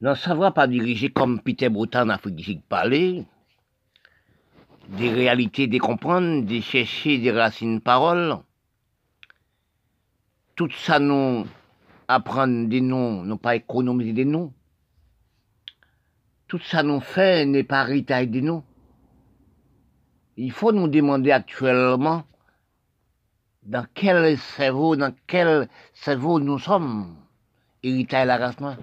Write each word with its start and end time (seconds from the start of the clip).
Non, 0.00 0.14
savoir 0.14 0.52
pas 0.52 0.66
diriger 0.66 1.10
comme 1.10 1.40
Peter 1.40 1.68
Afrique 1.92 2.34
du 2.34 2.42
Sud 2.44 2.62
parler, 2.62 3.24
des 4.88 5.10
réalités, 5.10 5.66
des 5.66 5.78
comprendre, 5.78 6.44
de 6.44 6.60
chercher 6.60 7.18
des 7.18 7.30
racines 7.30 7.80
paroles. 7.80 8.38
Tout 10.56 10.70
ça 10.70 10.98
nous 10.98 11.46
apprendre 12.08 12.68
des 12.68 12.80
noms, 12.80 13.22
nous 13.22 13.36
pas 13.36 13.56
économiser 13.56 14.12
des 14.12 14.24
noms. 14.24 14.52
Tout 16.48 16.60
ça 16.60 16.82
nous 16.82 17.00
fait 17.00 17.46
n'est 17.46 17.64
pas 17.64 17.88
héritage 17.88 18.28
des 18.28 18.42
noms. 18.42 18.64
Il 20.36 20.50
faut 20.52 20.72
nous 20.72 20.88
demander 20.88 21.30
actuellement 21.30 22.24
dans 23.62 23.86
quel 23.94 24.36
cerveau, 24.36 24.96
dans 24.96 25.14
quel 25.26 25.68
cerveau 25.94 26.38
nous 26.40 26.58
sommes, 26.58 27.16
héritage 27.82 28.26
la. 28.26 28.76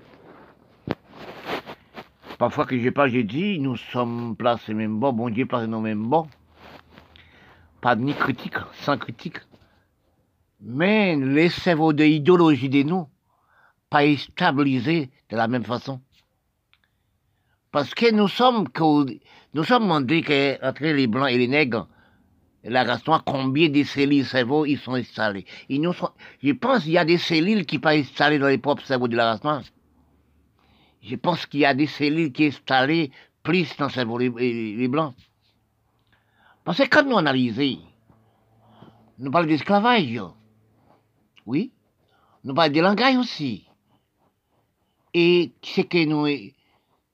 Parfois 2.41 2.65
que 2.65 2.75
j'ai 2.75 2.89
pas, 2.89 3.07
j'ai 3.07 3.23
dit, 3.23 3.59
nous 3.59 3.77
sommes 3.77 4.35
placés 4.35 4.73
même 4.73 4.97
bon, 4.97 5.13
bon 5.13 5.29
Dieu 5.29 5.45
placé 5.45 5.67
nous 5.67 5.79
même 5.79 6.07
bon. 6.07 6.27
Pas 7.81 7.95
ni 7.95 8.15
critique, 8.15 8.55
sans 8.81 8.97
critique. 8.97 9.37
Mais 10.59 11.15
les 11.15 11.49
cerveaux 11.49 11.93
de 11.93 12.03
l'idéologie 12.03 12.67
de 12.67 12.81
nous, 12.81 13.07
pas 13.91 14.01
stabilisés 14.17 15.11
de 15.29 15.37
la 15.37 15.47
même 15.47 15.63
façon. 15.63 16.01
Parce 17.71 17.93
que 17.93 18.11
nous 18.11 18.27
sommes, 18.27 18.67
nous 19.53 19.63
sommes 19.63 19.83
demandés 19.83 20.23
qu'entre 20.23 20.83
les 20.83 21.05
blancs 21.05 21.29
et 21.29 21.37
les 21.37 21.47
nègres, 21.47 21.87
la 22.63 22.83
race 22.83 23.05
noire, 23.05 23.23
combien 23.23 23.69
de 23.69 23.83
cellules 23.83 24.25
cerveaux 24.25 24.65
ils 24.65 24.79
sont 24.79 24.95
installés. 24.95 25.45
nous 25.69 25.93
je 26.41 26.53
pense 26.53 26.85
qu'il 26.85 26.93
y 26.93 26.97
a 26.97 27.05
des 27.05 27.19
cellules 27.19 27.67
qui 27.67 27.75
sont 27.75 27.81
pas 27.81 27.93
installées 27.93 28.39
dans 28.39 28.47
les 28.47 28.57
propres 28.57 28.87
cerveaux 28.87 29.07
de 29.07 29.15
la 29.15 29.33
race 29.33 29.43
noire 29.43 29.61
je 31.01 31.15
pense 31.15 31.45
qu'il 31.45 31.61
y 31.61 31.65
a 31.65 31.73
des 31.73 31.87
cellules 31.87 32.31
qui 32.31 32.51
sont 32.51 32.59
installées 32.59 33.11
plus 33.43 33.75
dans 33.77 33.85
le 33.85 33.91
cerveau 33.91 34.17
les, 34.17 34.87
blancs. 34.87 35.15
Parce 36.63 36.77
que 36.77 36.87
quand 36.87 37.03
nous 37.03 37.17
analysons, 37.17 37.81
nous 39.17 39.31
parlons 39.31 39.47
d'esclavage, 39.47 40.21
oui, 41.45 41.71
nous 42.43 42.53
parlons 42.53 42.73
de 42.73 42.81
langage 42.81 43.17
aussi. 43.17 43.67
Et 45.13 45.51
ce 45.61 45.81
que 45.81 46.05
nous, 46.05 46.27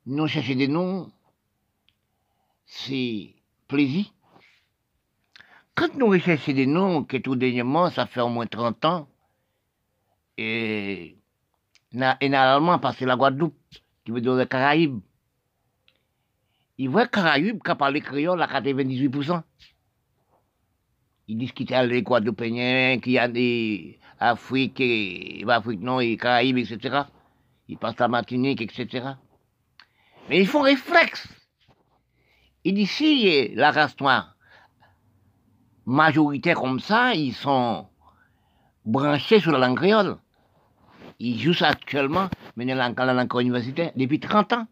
nous 0.06 0.28
cherchons 0.28 0.56
des 0.56 0.67
noms, 0.67 1.11
c'est 2.66 3.33
plaisir. 3.67 4.06
Quand 5.73 5.95
nous 5.95 6.08
recherchons 6.08 6.54
des 6.54 6.67
noms, 6.67 7.04
que 7.04 7.17
tout 7.17 7.36
dernièrement, 7.36 7.89
ça 7.89 8.06
fait 8.06 8.22
au 8.22 8.30
moins 8.30 8.48
30 8.48 8.86
ans, 8.86 9.08
et 10.38 11.17
généralement 11.92 12.80
parce 12.80 12.98
que 12.98 13.06
la 13.06 13.16
Guadeloupe, 13.16 13.56
qui 14.08 14.11
veut 14.11 14.22
dire 14.22 14.36
les 14.36 14.47
Caraïbes, 14.47 15.02
ils 16.77 16.89
voient 16.89 17.08
Caraïbes 17.08 17.61
qui 17.61 17.75
parlent 17.75 18.00
créole 18.00 18.41
à 18.41 18.47
98%. 18.47 19.44
Ils 21.27 21.38
disent 21.38 21.52
qu'il 21.52 21.69
y 21.69 21.73
a 21.73 21.86
les 21.86 22.03
Guadeloupéens, 22.03 22.99
qu'il 22.99 23.11
y 23.11 23.19
a 23.19 23.27
des 23.27 23.99
Afrique, 24.17 24.80
et, 24.80 25.44
Afrique 25.49 25.81
non, 25.81 25.99
et 25.99 26.16
Caraïbes, 26.16 26.58
etc. 26.58 27.02
Ils 27.67 27.77
passent 27.77 27.99
la 27.99 28.08
Martinique, 28.08 28.61
etc. 28.61 29.09
Mais 30.30 30.39
ils 30.39 30.47
font 30.47 30.61
réflexe. 30.61 31.27
Et 32.64 32.71
d'ici, 32.71 33.49
la 33.55 33.71
race 33.71 33.99
noire, 33.99 34.38
majoritaire 35.86 36.55
comme 36.55 36.80
ça, 36.80 37.14
ils 37.14 37.33
sont 37.33 37.89
branchés 38.86 39.42
sur 39.42 39.52
la 39.52 39.59
langue 39.67 39.75
créole. 39.75 40.17
Il 41.20 41.40
joue 41.40 41.54
ça 41.54 41.70
actuellement, 41.70 42.30
mais 42.56 42.66
la 42.66 42.90
langue 42.90 43.42
universitaire, 43.42 43.92
depuis 43.96 44.20
30 44.20 44.54
ans. 44.54 44.68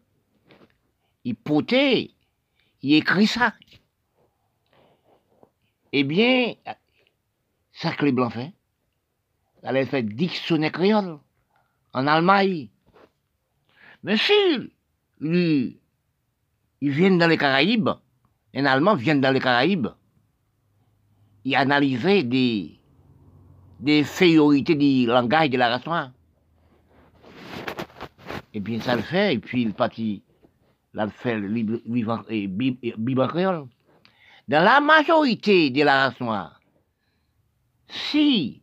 Il 1.24 1.34
potait, 1.34 2.12
il 2.82 2.94
écrit 2.94 3.26
ça. 3.26 3.52
Eh 5.92 6.04
bien, 6.04 6.54
ça 7.72 7.92
que 7.92 8.04
les 8.04 8.12
Blancs 8.12 8.32
font. 8.32 8.52
Elle 9.62 9.86
fait 9.86 10.02
dictionnaire 10.02 10.70
créole 10.70 11.18
en 11.92 12.06
Allemagne. 12.06 12.68
Mais 14.04 14.16
si 14.16 14.32
ils 15.20 15.80
viennent 16.80 17.18
dans 17.18 17.26
les 17.26 17.38
Caraïbes, 17.38 17.90
un 18.54 18.64
Allemand 18.64 18.94
vient 18.94 19.16
dans 19.16 19.32
les 19.32 19.40
Caraïbes, 19.40 19.88
il 21.44 21.56
analysait 21.56 22.22
des, 22.22 22.78
des 23.80 24.04
féorités 24.04 24.74
du 24.74 25.06
langage 25.06 25.50
de 25.50 25.56
la 25.56 25.70
race 25.70 25.86
noire. 25.86 26.10
Et 28.54 28.60
bien 28.60 28.80
ça 28.80 28.96
le 28.96 29.02
fait, 29.02 29.34
et 29.34 29.38
puis 29.38 29.62
il 29.62 29.74
partit, 29.74 30.22
là 30.94 31.04
le 31.04 31.10
fait 31.10 31.38
vivant 31.86 32.22
et 32.28 32.48
créole. 33.28 33.66
Dans 34.48 34.64
la 34.64 34.80
majorité 34.80 35.70
de 35.70 35.82
la 35.82 36.06
race 36.06 36.20
noire, 36.20 36.60
si 37.88 38.62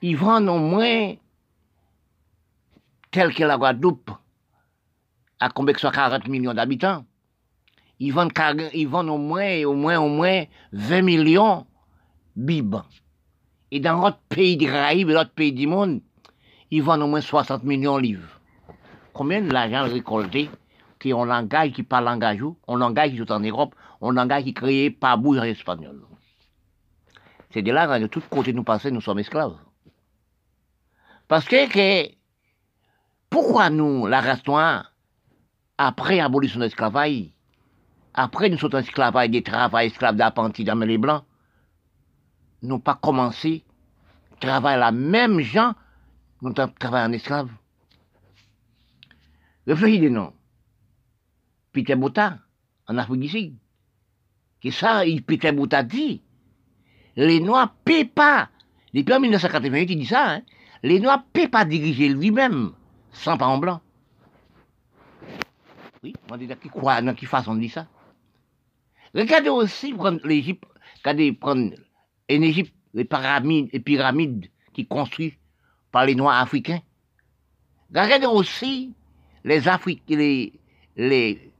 ils 0.00 0.16
vendent 0.16 0.48
au 0.48 0.58
moins, 0.58 1.14
tel 3.10 3.32
que 3.34 3.44
la 3.44 3.56
Guadeloupe, 3.56 4.10
à 5.38 5.48
combien 5.50 5.74
que 5.74 5.80
soit 5.80 5.92
40 5.92 6.26
millions 6.28 6.54
d'habitants, 6.54 7.04
ils 8.00 8.12
vendent, 8.12 8.32
ils 8.74 8.88
vendent 8.88 9.10
au 9.10 9.18
moins, 9.18 9.62
au 9.64 9.74
moins, 9.74 10.00
au 10.00 10.08
moins 10.08 10.44
20 10.72 11.02
millions 11.02 11.66
bibes. 12.34 12.76
Et 13.70 13.80
dans 13.80 14.00
notre 14.00 14.18
pays 14.28 14.56
des 14.56 14.66
Caraïbes 14.66 15.10
et 15.10 15.14
l'autre 15.14 15.30
pays 15.30 15.52
du 15.52 15.66
monde, 15.66 16.00
ils 16.72 16.82
vendent 16.82 17.02
au 17.02 17.06
moins 17.06 17.20
60 17.20 17.64
millions 17.64 17.98
de 17.98 18.02
livres. 18.02 18.40
Combien 19.12 19.42
d'argent 19.42 19.92
récolté 19.92 20.50
qui 20.98 21.12
un 21.12 21.26
langage 21.26 21.72
qui 21.72 21.82
parle 21.82 22.06
langage, 22.06 22.40
un 22.66 22.76
langage 22.78 23.10
qui 23.10 23.18
est 23.18 23.30
en 23.30 23.40
Europe, 23.40 23.74
un 24.00 24.12
langage 24.12 24.44
qui 24.44 24.54
créé 24.54 24.90
par 24.90 25.18
bouche 25.18 25.36
espagnol. 25.44 26.00
C'est 27.50 27.60
de 27.60 27.70
là 27.70 27.86
que 27.86 28.02
de 28.02 28.06
tous 28.06 28.22
côtés 28.30 28.54
nous 28.54 28.64
passons, 28.64 28.90
nous 28.90 29.02
sommes 29.02 29.18
esclaves. 29.18 29.58
Parce 31.28 31.44
que, 31.44 32.10
pourquoi 33.28 33.68
nous, 33.68 34.06
la 34.06 34.22
race 34.22 34.46
noire, 34.46 34.92
après 35.76 36.16
l'abolition 36.16 36.58
de 36.58 36.64
l'esclavage, 36.64 37.32
après 38.14 38.48
nous 38.48 38.56
sommes 38.56 38.76
esclavage 38.76 39.28
des 39.28 39.42
travail 39.42 39.88
esclaves 39.88 40.16
d'apprentis 40.16 40.64
dans 40.64 40.78
les 40.78 40.96
blancs, 40.96 41.24
n'ont 42.62 42.80
pas 42.80 42.94
commencé 42.94 43.62
à 44.32 44.36
travailler 44.36 44.80
la 44.80 44.90
même 44.90 45.40
gens 45.40 45.74
nous 46.42 46.52
travaillons 46.52 47.08
en 47.08 47.12
esclave. 47.12 47.50
Réfléchissez 49.66 50.10
non. 50.10 50.32
Peter 51.72 51.94
Bouta, 51.94 52.38
en 52.88 52.98
Afrique 52.98 53.20
du 53.20 53.28
Sud. 53.28 53.56
C'est 54.62 54.72
ça, 54.72 55.02
Peter 55.26 55.52
Bouta 55.52 55.82
dit. 55.82 56.22
Les 57.16 57.40
Noirs 57.40 57.66
ne 57.66 57.84
paient 57.84 58.04
pas. 58.04 58.50
Depuis 58.92 59.14
en 59.14 59.20
1988, 59.20 59.90
il 59.90 59.98
dit 59.98 60.06
ça. 60.06 60.34
Hein, 60.34 60.42
les 60.82 61.00
Noirs 61.00 61.18
ne 61.18 61.32
paient 61.32 61.48
pas 61.48 61.64
diriger 61.64 62.08
lui-même 62.08 62.72
sans 63.12 63.36
pas 63.36 63.46
en 63.46 63.58
blanc. 63.58 63.80
Oui, 66.02 66.14
on 66.30 66.36
dit 66.36 66.48
qui 66.60 66.68
croit, 66.68 67.00
dans 67.00 67.14
qui 67.14 67.26
façon 67.26 67.52
on 67.52 67.56
dit 67.56 67.68
ça. 67.68 67.86
Regardez 69.14 69.50
aussi 69.50 69.92
prendre 69.92 70.26
l'Égypte, 70.26 70.64
regardez 70.98 71.32
prendre 71.32 71.74
en 72.30 72.42
Égypte 72.42 72.74
les 72.94 73.04
pyramides, 73.04 73.68
les 73.72 73.80
pyramides 73.80 74.50
qui 74.72 74.86
construisent 74.86 75.36
par 75.92 76.06
les 76.06 76.14
Noirs 76.16 76.40
africains. 76.40 76.80
Regardez 77.94 78.26
aussi 78.26 78.94
les, 79.44 79.68
Africains, 79.68 80.16
les, 80.16 81.52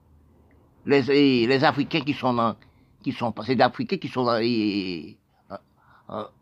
les, 0.87 1.65
Africains 1.65 2.01
qui 2.01 2.15
sont 2.15 2.33
dans, 2.33 2.57
qui 3.03 3.13
sont, 3.13 3.35
c'est 3.45 3.55
d'Africains 3.55 3.99
qui 3.99 4.09
sont 4.09 4.27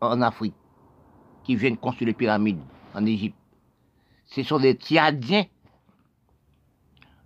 en 0.01 0.23
Afrique, 0.23 0.55
qui 1.45 1.57
viennent 1.57 1.77
construire 1.77 2.09
les 2.09 2.15
pyramides 2.15 2.61
en 2.95 3.05
Égypte. 3.05 3.37
Ce 4.27 4.43
sont 4.45 4.61
des 4.61 4.75
Tchadiens. 4.75 5.45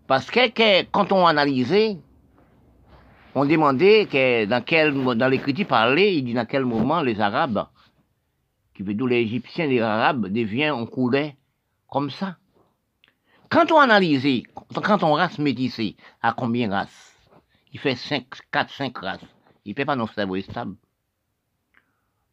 Parce 0.07 0.31
que, 0.31 0.83
quand 0.91 1.13
on 1.13 1.27
analysait, 1.27 1.99
on 3.35 3.45
demandait 3.45 4.47
dans 4.47 4.63
quel, 4.63 4.95
dans 4.95 5.29
l'écriture 5.29 5.67
parlé, 5.67 6.15
il 6.15 6.25
dit 6.25 6.35
dans 6.35 6.47
quel 6.47 6.65
moment 6.65 7.03
les 7.03 7.21
Arabes 7.21 7.67
qui 8.75 8.83
veut 8.83 8.95
dire 8.95 9.07
les 9.07 9.21
Égyptiens, 9.21 9.67
les 9.67 9.81
Arabes, 9.81 10.27
deviennent, 10.27 10.73
on 10.73 10.87
coulait 10.87 11.37
comme 11.89 12.11
ça. 12.11 12.37
Quand 13.49 13.71
on 13.71 13.79
analyse, 13.79 14.43
quand 14.75 15.03
on 15.05 15.13
race 15.13 15.39
métissée, 15.39 15.97
à 16.21 16.33
combien 16.33 16.71
races? 16.71 17.15
Il 17.73 17.79
fait 17.79 17.95
5, 17.95 18.27
4, 18.51 18.71
5 18.71 18.99
races. 18.99 19.21
Il 19.65 19.71
ne 19.71 19.75
fait 19.75 19.85
pas 19.85 19.97
nos 19.97 20.09
cerveaux 20.09 20.41
stable. 20.41 20.77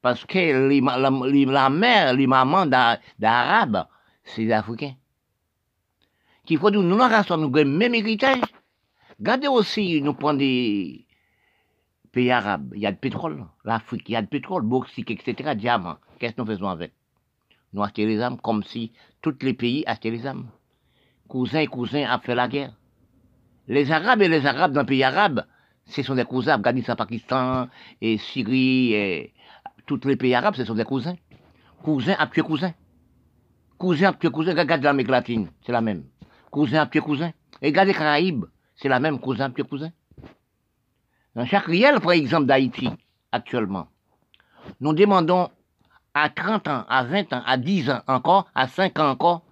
Parce 0.01 0.25
que 0.25 0.67
les, 0.67 0.81
la, 0.81 1.69
mère, 1.69 2.13
les 2.13 2.27
mamans 2.27 2.65
d'Arabes, 2.65 3.85
c'est 4.23 4.43
les 4.43 4.51
Africains. 4.51 4.95
Qu'il 6.45 6.57
faut 6.57 6.71
dire, 6.71 6.81
nous, 6.81 6.89
nous, 6.89 6.97
race, 6.97 7.29
nous 7.29 7.35
avons 7.35 7.51
le 7.51 7.65
même 7.65 7.93
héritage. 7.93 8.41
Regardez 9.19 9.47
aussi, 9.47 10.01
nous 10.01 10.15
prenons 10.15 10.39
des 10.39 11.05
pays 12.11 12.31
arabes, 12.31 12.73
il 12.75 12.81
y 12.81 12.85
a 12.85 12.91
de 12.91 12.97
pétrole. 12.97 13.45
L'Afrique, 13.63 14.09
il 14.09 14.13
y 14.13 14.15
a 14.15 14.21
de 14.21 14.27
pétrole, 14.27 14.63
bauxite, 14.63 15.09
etc., 15.11 15.55
diamants. 15.55 15.97
Qu'est-ce 16.19 16.33
que 16.33 16.41
nous 16.41 16.47
faisons 16.47 16.69
avec? 16.69 16.93
Nous 17.73 17.81
achetons 17.83 18.05
les 18.05 18.21
âmes 18.21 18.37
comme 18.39 18.63
si 18.63 18.91
tous 19.21 19.35
les 19.41 19.53
pays 19.53 19.83
achetaient 19.87 20.11
les 20.11 20.27
âmes. 20.27 20.47
cousins 21.27 21.59
et 21.59 21.67
cousins 21.67 22.05
a 22.09 22.19
fait 22.19 22.35
la 22.35 22.47
guerre. 22.47 22.73
Les 23.67 23.91
Arabes 23.91 24.21
et 24.21 24.27
les 24.27 24.45
Arabes 24.45 24.73
dans 24.73 24.81
le 24.81 24.85
pays 24.85 25.03
arabe, 25.03 25.45
ce 25.85 26.03
sont 26.03 26.15
des 26.15 26.25
cousins. 26.25 26.55
Afghanistan, 26.55 26.95
Pakistan, 26.95 27.67
et 28.01 28.17
Syrie, 28.17 28.93
et 28.93 29.33
tous 29.85 29.99
les 30.05 30.15
pays 30.15 30.33
arabes, 30.33 30.55
ce 30.55 30.65
sont 30.65 30.75
des 30.75 30.83
cousins. 30.83 31.15
Cousin 31.83 32.15
a 32.19 32.27
tué 32.27 32.41
cousin. 32.41 32.73
Cousin 33.77 34.09
a 34.09 34.13
tué 34.13 34.29
cousin. 34.29 34.55
Regarde 34.55 34.83
l'Amérique 34.83 35.09
latine, 35.09 35.49
c'est 35.65 35.71
la 35.71 35.81
même. 35.81 36.03
Cousin 36.49 36.81
a 36.81 36.85
tué 36.87 36.99
cousin. 36.99 37.31
Et 37.61 37.67
regarde 37.67 37.87
les 37.87 37.93
Caraïbes, 37.93 38.45
c'est 38.75 38.89
la 38.89 38.99
même. 38.99 39.19
Cousin 39.19 39.45
a 39.45 39.49
tué 39.49 39.63
cousin. 39.63 39.91
Dans 41.35 41.45
chaque 41.45 41.65
riel, 41.65 41.99
par 42.01 42.11
exemple, 42.11 42.45
d'Haïti, 42.45 42.89
actuellement, 43.31 43.87
nous 44.81 44.93
demandons 44.93 45.49
à 46.13 46.29
30 46.29 46.67
ans, 46.67 46.85
à 46.89 47.03
20 47.03 47.33
ans, 47.33 47.41
à 47.45 47.57
10 47.57 47.89
ans 47.89 48.01
encore, 48.07 48.47
à 48.53 48.67
5 48.67 48.99
ans 48.99 49.11
encore, 49.11 49.43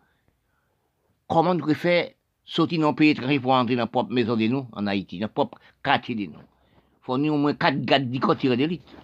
comment 1.28 1.54
nous 1.56 1.74
faire 1.74 2.10
sortir 2.44 2.86
le 2.86 2.94
pays 2.94 3.12
étranger 3.12 3.40
pour 3.40 3.52
entrer 3.54 3.76
dans 3.76 3.84
la 3.84 3.88
propre 3.88 4.12
maison 4.12 4.36
de 4.36 4.48
nous, 4.48 4.68
en 4.74 4.88
Haïti, 4.88 5.20
dans 5.20 5.28
le 5.28 5.32
propre 5.32 5.58
quartier 5.82 6.16
de 6.16 6.26
nous. 6.26 6.40
Il 6.40 7.04
faut 7.04 7.18
nous 7.18 7.34
au 7.34 7.38
moins 7.38 7.54
4 7.54 7.80
gars 7.82 8.00
qui 8.00 8.20
tirent 8.38 8.58
d'élite. 8.58 8.96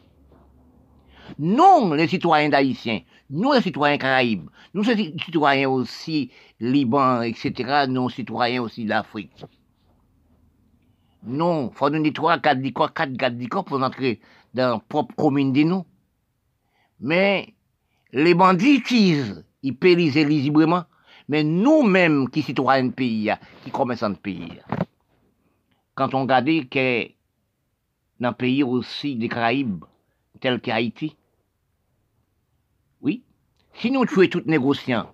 Nous, 1.39 1.93
les 1.93 2.07
citoyens 2.07 2.49
d'Haïtiens, 2.49 3.01
nous, 3.29 3.53
les 3.53 3.61
citoyens 3.61 3.97
caraïbes, 3.97 4.49
nous, 4.73 4.83
les 4.83 5.15
citoyens 5.23 5.69
aussi 5.69 6.29
Liban, 6.59 7.21
etc., 7.21 7.85
nous, 7.87 8.09
citoyens 8.09 8.61
aussi 8.61 8.85
d'Afrique. 8.85 9.45
Non, 11.25 11.71
faut 11.71 11.89
nous 11.89 12.03
dire 12.03 12.13
3, 12.13 12.39
4 12.39 12.61
4 12.93 13.17
4 13.17 13.63
pour 13.63 13.81
entrer 13.81 14.19
dans 14.53 14.73
la 14.73 14.79
propre 14.79 15.15
commune 15.15 15.53
de 15.53 15.63
nous. 15.63 15.85
Mais 16.99 17.55
les 18.13 18.35
bandits 18.35 18.75
utilisent, 18.75 19.43
ils 19.63 19.75
périsent 19.75 20.15
librement. 20.15 20.83
Mais 21.27 21.43
nous-mêmes, 21.43 22.29
qui 22.29 22.43
citoyens 22.43 22.85
de 22.85 22.91
pays, 22.91 23.31
qui 23.63 23.71
commerçants 23.71 24.11
de 24.11 24.15
pays, 24.15 24.59
quand 25.95 26.13
on 26.13 26.21
regarde 26.21 26.69
que 26.69 27.07
dans 28.19 28.33
pays 28.33 28.61
aussi 28.61 29.15
des 29.15 29.27
Caraïbes, 29.27 29.85
tel 30.39 30.61
qu'Haïti, 30.61 31.15
oui, 33.01 33.23
si 33.73 33.89
nous 33.89 34.05
tuons 34.05 34.27
tous 34.27 34.43
négociants, 34.45 35.11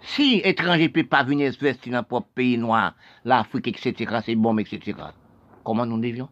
si 0.00 0.40
étrangers 0.44 0.88
ne 0.88 0.88
peuvent 0.88 1.04
pas 1.04 1.22
venir 1.22 1.48
investir 1.48 1.92
dans 1.92 2.02
propre 2.02 2.28
pays 2.34 2.58
noir, 2.58 2.96
l'Afrique, 3.24 3.68
etc., 3.68 4.20
c'est 4.24 4.34
bon, 4.34 4.58
etc., 4.58 4.94
comment 5.66 5.84
nous 5.84 5.98
devions? 5.98 6.28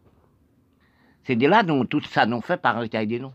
C'est 1.24 1.34
de 1.34 1.48
là 1.48 1.64
dont 1.64 1.84
tout 1.86 2.00
ça 2.02 2.24
nous 2.24 2.40
fait 2.40 2.56
par 2.56 2.80
l'État 2.80 3.04
de 3.04 3.18
nous. 3.18 3.32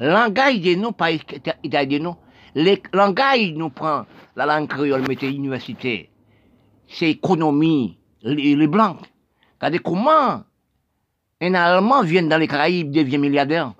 Langage 0.00 0.60
de 0.60 0.74
nous, 0.74 0.90
par 0.90 1.10
de 1.10 1.98
nous, 1.98 2.16
le 2.56 2.76
langage 2.92 3.52
nous 3.52 3.70
prend 3.70 4.04
la 4.34 4.46
langue 4.46 4.68
créole, 4.68 5.06
mettez 5.06 5.30
université, 5.30 6.10
c'est 6.88 7.10
économie, 7.10 7.98
les, 8.22 8.66
blancs. 8.66 8.98
Regardez 9.58 9.78
comment 9.78 10.42
un 11.40 11.54
Allemand 11.54 12.02
vient 12.02 12.24
dans 12.24 12.38
les 12.38 12.48
Caraïbes, 12.48 12.90
devient 12.90 13.18
milliardaire. 13.18 13.74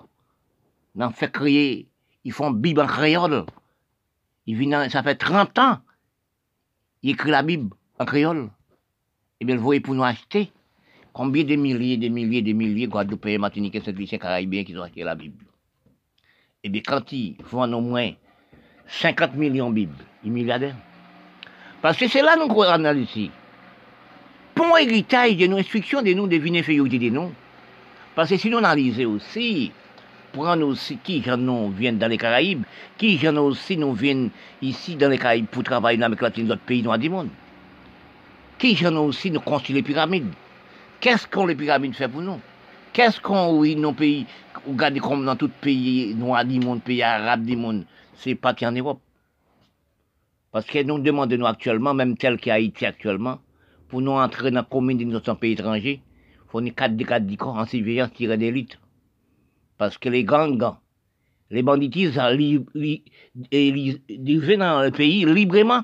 Fait 1.13 1.31
créer, 1.31 1.89
ils 2.23 2.31
font 2.31 2.51
Bible 2.51 2.81
en 2.81 2.87
créole. 2.87 3.45
Ça 4.89 5.03
fait 5.03 5.15
30 5.15 5.59
ans, 5.59 5.79
il 7.03 7.11
écrit 7.11 7.31
la 7.31 7.43
Bible 7.43 7.75
en 7.99 8.05
créole. 8.05 8.49
Et 9.39 9.43
eh 9.43 9.45
bien, 9.45 9.55
le 9.55 9.61
voyez 9.61 9.81
pour 9.81 9.93
nous 9.93 10.03
acheter. 10.03 10.51
Combien 11.17 11.45
de 11.45 11.55
milliers, 11.55 11.97
de 11.97 12.09
milliers, 12.09 12.43
de 12.43 12.53
milliers, 12.53 12.85
Guadeloupe, 12.85 13.25
Martinique 13.39 13.73
et 13.73 13.81
Saint-Lucien, 13.81 14.19
Caraïbiens 14.19 14.63
qui 14.63 14.77
ont 14.77 14.83
acheté 14.83 15.03
la 15.03 15.15
Bible? 15.15 15.45
Eh 16.63 16.69
bien, 16.69 16.83
quand 16.85 17.11
ils 17.11 17.35
font 17.43 17.73
au 17.73 17.81
moins 17.81 18.11
50 18.85 19.33
millions 19.33 19.71
de 19.71 19.73
Bibles. 19.73 19.95
Il 20.23 20.31
milliardaire. 20.31 20.75
Parce 21.81 21.97
que 21.97 22.07
c'est 22.07 22.21
là 22.21 22.35
nous 22.37 22.47
croyons 22.47 22.93
ici. 22.93 23.31
Pour 24.53 24.77
héritage 24.77 25.37
de 25.37 25.47
nos 25.47 25.57
instructions 25.57 26.03
de 26.03 26.13
nous, 26.13 26.27
deviner 26.27 26.59
infériorité 26.59 26.99
de 26.99 27.09
nous. 27.09 27.31
Parce 28.13 28.29
que 28.29 28.37
si 28.37 28.51
nous 28.51 28.59
analysons 28.59 29.15
aussi, 29.15 29.71
prendre 30.33 30.67
aussi 30.67 30.99
qui 31.03 31.23
nous 31.35 31.71
viennent 31.71 31.97
dans 31.97 32.09
les 32.09 32.19
Caraïbes, 32.19 32.61
qui 32.95 33.19
aussi 33.27 33.75
nous 33.75 33.93
viennent 33.93 34.29
ici 34.61 34.95
dans 34.95 35.09
les 35.09 35.17
Caraïbes 35.17 35.47
pour 35.47 35.63
travailler 35.63 35.97
dans 35.97 36.03
l'Amérique 36.03 36.21
latine, 36.21 36.45
d'autres 36.45 36.61
pays 36.61 36.83
noirs 36.83 36.99
du 36.99 37.09
monde. 37.09 37.29
Qui 38.59 38.77
aussi 38.85 39.31
nous 39.31 39.39
construit 39.39 39.73
les 39.73 39.81
pyramides? 39.81 40.31
Qu'est-ce 40.99 41.27
qu'on 41.27 41.45
les 41.45 41.55
pyramides 41.55 41.93
fait 41.93 42.07
pour 42.07 42.21
nous? 42.21 42.39
Qu'est-ce 42.91 43.21
qu'on, 43.21 43.59
oui, 43.59 43.75
nos 43.75 43.93
pays, 43.93 44.25
regardez 44.67 44.99
comme 44.99 45.25
dans 45.25 45.35
tout 45.35 45.51
pays 45.61 46.15
noirs 46.15 46.43
du 46.43 46.59
monde, 46.59 46.81
pays 46.81 47.03
arabes 47.03 47.45
du 47.45 47.55
monde, 47.55 47.85
c'est 48.15 48.33
pas 48.33 48.55
en 48.63 48.71
Europe. 48.71 48.99
Parce 50.51 50.65
que 50.65 50.81
nous 50.81 50.97
demandons 50.97 51.45
actuellement, 51.45 51.93
même 51.93 52.17
tel 52.17 52.37
qu'Haïti 52.37 52.85
actuellement, 52.85 53.39
pour 53.89 54.01
nous 54.01 54.11
entrer 54.11 54.49
dans 54.49 54.61
la 54.61 54.63
commune 54.63 54.97
de 54.97 55.03
notre 55.03 55.35
pays 55.35 55.53
étranger, 55.53 56.01
il 56.33 56.49
faut 56.49 56.61
nous 56.61 56.71
quatre 56.71 56.97
quatre 56.97 57.47
en 57.47 57.65
surveillance 57.65 58.13
tirer 58.13 58.37
d'élite. 58.37 58.79
Parce 59.77 59.99
que 59.99 60.09
les 60.09 60.23
gangs, 60.23 60.73
les 61.51 61.61
banditistes 61.61 62.17
arrivent 62.17 62.65
dans 62.73 64.81
le 64.81 64.89
pays 64.89 65.25
librement. 65.25 65.83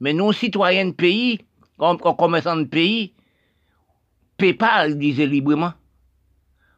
Mais 0.00 0.12
nos 0.12 0.32
citoyens 0.32 0.86
de 0.86 0.92
pays, 0.92 1.40
comme 1.78 1.98
commerçants 1.98 2.56
de 2.56 2.64
pays, 2.64 3.12
ne 4.40 4.52
pas 4.52 4.88
disent 4.88 5.20
librement. 5.20 5.72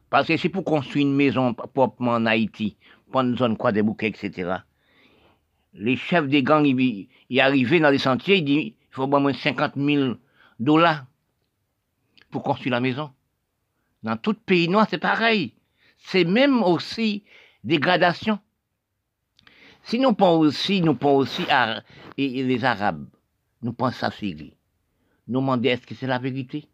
Parce 0.09 0.27
que 0.27 0.37
c'est 0.37 0.49
pour 0.49 0.63
construire 0.63 1.07
une 1.07 1.15
maison 1.15 1.53
proprement 1.53 2.11
en 2.11 2.25
Haïti, 2.25 2.77
prendre 3.11 3.31
une 3.31 3.37
zone 3.37 3.57
quoi 3.57 3.71
des 3.71 3.81
bouquets, 3.81 4.07
etc 4.07 4.57
les 5.75 5.97
chefs 5.97 6.27
des 6.27 6.43
gangs, 6.43 6.65
ils, 6.65 7.39
arrivaient 7.39 7.79
dans 7.79 7.89
les 7.89 7.97
sentiers, 7.97 8.37
ils 8.37 8.45
disent, 8.45 8.63
il 8.65 8.75
faut 8.91 9.03
au 9.03 9.19
moins 9.19 9.33
50 9.33 9.73
000 9.75 10.15
dollars 10.59 11.05
pour 12.31 12.43
construire 12.43 12.73
la 12.73 12.79
maison. 12.79 13.11
Dans 14.03 14.17
tout 14.17 14.33
pays 14.33 14.69
noir, 14.69 14.87
c'est 14.89 14.97
pareil. 14.97 15.53
C'est 15.97 16.25
même 16.25 16.63
aussi 16.63 17.23
dégradation. 17.63 18.39
Si 19.83 19.99
nous 19.99 20.13
pensons 20.13 20.39
aussi, 20.39 20.81
nous 20.81 20.95
pensons 20.95 21.17
aussi 21.17 21.45
à 21.49 21.83
les 22.17 22.65
Arabes, 22.65 23.07
nous 23.61 23.73
pensons 23.73 24.05
à 24.05 24.11
Syrie. 24.11 24.55
Nous 25.27 25.39
demandons 25.39 25.69
est-ce 25.69 25.85
que 25.85 25.95
c'est 25.95 26.07
la 26.07 26.19
vérité? 26.19 26.67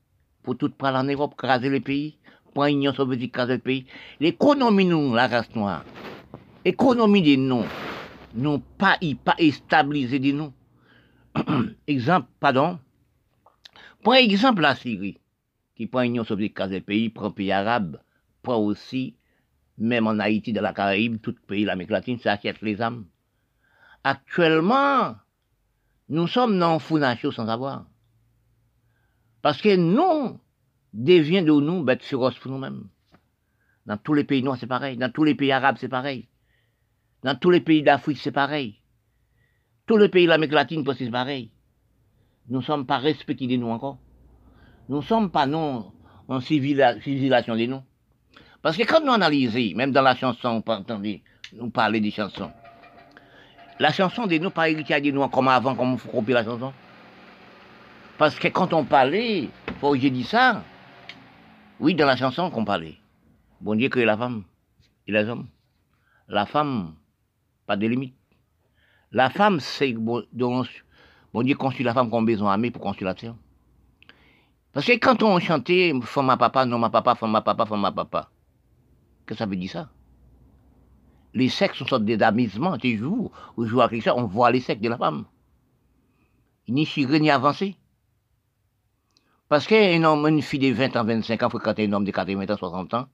Pour 0.43 0.57
tout 0.57 0.69
prendre 0.69 0.97
en 0.97 1.03
Europe, 1.03 1.35
craser 1.37 1.69
le 1.69 1.79
pays, 1.79 2.17
pour 2.53 2.65
l'Union 2.65 2.93
soviétique, 2.93 3.33
craser 3.33 3.53
le 3.53 3.59
pays. 3.59 3.85
L'économie, 4.19 4.85
nous, 4.85 5.13
la 5.13 5.27
race 5.27 5.53
noire, 5.55 5.83
l'économie 6.65 7.21
des 7.21 7.37
noms, 7.37 7.65
n'ont 8.33 8.61
pas, 8.77 8.97
pas 9.23 9.35
stabilisé 9.51 10.19
de 10.19 10.31
nous. 10.31 10.53
exemple, 11.87 12.27
pardon. 12.39 12.79
Pour 14.03 14.15
exemple, 14.15 14.61
la 14.61 14.75
Syrie, 14.75 15.19
qui 15.75 15.87
prend 15.87 16.01
l'Union 16.01 16.23
soviétique 16.23 16.59
le 16.59 16.79
pays, 16.79 17.09
prend 17.09 17.27
le 17.27 17.33
pays 17.33 17.51
arabe, 17.51 17.99
prend 18.41 18.57
aussi, 18.57 19.15
même 19.77 20.07
en 20.07 20.19
Haïti, 20.19 20.53
dans 20.53 20.61
la 20.61 20.73
Caraïbe, 20.73 21.21
tout 21.21 21.35
pays, 21.47 21.65
l'Amérique 21.65 21.91
latine, 21.91 22.19
ça 22.19 22.33
achète 22.33 22.61
les 22.61 22.81
âmes. 22.81 23.05
Actuellement, 24.03 25.15
nous 26.09 26.27
sommes 26.27 26.57
dans 26.57 26.79
Founachio 26.79 27.31
sans 27.31 27.45
savoir. 27.45 27.85
Parce 29.41 29.61
que 29.61 29.75
nous, 29.75 30.39
devient 30.93 31.43
de 31.43 31.51
nous 31.51 31.83
bêtes 31.83 32.03
féroces 32.03 32.37
pour 32.37 32.51
nous-mêmes. 32.51 32.87
Dans 33.85 33.97
tous 33.97 34.13
les 34.13 34.23
pays 34.23 34.43
noirs, 34.43 34.57
c'est 34.59 34.67
pareil. 34.67 34.97
Dans 34.97 35.11
tous 35.11 35.23
les 35.23 35.35
pays 35.35 35.51
arabes, 35.51 35.77
c'est 35.79 35.89
pareil. 35.89 36.27
Dans 37.23 37.35
tous 37.35 37.49
les 37.49 37.61
pays 37.61 37.83
d'Afrique, 37.83 38.17
c'est 38.17 38.31
pareil. 38.31 38.79
Tous 39.87 39.97
les 39.97 40.09
pays 40.09 40.25
de 40.25 40.29
l'Amérique 40.29 40.53
latine, 40.53 40.85
c'est 40.97 41.09
pareil. 41.09 41.51
Nous 42.49 42.59
ne 42.59 42.63
sommes 42.63 42.85
pas 42.85 42.97
respectés 42.97 43.47
de 43.47 43.55
nous 43.55 43.69
encore. 43.69 43.97
Nous 44.89 44.97
ne 44.97 45.01
sommes 45.01 45.31
pas, 45.31 45.45
non, 45.45 45.91
en 46.27 46.39
civilisation 46.39 47.55
de 47.55 47.65
nous. 47.65 47.81
Parce 48.61 48.77
que 48.77 48.83
quand 48.83 49.03
nous 49.03 49.11
analysons, 49.11 49.75
même 49.75 49.91
dans 49.91 50.01
la 50.01 50.15
chanson, 50.15 50.63
nous 51.53 51.69
parler 51.71 51.99
des 51.99 52.11
chansons, 52.11 52.51
la 53.79 53.91
chanson 53.91 54.27
de 54.27 54.37
nous, 54.37 54.51
pas 54.51 54.69
héritier 54.69 55.01
de 55.01 55.11
nous 55.11 55.27
comme 55.29 55.47
avant, 55.47 55.75
comme 55.75 55.97
on 56.13 56.23
la 56.27 56.43
chanson. 56.43 56.73
Parce 58.21 58.37
que 58.37 58.49
quand 58.49 58.71
on 58.73 58.85
parlait, 58.85 59.49
faut 59.79 59.93
que 59.93 59.97
j'ai 59.97 60.11
dit 60.11 60.23
ça, 60.23 60.63
oui, 61.79 61.95
dans 61.95 62.05
la 62.05 62.15
chanson 62.15 62.51
qu'on 62.51 62.63
parlait. 62.63 62.97
Bon 63.61 63.73
Dieu 63.73 63.89
que 63.89 63.99
la 63.99 64.15
femme 64.15 64.43
et 65.07 65.11
les 65.11 65.27
hommes. 65.27 65.47
La 66.27 66.45
femme, 66.45 66.93
pas 67.65 67.77
de 67.77 67.87
limite. 67.87 68.13
La 69.11 69.31
femme, 69.31 69.59
c'est 69.59 69.93
bon, 69.93 70.21
bon 70.31 71.41
Dieu 71.41 71.55
construit 71.55 71.83
la 71.83 71.95
femme 71.95 72.11
comme 72.11 72.27
besoin 72.27 72.51
armé 72.51 72.69
pour 72.69 72.83
construire 72.83 73.07
la 73.07 73.15
terre. 73.15 73.33
Parce 74.71 74.85
que 74.85 74.91
quand 74.99 75.23
on 75.23 75.39
chantait 75.39 75.91
femme 76.03 76.27
ma 76.27 76.37
papa, 76.37 76.63
non 76.67 76.77
ma 76.77 76.91
papa, 76.91 77.15
femme 77.15 77.31
ma 77.31 77.41
papa, 77.41 77.65
femme 77.65 77.81
ma 77.81 77.91
papa, 77.91 78.29
que 79.25 79.33
ça 79.33 79.47
veut 79.47 79.55
dire 79.55 79.71
ça? 79.71 79.89
Les 81.33 81.49
sexes 81.49 81.83
sont 81.83 81.97
des 81.97 82.21
amusements, 82.21 82.77
tu 82.77 82.99
joues, 82.99 83.31
ou 83.57 83.65
joues 83.65 83.81
avec 83.81 84.03
ça, 84.03 84.15
on 84.15 84.25
voit 84.25 84.51
les 84.51 84.61
sexes 84.61 84.83
de 84.83 84.89
la 84.89 84.97
femme. 84.99 85.25
Ni 86.67 86.85
chiré 86.85 87.19
ni 87.19 87.31
avancé. 87.31 87.77
Parce 89.51 89.67
qu'un 89.67 90.01
homme, 90.05 90.25
une 90.29 90.41
fille 90.41 90.59
de 90.59 90.73
20 90.73 90.95
ans, 90.95 91.03
25 91.03 91.43
ans, 91.43 91.49
fréquente 91.49 91.77
un 91.77 91.91
homme 91.91 92.05
de 92.05 92.11
80 92.11 92.53
ans, 92.53 92.57
60 92.57 92.93
ans, 92.93 93.07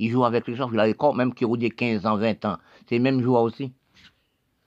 il 0.00 0.10
joue 0.10 0.24
avec 0.24 0.48
les 0.48 0.56
gens, 0.56 0.68
il 0.72 0.80
a 0.80 0.92
corps, 0.94 1.14
même 1.14 1.32
qui 1.32 1.44
ont 1.44 1.54
des 1.54 1.70
15 1.70 2.06
ans, 2.06 2.16
20 2.16 2.44
ans. 2.44 2.56
C'est 2.88 2.96
le 2.96 3.04
même 3.04 3.22
joueur 3.22 3.42
aussi. 3.42 3.72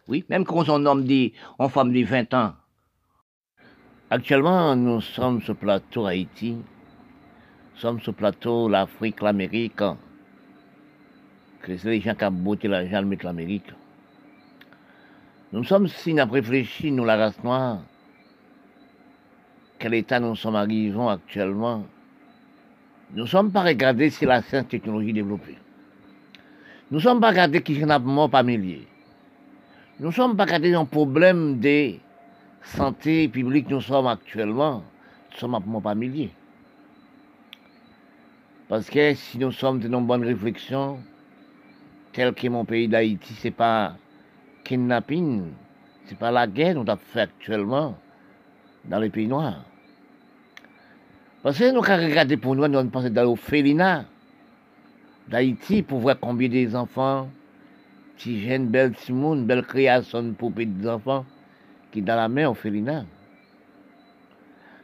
Oui, 0.08 0.24
même 0.30 0.46
quand 0.46 0.70
on 0.70 0.86
homme 0.86 1.04
dit, 1.04 1.34
on 1.60 1.68
femme 1.68 1.92
de 1.92 2.06
20 2.06 2.34
ans, 2.36 2.54
Actuellement, 4.10 4.74
nous 4.78 5.02
sommes 5.02 5.42
sur 5.42 5.56
le 5.56 5.60
plateau 5.60 6.06
Haïti, 6.06 6.54
nous 6.54 7.82
sommes 7.82 8.00
sur 8.00 8.14
le 8.14 8.16
plateau 8.16 8.70
l'Afrique, 8.70 9.22
l'Amérique, 9.22 9.76
que 9.76 11.78
c'est 11.78 11.90
les 11.90 12.00
gens 12.00 12.16
qui 12.16 12.24
ont 12.24 12.32
botté 12.32 12.70
l'argent 12.70 13.04
de 13.04 13.18
l'Amérique. 13.22 13.74
Nous 15.52 15.66
sommes, 15.66 15.90
si 15.90 16.14
nous 16.14 16.32
réfléchi, 16.32 16.94
nous, 16.94 17.04
la 17.04 17.18
race 17.18 17.44
noire, 17.44 17.80
quel 19.80 19.94
état 19.94 20.20
nous 20.20 20.36
sommes 20.36 20.58
arrivés 20.58 21.00
actuellement, 21.08 21.86
nous 23.14 23.24
ne 23.24 23.28
sommes 23.28 23.52
pas 23.52 23.64
regardés 23.64 24.10
si 24.10 24.26
la 24.26 24.42
science 24.42 24.68
technologie 24.68 25.14
développée. 25.14 25.58
Nous 26.92 26.98
ne 26.98 27.02
sommes 27.02 27.22
pas 27.22 27.30
regardés 27.30 27.64
qui 27.64 27.80
sont 27.80 28.00
mort 28.02 28.30
par 28.30 28.44
milliers. 28.44 28.88
Nous 30.00 30.08
ne 30.08 30.14
sommes 30.14 30.36
pas 30.36 30.46
regardés 30.46 30.74
un 30.74 30.86
problème 30.86 31.60
de 31.60 31.94
santé 32.62 33.28
publique 33.30 33.70
nous 33.70 33.82
sommes 33.82 34.08
actuellement. 34.08 34.84
Nous 35.32 35.38
sommes 35.38 35.58
mort 35.66 35.82
par 35.82 35.96
milliers. 35.96 36.32
Parce 38.68 38.90
que 38.90 39.16
si 39.16 39.40
nous 39.40 39.52
sommes 39.52 39.80
dans 39.80 39.98
une 39.98 40.06
bonne 40.06 40.24
réflexion, 40.24 41.00
tel 42.12 42.34
que 42.34 42.48
mon 42.48 42.66
pays 42.66 42.88
d'Haïti, 42.88 43.34
ce 43.34 43.48
n'est 43.48 43.52
pas 43.52 43.96
kidnapping, 44.64 45.46
ce 46.06 46.12
n'est 46.12 46.18
pas 46.18 46.32
la 46.32 46.46
guerre 46.46 46.76
nous 46.76 46.82
avons 46.82 47.02
fait 47.12 47.22
actuellement 47.22 47.98
dans 48.86 49.00
les 49.00 49.10
pays 49.10 49.28
noirs. 49.28 49.64
Parce 51.42 51.58
que 51.58 51.72
nous 51.72 51.84
avons 51.84 52.06
regardé 52.08 52.38
pour 52.38 52.56
nous, 52.56 52.68
nous 52.68 52.78
avons 52.78 52.90
pensé 52.90 53.10
dans 53.10 53.24
l'Ophélinat 53.24 54.06
d'Haïti 55.28 55.84
pour 55.84 56.00
voir 56.00 56.20
combien 56.20 56.50
des 56.50 56.76
enfants, 56.76 57.30
petits 58.18 58.42
jeunes, 58.42 58.68
belles 58.68 58.92
petits 58.92 59.14
belles 59.14 59.66
créations 59.66 60.34
pour 60.34 60.52
petits 60.52 60.88
enfants 60.88 61.26
qui 61.92 62.02
dans 62.02 62.16
la 62.16 62.28
mer 62.28 62.50
orphelinat. 62.50 63.06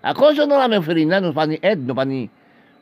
À 0.02 0.14
cause 0.14 0.38
de 0.38 0.48
la 0.48 0.68
mer 0.68 0.80
orphelinat, 0.80 1.22
nous 1.22 1.34
pas 1.34 1.48
aide, 1.62 1.86
nous 1.86 1.96
pas 1.96 2.06
les, 2.06 2.30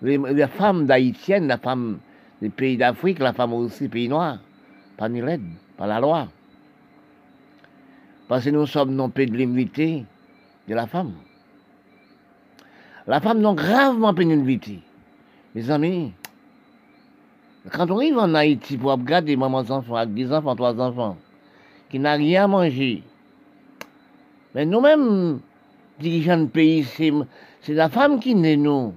les 0.02 0.48
femmes 0.48 0.86
d'haïtiennes, 0.86 1.48
les 1.48 1.58
femmes 1.58 2.00
des 2.42 2.50
pays 2.50 2.78
d'Afrique, 2.78 3.20
la 3.20 3.34
femme 3.34 3.54
aussi 3.54 3.88
pays 3.88 4.10
noirs, 4.10 4.40
pas 4.98 5.10
ni 5.10 5.22
l'aide, 5.22 5.42
pas 5.78 5.88
la 5.88 6.00
loi. 6.00 6.28
Parce 8.28 8.46
que 8.46 8.50
nous 8.50 8.68
sommes 8.68 8.94
non 8.94 9.10
pays 9.10 9.28
de 9.28 9.38
l'humilité 9.38 10.06
de 10.68 10.76
la 10.76 10.88
femme. 10.88 11.14
La 13.08 13.20
femme 13.20 13.40
non 13.40 13.54
gravement 13.54 14.14
pénibilité. 14.14 14.80
Mes 15.56 15.70
amis, 15.70 16.14
quand 17.72 17.90
on 17.92 17.98
arrive 17.98 18.18
en 18.18 18.34
Haïti 18.34 18.78
pour 18.78 18.92
regarder 18.92 19.36
maman 19.36 19.60
enfants, 19.60 19.96
avec 19.96 20.14
des 20.14 20.32
enfants, 20.32 20.56
trois 20.56 20.80
enfants, 20.80 21.18
qui 21.90 22.00
n'ont 22.00 22.16
rien 22.16 22.46
à 22.46 22.48
manger, 22.48 23.04
mais 24.56 24.66
nous-mêmes, 24.66 25.40
dirigeants 26.00 26.40
de 26.40 26.46
pays, 26.46 26.84
c'est 26.84 27.74
la 27.74 27.90
femme 27.90 28.20
qui 28.20 28.36
naît 28.36 28.58
nous. 28.58 28.94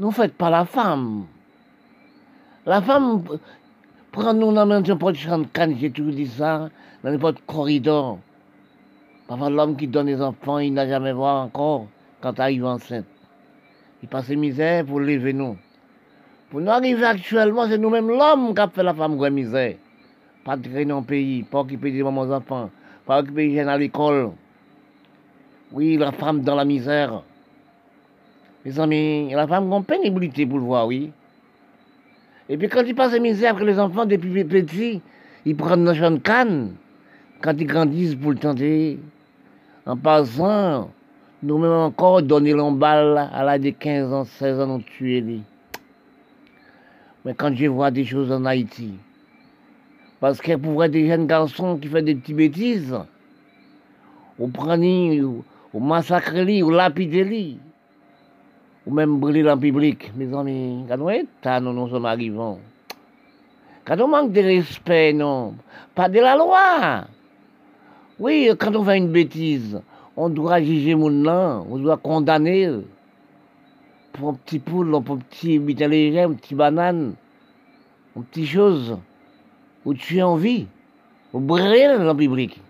Nous 0.00 0.08
ne 0.08 0.12
faites 0.12 0.34
pas 0.34 0.50
la 0.50 0.64
femme. 0.64 1.26
La 2.66 2.80
femme, 2.80 3.22
prend 4.12 4.34
nous 4.34 4.52
dans 4.52 4.66
n'importe 4.66 5.16
quel 5.52 5.76
j'ai 5.78 5.90
toujours 5.90 6.12
dit 6.12 6.26
ça, 6.26 6.68
dans 7.02 7.10
n'importe 7.10 7.42
corridor. 7.46 8.18
Parfois, 9.32 9.48
l'homme 9.48 9.76
qui 9.76 9.86
donne 9.88 10.08
des 10.08 10.20
enfants, 10.20 10.58
il 10.58 10.74
n'a 10.74 10.86
jamais 10.86 11.14
vu 11.14 11.20
encore 11.20 11.86
quand 12.20 12.38
arrive 12.38 12.66
enceinte. 12.66 13.06
Il 14.02 14.08
passe 14.10 14.28
misère 14.28 14.84
pour 14.84 15.00
lever 15.00 15.32
nous. 15.32 15.56
Pour 16.50 16.60
nous 16.60 16.68
arriver 16.68 17.02
actuellement, 17.02 17.66
c'est 17.66 17.78
nous-mêmes 17.78 18.08
l'homme 18.08 18.54
qui 18.54 18.60
a 18.60 18.68
fait 18.68 18.82
la 18.82 18.92
femme 18.92 19.16
grande 19.16 19.32
misère. 19.32 19.76
Pas 20.44 20.58
de 20.58 20.68
créer 20.68 20.84
dans 20.84 21.02
pays, 21.02 21.44
pas 21.44 21.60
occuper 21.60 21.92
des 21.92 22.02
mamans 22.02 22.30
enfants, 22.30 22.68
pas 23.06 23.20
occuper 23.20 23.48
des 23.48 23.56
jeunes 23.56 23.70
à 23.70 23.78
l'école. 23.78 24.32
Oui, 25.72 25.96
la 25.96 26.12
femme 26.12 26.42
dans 26.42 26.54
la 26.54 26.66
misère. 26.66 27.22
Mes 28.66 28.78
amis, 28.78 29.32
la 29.32 29.46
femme 29.46 29.72
a 29.72 29.76
une 29.78 29.84
pénibilité 29.84 30.44
pour 30.44 30.58
le 30.58 30.64
voir, 30.64 30.86
oui. 30.86 31.10
Et 32.50 32.58
puis 32.58 32.68
quand 32.68 32.82
il 32.86 32.94
passe 32.94 33.18
misère 33.18 33.56
que 33.56 33.64
les 33.64 33.78
enfants, 33.78 34.04
depuis 34.04 34.44
petits, 34.44 35.00
ils 35.46 35.56
prennent 35.56 35.84
dans 35.84 35.94
de 35.94 36.18
canne. 36.18 36.74
Quand 37.40 37.54
ils 37.58 37.66
grandissent 37.66 38.14
pour 38.14 38.32
le 38.32 38.36
tenter, 38.36 39.00
en 39.86 39.96
passant, 39.96 40.90
nous-mêmes 41.42 41.70
encore 41.70 42.22
donner 42.22 42.52
l'emballe 42.52 43.28
à 43.32 43.44
l'âge 43.44 43.60
de 43.60 43.70
15 43.70 44.12
ans, 44.12 44.24
16 44.24 44.60
ans, 44.60 44.66
nous 44.66 44.82
tuer. 44.82 45.40
Mais 47.24 47.34
quand 47.34 47.54
je 47.54 47.66
vois 47.66 47.90
des 47.90 48.04
choses 48.04 48.30
en 48.30 48.44
Haïti, 48.44 48.94
parce 50.20 50.40
que 50.40 50.54
pour 50.54 50.72
voir 50.72 50.88
des 50.88 51.08
jeunes 51.08 51.26
garçons 51.26 51.76
qui 51.78 51.88
font 51.88 52.02
des 52.02 52.14
petites 52.14 52.36
bêtises, 52.36 52.96
ou 54.38 54.48
prendre, 54.48 55.42
ou 55.74 55.80
massacrer, 55.80 56.62
ou 56.62 56.70
lapider, 56.70 57.56
ou 58.86 58.94
même 58.94 59.18
brûler 59.18 59.48
en 59.48 59.58
public, 59.58 60.12
mes 60.16 60.32
amis, 60.34 60.86
quand 61.42 61.60
nous 61.60 61.72
nous 61.72 61.88
sommes 61.88 62.06
arrivés. 62.06 62.38
Quand 63.84 64.00
on 64.00 64.08
manque 64.08 64.32
de 64.32 64.40
respect, 64.40 65.12
non, 65.12 65.54
pas 65.94 66.08
de 66.08 66.20
la 66.20 66.36
loi. 66.36 67.04
Oui, 68.18 68.50
quand 68.58 68.76
on 68.76 68.84
fait 68.84 68.98
une 68.98 69.10
bêtise, 69.10 69.80
on 70.16 70.28
doit 70.28 70.62
juger 70.62 70.94
nom, 70.94 71.66
on 71.70 71.78
doit 71.78 71.96
condamner 71.96 72.70
pour 74.12 74.30
un 74.30 74.34
petit 74.34 74.58
poule, 74.58 74.90
pour 75.02 75.16
un 75.16 75.18
petit 75.18 75.58
léger, 75.58 76.20
un 76.20 76.34
petit 76.34 76.54
banane, 76.54 77.14
une 78.14 78.24
petite 78.24 78.48
chose, 78.48 78.98
où 79.84 79.94
tu 79.94 80.20
as 80.20 80.28
envie, 80.28 80.66
ou 81.32 81.40
brûler 81.40 81.88
dans 81.96 82.04
le 82.04 82.14
public. 82.14 82.60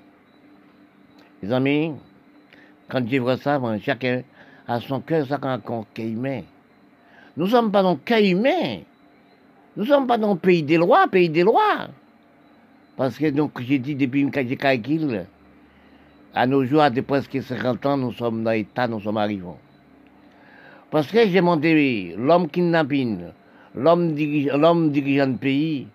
Les 1.42 1.52
amis, 1.52 1.92
quand 2.88 3.04
je 3.08 3.16
vois 3.18 3.36
ça, 3.36 3.60
chacun 3.80 4.22
a 4.68 4.80
son 4.80 5.00
cœur, 5.00 5.26
ça 5.26 5.38
cœur 5.92 6.06
humain. 6.06 6.42
Nous 7.36 7.46
ne 7.46 7.50
sommes 7.50 7.72
pas 7.72 7.82
dans 7.82 7.98
humain. 8.22 8.78
Nous 9.76 9.82
ne 9.82 9.88
sommes 9.88 10.06
pas 10.06 10.18
dans 10.18 10.34
le 10.34 10.38
pays 10.38 10.62
des 10.62 10.76
lois, 10.76 11.08
pays 11.08 11.28
des 11.28 11.42
lois. 11.42 11.88
Parce 12.96 13.16
que 13.16 13.30
donc 13.30 13.60
j'ai 13.62 13.78
dit 13.78 13.94
depuis 13.94 14.30
que 14.30 14.46
j'ai 14.46 14.56
calculé, 14.56 15.22
à 16.34 16.46
nos 16.46 16.64
jours, 16.64 16.82
à 16.82 16.90
presque 16.90 17.42
50 17.42 17.86
ans, 17.86 17.96
nous 17.96 18.12
sommes 18.12 18.42
dans 18.42 18.52
l'état, 18.52 18.88
nous 18.88 19.00
sommes 19.00 19.18
arrivés. 19.18 19.44
Parce 20.90 21.06
que 21.06 21.26
j'ai 21.26 21.36
demandé 21.36 22.14
l'homme 22.18 22.48
kidnapping, 22.48 23.20
l'homme 23.74 24.12
dirigeant, 24.12 24.56
l'homme 24.58 24.90
dirigeant 24.90 25.28
de 25.28 25.36
pays, 25.36 25.86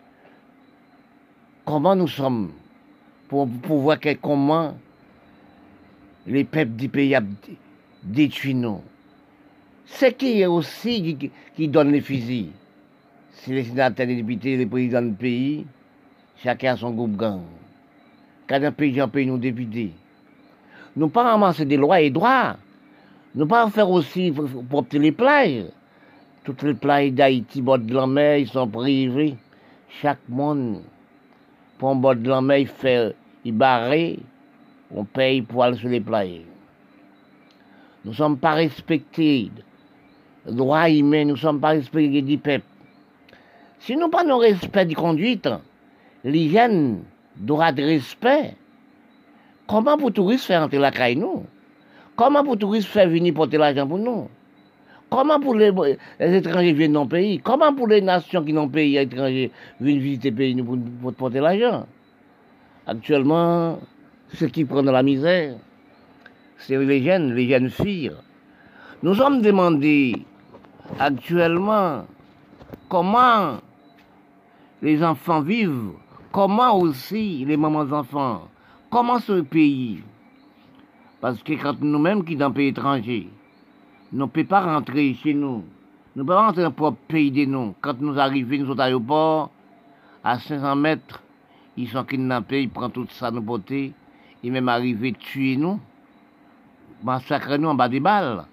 comment 1.65 1.95
nous 1.95 2.07
sommes, 2.07 2.51
pour, 3.27 3.45
voir 3.45 3.97
comment 4.21 4.75
les 6.25 6.43
peuples 6.43 6.71
du 6.71 6.89
pays 6.89 7.15
détruit 8.03 8.55
nous? 8.55 8.81
C'est 9.85 10.17
qui 10.17 10.41
est 10.41 10.47
aussi 10.47 11.31
qui, 11.55 11.67
donne 11.67 11.91
les 11.91 12.01
fusils? 12.01 12.51
C'est 13.33 13.53
les 13.53 13.63
sénateurs, 13.63 14.07
les 14.07 14.15
députés, 14.15 14.57
les 14.57 14.65
présidents 14.65 15.01
du 15.01 15.13
pays, 15.13 15.65
chacun 16.43 16.73
a 16.73 16.77
son 16.77 16.91
groupe 16.91 17.15
gang. 17.15 17.41
Quand 18.47 18.63
un 18.63 18.71
pays, 18.71 18.99
un 18.99 19.07
pays, 19.07 19.25
nous 19.25 19.37
députés. 19.37 19.91
Nous 20.95 21.09
pas 21.09 21.23
ramasser 21.23 21.65
des 21.65 21.77
lois 21.77 22.01
et 22.01 22.09
droits. 22.09 22.55
Nous 23.35 23.45
pas 23.45 23.69
faire 23.69 23.89
aussi 23.89 24.31
pour 24.31 24.79
obtenir 24.79 25.03
les 25.03 25.11
plages. 25.11 25.65
Toutes 26.43 26.63
les 26.63 26.73
plages 26.73 27.11
d'Haïti, 27.11 27.61
bord 27.61 27.79
de 27.79 27.93
la 27.93 28.07
mer, 28.07 28.37
ils 28.37 28.47
sont 28.47 28.67
privés. 28.67 29.35
Chaque 30.01 30.27
monde, 30.29 30.81
pour 31.77 31.89
un 31.89 31.95
bord 31.95 32.15
de 32.15 32.29
la 32.29 32.41
mer, 32.41 32.59
il 32.59 32.67
fait, 32.67 33.15
il 33.43 33.53
barré, 33.53 34.19
on 34.93 35.03
paye 35.03 35.41
pour 35.41 35.63
aller 35.63 35.77
sur 35.77 35.89
les 35.89 35.99
plages. 35.99 36.41
Nous 38.05 38.11
ne 38.11 38.15
sommes 38.15 38.37
pas 38.37 38.53
respectés. 38.53 39.51
Droit 40.45 40.89
humain, 40.89 41.25
nous 41.25 41.33
ne 41.33 41.37
sommes 41.37 41.59
pas 41.59 41.69
respectés 41.69 42.21
du 42.21 42.37
peuple. 42.37 42.65
Si 43.79 43.95
nous 43.95 44.09
pas 44.09 44.23
nos 44.23 44.37
respect 44.37 44.85
de 44.85 44.95
conduite, 44.95 45.49
l'hygiène, 46.27 47.03
droit 47.35 47.71
de 47.71 47.83
respect, 47.83 48.55
comment 49.67 49.97
pour 49.97 50.11
touristes 50.11 50.45
faire 50.45 50.63
entrer 50.63 50.77
la 50.77 50.91
caille 50.91 51.15
nous? 51.15 51.45
Comment 52.15 52.43
pour 52.43 52.53
les 52.53 52.59
touristes 52.59 52.87
faire 52.89 53.09
venir 53.09 53.33
porter 53.33 53.57
l'argent 53.57 53.87
pour 53.87 53.99
nous? 53.99 54.27
Comment 55.09 55.39
pour 55.39 55.55
les, 55.55 55.71
étrangers 56.19 56.73
viennent 56.73 56.93
dans 56.93 57.03
le 57.03 57.09
pays? 57.09 57.39
Comment 57.39 57.73
pour 57.73 57.87
les 57.87 58.01
nations 58.01 58.43
qui 58.43 58.51
n'ont 58.51 58.67
pays 58.67 58.97
étrangers 58.97 59.51
viennent 59.79 59.99
visiter 59.99 60.31
le 60.31 60.35
pays 60.35 60.61
pour, 60.61 60.77
pour 61.01 61.13
porter 61.13 61.39
l'argent? 61.39 61.85
Actuellement, 62.85 63.79
ceux 64.33 64.47
qui 64.47 64.65
prennent 64.65 64.91
la 64.91 65.03
misère, 65.03 65.55
c'est 66.57 66.77
les 66.77 67.03
jeunes, 67.03 67.33
les 67.35 67.47
jeunes 67.47 67.69
filles. 67.69 68.11
Nous 69.03 69.13
sommes 69.13 69.41
demandés 69.41 70.25
actuellement 70.99 72.05
comment 72.89 73.57
les 74.81 75.03
enfants 75.03 75.41
vivent, 75.41 75.93
comment 76.31 76.77
aussi 76.77 77.45
les 77.45 77.57
mamans 77.57 77.91
enfants, 77.91 78.47
comment 78.89 79.19
ce 79.19 79.41
pays? 79.41 80.01
Parce 81.19 81.41
que 81.41 81.53
quand 81.53 81.81
nous-mêmes 81.81 82.23
qui 82.23 82.35
dans 82.35 82.47
un 82.47 82.51
pays 82.51 82.67
étranger, 82.67 83.29
nous 84.11 84.25
ne 84.25 84.29
pouvons 84.29 84.45
pas 84.45 84.61
rentrer 84.61 85.13
chez 85.15 85.33
nous. 85.33 85.63
Nous 86.15 86.23
ne 86.23 86.27
pouvons 86.27 86.37
pas 86.37 86.45
rentrer 86.47 86.63
dans 86.63 86.69
notre 86.69 86.91
pays 87.07 87.31
de 87.31 87.45
nous. 87.45 87.73
Quand 87.81 87.99
nous 87.99 88.17
arrivons 88.19 88.65
nous, 88.65 88.71
au 88.73 88.79
aéroport, 88.79 89.49
à 90.23 90.39
500 90.39 90.75
mètres, 90.75 91.23
ils 91.75 91.89
sont 91.89 92.03
kidnappés, 92.03 92.63
ils 92.63 92.69
prennent 92.69 92.91
tout 92.91 93.07
ça, 93.09 93.31
nous 93.31 93.41
beautés, 93.41 93.93
ils 94.43 94.51
même 94.51 94.69
arrivés 94.69 95.13
tuer 95.13 95.57
nous. 95.57 95.79
massacrer 97.03 97.57
nous 97.57 97.69
en 97.69 97.75
bas 97.75 97.89
des 97.89 97.99
balles. 97.99 98.45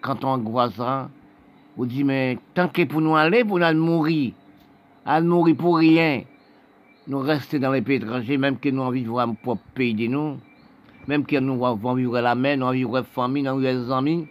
Quand 0.00 0.24
on 0.24 0.38
voit 0.38 0.70
ça, 0.70 1.08
on 1.76 1.84
dit, 1.84 2.04
mais 2.04 2.38
tant 2.54 2.68
que 2.68 2.84
pour 2.84 3.00
nous 3.00 3.16
aller, 3.16 3.44
pour 3.44 3.58
nous 3.58 3.74
mourir, 3.74 4.32
à 5.04 5.20
mourir 5.20 5.56
pour 5.56 5.78
rien, 5.78 6.22
nous 7.08 7.20
rester 7.20 7.58
dans 7.58 7.70
les 7.70 7.82
pays 7.82 7.96
étrangers, 7.96 8.36
même 8.36 8.58
que 8.58 8.68
nous 8.68 8.92
de 8.92 9.06
voir 9.06 9.28
un 9.28 9.34
propre 9.34 9.62
pays 9.74 9.94
de 9.94 10.06
nous, 10.08 10.38
même 11.06 11.24
que 11.24 11.36
nous 11.36 11.64
avons 11.64 11.94
vivre 11.94 12.20
la 12.20 12.34
mer, 12.34 12.56
nous 12.56 12.70
vivre 12.70 12.96
la 12.96 13.04
famille, 13.04 13.42
nous 13.42 13.58
vivre 13.58 13.72
les 13.72 13.92
amis, 13.92 14.26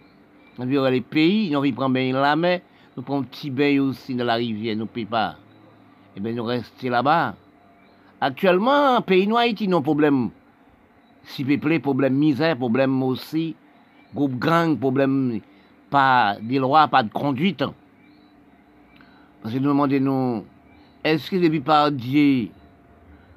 nous 0.58 0.66
vivre 0.66 0.88
les 0.90 1.00
pays, 1.00 1.50
nous 1.50 1.60
vivre 1.60 1.76
prendre 1.76 1.98
la 1.98 2.36
mer, 2.36 2.60
nous 2.96 3.02
prenons 3.02 3.20
un 3.20 3.24
petit 3.24 3.50
bain 3.50 3.80
aussi 3.80 4.14
dans 4.14 4.24
la 4.24 4.34
rivière, 4.34 4.76
nous 4.76 4.82
ne 4.82 4.88
payons 4.88 5.08
pas. 5.08 5.36
Eh 6.16 6.20
bien, 6.20 6.32
nous 6.32 6.44
restons 6.44 6.90
là-bas. 6.90 7.34
Actuellement, 8.20 9.00
pays 9.02 9.26
noir 9.26 9.42
Haïti, 9.42 9.68
nos 9.68 9.82
problèmes. 9.82 10.30
Si 11.24 11.44
peuplé, 11.44 11.78
problème 11.78 12.14
misère, 12.14 12.56
problème 12.56 13.02
aussi, 13.02 13.54
groupe 14.14 14.38
gang, 14.38 14.78
problème 14.78 15.40
pas 15.90 16.36
de 16.40 16.58
loi, 16.58 16.88
pas 16.88 17.02
de 17.02 17.10
conduite. 17.10 17.64
Parce 19.42 19.54
que 19.54 19.58
nous 19.58 19.68
demandons, 19.68 20.44
est-ce 21.04 21.30
que 21.30 21.36
depuis 21.36 21.60
par 21.60 21.92
Dieu, 21.92 22.48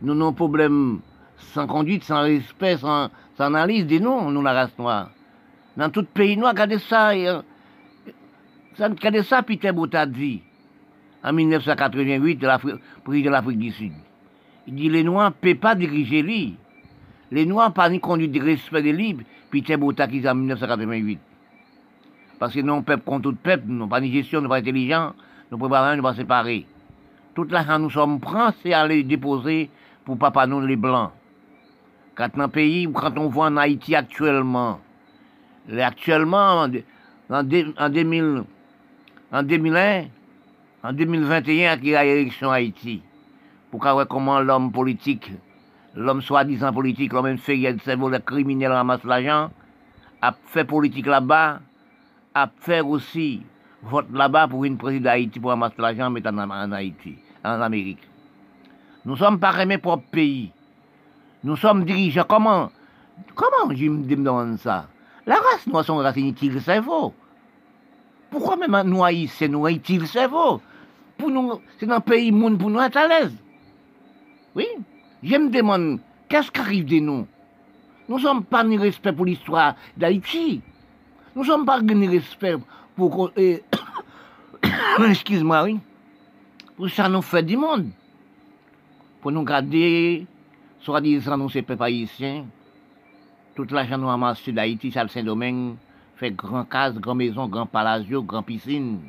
nous 0.01 0.13
avons 0.13 0.33
problème 0.33 0.99
sans 1.37 1.67
conduite, 1.67 2.03
sans 2.03 2.21
respect, 2.21 2.77
sans, 2.77 3.09
analyse 3.37 3.87
de 3.87 3.99
nous, 3.99 4.31
nous 4.31 4.41
la 4.41 4.53
race 4.53 4.77
noire. 4.77 5.09
Dans 5.77 5.89
tout 5.89 6.03
pays 6.03 6.37
noir, 6.37 6.51
regardez 6.51 6.79
ça, 6.79 7.11
regardez 8.77 9.23
ça, 9.23 9.43
Peter 9.43 9.71
Bouta 9.71 10.05
dit, 10.05 10.41
en 11.23 11.33
1988, 11.33 12.39
président 13.03 13.29
de 13.29 13.31
l'Afrique 13.31 13.59
du 13.59 13.71
Sud. 13.71 13.93
Il 14.67 14.75
dit, 14.75 14.89
les 14.89 15.03
Noirs 15.03 15.31
ne 15.31 15.35
peuvent 15.35 15.59
pas 15.59 15.75
diriger 15.75 16.21
lui. 16.21 16.55
Les 17.31 17.45
Noirs 17.45 17.73
pas 17.73 17.89
ni 17.89 17.99
conduite 17.99 18.31
de 18.31 18.41
respect 18.41 18.81
des 18.81 18.93
libres, 18.93 19.23
Peter 19.49 19.77
Bouta 19.77 20.07
qui 20.07 20.27
en 20.27 20.35
1988. 20.35 21.19
Parce 22.39 22.53
que 22.53 22.61
nous, 22.61 22.81
peuple 22.81 23.03
contre 23.03 23.31
tout 23.31 23.35
peuple, 23.35 23.65
nous 23.67 23.87
pas 23.87 23.99
ni 23.99 24.11
gestion, 24.11 24.41
nous 24.41 24.49
pas 24.49 24.57
intelligents, 24.57 25.13
nous 25.51 25.57
ne 25.57 25.61
pouvons 25.61 25.69
pas 25.69 25.95
nous 25.95 26.03
pas 26.03 26.13
séparer. 26.13 26.65
Toute 27.35 27.51
l'argent 27.51 27.79
nous 27.79 27.89
sommes 27.89 28.19
prêts, 28.19 28.51
c'est 28.61 28.73
aller 28.73 29.03
déposer 29.03 29.69
pour 30.09 30.17
papa 30.17 30.47
nous 30.47 30.65
les 30.65 30.75
blancs. 30.75 31.11
Quand 32.15 32.35
dans 32.35 32.49
pays, 32.49 32.89
quand 32.91 33.15
on 33.19 33.27
voit 33.27 33.45
en 33.45 33.57
Haïti 33.57 33.93
actuellement, 33.93 34.79
actuellement, 35.71 36.65
en, 37.29 37.43
2000, 37.43 38.43
en 39.31 39.43
2001, 39.43 40.05
en 40.81 40.93
2021, 40.93 41.77
il 41.83 41.89
y 41.89 41.95
a 41.95 42.03
l'élection 42.03 42.49
Haïti. 42.49 43.03
Pour 43.69 43.81
voir 43.81 44.07
comment 44.07 44.39
l'homme 44.39 44.71
politique, 44.71 45.31
l'homme 45.93 46.23
soi-disant 46.23 46.73
politique, 46.73 47.13
l'homme 47.13 47.27
inférieur 47.27 47.75
de 47.75 47.81
cerveau, 47.81 48.09
le 48.09 48.17
criminel 48.17 48.71
ramasse 48.71 49.03
l'argent, 49.03 49.51
a 50.23 50.33
fait 50.47 50.65
politique 50.65 51.05
là-bas, 51.05 51.59
a 52.33 52.49
fait 52.61 52.81
aussi 52.81 53.43
vote 53.83 54.07
là-bas 54.11 54.47
pour 54.47 54.65
une 54.65 54.77
présidente 54.77 55.03
d'Haïti 55.03 55.39
pour 55.39 55.51
ramasser 55.51 55.75
l'argent, 55.77 56.09
mais 56.09 56.27
en 56.27 56.71
Haïti, 56.71 57.19
en 57.45 57.61
Amérique. 57.61 58.08
Nous 59.05 59.15
sommes 59.15 59.39
pas 59.39 59.65
mes 59.65 59.77
propres 59.77 60.09
pays. 60.11 60.51
Nous 61.43 61.55
sommes 61.55 61.85
dirigeants. 61.85 62.25
Comment 62.27 62.69
Comment 63.35 63.73
je 63.73 63.85
me 63.85 64.05
demande 64.05 64.57
ça? 64.59 64.87
La 65.25 65.35
race 65.35 65.67
noire, 65.67 65.85
son 65.85 65.97
race 65.97 66.17
inutile 66.17 66.53
le 66.53 66.59
cerveau. 66.59 67.13
Pourquoi 68.29 68.55
même 68.55 68.81
nous 68.89 69.03
haïssons, 69.03 69.47
nous 69.49 69.65
le 69.65 70.05
cerveau 70.05 70.61
Pour 71.17 71.29
nous, 71.29 71.59
c'est 71.79 71.85
le 71.85 71.99
pays 71.99 72.31
monde 72.31 72.57
pour 72.59 72.69
nous 72.69 72.79
être 72.79 72.97
à 72.97 73.07
l'aise. 73.07 73.33
Oui? 74.55 74.67
Je 75.23 75.35
me 75.35 75.49
demande, 75.49 75.99
qu'est-ce 76.27 76.51
qui 76.51 76.59
arrive 76.59 76.85
de 76.85 76.99
nous? 76.99 77.27
Nous 78.07 78.17
ne 78.17 78.21
sommes 78.21 78.43
pas 78.43 78.63
ni 78.63 78.77
respect 78.77 79.13
pour 79.13 79.25
l'histoire 79.25 79.75
d'Haïti. 79.97 80.61
Nous 81.35 81.43
ne 81.43 81.47
sommes 81.47 81.65
pas 81.65 81.81
ni 81.81 82.07
respect 82.07 82.55
pour... 82.95 83.31
Excuse-moi, 85.07 85.63
oui. 85.63 85.79
Pour 86.75 86.89
ça 86.89 87.09
nous 87.09 87.21
fait 87.21 87.43
du 87.43 87.57
monde 87.57 87.89
pour 89.21 89.31
nous 89.31 89.43
garder, 89.43 90.25
soi-disant, 90.79 91.37
nous, 91.37 91.49
ces 91.49 91.61
peuples 91.61 91.83
haïtiens, 91.83 92.45
toute 93.55 93.71
l'argent 93.71 93.97
nous 93.97 94.09
amassé 94.09 94.51
d'Haïti, 94.51 94.91
ça 94.91 95.03
le 95.03 95.09
Saint-Domingue, 95.09 95.75
fait 96.15 96.31
grand 96.31 96.63
case, 96.63 96.97
grand 96.97 97.15
maison, 97.15 97.47
grand 97.47 97.65
palazzo, 97.65 98.23
grand 98.23 98.43
piscine. 98.43 98.99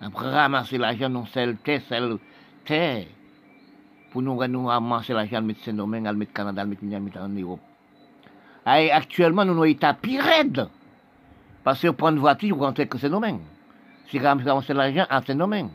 Après 0.00 0.30
ramasser 0.30 0.78
l'argent, 0.78 1.08
nous, 1.08 1.26
celle 1.26 1.56
terre, 1.56 1.80
celle 1.88 2.18
terre, 2.64 3.06
pour 4.10 4.22
nous, 4.22 4.46
nous 4.46 4.66
ramasser 4.66 5.14
l'argent, 5.14 5.40
mettre 5.40 5.64
Saint-Domingue, 5.64 6.06
à 6.06 6.12
mettre 6.12 6.32
Canada, 6.32 6.62
à 6.62 6.64
mettre 6.66 6.84
mettre 6.84 7.18
en 7.18 7.28
Europe. 7.28 7.60
Et 8.66 8.90
actuellement, 8.90 9.46
nous, 9.46 9.54
nous, 9.54 9.64
état 9.64 9.94
pire 9.94 10.24
Parce 11.64 11.80
que 11.80 11.88
prendre 11.88 12.20
voiture, 12.20 12.54
vous 12.54 12.64
rentrez 12.64 12.86
que 12.86 12.98
Saint-Domingue. 12.98 13.40
Si 14.10 14.18
ramasser 14.18 14.74
l'argent 14.74 15.06
à 15.08 15.22
Saint-Domingue. 15.22 15.70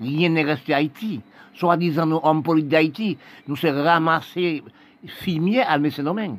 Rien 0.00 0.30
n'est 0.30 0.42
resté 0.42 0.74
à 0.74 0.78
Haïti 0.78 1.20
soi-disant 1.54 2.06
nos 2.06 2.20
hommes 2.22 2.42
politiques 2.42 2.70
d'Haïti, 2.70 3.18
nous 3.46 3.56
sommes 3.56 3.80
ramassés, 3.80 4.62
filmiers 5.04 5.62
à 5.62 5.76
M. 5.76 5.88
Domaine. 5.98 6.38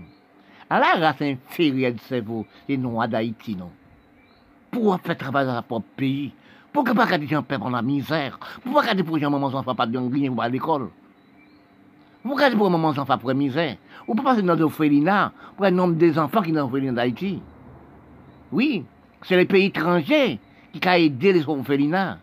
À 0.69 0.80
la 0.80 1.08
race 1.08 1.21
inférieure 1.21 1.93
de 1.93 1.99
cerveau, 1.99 2.45
les 2.67 2.78
Noirs 2.78 3.08
d'Haïti, 3.08 3.56
non. 3.56 3.69
Pour 4.71 4.99
faire 5.02 5.17
travailler 5.17 5.52
dans 5.52 5.62
propre 5.62 5.86
pays? 5.95 6.34
Pour 6.71 6.84
que 6.84 6.91
pas 6.91 7.17
des 7.17 7.28
gens 7.28 7.43
perdent 7.43 7.71
la 7.71 7.84
misère? 7.84 8.39
Pour 8.63 8.82
pas 8.82 8.93
des 8.95 9.19
gens 9.19 9.30
mamans 9.30 9.54
enfants 9.54 9.76
pas 9.76 9.86
de 9.86 9.99
rien 9.99 10.36
à 10.39 10.49
l'école? 10.49 10.89
Pour 12.23 12.36
que 12.36 12.49
des 12.49 12.56
mamans 12.56 12.89
enfants 12.89 13.17
pour 13.19 13.30
la 13.30 13.36
misère? 13.36 13.76
Ou 14.08 14.15
pas 14.15 14.23
passer 14.23 14.41
dans 14.41 14.56
l'orphelinat 14.56 15.32
pour 15.56 15.65
un 15.65 15.71
nombre 15.71 15.93
des 15.93 16.17
enfants 16.17 16.41
qui 16.41 16.49
sont 16.49 16.56
dans 16.56 16.62
l'orphelinat 16.62 16.93
d'Haïti? 16.93 17.39
Oui, 18.52 18.84
c'est 19.21 19.38
les 19.38 19.45
pays 19.45 19.65
étrangers 19.65 20.39
qui 20.71 20.88
ont 20.88 20.91
aidé 20.91 21.34
les 21.34 21.47
orphelinats. 21.47 22.17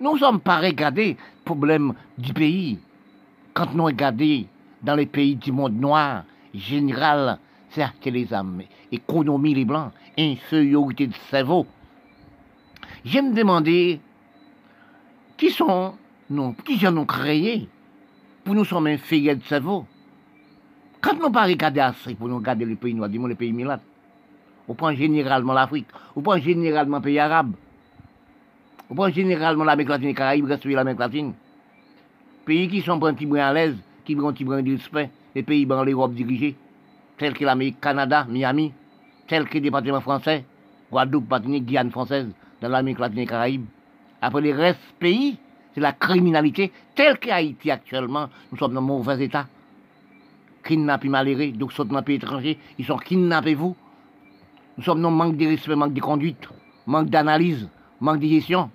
Nous 0.00 0.14
ne 0.14 0.18
sommes 0.18 0.40
pas 0.40 0.58
regardés 0.58 1.16
problème 1.44 1.94
du 2.18 2.32
pays. 2.32 2.78
Quand 3.52 3.72
nous 3.74 3.84
regardons 3.84 4.44
dans 4.82 4.96
les 4.96 5.06
pays 5.06 5.36
du 5.36 5.52
monde 5.52 5.78
noir, 5.78 6.24
général, 6.52 7.38
c'est 7.70 8.10
les 8.10 8.32
âmes, 8.32 8.62
économie 8.90 9.54
les 9.54 9.64
blancs, 9.64 9.92
infériorité 10.18 11.06
de 11.08 11.14
cerveau. 11.30 11.66
Je 13.04 13.18
me 13.18 13.34
demandais, 13.34 14.00
qui 15.36 15.50
sont 15.50 15.94
nous, 16.30 16.54
qui 16.64 16.86
en 16.86 16.96
ont 16.96 17.04
créé 17.04 17.68
pour 18.44 18.54
nous 18.54 18.64
sommes 18.64 18.86
inférieurs 18.86 19.36
de 19.36 19.42
cerveau? 19.42 19.86
Quand 21.00 21.18
nous 21.20 21.30
pas 21.30 21.44
regarder 21.44 21.80
assez 21.80 22.14
pour 22.14 22.28
nous 22.28 22.36
regarder 22.36 22.64
les 22.64 22.76
pays 22.76 22.94
noirs, 22.94 23.08
dis-moi 23.08 23.28
les 23.28 23.34
pays 23.34 23.52
milates, 23.52 23.82
on 24.68 24.74
prend 24.74 24.94
généralement 24.94 25.52
l'Afrique, 25.52 25.88
on 26.16 26.22
prend 26.22 26.38
généralement 26.38 26.98
les 26.98 27.02
pays 27.02 27.18
arabes, 27.18 27.54
on 28.90 28.94
prend 28.94 29.08
généralement 29.08 29.64
l'Amérique 29.64 29.88
latine 29.88 30.06
et 30.06 30.10
les 30.10 30.14
Caraïbes, 30.14 30.46
l'Amérique 30.46 31.00
latine. 31.00 31.32
Pays 32.44 32.68
qui 32.68 32.82
sont 32.82 33.02
un 33.02 33.38
à 33.38 33.52
l'aise, 33.52 33.76
qui 34.04 34.14
ont 34.16 34.28
un 34.28 34.32
petit 34.32 34.44
de 34.44 34.72
respect, 34.72 35.10
les 35.34 35.42
pays 35.42 35.64
dans 35.64 35.82
l'Europe 35.82 36.12
dirigés, 36.12 36.56
tels 37.16 37.32
que 37.32 37.44
l'Amérique, 37.44 37.80
Canada, 37.80 38.26
Miami, 38.28 38.72
tels 39.26 39.48
que 39.48 39.54
le 39.54 39.60
département 39.62 40.00
français, 40.00 40.44
Guadeloupe, 40.90 41.30
Martinique, 41.30 41.64
Guyane 41.64 41.90
française, 41.90 42.28
dans 42.60 42.68
l'Amérique 42.68 42.98
latine 42.98 43.20
et 43.20 43.26
Caraïbes. 43.26 43.64
Après 44.20 44.42
les 44.42 44.52
restes 44.52 44.80
pays, 44.98 45.38
c'est 45.74 45.80
la 45.80 45.92
criminalité, 45.92 46.70
telle 46.94 47.18
qu'Haïti 47.18 47.70
actuellement, 47.70 48.28
nous 48.52 48.58
sommes 48.58 48.74
dans 48.74 48.80
un 48.80 48.84
mauvais 48.84 49.24
état. 49.24 49.46
Kidnappés 50.62 51.08
malheureux, 51.08 51.52
donc 51.52 51.72
sont 51.72 51.84
dans 51.84 51.96
un 51.96 52.02
pays 52.02 52.16
étranger, 52.16 52.58
ils 52.78 52.84
sont 52.84 52.96
kidnappés 52.96 53.54
vous. 53.54 53.74
Nous 54.76 54.84
sommes 54.84 55.02
dans 55.02 55.10
manque 55.10 55.36
de 55.36 55.46
respect, 55.46 55.74
manque 55.74 55.94
de 55.94 56.00
conduite, 56.00 56.48
manque 56.86 57.08
d'analyse, 57.08 57.68
manque 58.04 58.20
de 58.20 58.28
gestion. 58.28 58.70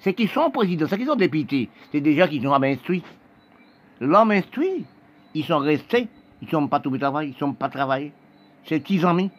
C'est 0.00 0.14
qu'ils 0.14 0.28
sont 0.28 0.50
présidents, 0.50 0.86
c'est 0.88 0.96
qu'ils 0.96 1.06
sont 1.06 1.14
députés. 1.14 1.68
C'est 1.92 2.00
déjà 2.00 2.26
qu'ils 2.26 2.42
sont 2.42 2.52
instruits. 2.52 3.02
L'homme 4.00 4.30
instruit, 4.30 4.86
ils 5.34 5.44
sont 5.44 5.58
restés, 5.58 6.08
ils 6.40 6.46
ne 6.46 6.50
sont 6.50 6.66
pas 6.66 6.80
tout 6.80 6.96
travail, 6.96 7.28
ils 7.28 7.32
ne 7.32 7.38
sont 7.38 7.52
pas 7.52 7.68
travaillés. 7.68 8.12
C'est 8.64 8.80
petits 8.80 9.04
amis, 9.04 9.30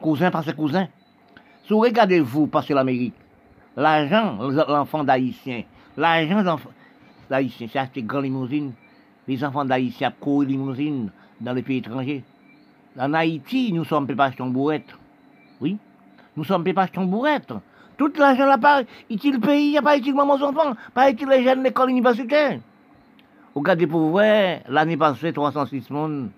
cousins 0.00 0.30
par 0.30 0.42
ses 0.42 0.52
cousins. 0.52 0.88
Si 1.64 1.72
vous 1.72 1.78
regardez 1.78 2.20
vous 2.20 2.48
passer 2.48 2.74
l'Amérique, 2.74 3.14
l'argent, 3.76 4.38
l'enfant 4.68 5.04
d'Haïtien, 5.04 5.62
l'argent 5.96 6.58
d'Haïtien, 7.30 7.68
c'est 7.72 7.78
acheter 7.78 8.02
grand 8.02 8.20
limousine. 8.20 8.72
Les 9.28 9.44
enfants 9.44 9.64
d'Haïtien 9.64 10.12
courent 10.20 10.42
limousine 10.42 11.10
dans 11.40 11.52
les 11.52 11.62
pays 11.62 11.78
étrangers. 11.78 12.24
En 12.98 13.12
Haïti, 13.14 13.72
nous 13.72 13.84
sommes 13.84 14.06
pas 14.06 14.30
bourrette. 14.30 14.94
Oui, 15.60 15.76
nous 16.36 16.44
sommes 16.44 16.64
pas 16.64 16.86
bourrette. 16.86 17.52
Tout 17.96 18.12
l'argent 18.18 18.46
là-bas, 18.46 18.82
il 19.08 19.18
le 19.32 19.38
pays, 19.38 19.78
pas 19.82 19.96
utile 19.96 20.14
maman 20.14 20.34
enfants, 20.34 20.74
pas 20.92 21.10
utile 21.10 21.28
les 21.28 21.42
jeunes 21.42 21.62
l'école 21.62 21.90
universitaire. 21.90 22.60
Regardez 23.54 23.86
pour 23.86 24.10
voir, 24.10 24.58
l'année 24.68 24.98
passée, 24.98 25.32
306 25.32 25.80
personnes, 25.80 26.30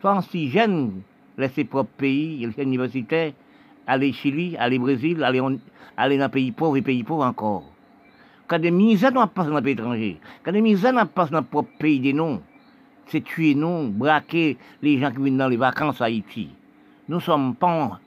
36 0.00 0.50
jeunes 0.50 1.02
laissés 1.38 1.64
propre 1.64 1.90
pays, 1.96 2.46
les 2.46 2.62
universitaires, 2.62 3.32
aller 3.86 4.12
Chili, 4.12 4.56
aller 4.58 4.78
Brésil, 4.78 5.24
aller, 5.24 5.40
aller 5.96 6.18
dans 6.18 6.24
les 6.24 6.30
pays 6.30 6.52
pauvres 6.52 6.76
et 6.76 6.82
pays 6.82 7.02
pauvres 7.02 7.24
encore. 7.24 7.64
Quand 8.46 8.58
des 8.58 8.70
misères 8.70 9.12
n'ont 9.12 9.26
pas 9.26 9.44
dans 9.44 9.56
le 9.56 9.62
pays 9.62 9.72
étranger, 9.72 10.20
quand 10.44 10.52
des 10.52 10.60
misères 10.60 10.92
n'ont 10.92 11.06
pas 11.06 11.24
dans 11.26 11.38
notre 11.38 11.48
propre 11.48 11.70
pays 11.78 11.98
des 11.98 12.12
noms, 12.12 12.42
c'est 13.06 13.22
tuer 13.22 13.54
nous, 13.54 13.88
braquer 13.88 14.58
les 14.82 14.98
gens 14.98 15.10
qui 15.10 15.22
viennent 15.22 15.38
dans 15.38 15.48
les 15.48 15.56
vacances 15.56 16.00
à 16.02 16.06
Haïti. 16.06 16.50
Nous 17.08 17.20
sommes 17.20 17.54
pas 17.54 18.00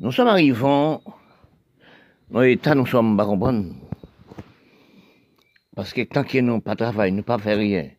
Nous 0.00 0.12
sommes 0.12 0.28
arrivés 0.28 0.98
dans 2.30 2.40
l'état, 2.40 2.74
nous 2.74 2.86
sommes 2.86 3.16
pas. 3.16 3.26
Parce 5.74 5.92
que 5.92 6.02
tant 6.02 6.24
qu'ils 6.24 6.44
n'ont 6.44 6.60
pas 6.60 6.76
travaillé, 6.76 7.12
nous 7.12 7.22
pas 7.22 7.38
fait 7.38 7.54
rien, 7.54 7.90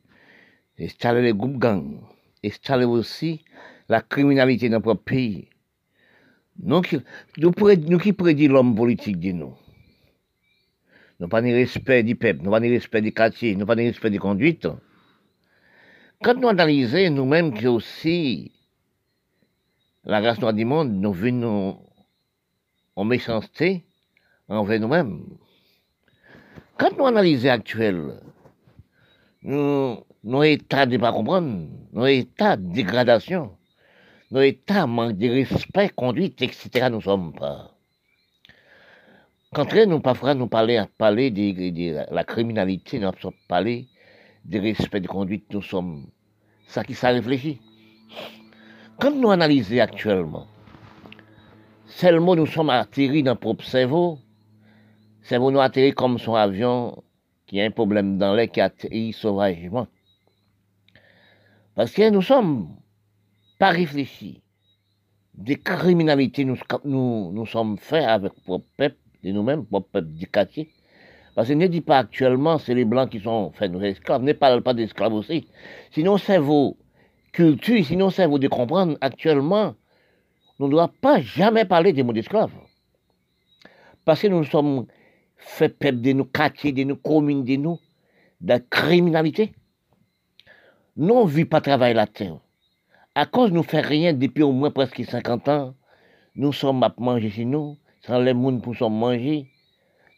installer 0.79 1.21
les 1.21 1.33
groupes 1.33 1.57
gangs, 1.57 2.01
installer 2.43 2.85
aussi 2.85 3.45
la 3.87 4.01
criminalité 4.01 4.69
dans 4.69 4.81
notre 4.81 4.95
pays. 4.95 5.49
Nous 6.61 6.81
qui, 6.81 6.97
nous, 7.37 7.97
qui 7.99 8.13
prédit 8.13 8.49
l'homme 8.49 8.75
politique 8.75 9.19
de 9.19 9.31
nous. 9.31 9.55
Nous 11.19 11.27
pas 11.29 11.41
de 11.41 11.47
respect 11.47 12.03
du 12.03 12.15
peuple, 12.15 12.41
nous 12.43 12.51
pas 12.51 12.59
de 12.59 12.67
respect 12.67 13.01
du 13.01 13.13
quartier, 13.13 13.55
nous 13.55 13.65
pas 13.65 13.75
de 13.75 13.81
respect 13.81 14.09
des 14.09 14.19
conduites. 14.19 14.67
Quand 16.21 16.35
nous 16.35 16.49
analysons 16.49 17.11
nous-mêmes 17.11 17.53
qui 17.53 17.67
aussi 17.67 18.51
la 20.03 20.19
race 20.19 20.39
noire 20.39 20.53
du 20.53 20.65
monde, 20.65 20.91
nous 20.91 21.13
venons 21.13 21.81
en 22.95 23.05
méchanceté 23.05 23.85
envers 24.49 24.79
nous-mêmes. 24.79 25.25
Quand 26.77 26.97
nous 26.97 27.05
analysons 27.05 27.49
actuel, 27.49 28.19
nous, 29.43 29.97
nos 30.23 30.43
états 30.43 30.85
de 30.85 30.97
pas 30.97 31.11
comprendre, 31.11 31.67
nos 31.93 32.05
états 32.07 32.57
de 32.57 32.73
dégradation, 32.73 33.51
nos 34.31 34.41
états 34.41 34.87
manque 34.87 35.17
de 35.17 35.29
respect, 35.29 35.89
conduite, 35.89 36.41
etc., 36.41 36.89
nous 36.91 37.01
sommes 37.01 37.33
pas. 37.33 37.71
Quand 39.53 39.73
nous 39.73 39.99
parfois 39.99 40.35
nous 40.35 40.47
parler, 40.47 40.83
parler 40.97 41.31
de, 41.31 42.13
la 42.13 42.23
criminalité, 42.23 42.99
nous 42.99 43.11
sommes 43.19 43.33
parler 43.47 43.87
de 44.45 44.59
respect 44.59 45.01
de 45.01 45.07
conduite, 45.07 45.51
nous 45.51 45.61
sommes 45.61 46.07
ça 46.67 46.83
qui 46.83 46.93
ça 46.93 47.09
réfléchit. 47.09 47.59
Quand 48.99 49.11
nous 49.11 49.31
analysons 49.31 49.79
actuellement, 49.79 50.47
seulement 51.87 52.35
nous 52.35 52.45
sommes 52.45 52.69
atterris 52.69 53.23
dans 53.23 53.31
notre 53.31 53.41
propre 53.41 53.65
cerveau, 53.65 54.19
cerveau 55.29 55.51
nous 55.51 55.61
atterri 55.61 55.93
comme 55.93 56.17
son 56.17 56.33
avion 56.33 57.03
qui 57.45 57.61
a 57.61 57.65
un 57.65 57.69
problème 57.69 58.17
dans 58.17 58.33
l'air 58.33 58.49
qui 58.49 58.61
atterrit 58.61 59.13
sauvagement. 59.13 59.87
Parce 61.75 61.91
que 61.91 62.09
nous 62.09 62.23
sommes 62.23 62.75
pas 63.59 63.69
réfléchis. 63.69 64.41
Des 65.35 65.55
criminalités 65.55 66.45
nous, 66.45 66.57
nous, 66.83 67.31
nous 67.31 67.45
sommes 67.45 67.77
faits 67.77 68.05
avec 68.05 68.33
propre 68.43 68.65
peuple, 68.75 68.97
de 69.23 69.31
nous-mêmes, 69.31 69.65
propre 69.65 69.87
peuple 69.91 70.07
du 70.09 70.27
quartier. 70.27 70.69
Parce 71.35 71.47
que 71.47 71.53
ne 71.53 71.67
dit 71.67 71.81
pas 71.81 71.99
actuellement, 71.99 72.57
c'est 72.57 72.73
les 72.73 72.83
Blancs 72.83 73.11
qui 73.11 73.19
sont 73.19 73.51
faits 73.51 73.71
nos 73.71 73.81
esclaves. 73.81 74.23
Ne 74.23 74.33
parle 74.33 74.61
pas 74.61 74.73
d'esclaves 74.73 75.13
aussi. 75.13 75.47
Sinon, 75.91 76.17
c'est 76.17 76.39
vos 76.39 76.75
cultures, 77.31 77.85
sinon, 77.85 78.09
c'est 78.09 78.25
vous 78.25 78.39
de 78.39 78.47
comprendre. 78.47 78.97
Actuellement, 78.99 79.75
on 80.59 80.65
ne 80.65 80.71
doit 80.71 80.91
pas 81.01 81.21
jamais 81.21 81.65
parler 81.65 81.93
des 81.93 82.03
mots 82.03 82.13
d'esclaves. 82.13 82.51
Parce 84.03 84.21
que 84.21 84.27
nous 84.27 84.43
sommes 84.43 84.87
faits 85.39 85.79
peuple 85.79 86.01
de 86.01 86.13
nos 86.13 86.25
quartiers, 86.25 86.71
de 86.71 86.83
nos 86.83 86.95
communes, 86.95 87.43
de 87.43 87.55
nous, 87.55 87.79
de 88.41 88.49
la 88.49 88.59
criminalité. 88.59 89.53
Nous, 90.95 91.23
ne 91.23 91.29
vit 91.29 91.45
pas 91.45 91.61
la 91.65 92.07
terre. 92.07 92.39
À 93.15 93.25
cause 93.25 93.49
de 93.49 93.55
nous 93.55 93.63
faire 93.63 93.85
rien 93.85 94.13
depuis 94.13 94.43
au 94.43 94.51
moins 94.51 94.71
presque 94.71 95.03
50 95.03 95.49
ans, 95.49 95.73
nous 96.35 96.53
sommes 96.53 96.83
à 96.83 96.93
manger 96.97 97.29
chez 97.29 97.45
nous, 97.45 97.77
sans 98.05 98.19
les 98.19 98.33
monde 98.33 98.61
pour 98.61 98.75
nous 98.79 98.89
manger. 98.89 99.47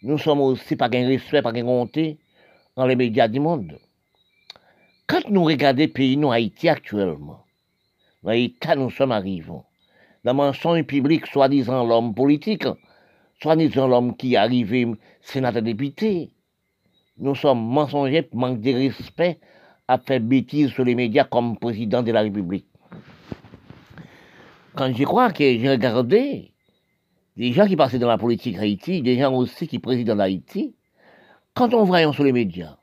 Nous 0.04 0.18
sommes 0.18 0.42
aussi 0.42 0.76
pas 0.76 0.90
un 0.94 1.08
respect, 1.08 1.42
pas 1.42 1.54
un 1.54 1.66
honte 1.66 1.98
dans 2.76 2.86
les 2.86 2.96
médias 2.96 3.28
du 3.28 3.40
monde. 3.40 3.80
Quand 5.08 5.30
nous 5.30 5.44
regardons 5.44 5.84
le 5.84 5.88
pays, 5.88 6.18
nous, 6.18 6.32
Haïti 6.32 6.70
actuellement, 6.70 7.44
dans 8.24 8.32
l'état 8.32 8.76
nous 8.76 8.90
sommes 8.90 9.12
arrivés, 9.12 9.48
dans 10.24 10.32
le 10.32 10.34
mensonge 10.34 10.84
public, 10.84 11.28
soi-disant 11.28 11.86
l'homme 11.86 12.14
politique, 12.14 12.68
soi-disant 13.42 13.88
l'homme 13.88 14.16
qui 14.16 14.34
est 14.34 14.38
arrivé 14.38 14.88
sénateur 15.22 15.62
député, 15.62 16.32
nous 17.18 17.36
sommes 17.36 17.64
mensongers, 17.64 18.30
manque 18.34 18.62
de 18.62 18.72
respect, 18.72 19.40
à 19.88 19.98
faire 19.98 20.22
bêtises 20.22 20.70
sur 20.70 20.86
les 20.86 20.96
médias 20.96 21.26
comme 21.26 21.58
président 21.58 22.02
de 22.02 22.12
la 22.12 22.22
République. 22.22 22.66
Quand 24.76 24.94
je 24.96 25.04
crois 25.04 25.32
que 25.32 25.44
j'ai 25.44 25.70
regardé 25.70 26.54
des 27.36 27.52
gens 27.52 27.68
qui 27.68 27.76
passaient 27.76 28.00
dans 28.00 28.08
la 28.08 28.18
politique 28.18 28.58
Haïti, 28.58 29.02
des 29.02 29.18
gens 29.18 29.34
aussi 29.34 29.68
qui 29.68 29.80
président 29.80 30.16
d'Haïti, 30.16 30.76
quand 31.54 31.74
on 31.74 31.84
voit 31.84 32.14
sur 32.14 32.24
les 32.24 32.32
médias, 32.32 32.78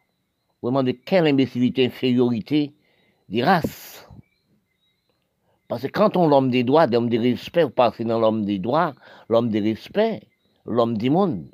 vraiment 0.63 0.83
de 0.83 0.93
quelle 0.93 1.27
imbécilité, 1.27 1.87
infériorité 1.87 2.75
des 3.29 3.43
races. 3.43 4.07
Parce 5.69 5.83
que 5.83 5.89
quand 5.89 6.17
on 6.17 6.27
l'homme 6.27 6.51
des 6.51 6.65
droits, 6.65 6.87
l'homme 6.87 7.09
des 7.09 7.19
respect, 7.19 7.65
vous 7.65 7.71
passez 7.71 8.05
dans 8.05 8.19
l'homme 8.19 8.45
des 8.45 8.59
droits, 8.59 8.95
l'homme 9.29 9.49
des 9.49 9.61
respect, 9.61 10.28
l'homme 10.69 10.97
du 10.97 11.11
monde, 11.11 11.47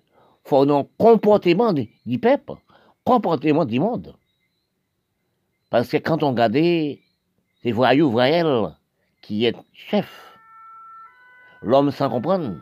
un 0.50 0.86
comportement 0.98 1.72
du 1.72 2.18
peuple, 2.18 2.54
comportement 3.04 3.64
du 3.64 3.80
monde. 3.80 4.14
Parce 5.70 5.88
que 5.88 5.96
quand 5.96 6.22
on 6.22 6.30
regarde, 6.30 6.54
c'est 7.62 7.72
voyou, 7.72 8.10
voyelles 8.10 8.74
qui 9.22 9.46
est 9.46 9.56
chef. 9.72 10.36
L'homme 11.62 11.90
sans 11.90 12.10
comprendre. 12.10 12.56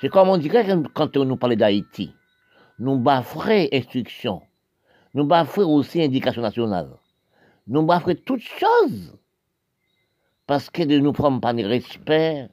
C'est 0.00 0.08
comme 0.08 0.28
on 0.28 0.38
dirait 0.38 0.66
quand 0.92 1.16
on 1.16 1.24
nous 1.24 1.36
parle 1.36 1.56
d'Haïti. 1.56 2.12
Nous 2.80 2.98
bafferons 2.98 3.68
instruction. 3.72 4.42
Nous 5.14 5.24
bafferons 5.24 5.76
aussi 5.76 6.02
indication 6.02 6.42
nationale. 6.42 6.90
Nous 7.68 7.82
bafferons 7.86 8.16
toutes 8.26 8.42
choses. 8.42 9.16
Parce 10.46 10.68
que 10.68 10.82
nous 10.82 11.12
prendre 11.12 11.40
pas 11.40 11.54
de 11.54 11.64
respect, 11.64 12.48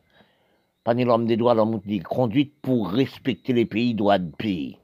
pas 0.84 0.96
de 0.96 1.04
l'homme 1.04 1.26
des 1.26 1.38
droits, 1.38 1.54
l'homme 1.54 1.80
de 1.86 2.04
conduite 2.04 2.54
pour 2.62 2.90
respecter 2.90 3.54
les 3.54 3.66
pays, 3.66 3.94
droits 3.94 4.20
de 4.20 4.32
pays. 4.32 4.78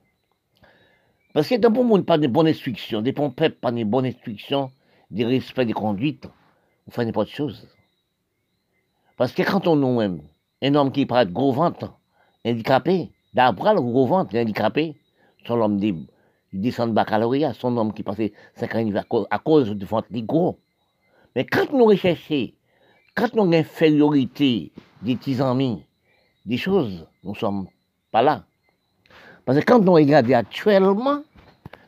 Parce 1.33 1.49
que 1.49 1.55
dans 1.55 1.69
le 1.69 1.83
monde, 1.83 2.05
pas 2.05 2.17
de 2.17 2.27
bonne 2.27 2.47
instruction, 2.47 3.01
des 3.01 3.11
bons 3.11 3.31
peuples, 3.31 3.57
pas 3.59 3.71
de 3.71 3.83
bonne 3.83 4.05
instruction, 4.05 4.71
de 5.11 5.23
respect 5.23 5.65
des 5.65 5.73
conduites, 5.73 6.27
on 6.87 6.91
fait 6.91 7.05
n'importe 7.05 7.29
chose. 7.29 7.67
Parce 9.17 9.31
que 9.31 9.41
quand 9.43 9.67
on 9.67 9.75
nous 9.75 9.97
même, 9.97 10.21
un 10.61 10.75
homme 10.75 10.91
qui 10.91 11.05
parle 11.05 11.27
de 11.27 11.33
gros 11.33 11.51
ventre, 11.51 11.93
handicapé, 12.45 13.11
d'après 13.33 13.73
le 13.73 13.81
gros 13.81 14.07
ventre, 14.07 14.35
handicapé, 14.37 14.95
son 15.45 15.61
homme 15.61 15.79
des 15.79 15.95
descend 16.53 16.89
de 16.89 16.95
baccalauréat, 16.95 17.53
son 17.53 17.75
homme 17.77 17.93
qui 17.93 18.03
passait 18.03 18.33
5 18.55 18.75
ans 18.75 19.25
à 19.29 19.39
cause 19.39 19.71
du 19.71 19.85
ventre 19.85 20.07
gros. 20.11 20.59
Mais 21.35 21.45
quand 21.45 21.71
nous 21.73 21.85
recherchons, 21.85 22.51
quand 23.15 23.33
nous 23.35 23.43
avons 23.43 23.53
infériorité 23.53 24.71
des 25.01 25.15
petits 25.15 25.41
amis, 25.41 25.83
des 26.47 26.57
choses, 26.57 27.05
nous 27.23 27.33
ne 27.33 27.37
sommes 27.37 27.67
pas 28.09 28.21
là. 28.21 28.45
Parce 29.45 29.59
que 29.59 29.65
quand 29.65 29.79
nous 29.79 29.91
regardons 29.91 30.33
actuellement, 30.33 31.21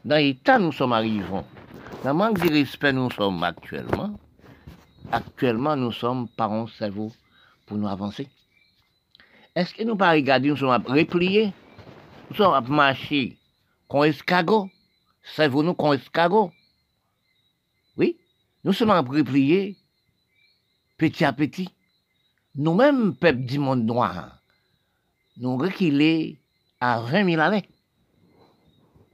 dans 0.04 0.18
l'état 0.18 0.60
nous 0.60 0.74
sommes 0.74 0.92
arrivés, 0.92 1.24
dans 2.04 2.10
le 2.10 2.14
manque 2.14 2.40
de 2.40 2.52
respect 2.52 2.92
nous 2.92 3.10
sommes 3.10 3.42
actuellement, 3.42 4.20
actuellement 5.14 5.78
nous 5.78 5.94
sommes 5.94 6.28
par 6.28 6.52
un 6.52 6.68
cerveau 6.68 7.10
pour 7.66 7.78
nous 7.78 7.88
avancer. 7.88 8.28
Est-ce 9.56 9.74
que 9.74 9.84
nous 9.84 9.96
pas 9.96 10.12
regarder, 10.12 10.50
nous 10.50 10.58
sommes 10.58 10.72
à 10.72 10.78
replier, 10.78 11.54
nous 12.30 12.36
sommes 12.36 12.54
à 12.54 12.60
marcher 12.60 13.38
comme 13.88 14.04
escargot, 14.04 14.70
savons-nous 15.36 15.74
comme 15.74 15.94
escargot 15.94 16.52
Oui, 17.96 18.18
nous 18.66 18.74
sommes 18.74 18.92
à 18.92 19.00
replier 19.00 19.78
petit 20.98 21.24
à 21.24 21.32
petit. 21.32 21.70
Nous-mêmes, 22.56 23.16
peuple 23.16 23.40
du 23.40 23.58
monde 23.58 23.86
noir, 23.86 24.39
nous 25.40 25.58
reculons 25.58 26.36
à 26.80 27.02
20 27.02 27.30
000 27.30 27.42
années. 27.42 27.66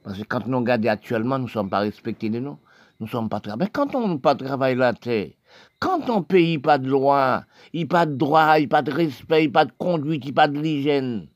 Parce 0.03 0.17
que 0.19 0.23
quand 0.23 0.45
nous 0.47 0.59
regardons 0.59 0.89
actuellement, 0.89 1.39
nous 1.39 1.45
ne 1.45 1.49
sommes 1.49 1.69
pas 1.69 1.79
respectés 1.79 2.29
de 2.29 2.39
nous. 2.39 2.57
Nous 2.99 3.07
ne 3.07 3.11
sommes 3.11 3.29
pas 3.29 3.39
travaillés. 3.39 3.71
Quand 3.71 3.93
on 3.95 4.07
ne 4.07 4.17
pas 4.17 4.35
travailler 4.35 4.75
la 4.75 4.93
terre, 4.93 5.31
quand 5.79 6.09
on 6.09 6.23
paye 6.23 6.57
pas 6.57 6.77
de 6.77 6.87
loi, 6.87 7.43
il 7.73 7.79
n'y 7.79 7.83
a 7.83 7.87
pas 7.87 8.05
de 8.05 8.15
droit, 8.15 8.57
il 8.57 8.61
n'y 8.61 8.65
a 8.65 8.69
pas 8.69 8.81
de 8.81 8.91
respect, 8.91 9.43
il 9.43 9.47
n'y 9.47 9.51
a 9.51 9.53
pas 9.53 9.65
de 9.65 9.73
conduite, 9.77 10.23
il 10.23 10.27
n'y 10.27 10.31
a 10.31 10.35
pas 10.35 10.47
de 10.47 10.59
l'hygiène, 10.59 11.27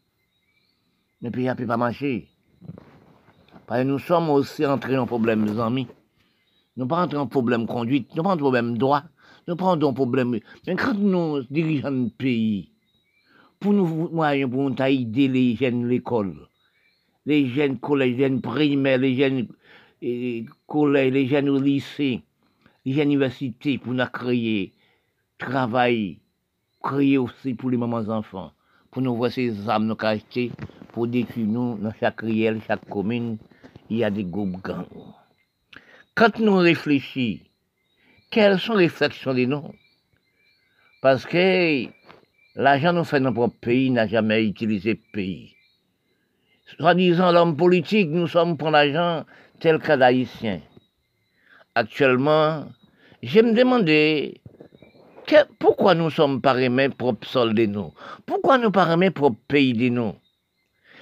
le 1.22 1.32
pays 1.32 1.46
ne 1.46 1.54
peut 1.54 1.66
pas 1.66 1.78
marcher. 1.78 2.30
Parce 3.68 3.82
que 3.82 3.88
nous 3.88 4.00
sommes 4.00 4.30
aussi 4.30 4.66
entrés 4.66 4.98
en 4.98 5.06
problème, 5.06 5.44
mes 5.44 5.60
amis. 5.60 5.88
Nous 6.78 6.88
pas 6.88 7.04
entrés 7.04 7.18
en 7.18 7.28
problème 7.28 7.68
conduite, 7.68 8.16
nous 8.16 8.24
pas 8.24 8.34
en 8.34 8.38
problème 8.38 8.78
droit, 8.78 9.04
nous 9.48 9.56
pas 9.56 9.76
en 9.76 9.94
problème. 9.94 10.40
Mais 10.66 10.76
quand 10.76 10.94
nous 10.94 11.44
dirigeons 11.50 11.92
le 11.92 12.10
pays, 12.10 12.72
pour 13.60 13.74
nous 13.74 14.10
moyens, 14.10 14.50
pour 14.50 14.70
nous 14.70 14.76
aider 14.84 15.28
les 15.28 15.56
jeunes 15.56 15.84
de 15.84 15.88
l'école, 15.88 16.48
les 17.26 17.48
jeunes 17.48 17.78
collèges, 17.80 18.16
les 18.16 18.24
jeunes 18.24 18.42
primaires, 18.42 18.98
les 18.98 19.16
jeunes 19.16 19.48
collèges, 20.66 21.14
les 21.14 21.28
jeunes 21.28 21.50
au 21.50 21.60
lycée, 21.60 22.22
les 22.86 23.02
universités 23.02 23.78
pour 23.78 23.94
nous 23.94 24.06
créer 24.06 24.74
travail, 25.38 26.20
créer 26.82 27.18
aussi 27.18 27.54
pour 27.54 27.70
les 27.70 27.78
mamans 27.78 28.08
enfants, 28.10 28.52
pour 28.92 29.02
nous 29.02 29.16
voir 29.16 29.32
ces 29.32 29.70
âmes 29.70 29.88
nous 29.88 29.98
acheter, 30.00 30.52
pour 30.94 31.08
détruire 31.08 31.48
nous 31.48 31.78
dans 31.78 31.94
chaque 32.00 32.22
riel, 32.22 32.62
chaque 32.66 32.88
commune, 32.88 33.38
il 33.90 33.98
y 33.98 34.04
a 34.04 34.10
des 34.10 34.24
groupes 34.24 34.62
gangs. 34.64 34.86
Quand 36.16 36.40
nous 36.40 36.56
réfléchissons, 36.56 37.44
quelles 38.32 38.60
sont 38.60 38.76
les 38.76 38.86
réflexions 38.86 39.34
des 39.34 39.48
noms? 39.48 39.74
Parce 41.02 41.26
que 41.26 41.88
L'argent 42.60 42.92
nous 42.92 43.06
fait 43.06 43.22
notre 43.22 43.48
pays 43.48 43.90
n'a 43.90 44.06
jamais 44.06 44.44
utilisé 44.44 44.96
pays. 45.14 45.56
Soi-disant 46.78 47.32
l'homme 47.32 47.56
politique, 47.56 48.10
nous 48.10 48.28
sommes 48.28 48.58
pour 48.58 48.70
l'argent 48.70 49.26
tel 49.62 49.80
qu'un 49.80 50.02
haïtien. 50.02 50.60
Actuellement, 51.74 52.66
je 53.24 53.40
me 53.40 53.54
demandais 53.54 54.42
pourquoi 55.58 55.96
nous 55.96 56.10
sommes 56.10 56.42
pas 56.42 56.52
remis 56.52 56.90
propre 56.90 57.26
sol 57.26 57.54
de 57.54 57.66
nous? 57.66 57.94
Pourquoi 58.26 58.58
nous 58.58 58.72
pas 58.72 58.84
remis 58.84 59.10
propre 59.10 59.40
pays 59.48 59.72
de 59.72 59.88
nous? 59.88 60.16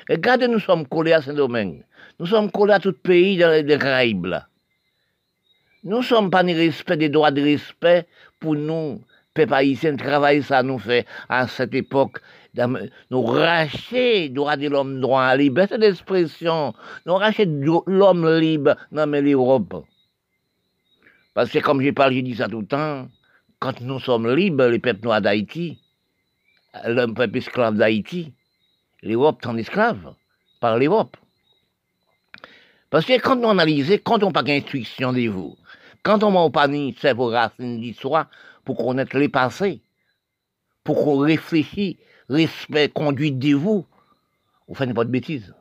Regardez, 0.08 0.48
nous 0.48 0.60
sommes 0.60 0.88
collés 0.88 1.14
à 1.14 1.24
Saint-Domingue. 1.24 1.84
Nous 2.20 2.28
sommes 2.28 2.52
collés 2.52 2.74
à 2.74 2.80
tout 2.80 2.94
pays 2.94 3.36
dans 3.36 3.50
les 3.50 3.66
Caraïbes. 3.80 4.36
Nous 5.84 5.98
ne 5.98 6.04
sommes 6.04 6.30
pas 6.30 6.44
ni 6.44 6.54
respect 6.54 6.98
des 6.98 7.10
droits 7.10 7.32
de 7.32 7.42
respect 7.42 8.06
pour 8.40 8.54
nous, 8.54 9.02
peuple 9.38 9.54
haïtien, 9.54 9.96
travail 9.96 10.42
ça 10.42 10.64
nous 10.64 10.80
fait 10.80 11.06
à 11.30 11.48
cette 11.48 11.76
époque. 11.76 12.18
Nous 13.12 13.22
racher 13.22 14.30
droit 14.30 14.58
de 14.58 14.68
l'homme 14.68 15.00
droit 15.00 15.22
à 15.22 15.38
liberté 15.38 15.78
d'expression. 15.78 16.74
Nous 17.06 17.14
racher 17.14 17.46
l'homme 17.46 18.28
libre 18.40 18.76
dans 18.92 19.06
l'Europe. 19.06 19.86
Parce 21.36 21.52
que 21.52 21.60
comme 21.60 21.84
je 21.84 21.92
parle, 21.92 22.14
je 22.14 22.22
dis 22.22 22.36
ça 22.36 22.48
tout 22.48 22.62
le 22.62 22.66
temps, 22.66 23.08
quand 23.60 23.80
nous 23.82 24.00
sommes 24.00 24.34
libres, 24.34 24.66
les 24.66 24.80
peuples 24.80 25.04
noirs 25.04 25.22
d'Haïti, 25.22 25.80
le 26.84 27.06
peuple 27.14 27.38
esclave 27.38 27.76
d'Haïti, 27.76 28.34
l'Europe 29.04 29.40
est 29.44 29.48
en 29.48 29.58
esclave 29.58 30.16
par 30.60 30.80
l'Europe. 30.80 31.16
Parce 32.90 33.06
que 33.06 33.20
quand 33.20 33.38
on 33.44 33.52
analyse, 33.52 34.00
quand 34.04 34.24
on 34.24 34.28
n'a 34.28 34.34
pas 34.34 34.42
d'instruction 34.42 35.14
de 35.14 35.28
vous, 35.28 35.56
quand 36.02 36.24
on 36.24 36.32
n'a 36.32 36.50
pas 36.50 36.68
ni 36.68 36.96
vos 37.16 37.28
racines 37.28 37.82
d'histoire 37.82 38.28
pour 38.68 38.76
connaître 38.76 39.18
les 39.18 39.30
passés, 39.30 39.80
pour 40.84 41.02
qu'on 41.02 41.20
réfléchisse, 41.20 41.96
respect, 42.28 42.90
conduite 42.90 43.40
de 43.40 43.56
vous, 43.56 43.86
vous 44.68 44.76
faites 44.76 44.94
pas 44.94 45.06
de 45.06 45.10
bêtises. 45.10 45.56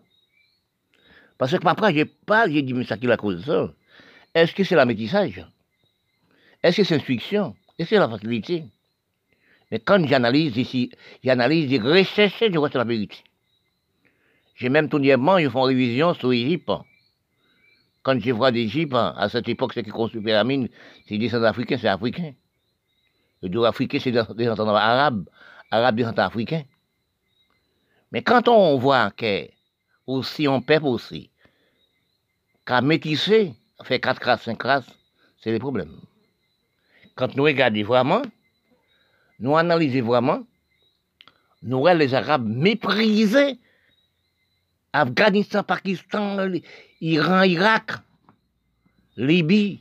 Parce 1.39 1.57
que 1.57 1.65
après, 1.69 1.95
j'ai 1.95 2.05
pas, 2.05 2.51
j'ai 2.51 2.63
dit, 2.63 2.75
mais 2.75 2.85
ça 2.85 2.97
qui 2.97 3.07
la 3.07 3.17
cause 3.17 3.45
ça. 3.45 3.73
Est-ce 4.35 4.53
que 4.53 4.65
c'est 4.65 4.75
la 4.75 4.87
métissage? 4.87 5.47
Est-ce 6.65 6.79
que 6.79 6.83
c'est 6.83 6.97
l'instruction? 6.97 7.55
Est-ce 7.79 7.91
que 7.91 7.95
c'est 7.95 8.01
la 8.01 8.09
facilité? 8.09 8.65
Mais 9.71 9.79
quand 9.79 10.05
j'analyse 10.05 10.57
ici, 10.57 10.91
j'analyse, 11.23 11.71
j'ai 11.71 11.79
recherché, 11.79 12.51
je 12.53 12.59
vois 12.59 12.71
la 12.75 12.83
vérité. 12.83 13.19
J'ai 14.57 14.69
même 14.69 14.89
tout 14.89 14.99
dernièrement, 14.99 15.39
ils 15.39 15.49
font 15.49 15.63
révision 15.63 16.13
sur 16.15 16.31
l'Égypte. 16.31 16.73
Quand 18.03 18.19
je 18.19 18.33
vois 18.33 18.51
l'Égypte, 18.51 18.95
à 18.95 19.29
cette 19.29 19.49
époque, 19.49 19.75
c'est 19.75 19.85
qui 19.85 19.91
construit 19.91 20.23
la 20.25 20.43
mine, 20.43 20.69
c'est 21.07 21.19
des 21.19 21.33
africains, 21.37 21.79
c'est 21.79 21.87
africain. 21.87 22.33
Le 23.47 23.51
dos 23.51 23.65
africain, 23.65 23.99
c'est 24.03 24.11
des 24.11 24.19
arabes, 24.49 25.29
arabes 25.71 25.95
descendants 25.95 26.25
africains. 26.25 26.65
Mais 28.11 28.21
quand 28.21 28.49
on 28.49 28.77
voit 28.77 29.13
que, 29.13 29.49
aussi, 30.05 30.49
on 30.49 30.61
peuple 30.61 30.87
aussi, 30.87 31.31
qu'à 32.65 32.81
métisser, 32.81 33.55
fait 33.85 34.01
4 34.01 34.19
classes, 34.19 34.43
5 34.43 34.59
classes, 34.59 34.91
c'est 35.39 35.53
les 35.53 35.61
problèmes. 35.61 36.01
Quand 37.15 37.37
nous 37.37 37.45
regardons 37.45 37.85
vraiment, 37.85 38.23
nous 39.39 39.57
analysons 39.57 40.05
vraiment, 40.05 40.45
nous 41.63 41.79
voyons 41.79 41.99
les 41.99 42.15
Arabes 42.15 42.49
méprisés 42.49 43.61
Afghanistan, 44.93 45.63
Pakistan, 45.63 46.51
Iran, 47.01 47.43
Irak, 47.43 47.93
Libye, 49.17 49.79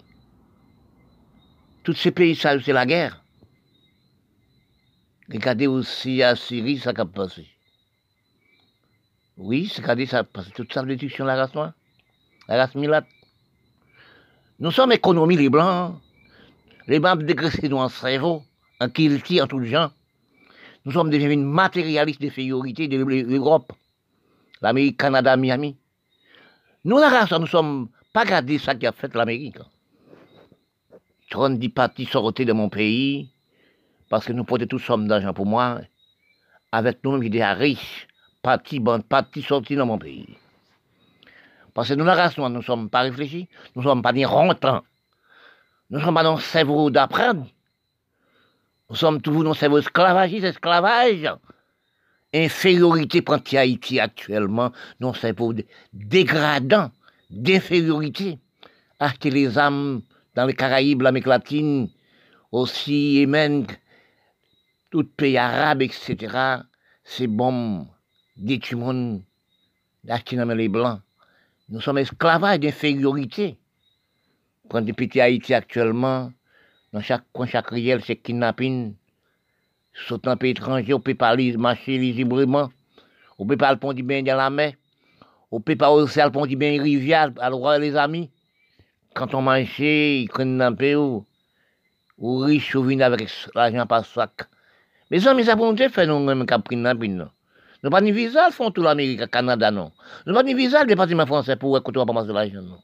tous 1.83 1.95
ces 1.95 2.11
pays, 2.11 2.35
ça, 2.35 2.59
c'est 2.61 2.71
la 2.71 2.85
guerre. 2.85 3.23
Regardez 5.31 5.67
aussi 5.67 6.21
à 6.21 6.35
Syrie, 6.35 6.79
ça 6.79 6.91
a 6.95 7.05
passé. 7.05 7.47
Oui, 9.37 9.71
regardez 9.75 10.05
ça, 10.05 10.23
que 10.23 10.51
toute 10.51 10.73
ça, 10.73 10.83
l'éducation 10.83 11.25
de 11.25 11.29
la 11.29 11.35
race 11.35 11.53
noire, 11.53 11.73
la 12.47 12.57
race 12.57 12.75
milate. 12.75 13.07
Nous 14.59 14.71
sommes 14.71 14.91
économies, 14.91 15.35
les 15.35 15.49
blancs. 15.49 15.99
Les 16.87 16.99
blancs 16.99 17.23
dégraissés 17.23 17.67
nous 17.67 17.77
en 17.77 17.89
cerveau, 17.89 18.43
en 18.79 18.89
kilti, 18.89 19.41
en 19.41 19.47
tout 19.47 19.63
genre. 19.63 19.91
Nous 20.85 20.91
sommes 20.91 21.09
devenus 21.09 21.39
matérialistes 21.39 22.21
de 22.21 22.29
féorité 22.29 22.87
de 22.87 22.97
l'Europe 22.97 23.73
l'Amérique, 24.61 24.97
Canada, 24.97 25.37
Miami. 25.37 25.77
Nous, 26.85 26.97
la 26.97 27.09
race, 27.09 27.31
nous 27.31 27.47
sommes 27.47 27.89
pas 28.13 28.25
gardés 28.25 28.57
ça 28.57 28.75
qui 28.75 28.87
a 28.87 28.91
fait 28.91 29.13
l'Amérique. 29.13 29.57
30 31.29 31.73
partis 31.73 32.05
sortis 32.05 32.45
de 32.45 32.53
mon 32.53 32.69
pays, 32.69 33.29
parce 34.09 34.25
que 34.25 34.33
nous 34.33 34.43
portons 34.43 34.65
tous 34.67 34.79
sommes 34.79 35.07
d'argent 35.07 35.33
pour 35.33 35.45
moi, 35.45 35.81
avec 36.71 37.03
nous, 37.03 37.19
qui 37.19 37.29
des 37.29 37.43
riches, 37.43 38.07
partis, 38.41 38.79
bon, 38.79 39.01
partis 39.01 39.41
sortis 39.41 39.75
de 39.75 39.83
mon 39.83 39.97
pays. 39.97 40.37
Parce 41.73 41.89
que 41.89 41.93
nous, 41.93 42.05
la 42.05 42.15
race, 42.15 42.37
nous 42.37 42.47
ne 42.47 42.61
sommes 42.61 42.89
pas 42.89 43.01
réfléchis, 43.01 43.47
nous 43.75 43.81
ne 43.81 43.87
sommes 43.87 44.01
pas 44.01 44.13
ni 44.13 44.25
rentrants. 44.25 44.83
Nous 45.89 45.99
ne 45.99 46.03
sommes 46.03 46.15
pas 46.15 46.23
dans 46.23 46.35
le 46.35 46.41
cerveau 46.41 46.89
d'apprendre. 46.89 47.47
Nous 48.89 48.95
sommes 48.95 49.21
toujours 49.21 49.43
dans 49.43 49.51
le 49.51 49.55
cerveau 49.55 49.77
esclavagiste, 49.79 50.45
esclavage 50.45 51.29
infériorité 52.35 53.21
pour 53.21 53.37
Haïti 53.53 53.99
actuellement, 53.99 54.71
non, 54.99 55.13
c'est 55.13 55.33
pour 55.33 55.53
dégradant, 55.93 56.91
d'infériorité. 57.29 58.39
Acheter 58.99 59.29
les 59.29 59.57
âmes 59.57 60.01
dans 60.35 60.45
les 60.45 60.53
Caraïbes, 60.53 61.01
l'Amérique 61.01 61.27
latine, 61.27 61.89
aussi 62.51 63.15
Yémen, 63.15 63.65
tout 64.89 65.03
pays 65.03 65.37
arabe, 65.37 65.81
etc., 65.81 66.63
c'est 67.03 67.27
bon, 67.27 67.87
détruire 68.37 68.79
monde, 68.79 69.21
d'acheter 70.03 70.35
dans 70.35 70.45
les 70.45 70.69
blancs. 70.69 71.01
Nous 71.69 71.81
sommes 71.81 71.99
esclavages 71.99 72.59
d'infériorité. 72.59 73.57
Quand 74.69 74.85
petit 74.93 75.21
Haïti 75.21 75.53
actuellement, 75.53 76.31
dans 76.93 77.01
chaque 77.01 77.25
coin, 77.31 77.45
chaque 77.45 77.69
riel, 77.69 78.01
c'est 78.03 78.15
kidnapping, 78.15 78.95
Sautant 79.95 80.31
un 80.31 80.37
pays 80.37 80.51
étranger, 80.51 80.93
on 80.93 80.99
peut 80.99 81.15
pas 81.15 81.35
marcher 81.57 81.97
librement. 81.97 82.69
On 83.39 83.47
peut 83.47 83.55
pas 83.55 83.71
le 83.71 83.79
pont 83.79 83.93
du 83.93 84.03
bain 84.03 84.21
dans 84.23 84.35
la 84.35 84.49
mer. 84.49 84.73
On 85.51 85.61
peut 85.61 85.77
pas 85.77 85.89
aussi 85.89 86.19
le 86.19 86.31
pont 86.31 86.45
du 86.45 86.57
bain 86.57 86.81
rivière, 86.81 87.31
alors 87.39 87.77
les 87.77 87.95
amis. 87.95 88.29
Quand 89.13 89.33
on 89.33 89.41
prennent 89.43 90.61
un 90.61 90.73
peu 90.73 90.95
ou, 90.95 91.25
ou 92.17 92.37
riche, 92.39 92.75
ou 92.75 92.83
viennent 92.83 93.01
avec 93.01 93.29
l'argent 93.55 93.87
par 93.87 94.05
sac. 95.05 95.11
Mais 95.11 95.19
ça, 95.19 95.33
mais 95.33 95.43
ça 95.43 95.55
pour 95.55 95.71
nous 95.71 95.75
pris 95.75 96.85
un 96.85 96.95
peu, 96.95 97.07
non. 97.07 97.29
Nous 97.83 97.89
pas 97.91 98.01
ni 98.01 98.11
visa, 98.11 98.49
font 98.49 98.71
tout 98.71 98.81
l'Amérique, 98.81 99.19
le 99.19 99.27
Canada, 99.27 99.69
non. 99.69 99.91
Nous 100.25 100.33
pas 100.33 100.43
ni 100.43 100.53
visa, 100.53 100.81
le 100.81 100.87
département 100.87 101.25
français 101.25 101.55
pour 101.55 101.77
écouter 101.77 101.99
pas 102.05 102.23
de 102.23 102.33
l'argent, 102.33 102.61
non. 102.61 102.79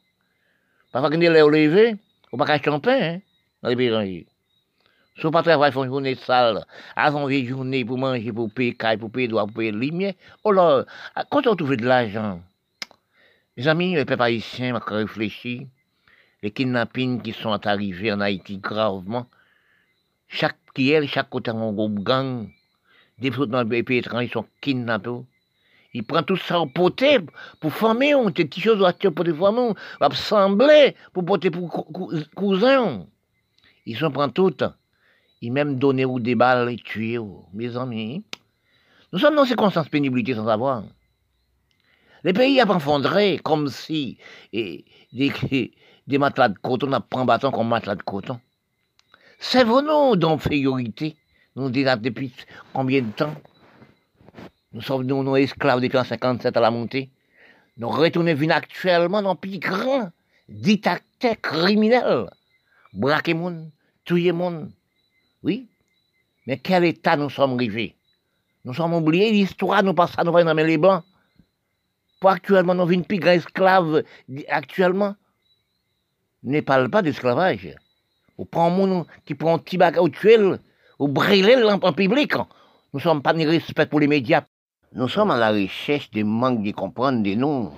Parfois, 0.91 1.09
quand 1.09 1.17
on 1.17 1.21
est 1.21 1.29
levé, 1.29 1.95
on 2.31 2.37
pas 2.37 2.45
acheter 2.45 2.69
un 2.69 2.79
pain, 2.79 3.01
hein, 3.01 3.19
dans 3.63 3.69
les 3.69 3.75
pays 3.75 4.25
si 5.17 5.25
on 5.25 5.31
pas 5.31 5.43
travailler, 5.43 5.75
une 5.75 5.85
journée 5.87 6.15
sale, 6.15 6.65
avant 6.95 7.27
une 7.27 7.45
journée 7.45 7.83
pour 7.83 7.97
manger, 7.97 8.31
pour 8.31 8.49
payer 8.51 8.73
caille, 8.73 8.97
pour 8.97 9.11
payer 9.11 9.27
droit, 9.27 9.45
pour 9.45 9.55
payer 9.55 9.71
lumière. 9.71 10.13
Oh 10.43 10.51
là, 10.51 10.85
quand 11.29 11.45
on 11.47 11.55
trouve 11.55 11.75
de 11.75 11.85
l'argent, 11.85 12.41
mes 13.57 13.67
amis, 13.67 13.93
les 13.93 14.05
peuples 14.05 14.23
haïtiens, 14.23 14.75
ont 14.75 14.79
réfléchi, 14.79 15.67
les 16.41 16.51
kidnappings 16.51 17.21
qui 17.21 17.33
sont 17.33 17.67
arrivés 17.67 18.11
en 18.13 18.21
Haïti 18.21 18.57
gravement, 18.57 19.27
chaque 20.27 20.57
qui 20.73 21.07
chaque 21.07 21.29
côté 21.29 21.51
un 21.51 21.71
groupe 21.71 21.99
gang, 21.99 22.49
des 23.19 23.29
autres 23.29 23.51
dans 23.51 23.63
les 23.63 23.83
pays 23.83 23.99
étrangers 23.99 24.29
sont 24.31 24.45
kidnappés. 24.61 25.09
Ils 25.93 26.03
prennent 26.03 26.23
tout 26.23 26.37
ça 26.37 26.59
en 26.59 26.67
poté 26.67 27.19
pour 27.59 27.73
former, 27.73 28.15
on 28.15 28.29
des 28.29 28.45
petites 28.45 28.63
choses 28.63 28.79
pour 28.79 29.25
former, 29.35 29.73
pour 29.99 30.11
assembler, 30.11 30.95
pour 31.13 31.25
porter 31.25 31.51
pour 31.51 31.87
cousins. 32.35 33.05
Ils 33.85 33.97
sont 33.97 34.11
prennent 34.11 34.31
tout 34.31 34.55
il 35.41 35.51
même 35.51 35.79
donné 35.79 36.05
ou 36.05 36.19
des 36.19 36.35
balles 36.35 36.69
et 36.71 36.77
tué, 36.77 37.17
mes 37.53 37.75
amis. 37.75 38.23
Nous 39.11 39.19
sommes 39.19 39.35
dans 39.35 39.43
ces 39.43 39.49
circonstances 39.49 39.89
pénibilité 39.89 40.35
sans 40.35 40.45
savoir. 40.45 40.83
Les 42.23 42.33
pays 42.33 42.59
effondré 42.59 43.39
comme 43.43 43.67
si 43.67 44.19
des, 44.53 44.85
des 46.07 46.17
matelas 46.19 46.49
de 46.49 46.57
coton, 46.59 46.93
on 46.93 47.01
prend 47.01 47.25
bâton 47.25 47.51
comme 47.51 47.67
matelas 47.67 47.95
de 47.95 48.03
coton. 48.03 48.39
C'est 49.43 49.65
nous 49.65 50.15
d'infériorité. 50.15 51.17
Nous 51.55 51.71
disons 51.71 51.97
depuis 51.97 52.31
combien 52.73 53.01
de 53.01 53.11
temps? 53.11 53.33
Nous 54.71 54.81
sommes 54.81 55.03
nous, 55.03 55.23
nous 55.23 55.35
esclaves 55.35 55.81
depuis 55.81 55.97
57 55.97 56.55
à 56.55 56.59
la 56.61 56.69
montée. 56.69 57.09
Nous 57.75 57.89
retournons 57.89 58.35
venus 58.35 58.51
actuellement 58.55 59.23
dans 59.23 59.35
plus 59.35 59.57
grand 59.57 60.11
dictateur 60.47 61.41
criminel. 61.41 62.29
Braquer 62.93 63.33
monde, 63.33 63.71
tuer 64.05 64.31
monde, 64.31 64.71
oui? 65.41 65.67
Mais 66.45 66.59
quel 66.59 66.85
état 66.85 67.17
nous 67.17 67.31
sommes 67.31 67.55
arrivés 67.55 67.95
Nous 68.63 68.75
sommes 68.75 68.93
oubliés 68.93 69.31
l'histoire, 69.31 69.81
nous 69.81 69.95
passons 69.95 70.23
nous 70.23 70.31
dans 70.31 70.53
les 70.53 70.77
blancs. 70.77 71.03
Pour 72.19 72.29
actuellement, 72.29 72.75
nous 72.75 72.91
une 72.91 73.05
plus 73.05 73.17
grand 73.17 73.31
esclave 73.31 74.03
actuellement. 74.49 75.15
Ne 76.43 76.61
parle 76.61 76.91
pas 76.91 77.01
d'esclavage. 77.01 77.75
Ou 78.41 78.45
prend 78.45 78.71
un 78.71 78.75
monde 78.75 79.05
qui 79.23 79.35
prend 79.35 79.53
un 79.53 79.59
petit 79.59 79.77
bac 79.77 80.01
ou 80.01 80.09
tuer 80.09 80.39
ou 80.97 81.07
brûler 81.07 81.61
en 81.63 81.93
public. 81.93 82.33
Nous 82.35 82.99
ne 82.99 82.99
sommes 82.99 83.21
pas 83.21 83.33
ni 83.33 83.45
respect 83.45 83.85
pour 83.85 83.99
les 83.99 84.07
médias. 84.07 84.45
Nous 84.93 85.07
sommes 85.07 85.29
à 85.29 85.37
la 85.37 85.51
recherche 85.51 86.09
des 86.09 86.23
manques 86.23 86.63
de 86.63 86.71
comprendre 86.71 87.21
des 87.21 87.35
noms. 87.35 87.71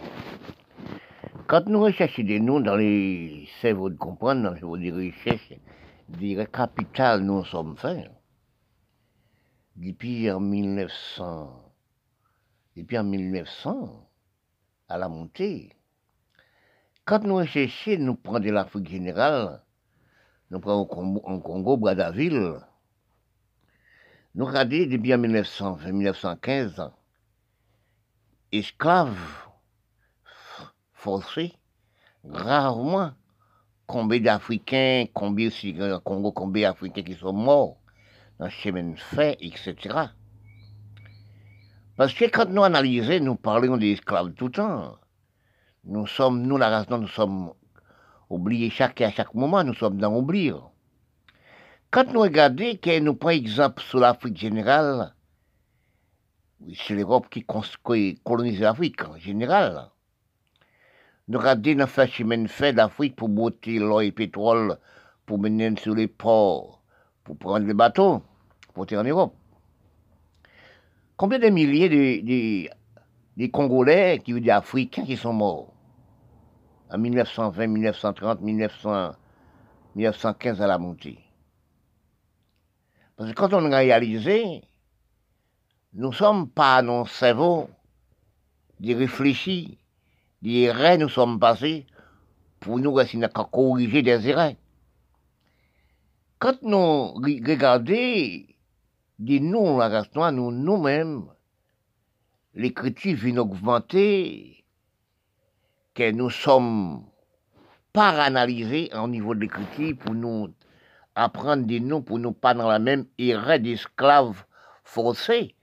Quand 1.47 1.65
nous 1.67 1.81
recherchons 1.81 2.23
des 2.23 2.39
noms 2.39 2.61
dans 2.61 2.77
les 2.77 3.45
cerveaux 3.59 3.89
de 3.89 3.97
comprendre, 3.97 4.43
dans 4.43 4.53
les 4.53 4.59
cerveaux 4.61 4.77
de 4.77 4.89
recherche, 4.89 5.51
des 6.07 6.47
capitales, 6.49 7.23
nous 7.23 7.43
sommes 7.43 7.75
faits. 7.75 8.09
Depuis 9.75 10.31
en 10.31 10.39
1900, 10.39 11.73
depuis 12.77 12.97
en 12.97 13.03
1900, 13.03 14.09
à 14.87 14.97
la 14.97 15.09
montée, 15.09 15.73
quand 17.03 17.25
nous 17.25 17.35
recherchons, 17.35 17.97
nous 17.99 18.15
prenons 18.15 18.39
de 18.39 18.49
l'Afrique 18.49 18.87
générale, 18.87 19.61
nous 20.53 20.59
prenons 20.59 20.87
en 21.25 21.39
Congo, 21.39 21.77
Brazzaville, 21.77 22.59
nous 24.35 24.45
regardons 24.45 24.85
depuis 24.87 25.11
en 25.11 25.17
1920, 25.17 25.91
1915, 25.91 26.91
esclaves 28.51 29.47
forcés, 30.93 31.53
rarement 32.23 33.13
combien 33.87 34.19
d'Africains, 34.19 35.05
combien 35.11 35.49
en 35.91 35.99
Congo, 35.99 36.31
combien 36.31 36.69
d'Africains 36.69 37.01
qui 37.01 37.15
sont 37.15 37.33
morts 37.33 37.77
dans 38.37 38.49
chemin 38.49 38.91
de 38.91 38.99
fer, 38.99 39.35
etc. 39.39 39.75
Parce 41.97 42.13
que 42.13 42.25
quand 42.25 42.49
nous 42.49 42.63
analysons, 42.63 43.23
nous 43.23 43.35
parlons 43.35 43.77
des 43.77 43.93
esclaves 43.93 44.33
tout 44.33 44.45
le 44.45 44.51
temps. 44.51 44.99
Nous 45.85 46.05
sommes, 46.05 46.43
nous, 46.43 46.57
la 46.57 46.69
race, 46.69 46.89
nous 46.91 47.07
sommes 47.07 47.53
oubliés 48.33 48.69
chaque, 48.69 49.01
à 49.01 49.11
chaque 49.11 49.33
moment, 49.33 49.63
nous 49.63 49.73
sommes 49.73 49.97
dans 49.97 50.11
l'oubli. 50.11 50.51
Quand 51.91 52.11
nous 52.11 52.21
regardons, 52.21 52.75
que 52.81 52.99
nous 52.99 53.13
prenons 53.15 53.37
exemple 53.37 53.81
sur 53.83 53.99
l'Afrique 53.99 54.37
générale, 54.37 55.13
c'est 56.75 56.95
l'Europe 56.95 57.27
qui 57.29 57.45
colonise 58.23 58.61
l'Afrique 58.61 59.03
en 59.03 59.17
général. 59.17 59.89
Nous 61.27 61.39
regardons 61.39 61.75
dans 61.75 61.89
le 61.97 62.05
chemin 62.07 62.47
fer 62.47 62.73
d'Afrique 62.73 63.15
pour 63.15 63.29
botter 63.29 63.79
l'eau 63.79 64.01
et 64.01 64.07
le 64.07 64.11
pétrole, 64.11 64.77
pour 65.25 65.39
mener 65.39 65.75
sur 65.77 65.95
les 65.95 66.07
ports, 66.07 66.81
pour 67.23 67.37
prendre 67.37 67.65
les 67.65 67.73
bateaux, 67.73 68.21
pour 68.73 68.83
aller 68.83 68.97
en 68.97 69.03
Europe. 69.03 69.35
Combien 71.15 71.39
de 71.39 71.49
milliers 71.49 71.89
de, 71.89 72.67
de, 73.37 73.47
Congolais, 73.47 74.19
qui 74.23 74.33
veut 74.33 74.41
dire 74.41 74.55
Africains, 74.55 75.05
qui 75.05 75.15
sont 75.15 75.33
morts? 75.33 75.72
En 76.93 76.99
1920, 76.99 77.67
1930, 77.67 78.41
1915 78.41 80.61
à 80.61 80.67
la 80.67 80.77
montée 80.77 81.17
Parce 83.15 83.31
que 83.31 83.35
quand 83.35 83.53
on 83.53 83.71
a 83.71 83.77
réalisé, 83.77 84.61
nous 85.93 86.09
ne 86.09 86.13
sommes 86.13 86.49
pas 86.49 86.83
nos 86.83 87.07
cerveaux 87.07 87.69
de 88.79 88.93
réfléchir, 88.93 89.69
des 90.41 90.61
erreurs 90.61 90.99
nous 90.99 91.09
sommes 91.09 91.39
passés 91.39 91.87
pour 92.59 92.77
nous 92.77 92.95
corriger 93.51 94.03
des 94.03 94.27
erreurs. 94.27 94.53
Quand 96.37 96.61
nous 96.61 97.13
regardons 97.13 98.43
nous, 99.19 99.79
la 99.79 100.31
nous, 100.31 100.51
nous-mêmes, 100.51 101.25
l'écriture 102.53 103.17
vient 103.17 103.37
augmenter, 103.37 104.62
que 105.93 106.11
nous 106.11 106.29
sommes 106.29 107.05
par 107.91 108.19
analysés 108.19 108.89
au 108.95 109.07
niveau 109.07 109.35
de 109.35 109.41
l'écriture 109.41 109.95
pour 109.97 110.15
nous 110.15 110.53
apprendre 111.15 111.65
des 111.65 111.79
noms, 111.79 112.01
pour 112.01 112.19
nous 112.19 112.31
pas 112.31 112.53
dans 112.53 112.67
la 112.67 112.79
même 112.79 113.05
erreur 113.17 113.59
d'esclaves 113.59 114.43
forcés. 114.83 115.55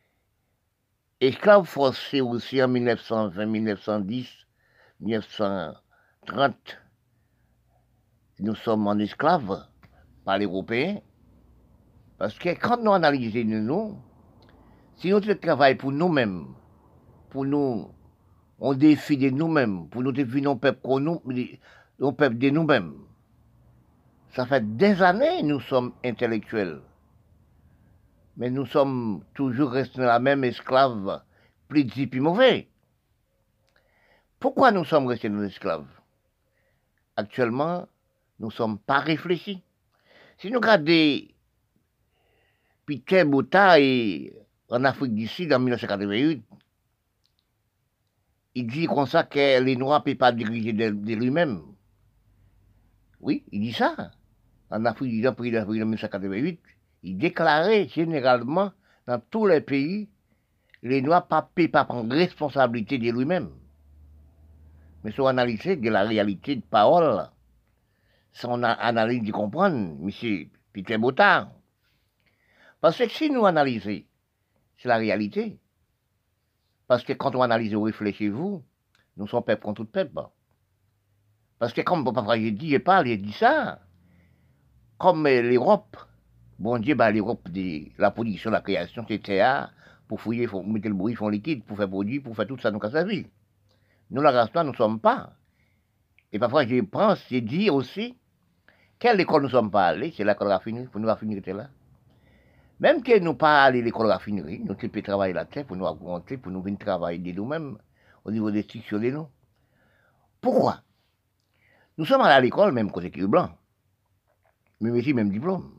Esclaves 1.21 1.66
forcés 1.66 2.21
aussi 2.21 2.62
en 2.62 2.69
1920, 2.69 3.47
1910, 3.47 4.29
1930. 5.01 6.55
Nous 8.38 8.55
sommes 8.55 8.87
en 8.87 8.99
esclaves 8.99 9.66
par 10.25 10.38
les 10.38 10.47
Européens. 10.47 11.01
Parce 12.16 12.38
que 12.38 12.51
quand 12.51 12.83
nous 12.83 12.93
analysons 12.93 13.45
nous, 13.45 13.99
si 14.97 15.11
nous 15.11 15.21
travaillons 15.21 15.77
pour 15.77 15.93
nous-mêmes, 15.93 16.55
pour 17.31 17.45
nous, 17.45 17.90
on 18.61 18.75
défie 18.75 19.16
de 19.16 19.31
nous-mêmes, 19.31 19.88
pour 19.88 20.03
nous 20.03 20.12
défier 20.12 20.42
nos 20.42 20.57
peuples, 20.57 20.79
de 22.38 22.51
nous-mêmes. 22.51 22.94
Ça 24.35 24.46
fait 24.46 24.77
des 24.77 25.03
années 25.03 25.42
nous 25.42 25.61
sommes 25.61 25.92
intellectuels. 26.05 26.81
Mais 28.37 28.51
nous 28.51 28.66
sommes 28.66 29.25
toujours 29.35 29.73
restés 29.73 30.03
la 30.03 30.20
même 30.20 30.44
esclave, 30.44 31.23
plus 31.68 32.20
mauvais. 32.20 32.68
Pourquoi 34.38 34.70
nous 34.73 34.85
sommes 34.85 35.07
restés 35.07 35.29
nos 35.29 35.42
esclaves? 35.42 35.88
Actuellement, 37.16 37.88
nous 38.38 38.49
ne 38.49 38.53
sommes 38.53 38.79
pas 38.79 39.01
réfléchis. 39.01 39.62
Si 40.38 40.51
nous 40.51 40.61
regardons 40.61 41.18
Peter 42.87 43.25
Bota 43.25 43.77
en 44.70 44.85
Afrique 44.85 45.14
du 45.14 45.27
Sud 45.27 45.53
en 45.53 45.59
1988, 45.59 46.42
il 48.55 48.67
dit 48.67 48.87
comme 48.87 49.07
ça 49.07 49.25
que 49.25 49.63
les 49.63 49.77
Noirs 49.77 50.01
ne 50.01 50.05
peuvent 50.05 50.17
pas 50.17 50.33
diriger 50.33 50.73
de, 50.73 50.89
lui-même. 51.15 51.63
Oui, 53.21 53.45
il 53.53 53.61
dit 53.61 53.73
ça. 53.73 54.11
En 54.71 54.85
Afrique 54.85 55.11
du 55.11 55.19
Sud, 55.19 55.57
en 55.57 55.65
1988, 55.67 56.61
il 57.03 57.19
déclarait 57.19 57.89
généralement 57.89 58.73
dans 59.07 59.21
tous 59.31 59.47
les 59.47 59.61
pays, 59.61 60.09
les 60.83 61.03
Noirs 61.03 61.27
ne 61.31 61.41
peuvent 61.55 61.69
pas 61.69 61.85
prendre 61.85 62.15
responsabilité 62.15 62.99
de 62.99 63.11
lui-même. 63.11 63.51
Mais 65.03 65.13
son 65.13 65.27
analyse 65.27 65.65
de 65.65 65.91
la 65.91 66.03
réalité 66.03 66.57
de 66.57 66.63
parole, 66.63 67.29
son 68.33 68.63
analyse 68.63 69.23
de 69.23 69.33
comprendre, 69.33 69.97
M. 70.03 70.49
Peter 70.73 70.99
Botard, 70.99 71.51
parce 72.81 72.97
que 72.97 73.09
si 73.09 73.31
nous 73.31 73.45
analysons, 73.45 74.03
c'est 74.79 74.89
la 74.89 74.97
réalité. 74.97 75.59
Parce 76.90 77.05
que 77.05 77.12
quand 77.12 77.37
on 77.37 77.42
analyse, 77.42 77.72
réfléchissez-vous, 77.76 78.64
nous 79.16 79.29
sommes 79.29 79.44
peuple 79.44 79.62
contre 79.62 79.85
tout 79.85 79.88
peuple. 79.88 80.22
Parce 81.61 81.72
que 81.72 81.83
comme 81.83 82.05
papa 82.05 82.37
j'ai 82.37 82.50
dit, 82.50 82.70
il 82.70 82.83
parle, 82.83 83.07
il 83.07 83.22
dit 83.22 83.33
ça. 83.33 83.79
Comme 84.98 85.29
l'Europe, 85.29 85.96
bon 86.59 86.81
Dieu, 86.81 86.96
bah, 86.96 87.12
l'Europe, 87.12 87.48
la 87.96 88.11
production, 88.11 88.50
la 88.50 88.61
création, 88.61 89.05
c'était 89.07 89.40
pour 90.09 90.20
fouiller, 90.20 90.48
pour 90.48 90.66
mettre 90.66 90.88
le 90.88 90.94
bruit, 90.94 91.14
font 91.14 91.29
liquide, 91.29 91.62
pour 91.62 91.76
faire 91.76 91.88
produit, 91.88 92.18
pour 92.18 92.35
faire 92.35 92.48
tout 92.48 92.59
ça, 92.59 92.72
nous, 92.72 92.81
à 92.83 92.90
sa 92.90 93.05
vie. 93.05 93.24
Nous, 94.11 94.20
la 94.20 94.33
race 94.33 94.53
nous 94.53 94.72
ne 94.72 94.76
sommes 94.76 94.98
pas. 94.98 95.35
Et 96.33 96.40
parfois, 96.40 96.66
je 96.66 96.81
pense, 96.81 97.24
j'ai 97.31 97.40
dit 97.40 97.70
aussi, 97.70 98.16
quelle 98.98 99.20
école 99.20 99.44
nous 99.44 99.50
sommes 99.50 99.70
pas 99.70 99.87
allés, 99.87 100.12
c'est 100.16 100.24
l'école 100.24 100.48
raffinée, 100.48 100.88
pour 100.90 101.00
nous 101.00 101.07
raffiner, 101.07 101.40
là. 101.40 101.68
Même 102.81 103.03
que 103.03 103.19
nous 103.19 103.35
pas 103.35 103.64
aller 103.64 103.81
à 103.81 103.85
l'école 103.85 104.07
raffinerie, 104.07 104.61
nous 104.64 104.75
pouvons 104.75 105.03
travailler 105.03 105.35
la 105.35 105.45
terre 105.45 105.66
pour 105.66 105.77
nous 105.77 105.85
augmenter, 105.85 106.38
pour 106.38 106.51
nous 106.51 106.62
venir 106.62 106.79
travailler 106.79 107.19
de 107.19 107.37
nous-mêmes 107.37 107.77
au 108.25 108.31
niveau 108.31 108.51
des 108.51 108.62
structures 108.62 108.99
de 108.99 109.11
nous. 109.11 109.29
Pourquoi? 110.40 110.81
Nous 111.99 112.07
sommes 112.07 112.23
à 112.23 112.40
l'école, 112.40 112.73
même 112.73 112.90
côté 112.90 113.11
qui 113.11 113.21
est 113.21 113.27
blanc. 113.27 113.51
Même 114.81 114.97
ici, 114.97 115.12
même 115.12 115.31
diplôme. 115.31 115.75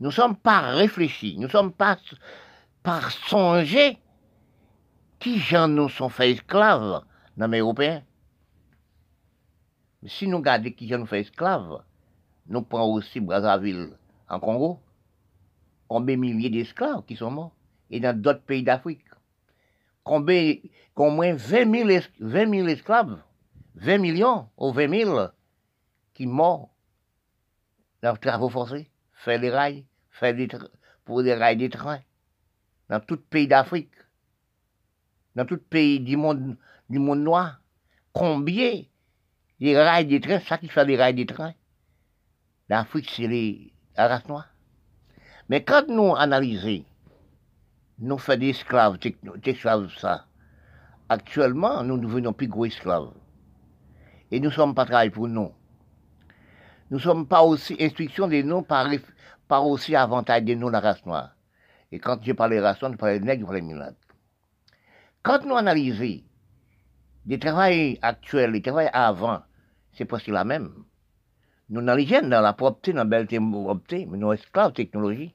Nous 0.00 0.08
ne 0.08 0.12
sommes 0.12 0.36
pas 0.36 0.60
réfléchis, 0.70 1.36
nous 1.36 1.44
ne 1.44 1.48
sommes 1.48 1.72
pas 1.72 1.98
par 2.82 3.10
songer 3.10 3.98
qui 5.18 5.38
gens 5.38 5.68
nous 5.68 5.90
sont 5.90 6.08
fait 6.08 6.32
esclaves 6.32 7.04
dans 7.36 7.46
les 7.46 7.60
Européens. 7.60 8.02
Si 10.06 10.26
nous 10.26 10.38
regardons 10.38 10.70
qui 10.70 10.88
gens 10.88 10.98
nous 10.98 11.06
fait 11.06 11.20
esclaves, 11.20 11.82
nous 12.46 12.62
prenons 12.62 12.94
aussi 12.94 13.20
Brazzaville 13.20 13.96
en 14.28 14.40
Congo, 14.40 14.80
combien 15.94 16.16
de 16.16 16.22
milliers 16.22 16.50
d'esclaves 16.50 17.04
qui 17.06 17.14
sont 17.14 17.30
morts, 17.30 17.54
et 17.88 18.00
dans 18.00 18.20
d'autres 18.20 18.42
pays 18.42 18.64
d'Afrique. 18.64 19.04
Combien, 20.02 20.56
combien 20.92 21.36
20 21.36 21.88
000, 21.88 22.04
20 22.18 22.52
esclaves, 22.66 23.22
20 23.76 23.98
millions 23.98 24.48
ou 24.56 24.72
20 24.72 25.04
000 25.04 25.20
qui 26.12 26.26
morts 26.26 26.74
dans 28.02 28.12
les 28.12 28.18
travaux 28.18 28.48
forcés, 28.48 28.90
faire 29.12 29.38
des 29.38 29.50
rails, 29.50 29.84
faire 30.10 30.34
des, 30.34 30.48
pour 31.04 31.22
des 31.22 31.32
rails 31.32 31.58
des 31.58 31.70
trains, 31.70 32.00
dans 32.90 32.98
tout 32.98 33.18
pays 33.18 33.46
d'Afrique, 33.46 33.94
dans 35.36 35.46
tout 35.46 35.58
pays 35.58 36.00
du 36.00 36.16
monde, 36.16 36.56
du 36.90 36.98
monde 36.98 37.20
noir. 37.20 37.60
Combien 38.12 38.82
des 39.60 39.78
rails 39.78 40.06
des 40.06 40.20
trains, 40.20 40.40
ça 40.40 40.58
qui 40.58 40.66
fait 40.66 40.86
des 40.86 40.96
rails 40.96 41.14
des 41.14 41.26
trains, 41.26 41.54
l'Afrique, 42.68 43.08
c'est 43.14 43.28
les, 43.28 43.72
la. 43.96 44.20
Mais 45.48 45.62
quand 45.62 45.88
nous 45.88 46.14
analysons, 46.16 46.84
nous 47.98 48.18
faisons 48.18 48.38
des 48.38 48.50
esclaves, 48.50 48.98
des 48.98 49.16
esclaves 49.44 49.90
ça, 49.98 50.26
actuellement, 51.08 51.82
nous 51.82 51.96
ne 51.96 52.02
devenons 52.02 52.32
plus 52.32 52.48
gros 52.48 52.64
esclaves. 52.64 53.12
Et 54.30 54.40
nous 54.40 54.48
ne 54.48 54.54
sommes 54.54 54.74
pas 54.74 54.84
travaillés 54.84 55.10
pour 55.10 55.28
nous. 55.28 55.52
Nous 56.90 56.96
ne 56.96 57.02
sommes 57.02 57.26
pas 57.26 57.42
aussi 57.42 57.76
instruction 57.78 58.26
de 58.26 58.42
nous 58.42 58.62
par, 58.62 58.88
par 59.48 59.66
aussi 59.66 59.94
avantage 59.94 60.44
de 60.44 60.54
nous, 60.54 60.70
la 60.70 60.80
race 60.80 61.04
noire. 61.06 61.34
Et 61.92 61.98
quand 61.98 62.18
je 62.22 62.32
parlais 62.32 62.60
rations, 62.60 62.90
je 62.90 62.96
parlais 62.96 63.20
nègre, 63.20 63.42
je 63.42 63.46
parlais 63.46 63.60
mulâtre. 63.60 63.96
Quand 65.22 65.44
nous 65.44 65.56
analysons 65.56 66.22
les 67.26 67.38
travail 67.38 67.98
actuels, 68.02 68.50
les 68.50 68.62
travail 68.62 68.90
avant, 68.92 69.42
c'est 69.92 70.04
presque 70.04 70.28
la 70.28 70.44
même. 70.44 70.84
Nous 71.70 71.80
dans 71.80 71.94
l'hygiène, 71.94 72.28
dans 72.28 72.42
la 72.42 72.52
propreté, 72.52 72.92
dans 72.92 72.98
la 72.98 73.04
belle 73.04 73.26
mais 73.30 74.18
nous 74.18 74.32
esclaves 74.32 74.72
technologie. 74.72 75.34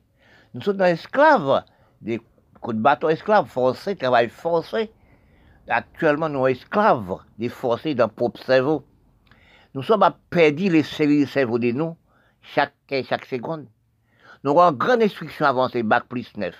Nous 0.54 0.62
sommes 0.62 0.82
esclaves 0.82 1.64
des 2.02 2.22
coups 2.62 2.76
de 2.76 2.82
bateau 2.82 3.10
esclaves 3.10 3.48
forcés, 3.48 3.96
travail 3.96 4.30
forcé. 4.30 4.92
Actuellement, 5.68 6.30
nous 6.30 6.40
sommes 6.40 6.50
esclaves 6.50 7.18
des 7.38 7.50
forcés 7.50 7.96
dans 7.96 8.10
propre 8.10 8.42
cerveau. 8.44 8.84
Nous 9.74 9.84
sommes 9.84 10.04
à 10.04 10.18
perdre 10.30 10.70
les 10.70 10.84
cellules 10.84 11.28
cerveau 11.28 11.60
de 11.60 11.72
nous 11.72 11.96
chaque, 12.42 12.74
chaque 13.08 13.26
seconde. 13.26 13.68
Nous 14.44 14.52
avons 14.52 14.72
une 14.72 14.78
grande 14.78 15.02
instruction 15.02 15.46
avancée, 15.46 15.84
bac 15.84 16.06
plus 16.08 16.32
9, 16.38 16.56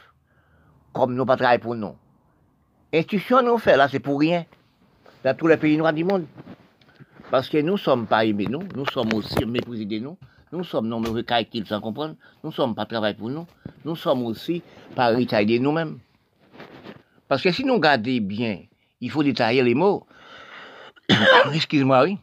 comme 0.94 1.16
nous 1.16 1.26
pas 1.26 1.38
travailler 1.38 1.60
pour 1.60 1.76
nous. 1.76 1.96
Institution 2.94 3.42
nous 3.42 3.58
fait 3.58 3.78
là, 3.78 3.88
c'est 3.88 4.00
pour 4.00 4.20
rien, 4.20 4.46
dans 5.24 5.36
tous 5.36 5.48
les 5.48 5.58
pays 5.58 5.78
noirs 5.78 5.94
du 5.94 6.04
monde. 6.04 6.26
Parce 7.30 7.48
que 7.48 7.58
nous 7.58 7.74
ne 7.74 7.78
sommes 7.78 8.08
pas 8.08 8.26
aimés, 8.26 8.48
nous, 8.50 8.64
nous 8.76 8.86
sommes 8.88 9.14
aussi 9.14 9.46
méprisés 9.46 9.86
de 9.86 10.00
nous, 10.00 10.18
nous 10.52 10.64
sommes 10.64 10.90
mauvais 10.90 11.24
caractères 11.24 11.68
sans 11.68 11.80
comprendre, 11.80 12.16
nous 12.44 12.50
ne 12.50 12.56
sommes 12.56 12.74
pas 12.74 12.86
travail 12.86 13.14
pour 13.14 13.30
nous, 13.30 13.46
nous 13.86 13.96
sommes 13.96 14.24
aussi 14.24 14.64
pas 14.96 15.14
de 15.14 15.58
nous-mêmes. 15.60 16.00
Parce 17.28 17.44
que 17.44 17.52
si 17.52 17.64
nous 17.64 17.76
regardons 17.76 18.18
bien, 18.22 18.64
il 19.00 19.12
faut 19.12 19.22
détailler 19.22 19.62
les 19.62 19.76
mots. 19.76 20.08
Excuse-moi, 21.54 22.04
oui. 22.04 22.18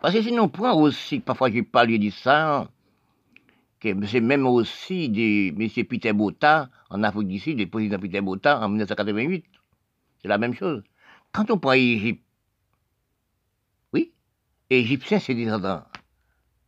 Parce 0.00 0.14
que 0.14 0.22
si 0.22 0.30
nous 0.30 0.46
prenons 0.46 0.82
aussi, 0.82 1.18
parfois 1.18 1.50
je 1.50 1.62
parle 1.62 1.98
de 1.98 2.10
ça, 2.10 2.68
que 3.80 3.88
c'est 4.06 4.20
même 4.20 4.46
aussi 4.46 5.08
de 5.08 5.48
M. 5.48 5.86
Peter 5.86 6.12
Bota, 6.12 6.68
en 6.90 7.02
Afrique 7.02 7.26
du 7.26 7.38
Sud, 7.40 7.58
le 7.58 7.66
président 7.66 7.98
Peter 7.98 8.20
Bota, 8.20 8.60
en 8.60 8.68
1988. 8.68 9.44
C'est 10.22 10.28
la 10.28 10.38
même 10.38 10.54
chose. 10.54 10.84
Quand 11.32 11.50
on 11.50 11.58
prend 11.58 11.72
l'Égypte, 11.72 12.25
Égyptien, 14.70 15.18
c'est 15.18 15.34
des 15.34 15.44
descendants 15.44 15.84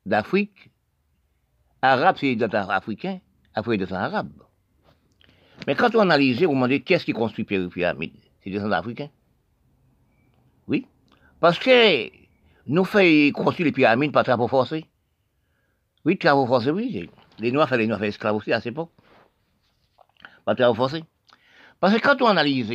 d'Afrique, 0.07 0.71
Arabe, 1.83 2.17
c'est 2.19 2.35
des 2.35 2.45
africains, 2.55 3.21
Afrique, 3.55 3.81
des 3.81 3.93
arabe. 3.93 4.33
Mais 5.67 5.75
quand 5.75 5.95
on 5.95 6.01
analyse, 6.01 6.45
on 6.45 6.55
demande 6.55 6.83
qu'est-ce 6.85 7.05
qui 7.05 7.13
construit 7.13 7.47
les 7.51 7.69
pyramides 7.69 8.15
C'est 8.43 8.51
des 8.51 8.59
africains. 8.59 9.11
Oui, 10.67 10.87
parce 11.41 11.59
que 11.59 12.11
nous 12.67 12.85
faisons 12.85 13.33
construire 13.33 13.67
les 13.67 13.73
pyramides 13.73 14.13
par 14.13 14.25
travaux 14.25 14.49
forcés. 14.49 14.87
Oui, 16.05 16.19
travaux 16.19 16.47
forcés, 16.47 16.71
oui. 16.71 17.09
Les 17.39 17.53
Noirs 17.53 17.69
faisaient 17.69 17.83
les 17.83 17.87
Noirs 17.87 18.03
esclaves 18.03 18.37
aussi 18.37 18.53
à 18.53 18.61
cette 18.61 18.73
époque. 18.73 18.91
Par 20.45 20.57
travaux 20.57 20.75
forcés. 20.75 21.05
Parce 21.81 21.95
que 21.95 22.01
quand 22.01 22.21
on 22.23 22.27
analyse, 22.27 22.73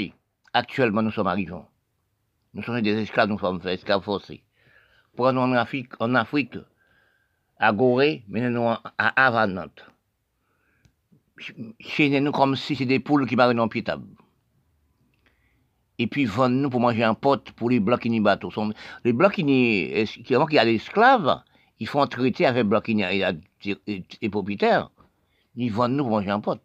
actuellement, 0.54 1.02
nous 1.02 1.12
sommes 1.12 1.28
arrivés. 1.28 1.54
Nous 2.54 2.64
sommes 2.64 2.82
des 2.82 3.02
esclaves, 3.02 3.30
nous 3.30 3.40
sommes 3.40 3.62
faits 3.62 3.80
esclaves 3.80 4.04
forcés. 4.04 4.44
Nous 5.16 5.26
en 5.26 5.52
Afrique, 5.54 5.94
en 6.00 6.16
Afrique, 6.16 6.58
à 7.60 7.72
Gorée, 7.72 8.24
mais 8.28 8.50
nous 8.50 8.68
à 8.68 8.82
Havanant. 8.98 9.70
Chez 11.80 12.20
nous 12.20 12.32
comme 12.32 12.56
si 12.56 12.76
c'était 12.76 12.98
des 12.98 13.00
poules 13.00 13.28
qui 13.28 13.36
marient 13.36 13.60
en 13.60 13.68
piétable. 13.68 14.08
Et 16.00 16.08
puis 16.08 16.26
vendent 16.26 16.56
nous 16.56 16.70
pour 16.72 16.80
manger 16.80 17.04
un 17.04 17.14
pote 17.14 17.52
pour 17.52 17.70
les 17.70 17.80
blancs 17.80 18.00
qui 18.00 18.10
n'y 18.10 18.20
bateau. 18.20 18.52
Les 19.04 19.14
blancs 19.14 19.34
qui 19.34 19.44
avant 20.32 20.46
qu'il 20.48 20.56
y 20.56 20.60
a 20.60 20.66
des 20.66 20.76
esclaves, 20.76 21.44
ils 21.80 21.88
font 21.88 22.06
traiter 22.08 22.48
avec 22.48 22.66
blancs 22.66 22.84
qui 22.84 22.96
n'y 22.96 23.04
et 23.04 24.30
propriétaires. 24.30 24.90
Ils 25.56 25.72
vendent 25.72 25.94
nous 25.94 26.04
pour 26.04 26.14
manger 26.14 26.32
un 26.32 26.40
pote. 26.40 26.62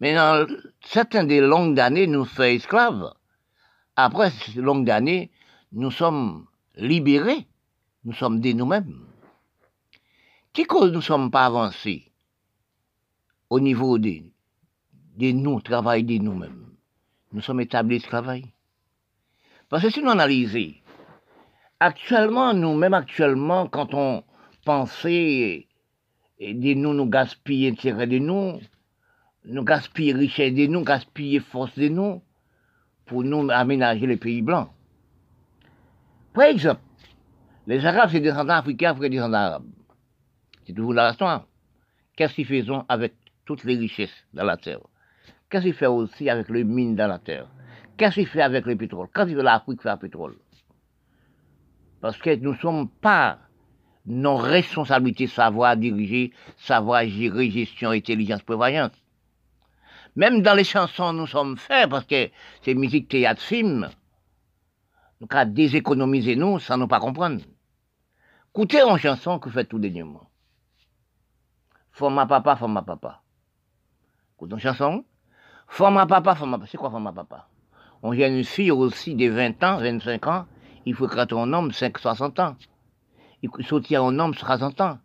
Mais 0.00 0.14
dans 0.14 0.46
certaines 0.82 1.26
des 1.26 1.40
longues 1.40 1.80
années, 1.80 2.06
nous 2.06 2.26
faisons 2.26 2.42
esclaves. 2.42 3.14
Après 3.96 4.30
ces 4.30 4.60
longues 4.60 4.90
années, 4.90 5.30
nous 5.72 5.90
sommes 5.90 6.46
libérés. 6.78 7.46
Nous 8.04 8.14
sommes 8.14 8.40
des 8.40 8.54
nous-mêmes. 8.54 9.06
Qui 10.52 10.64
cause 10.64 10.90
nous 10.90 10.98
ne 10.98 11.02
sommes 11.02 11.30
pas 11.30 11.46
avancés 11.46 12.10
au 13.50 13.60
niveau 13.60 13.98
des, 13.98 14.32
des 15.16 15.32
nous, 15.32 15.60
travail 15.60 16.04
des 16.04 16.18
nous-mêmes? 16.18 16.74
Nous 17.32 17.42
sommes 17.42 17.60
établis 17.60 17.98
de 17.98 18.04
travail. 18.04 18.44
Parce 19.68 19.82
que 19.82 19.90
si 19.90 20.02
nous 20.02 20.10
analysons, 20.10 20.74
actuellement, 21.80 22.54
nous, 22.54 22.74
même 22.74 22.94
actuellement, 22.94 23.66
quand 23.66 23.92
on 23.92 24.24
pensait 24.64 25.66
de 26.40 26.74
nous, 26.74 26.94
nous 26.94 27.06
gaspiller 27.06 27.70
intérêt 27.70 28.06
de 28.06 28.18
nous, 28.18 28.60
nous 29.44 29.64
gaspiller 29.64 30.12
richesse 30.12 30.54
de 30.54 30.66
nous, 30.66 30.82
gaspiller 30.82 31.40
force 31.40 31.78
de 31.78 31.88
nous, 31.88 32.22
pour 33.04 33.24
nous 33.24 33.50
aménager 33.50 34.06
les 34.06 34.16
pays 34.16 34.42
blancs. 34.42 34.70
Par 36.38 36.46
exemple, 36.46 36.82
les 37.66 37.84
Arabes, 37.84 38.10
c'est 38.12 38.20
des 38.20 38.28
descendants 38.28 38.54
africains, 38.54 38.92
africains 38.92 39.08
descendants 39.08 39.38
arabes. 39.38 39.66
C'est 40.64 40.72
toujours 40.72 40.94
la 40.94 41.10
raison. 41.10 41.42
Qu'est-ce 42.14 42.32
qu'ils 42.32 42.64
font 42.64 42.84
avec 42.88 43.14
toutes 43.44 43.64
les 43.64 43.74
richesses 43.74 44.24
dans 44.32 44.44
la 44.44 44.56
terre? 44.56 44.78
Qu'est-ce 45.50 45.64
qu'ils 45.64 45.74
font 45.74 45.96
aussi 45.96 46.30
avec 46.30 46.48
les 46.50 46.62
mines 46.62 46.94
dans 46.94 47.08
la 47.08 47.18
terre? 47.18 47.48
Qu'est-ce 47.96 48.14
qu'ils 48.14 48.28
font 48.28 48.38
avec 48.38 48.66
le 48.66 48.76
pétrole? 48.76 49.08
Qu'est-ce 49.12 49.32
que 49.32 49.40
l'Afrique 49.40 49.82
fait 49.82 49.90
le 49.90 49.96
pétrole 49.96 50.36
Parce 52.00 52.16
que 52.18 52.36
nous 52.36 52.52
ne 52.52 52.58
sommes 52.58 52.88
pas 52.88 53.40
nos 54.06 54.36
responsabilités 54.36 55.26
savoir 55.26 55.76
diriger, 55.76 56.32
savoir 56.56 57.04
gérer, 57.04 57.50
gestion, 57.50 57.90
intelligence, 57.90 58.42
prévoyance. 58.42 58.92
Même 60.14 60.42
dans 60.42 60.54
les 60.54 60.62
chansons, 60.62 61.12
nous 61.12 61.26
sommes 61.26 61.56
faits, 61.56 61.90
parce 61.90 62.04
que 62.04 62.30
c'est 62.62 62.74
musique, 62.74 63.08
théâtre, 63.08 63.42
film. 63.42 63.90
Nous 65.20 65.26
avons 65.30 65.50
déséconomiser 65.50 66.36
nous 66.36 66.58
sans 66.58 66.76
nous 66.76 66.86
pas 66.86 67.00
comprendre. 67.00 67.42
Écoutez 68.54 68.82
en 68.82 68.96
chanson 68.96 69.38
que 69.38 69.50
fait 69.50 69.64
tout 69.64 69.78
dernièrement. 69.78 70.28
Forma 71.90 72.26
papa, 72.26 72.56
forma 72.56 72.82
papa. 72.82 73.22
Écoutez 74.36 74.54
en 74.54 74.58
chanson. 74.58 75.04
Forma 75.66 76.06
papa, 76.06 76.34
forma 76.34 76.58
papa. 76.58 76.68
C'est 76.70 76.78
quoi 76.78 76.90
forma 76.90 77.12
papa? 77.12 77.48
On 78.02 78.10
vient 78.10 78.28
une 78.28 78.44
fille 78.44 78.70
aussi 78.70 79.16
de 79.16 79.28
20 79.28 79.62
ans, 79.64 79.78
25 79.78 80.26
ans. 80.28 80.46
Il 80.86 80.94
faut 80.94 81.08
créer 81.08 81.26
un 81.32 81.52
homme 81.52 81.72
5, 81.72 81.98
60 81.98 82.38
ans. 82.38 82.56
Il 83.42 83.50
faut 83.50 83.62
sortir 83.62 84.04
un 84.04 84.18
homme 84.20 84.34
60 84.34 84.80
ans. 84.80 84.98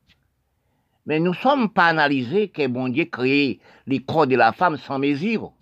Mais 1.06 1.20
nous 1.20 1.34
sommes 1.34 1.70
pas 1.70 1.88
analysés 1.88 2.50
que 2.50 2.68
bon 2.68 2.88
Dieu 2.88 3.06
crée 3.06 3.60
les 3.88 4.00
corps 4.00 4.28
de 4.28 4.36
la 4.36 4.54
femme 4.54 4.78
sans 4.78 5.00
mesure. 5.00 5.54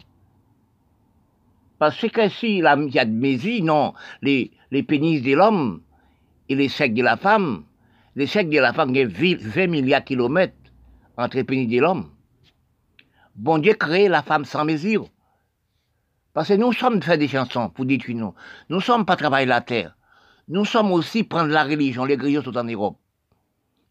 Parce 1.82 2.08
que 2.10 2.30
si 2.30 2.60
il 2.60 2.92
y 2.94 3.00
a 3.00 3.06
de 3.06 3.12
mesure, 3.12 3.64
non, 3.64 3.96
les, 4.22 4.52
les 4.70 4.84
pénis 4.84 5.20
de 5.24 5.34
l'homme 5.34 5.82
et 6.48 6.54
les 6.54 6.70
secs 6.70 6.94
de 6.94 7.02
la 7.02 7.18
femme, 7.18 7.64
les 8.16 8.28
secs 8.28 8.48
de 8.52 8.60
la 8.60 8.72
femme, 8.72 8.92
il 8.92 8.98
y 8.98 9.34
a 9.34 9.38
20 9.40 9.66
milliards 9.66 10.02
de 10.02 10.06
kilomètres 10.06 10.54
entre 11.18 11.38
les 11.38 11.44
pénis 11.44 11.68
de 11.68 11.80
l'homme. 11.80 12.12
Bon 13.34 13.58
Dieu 13.58 13.74
crée 13.74 14.10
la 14.10 14.22
femme 14.22 14.46
sans 14.46 14.64
mesure. 14.64 15.08
Parce 16.34 16.50
que 16.50 16.54
nous 16.54 16.72
sommes 16.72 17.02
fait 17.02 17.18
des 17.18 17.28
chansons 17.28 17.70
pour 17.70 17.86
détruire 17.86 18.18
nous. 18.18 18.36
Nous 18.70 18.80
sommes 18.80 19.04
pas 19.04 19.16
travailler 19.16 19.48
la 19.48 19.62
terre. 19.62 19.98
Nous 20.50 20.66
sommes 20.66 20.92
aussi 20.92 21.24
prendre 21.24 21.50
la 21.50 21.64
religion. 21.64 22.06
Les 22.06 22.16
griots 22.16 22.44
sont 22.44 22.58
en 22.58 22.64
Europe. 22.64 23.00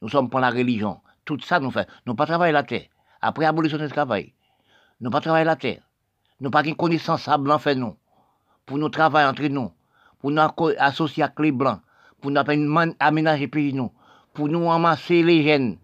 Nous 0.01 0.09
sommes 0.09 0.31
pour 0.31 0.39
la 0.39 0.51
religion. 0.51 1.01
Tout 1.25 1.41
ça, 1.41 1.59
nous 1.59 1.73
faisons. 1.73 1.87
Nous 2.07 2.15
pas 2.15 2.27
travailler 2.27 2.53
la 2.53 2.63
terre. 2.63 2.87
Après 3.21 3.47
l'abolition 3.47 3.79
du 3.79 3.89
travail. 3.89 4.33
Nous 5.01 5.11
pas 5.11 5.21
travailler 5.21 5.45
la 5.45 5.57
terre. 5.57 5.90
Nous 6.41 6.51
pas 6.51 6.65
une 6.65 6.75
connaissance 6.75 7.29
à 7.29 7.37
blanc 7.37 7.61
nous. 7.77 7.97
Pour 8.65 8.79
nous 8.79 8.89
travailler 8.89 9.29
entre 9.29 9.47
nous. 9.47 9.73
Pour 10.21 10.31
nous 10.31 10.43
associer 10.79 11.23
avec 11.23 11.39
les 11.41 11.53
blancs. 11.53 11.81
Pour 12.21 12.31
nous 12.31 12.41
aménager 12.99 13.49
pays 13.49 13.75
nous. 13.75 13.93
Pour 14.33 14.49
nous 14.49 14.71
amasser 14.71 15.23
les 15.23 15.43
jeunes. 15.43 15.77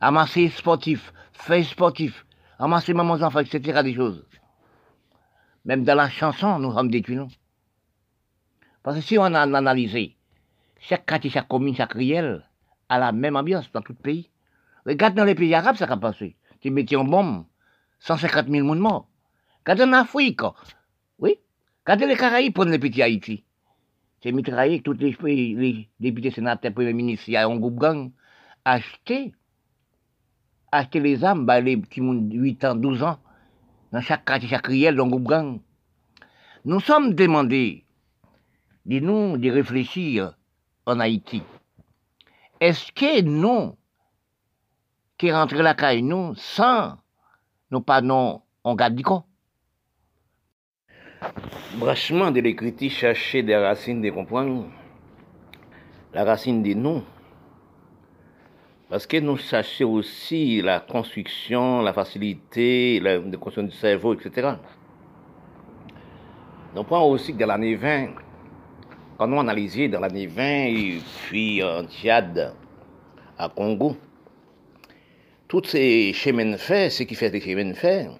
Amasser 0.00 0.42
les 0.42 0.50
sportifs. 0.50 1.12
Faire 1.32 1.64
sportifs. 1.64 2.24
Amasser 2.58 2.94
mamans 2.94 3.22
enfants, 3.22 3.40
etc. 3.40 3.82
des 3.82 3.94
choses. 3.94 4.24
Même 5.64 5.84
dans 5.84 5.94
la 5.94 6.08
chanson, 6.08 6.58
nous 6.58 6.72
sommes 6.72 6.90
détruits, 6.90 7.16
nous. 7.16 7.28
Parce 8.82 8.96
que 8.96 9.02
si 9.02 9.18
on 9.18 9.24
a 9.24 9.40
analysé, 9.40 10.16
chaque 10.78 11.04
quartier, 11.04 11.30
chaque 11.30 11.48
commune, 11.48 11.74
chaque 11.74 11.92
riel 11.92 12.46
a 12.88 12.98
la 12.98 13.12
même 13.12 13.36
ambiance 13.36 13.70
dans 13.72 13.82
tout 13.82 13.92
le 13.92 14.02
pays. 14.02 14.30
Regarde 14.86 15.14
dans 15.14 15.24
les 15.24 15.34
pays 15.34 15.54
arabes, 15.54 15.76
ça 15.76 15.84
a 15.84 15.96
passé. 15.96 16.36
Tu 16.60 16.70
mettais 16.70 16.96
en 16.96 17.04
bombe, 17.04 17.44
150 18.00 18.48
000 18.48 18.66
personnes 18.66 18.78
morts. 18.78 19.09
Regarde 19.66 19.88
en 19.88 19.92
Afrique, 19.92 20.40
oui? 21.18 21.36
Regardez 21.84 22.06
les 22.06 22.16
Caraïbes, 22.16 22.54
prenez 22.54 22.72
les 22.72 22.78
petits 22.78 23.02
Haïti. 23.02 23.44
C'est 24.22 24.32
mitraillé 24.32 24.82
tous 24.82 24.94
les, 24.94 25.88
députés, 25.98 26.30
sénateurs, 26.30 26.72
premiers 26.72 26.92
ministres, 26.92 27.28
il 27.28 27.32
y 27.32 27.36
a 27.36 27.46
un 27.46 27.56
groupe 27.56 27.78
gang, 27.78 28.10
acheter, 28.64 29.32
acheter 30.72 31.00
les 31.00 31.24
armes, 31.24 31.46
bah, 31.46 31.60
les 31.60 31.76
petits 31.76 32.00
8 32.00 32.64
ans, 32.64 32.74
12 32.74 33.02
ans, 33.02 33.18
dans 33.92 34.00
chaque 34.00 34.24
quartier, 34.24 34.48
chaque 34.48 34.66
riel, 34.66 35.00
un 35.00 35.08
groupe 35.08 35.24
gang. 35.24 35.60
Nous 36.64 36.80
sommes 36.80 37.14
demandés 37.14 37.86
de 38.84 39.00
nous 39.00 39.38
de 39.38 39.50
réfléchir 39.50 40.34
en 40.84 41.00
Haïti. 41.00 41.42
Est-ce 42.60 42.92
que 42.92 43.22
nous, 43.22 43.76
qui 45.16 45.32
rentrons 45.32 45.62
la 45.62 45.74
caille, 45.74 46.02
nous, 46.02 46.34
sans 46.34 46.98
nous 47.70 47.80
pas 47.80 48.02
non, 48.02 48.42
on 48.64 48.74
garde 48.74 48.94
du 48.94 49.02
con. 49.02 49.24
Branchement 51.74 52.30
de 52.30 52.40
l'écriture, 52.40 52.90
chercher 52.90 53.42
des 53.42 53.56
racines 53.56 54.00
de 54.00 54.10
comprendre 54.10 54.66
la 56.12 56.24
racine 56.24 56.62
des 56.62 56.74
noms. 56.74 57.04
Parce 58.88 59.06
que 59.06 59.18
nous 59.18 59.36
cherchons 59.36 59.92
aussi 59.92 60.60
la 60.62 60.80
construction, 60.80 61.82
la 61.82 61.92
facilité, 61.92 62.98
la 63.00 63.20
construction 63.20 63.62
du 63.62 63.70
cerveau, 63.70 64.14
etc. 64.14 64.54
Nous 66.74 66.82
prenons 66.84 67.10
aussi 67.10 67.32
que 67.32 67.38
dans 67.38 67.46
l'année 67.46 67.76
20, 67.76 68.08
quand 69.16 69.26
nous 69.26 69.38
analysons 69.38 69.88
dans 69.88 70.00
l'année 70.00 70.26
20, 70.26 70.42
et 70.44 70.98
puis 71.26 71.62
en 71.62 71.84
Tchad, 71.84 72.54
à 73.38 73.48
Congo, 73.48 73.96
tous 75.46 75.64
ces 75.64 76.12
chemins 76.12 76.50
de 76.50 76.56
fer, 76.56 76.90
ce 76.90 77.02
qui 77.04 77.14
fait 77.14 77.30
des 77.30 77.40
chemins 77.40 77.70
de 77.70 77.74
fer, 77.74 78.10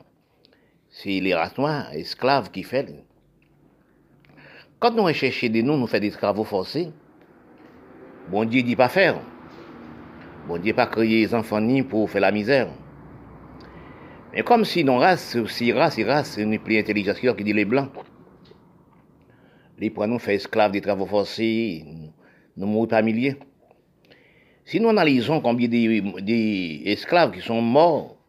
c'est 0.91 1.21
les 1.21 1.35
races 1.35 1.57
noires, 1.57 1.93
esclaves 1.93 2.51
qui 2.51 2.65
font. 2.65 3.05
Quand 4.81 4.93
nous 4.93 5.05
recherchons 5.05 5.49
des 5.49 5.63
noms, 5.63 5.79
nous 5.79 5.87
faisons 5.87 6.01
des 6.01 6.11
travaux 6.11 6.45
forcés. 6.45 6.91
Bon 8.31 8.45
Dieu 8.45 8.63
dit 8.63 8.77
pas 8.77 8.89
faire. 8.89 9.21
Bon 10.49 10.59
Dieu 10.59 10.75
pas 10.75 10.87
créer 10.87 11.27
les 11.27 11.35
enfants 11.35 11.61
ni 11.61 11.83
pour 11.83 12.11
faire 12.11 12.23
la 12.23 12.33
misère. 12.33 12.69
Mais 14.33 14.43
comme 14.43 14.65
si 14.65 14.85
nos 14.85 14.99
races, 14.99 15.37
si 15.47 15.73
race, 15.73 15.95
si 15.95 16.05
race, 16.05 16.37
une 16.37 16.59
plus 16.59 16.79
intelligente 16.79 17.37
qui 17.37 17.45
dit 17.45 17.53
les 17.53 17.65
blancs. 17.65 17.91
Les 19.79 19.91
points 19.91 20.07
nous 20.07 20.21
esclaves 20.29 20.73
des 20.73 20.81
travaux 20.81 21.07
forcés, 21.07 21.85
nous 22.57 22.67
mourons 22.67 22.87
pas 22.87 23.03
milliers. 23.03 23.37
Si 24.65 24.79
nous 24.79 24.89
analysons 24.89 25.41
combien 25.41 25.69
d'esclaves 25.69 27.33
qui 27.33 27.41
sont 27.41 27.63
morts 27.63 28.20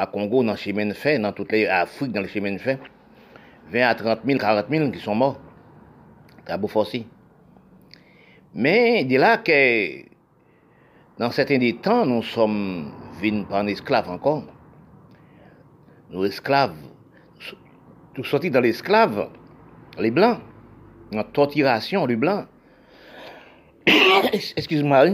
à 0.00 0.06
Congo 0.06 0.42
dans 0.42 0.52
le 0.52 0.56
chemin 0.56 0.86
de 0.86 0.94
fer, 0.94 1.20
dans 1.20 1.32
toute 1.32 1.52
l'Afrique 1.52 2.10
dans 2.10 2.22
le 2.22 2.26
chemin 2.26 2.52
de 2.52 2.58
fer, 2.58 2.78
20 3.70 3.86
à 3.86 3.94
30 3.94 4.20
000, 4.24 4.38
40 4.38 4.66
000 4.70 4.90
qui 4.90 4.98
sont 4.98 5.14
morts, 5.14 5.38
travaux 6.46 6.68
forcés. 6.68 7.06
Mais 8.54 9.04
de 9.04 9.18
là 9.18 9.36
que 9.36 10.04
dans 11.18 11.30
certains 11.30 11.58
des 11.58 11.76
temps, 11.76 12.06
nous 12.06 12.22
sommes 12.22 12.92
venus 13.20 13.44
par 13.46 13.58
un 13.58 13.66
esclave 13.66 14.08
encore. 14.08 14.44
Nos 16.10 16.24
esclaves, 16.24 16.76
tout 18.14 18.24
sortis 18.24 18.50
dans 18.50 18.60
l'esclave, 18.60 19.28
les 19.98 20.10
blancs, 20.10 20.38
en 21.14 21.22
torturation, 21.24 22.06
les 22.06 22.16
blancs. 22.16 22.46
Excuse-moi, 24.56 25.10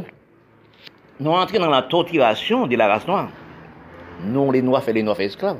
nous 1.18 1.30
entrés 1.32 1.58
dans 1.58 1.70
la 1.70 1.82
torturation 1.82 2.68
de 2.68 2.76
la 2.76 2.86
race 2.86 3.06
noire. 3.08 3.30
Nous, 4.24 4.52
les 4.52 4.62
noirs, 4.62 4.82
fait 4.82 4.92
les 4.92 5.02
noirs 5.02 5.20
esclaves. 5.20 5.58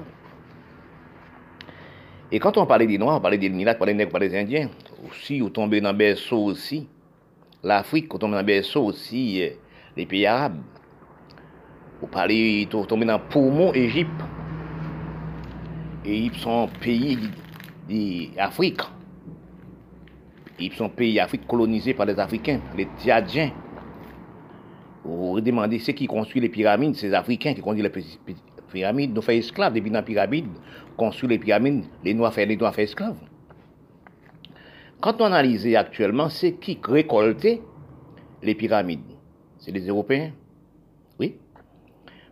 Et 2.32 2.38
quand 2.38 2.57
on 2.57 2.66
parlait 2.66 2.86
des 2.86 2.98
noirs, 2.98 3.18
on 3.18 3.20
parlait 3.20 3.38
des 3.38 3.48
Milates, 3.48 3.76
on 3.76 3.78
parlait 3.78 3.92
des 3.92 3.98
nègres, 3.98 4.11
on 4.11 4.12
parlait 4.12 4.28
des 4.28 4.38
indiens. 4.38 4.68
Aussi, 5.09 5.40
on 5.42 5.48
tombait 5.48 5.80
dans 5.80 5.92
le 5.92 5.98
berceau 5.98 6.38
aussi. 6.38 6.88
L'Afrique, 7.62 8.12
on 8.12 8.18
tombait 8.18 8.32
dans 8.32 8.40
le 8.40 8.46
berceau 8.46 8.84
aussi. 8.84 9.42
Euh, 9.42 9.50
les 9.96 10.07
pays 10.07 10.26
arabes. 10.26 10.61
Vous 12.00 12.07
parlez, 12.09 12.68
vous 12.70 12.84
tombez 12.84 13.07
dans 13.07 13.18
poumon 13.18 13.72
Égypte. 13.72 14.11
Égypte 16.04 16.36
sont 16.36 16.68
pays 16.80 17.18
d'Afrique. 18.36 18.82
Égypte 20.59 20.76
sont 20.76 20.88
pays 20.88 21.14
d'Afrique 21.14 21.46
colonisés 21.46 21.94
par 21.94 22.07
les 22.07 22.18
Africains, 22.18 22.61
les 22.76 22.88
Tchadiens. 23.02 23.52
Vous 25.04 25.40
demandez 25.40 25.78
ceux 25.78 25.92
qui 25.92 26.07
construisent 26.07 26.42
les 26.42 26.48
pyramides, 26.48 26.96
ces 26.96 27.14
Africains 27.14 27.54
qui 27.54 27.61
construisent 27.61 27.84
les 27.84 28.36
pyramides, 28.72 29.14
nous 29.14 29.22
faisons 29.22 29.38
esclaves 29.38 29.74
depuis 29.74 29.90
dans 29.90 30.00
les 30.00 30.04
pyramides, 30.04 30.48
construisent 30.96 31.30
les 31.30 31.38
pyramides, 31.38 31.84
les 32.04 32.14
Noirs 32.14 32.32
font 32.32 32.46
les 32.46 32.56
Noirs 32.56 32.78
esclaves. 32.78 33.16
Quand 35.00 35.20
on 35.20 35.26
analyse 35.26 35.74
actuellement, 35.74 36.28
c'est 36.28 36.52
qui 36.52 36.78
récoltait 36.82 37.60
les 38.42 38.54
pyramides? 38.54 39.00
C'est 39.58 39.70
les 39.70 39.86
Européens. 39.86 40.32
Oui. 41.18 41.36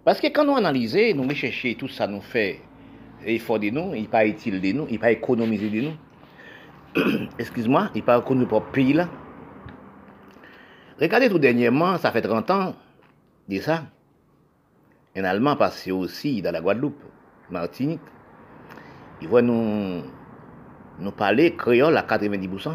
Parce 0.04 0.20
que 0.20 0.28
quand 0.28 0.44
nous 0.44 0.56
analysons, 0.56 1.14
nous 1.14 1.28
recherchons 1.28 1.74
tout 1.78 1.88
ça, 1.88 2.06
nous 2.06 2.20
fait 2.20 2.60
effort 3.26 3.58
de 3.58 3.70
nous, 3.70 3.94
il 3.94 4.08
pas 4.08 4.26
utile 4.26 4.60
de 4.60 4.72
nous, 4.72 4.86
il 4.90 4.98
pas 4.98 5.10
économiser 5.10 5.70
de 5.70 5.80
nous. 5.82 7.28
Excuse-moi, 7.38 7.90
il 7.94 8.02
pas 8.02 8.20
connu 8.20 8.46
pour 8.46 8.64
pays 8.66 8.92
là. 8.92 9.08
Regardez 11.00 11.28
tout 11.28 11.38
dernièrement, 11.38 11.98
ça 11.98 12.12
fait 12.12 12.22
30 12.22 12.50
ans 12.50 12.74
de 13.48 13.58
ça. 13.58 13.84
Un 15.16 15.22
Allemand 15.22 15.54
passé 15.54 15.92
aussi 15.92 16.42
dans 16.42 16.50
la 16.50 16.60
Guadeloupe, 16.60 17.00
Martinique. 17.48 18.00
Il 19.22 19.28
voit 19.28 19.42
nous, 19.42 20.02
nous 20.98 21.12
parler 21.12 21.54
créole 21.54 21.96
à 21.96 22.02
90%. 22.02 22.72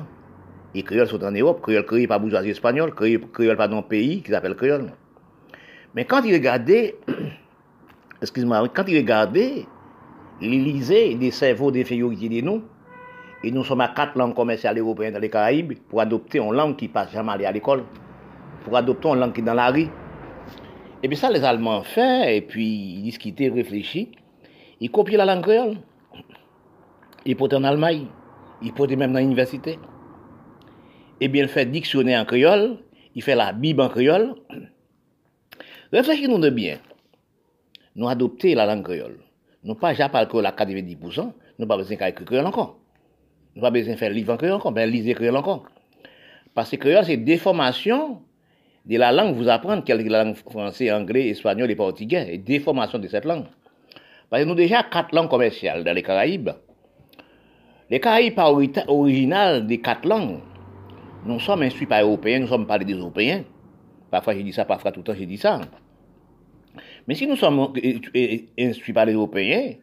Et 0.74 0.84
créole 0.84 1.08
sont 1.08 1.22
en 1.22 1.32
Europe, 1.32 1.62
créole 1.62 1.86
créé 1.86 2.08
par 2.08 2.22
bourgeoisie 2.22 2.52
espagnole, 2.52 2.96
créole, 2.96 3.30
créole 3.34 3.58
par 3.58 3.70
un 3.74 3.82
pays 3.82 4.22
qui 4.22 4.32
s'appelle 4.32 4.56
créole. 4.56 4.94
Mais 5.94 6.06
quand 6.06 6.22
il 6.22 6.34
regardait, 6.34 6.96
excuse-moi, 8.22 8.70
quand 8.74 8.86
il 8.88 8.98
regardait, 8.98 9.66
il 10.40 10.64
lisait 10.64 11.16
des 11.16 11.32
cerveaux 11.32 11.72
des 11.72 11.84
qui 11.84 11.98
de 11.98 12.42
nous, 12.42 12.64
et 13.44 13.52
nous 13.52 13.66
sommes 13.66 13.82
à 13.82 13.90
quatre 13.90 14.18
langues 14.18 14.34
commerciales 14.34 14.78
européennes 14.78 15.14
dans 15.14 15.20
les 15.20 15.30
Caraïbes 15.30 15.74
pour 15.90 16.00
adopter 16.00 16.40
une 16.40 16.54
langue 16.54 16.78
qui 16.78 16.88
passe 16.88 17.12
jamais 17.12 17.46
à 17.46 17.52
l'école, 17.52 17.84
pour 18.64 18.78
adopter 18.78 19.10
une 19.10 19.20
langue 19.20 19.34
qui 19.34 19.42
est 19.42 19.44
dans 19.44 19.54
la 19.54 19.70
rue. 19.72 19.88
Et 21.02 21.08
puis 21.08 21.18
ça, 21.18 21.30
les 21.30 21.44
Allemands 21.44 21.84
font, 21.84 22.24
et 22.24 22.42
puis 22.42 22.66
ils 22.66 23.04
discutent, 23.04 23.40
réfléchissent, 23.40 24.10
ils 24.80 24.92
copient 24.92 25.18
la 25.18 25.26
langue 25.26 25.44
créole. 25.44 25.78
Ils 27.26 27.36
portent 27.36 27.54
en 27.54 27.64
Allemagne, 27.64 28.08
ils 28.62 28.74
portent 28.74 28.92
même 28.92 29.14
dans 29.14 29.20
l'université 29.20 29.78
eh 31.22 31.28
bien, 31.28 31.44
il 31.44 31.50
fait 31.50 31.66
dictionnaire 31.66 32.22
en 32.22 32.26
créole, 32.26 32.78
il 33.16 33.22
fait 33.22 33.36
la 33.36 33.52
Bible 33.52 33.82
en 33.82 33.90
créole. 33.90 34.36
Réfléchissez-nous 35.92 36.40
de 36.40 36.50
bien. 36.50 36.78
Nous 37.96 38.08
adopter 38.08 38.56
la 38.56 38.66
langue 38.66 38.84
créole. 38.84 39.20
Nous 39.64 39.76
pas 39.76 39.92
déjà 39.92 40.08
parler 40.08 40.28
créole 40.28 40.46
à 40.46 40.52
90%, 40.52 41.34
nous 41.58 41.68
pas 41.68 41.76
besoin 41.76 41.98
d'écrire 41.98 42.14
créole 42.14 42.46
encore. 42.46 42.80
Nous 43.56 43.62
pas 43.62 43.72
besoin 43.72 43.94
de 43.94 44.00
faire 44.00 44.12
livre 44.12 44.34
en 44.34 44.38
créole 44.38 44.56
encore, 44.56 44.72
ben 44.72 44.90
lisez 44.90 45.14
créole 45.14 45.36
encore. 45.36 45.66
Parce 46.54 46.72
que 46.72 46.78
créole, 46.78 47.06
c'est 47.06 47.18
déformation 47.18 48.22
de 48.90 48.98
la 48.98 49.12
langue, 49.12 49.36
vous 49.36 49.48
apprendre 49.48 49.84
quelle 49.84 50.02
est 50.02 50.10
la 50.10 50.24
langue 50.24 50.36
français, 50.36 50.92
anglais, 50.92 51.30
espagnol 51.30 51.70
et 51.70 51.76
portugais, 51.76 52.34
et 52.34 52.38
déformation 52.40 52.98
de 52.98 53.08
cette 53.08 53.26
langue. 53.26 53.46
Parce 54.30 54.42
que 54.42 54.48
nous 54.48 54.56
déjà 54.56 54.84
quatre 54.84 55.14
langues 55.14 55.30
commerciales 55.30 55.84
dans 55.84 55.94
les 55.94 56.02
Caraïbes. 56.02 56.50
Les 57.90 58.00
Caraïbes 58.00 58.40
originales 58.88 59.68
des 59.68 59.80
quatre 59.80 60.08
langues, 60.08 60.40
nous 61.26 61.40
sommes 61.40 61.62
instruits 61.62 61.86
par 61.86 62.00
les 62.00 62.06
Européens, 62.06 62.40
nous 62.40 62.48
sommes 62.48 62.66
pas 62.66 62.80
des 62.80 62.94
Européens. 62.94 63.44
Parfois 64.10 64.34
je 64.34 64.42
dis 64.42 64.54
ça, 64.54 64.66
parfois 64.66 64.92
tout 64.92 65.02
le 65.02 65.04
temps 65.04 65.16
je 65.16 65.24
dis 65.24 65.38
ça. 65.38 65.62
Mais 67.08 67.14
si 67.14 67.28
nous 67.28 67.36
sommes 67.36 67.74
instruits 68.58 68.94
par 68.94 69.06
les 69.06 69.14
Européens, 69.14 69.74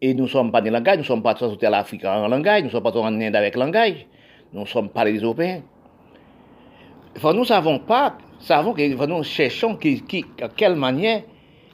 et 0.00 0.14
nous 0.14 0.24
ne 0.24 0.28
sommes 0.28 0.52
pas 0.52 0.60
des 0.60 0.70
langages, 0.70 0.96
nous 0.96 1.02
ne 1.02 1.06
sommes 1.06 1.22
pas 1.22 1.34
transportés 1.34 1.66
à 1.66 1.70
l'Afrique 1.70 2.04
en 2.04 2.28
langage, 2.28 2.60
nous 2.60 2.68
ne 2.68 2.72
sommes 2.72 2.82
pas 2.82 2.96
en 2.96 3.20
Inde 3.20 3.36
avec 3.36 3.56
langage, 3.56 4.06
nous 4.52 4.66
sommes 4.66 4.90
pas 4.90 5.04
des 5.04 5.18
Européens. 5.18 5.62
Nous 7.22 7.44
savons 7.44 7.78
pas, 7.78 8.18
savons 8.40 8.72
que 8.72 9.06
nous 9.06 9.22
cherchons 9.22 9.76
qui, 9.76 10.02
quelle 10.56 10.76
manière 10.76 11.22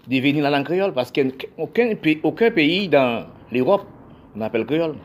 devenir 0.06 0.42
la 0.42 0.50
langue 0.50 0.64
créole, 0.64 0.92
parce 0.92 1.12
qu'aucun 1.12 1.94
aucun 2.22 2.50
pays 2.50 2.88
dans 2.88 3.26
l'Europe 3.50 3.86
n'appelle 4.34 4.66
créole. 4.66 4.96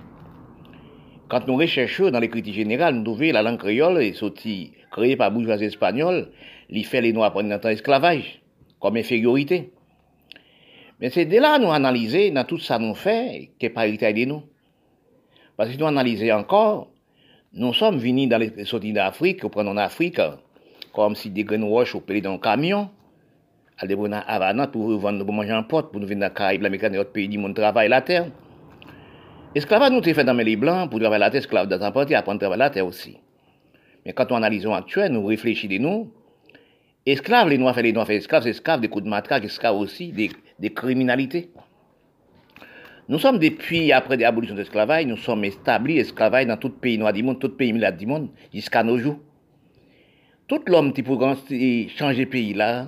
Quand 1.27 1.45
nous 1.47 1.55
recherchons 1.55 2.09
dans 2.09 2.19
l'écriture 2.19 2.53
générale, 2.53 2.95
nous 2.95 3.03
trouvons 3.03 3.31
la 3.31 3.41
langue 3.41 3.59
créole 3.59 4.01
est 4.01 4.13
sortie, 4.13 4.73
créée 4.91 5.15
par 5.15 5.31
bourgeoisie 5.31 5.65
espagnole, 5.65 6.29
qui 6.71 6.83
fait 6.83 7.01
les 7.01 7.13
Noirs 7.13 7.31
prendre 7.31 7.49
dans 7.49 7.69
esclavage, 7.69 8.41
comme 8.79 8.97
infériorité. 8.97 9.71
Mais 10.99 11.09
c'est 11.09 11.25
de 11.25 11.37
là 11.37 11.59
nous 11.59 11.71
analyser 11.71 12.31
dans 12.31 12.43
tout 12.43 12.57
ça 12.57 12.79
nous 12.79 12.95
fait, 12.95 13.51
que 13.59 13.67
parité 13.67 14.13
de 14.13 14.25
nous. 14.25 14.43
Parce 15.57 15.69
que 15.69 15.77
nous 15.77 15.85
analyser 15.85 16.31
encore, 16.31 16.89
nous 17.57 17.73
sommes 17.73 17.97
venus 17.97 18.29
dans 18.29 18.37
les 18.37 18.65
sorties 18.65 18.93
d'Afrique, 18.93 19.41
nous 19.41 19.49
prenons 19.49 19.71
en 19.71 19.77
Afrique, 19.77 20.21
comme 20.93 21.15
si 21.15 21.31
des 21.31 21.43
graines 21.43 21.63
roches 21.63 21.97
pays 21.97 22.21
dans 22.21 22.33
un 22.33 22.37
camion, 22.37 22.89
à 23.79 23.87
des 23.87 23.95
Havana 23.95 24.67
pour 24.67 24.95
vendre, 24.99 25.25
pour 25.25 25.33
manger 25.33 25.53
en 25.53 25.63
porte, 25.63 25.91
pour 25.91 25.99
nous 25.99 26.07
venir 26.07 26.21
dans 26.21 26.27
les 26.27 26.33
Caraïbes, 26.33 26.61
l'Amérique, 26.61 26.91
notre 26.91 27.11
pays 27.11 27.35
monde 27.37 27.55
travail 27.55 27.89
la 27.89 28.01
terre. 28.01 28.27
Esclavage 29.55 29.91
nous 29.91 30.03
fait 30.03 30.23
dans 30.23 30.33
les 30.33 30.55
blancs 30.55 30.89
pour 30.89 30.99
travailler 30.99 31.19
la 31.19 31.31
terre, 31.31 31.39
esclave 31.39 31.67
dans 31.67 31.81
un 31.81 31.91
parti, 31.91 32.13
apprendre 32.13 32.37
à 32.37 32.39
travailler 32.41 32.59
la 32.59 32.69
terre 32.69 32.85
aussi. 32.85 33.17
Mais 34.05 34.13
quand 34.13 34.31
on 34.31 34.35
analyse 34.35 34.67
actuel, 34.67 35.11
nous 35.11 35.25
réfléchissons 35.25 35.73
de 35.73 35.79
nous, 35.79 36.11
esclaves, 37.07 37.49
les 37.49 37.57
noirs 37.57 37.81
les 37.81 37.91
noirs 37.91 38.05
fait 38.05 38.17
esclaves, 38.17 38.47
esclaves 38.47 38.81
des 38.81 38.87
coups 38.87 39.03
de 39.03 39.09
matraque, 39.09 39.45
esclaves 39.45 39.75
aussi 39.75 40.11
des 40.11 40.73
criminalités. 40.73 41.49
Nous 43.09 43.19
sommes 43.19 43.39
depuis, 43.39 43.93
après 43.93 44.17
l'abolition 44.17 44.53
de 44.53 44.59
l'esclavage, 44.59 45.05
nous 45.05 45.15
sommes 45.15 45.45
établis 45.45 45.97
esclavage 45.97 46.45
dans 46.45 46.57
tout 46.57 46.69
pays 46.69 46.97
noir 46.97 47.13
du 47.13 47.23
monde, 47.23 47.39
tout 47.39 47.49
pays 47.49 47.71
militaire 47.71 47.95
du 47.95 48.05
monde, 48.05 48.29
jusqu'à 48.53 48.83
nos 48.83 48.97
jours. 48.97 49.17
Tout 50.47 50.59
l'homme 50.67 50.91
qui 50.91 51.03
peut 51.03 51.17
changer 51.95 52.25
pays 52.25 52.53
là, 52.53 52.87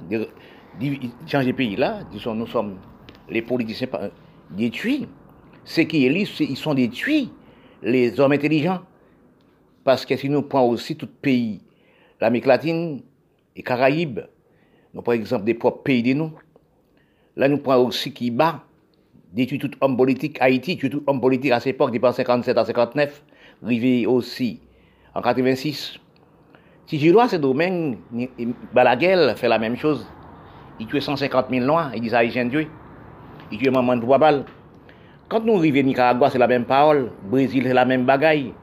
changer 1.25 1.53
pays 1.53 1.77
là, 1.77 2.03
disons, 2.11 2.35
nous 2.35 2.47
sommes 2.47 2.79
les 3.29 3.41
politiciens 3.41 3.87
détruits. 4.51 5.07
Ceux 5.63 5.83
qui 5.83 6.05
élisent, 6.05 6.39
ils 6.41 6.57
sont 6.57 6.73
détruits, 6.73 7.31
les 7.81 8.19
hommes 8.19 8.33
intelligents. 8.33 8.81
Parce 9.85 10.05
que 10.05 10.17
si 10.17 10.29
nous 10.29 10.41
prenons 10.41 10.69
aussi 10.69 10.97
tout 10.97 11.07
pays, 11.21 11.61
l'Amérique 12.19 12.45
latine 12.45 13.01
et 13.55 13.63
Caraïbes, 13.63 14.19
nous 14.93 15.01
prenons 15.01 15.17
exemple 15.17 15.45
des 15.45 15.53
propres 15.53 15.83
pays 15.83 16.03
de 16.03 16.13
nous. 16.13 16.33
Là, 17.37 17.47
nous 17.47 17.59
prenons 17.59 17.87
aussi 17.87 18.11
qui 18.13 18.31
bat, 18.31 18.65
détruit 19.33 19.59
tout 19.59 19.71
homme 19.81 19.97
politique, 19.97 20.37
Haïti, 20.41 20.77
tout 20.77 21.03
homme 21.07 21.21
politique 21.21 21.51
à 21.51 21.59
cette 21.59 21.75
époque, 21.75 21.91
depuis 21.91 22.13
57 22.13 22.57
à 22.57 22.65
59, 22.65 23.23
arrivé 23.63 24.05
aussi 24.05 24.59
en 25.13 25.21
86. 25.21 25.99
Si 26.87 26.99
je 26.99 27.11
vois 27.11 27.27
ce 27.27 27.35
domaine, 27.35 27.97
Balaguel 28.73 29.35
fait 29.35 29.47
la 29.47 29.59
même 29.59 29.75
chose. 29.75 30.07
Il 30.79 30.87
tue 30.87 31.01
150 31.01 31.47
000 31.49 31.65
noirs, 31.65 31.91
il 31.93 32.01
dit 32.01 32.09
il 32.09 32.49
Dieu. 32.49 32.67
Il 33.51 33.57
tue 33.57 33.69
maman 33.69 33.97
de 33.97 34.05
balles. 34.05 34.45
Quand 35.27 35.45
nous 35.45 35.57
arrivons 35.57 35.83
Nicaragua, 35.83 36.29
c'est 36.31 36.39
la 36.39 36.47
même 36.47 36.65
parole. 36.65 37.11
Brésil, 37.29 37.63
c'est 37.67 37.73
la 37.73 37.85
même 37.85 38.05
bagaille. 38.05 38.53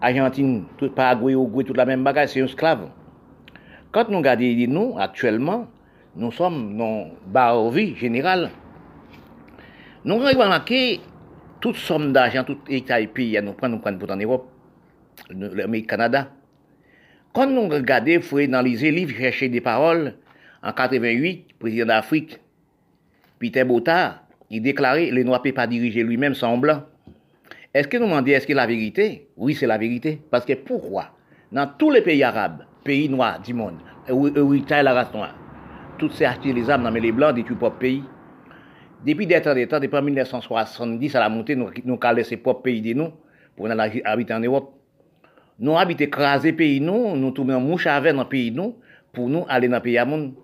Argentine, 0.00 0.66
tout 0.76 0.90
Paraguay, 0.90 1.32
Uruguay, 1.32 1.64
toute 1.64 1.76
la 1.76 1.84
même 1.84 2.04
bagaille, 2.04 2.28
c'est 2.28 2.40
un 2.40 2.44
esclave. 2.44 2.90
Quand 3.90 4.08
nous 4.08 4.18
regardons 4.18 4.54
nous, 4.68 4.94
actuellement, 4.96 5.66
nous 6.14 6.30
sommes 6.30 6.76
dans 6.76 7.08
la 7.34 7.70
vie 7.70 7.96
générale. 7.96 8.50
Nous 10.04 10.14
avons 10.14 10.40
remarqué 10.40 11.00
toute 11.60 11.76
somme 11.76 12.12
d'argent, 12.12 12.44
tout 12.44 12.58
État 12.68 13.00
et 13.00 13.08
pays, 13.08 13.38
nous 13.42 13.52
prenons, 13.52 13.76
nous 13.76 13.98
prenons 13.98 14.14
en 14.14 14.16
Europe, 14.16 14.48
l'Amérique, 15.30 15.88
Canada. 15.88 16.30
Quand 17.32 17.46
nous 17.46 17.68
regardons, 17.68 18.12
il 18.12 18.22
faut 18.22 18.38
analyser, 18.38 18.90
livre, 18.90 19.14
chercher 19.16 19.48
des 19.48 19.60
paroles. 19.60 20.14
En 20.62 20.72
88, 20.72 21.58
président 21.58 21.86
d'Afrique, 21.86 22.38
Peter 23.38 23.64
Botard, 23.64 24.22
il 24.50 24.62
déclarait 24.62 25.10
les 25.10 25.24
Noirs 25.24 25.40
ne 25.40 25.44
peuvent 25.44 25.52
pas 25.52 25.66
diriger 25.66 26.02
lui-même 26.02 26.34
sans 26.34 26.56
blanc. 26.56 26.82
Est-ce 27.74 27.86
que 27.86 27.96
nous 27.96 28.06
demandons, 28.06 28.28
est-ce 28.28 28.46
que 28.46 28.54
la 28.54 28.66
vérité? 28.66 29.28
Oui, 29.36 29.54
c'est 29.54 29.66
la 29.66 29.78
vérité. 29.78 30.20
Parce 30.30 30.44
que 30.44 30.54
pourquoi? 30.54 31.10
Dans 31.52 31.66
tous 31.66 31.90
les 31.90 32.02
pays 32.02 32.22
arabes, 32.22 32.64
pays 32.82 33.08
noirs 33.08 33.40
du 33.40 33.54
monde, 33.54 33.78
où 34.10 34.26
est 34.54 34.82
la 34.82 34.94
race 34.94 35.12
noire, 35.12 35.34
toutes 35.98 36.12
ces 36.12 36.24
achetés 36.24 36.52
les 36.52 36.68
armes 36.70 36.84
dans 36.84 36.90
les 36.90 37.12
blancs 37.12 37.34
des 37.34 37.44
tout 37.44 37.56
propres 37.56 37.78
pays. 37.78 38.02
Depuis 39.04 39.26
des 39.26 39.40
temps, 39.40 39.54
des 39.54 39.66
temps, 39.66 39.78
depuis 39.78 40.00
1970 40.00 41.14
à 41.14 41.20
la 41.20 41.28
montée, 41.28 41.54
nous, 41.54 41.68
avons 41.68 42.16
laissé 42.16 42.36
propres 42.36 42.62
pays 42.62 42.82
de 42.82 42.94
nous 42.94 43.12
pour 43.56 43.68
habiter 43.70 44.34
en 44.34 44.40
Europe. 44.40 44.74
Nous 45.60 45.76
habitons 45.76 46.04
écrasés 46.04 46.52
pays 46.52 46.80
nous, 46.80 47.16
nous 47.16 47.30
tournons 47.32 47.60
mouche 47.60 47.86
avec 47.86 48.14
dans 48.14 48.24
pays 48.24 48.50
nous, 48.50 48.76
pour 49.12 49.28
nous 49.28 49.44
aller 49.48 49.68
dans 49.68 49.80
pays 49.80 49.98
à 49.98 50.04
monde. 50.04 50.34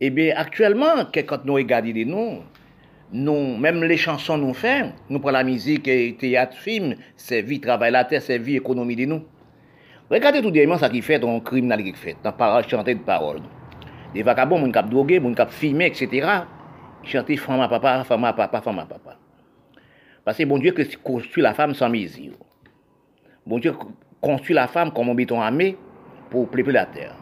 Eh 0.00 0.10
bien, 0.10 0.34
actuellement, 0.36 1.06
quand 1.12 1.44
nous 1.44 1.54
regardons 1.54 1.90
de 1.90 2.04
nous, 2.04 2.38
nous, 3.12 3.56
même 3.56 3.82
les 3.82 3.96
chansons 3.96 4.38
nous 4.38 4.54
font, 4.54 4.92
nous 5.08 5.18
prenons 5.18 5.32
la 5.38 5.44
musique, 5.44 5.90
théâtre, 6.18 6.56
film, 6.56 6.94
c'est 7.16 7.42
vie, 7.42 7.60
travail 7.60 7.90
la 7.90 8.04
terre, 8.04 8.22
c'est 8.22 8.38
vie, 8.38 8.56
économie 8.56 8.96
de 8.96 9.06
nous. 9.06 9.22
Regardez 10.10 10.40
tout 10.40 10.50
dernièrement 10.50 10.78
ça 10.78 10.88
qui 10.88 11.02
fait 11.02 11.18
dans 11.18 11.34
le 11.34 11.40
criminel 11.40 11.82
qui 11.82 11.92
fait, 11.92 12.16
dans 12.22 12.32
parole, 12.32 12.66
chanter 12.68 12.94
de 12.94 13.00
parole. 13.00 13.40
Des 14.14 14.22
vagabonds, 14.22 14.58
mon 14.58 14.70
cap 14.70 14.88
drogué, 14.88 15.20
mon 15.20 15.34
cap 15.34 15.50
filmé, 15.50 15.86
etc. 15.86 16.26
Chanter 17.02 17.36
femme 17.36 17.60
à 17.60 17.68
papa, 17.68 18.04
femme 18.04 18.24
à 18.24 18.32
papa, 18.32 18.60
femme 18.60 18.78
à 18.78 18.86
papa. 18.86 19.16
Parce 20.24 20.38
que 20.38 20.44
bon 20.44 20.58
Dieu 20.58 20.74
construit 21.02 21.42
la 21.42 21.54
femme 21.54 21.74
sans 21.74 21.88
misère. 21.88 22.32
Bon 23.46 23.58
Dieu 23.58 23.72
construit 24.20 24.54
la 24.54 24.68
femme 24.68 24.92
comme 24.92 25.08
un 25.08 25.14
béton 25.14 25.40
armé 25.40 25.76
pour 26.30 26.48
peupler 26.48 26.72
la 26.72 26.86
terre. 26.86 27.14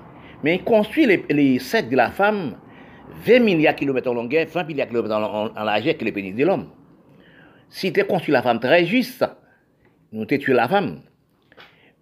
Mais 0.43 0.57
il 0.57 0.65
construit 0.65 1.07
les, 1.07 1.25
les 1.31 1.59
sexes 1.59 1.89
de 1.89 1.97
la 1.97 2.11
femme 2.11 2.57
20 3.25 3.41
milliards 3.41 3.75
de 3.75 3.79
kilomètres 3.79 4.11
en 4.11 4.15
longueur, 4.15 4.47
20 4.47 4.65
milliards 4.65 4.87
de 4.89 4.93
kilomètres 4.93 5.15
en, 5.15 5.65
largeur 5.65 5.97
que 5.97 6.05
le 6.05 6.13
pénis 6.13 6.35
de 6.35 6.45
l'homme. 6.45 6.69
Si 7.69 7.93
tu 7.93 8.05
construit 8.05 8.33
la 8.33 8.43
femme 8.43 8.61
très 8.61 8.85
juste, 8.85 9.25
nous 10.13 10.25
t'es 10.25 10.39
tué 10.39 10.53
la 10.53 10.69
femme. 10.69 11.01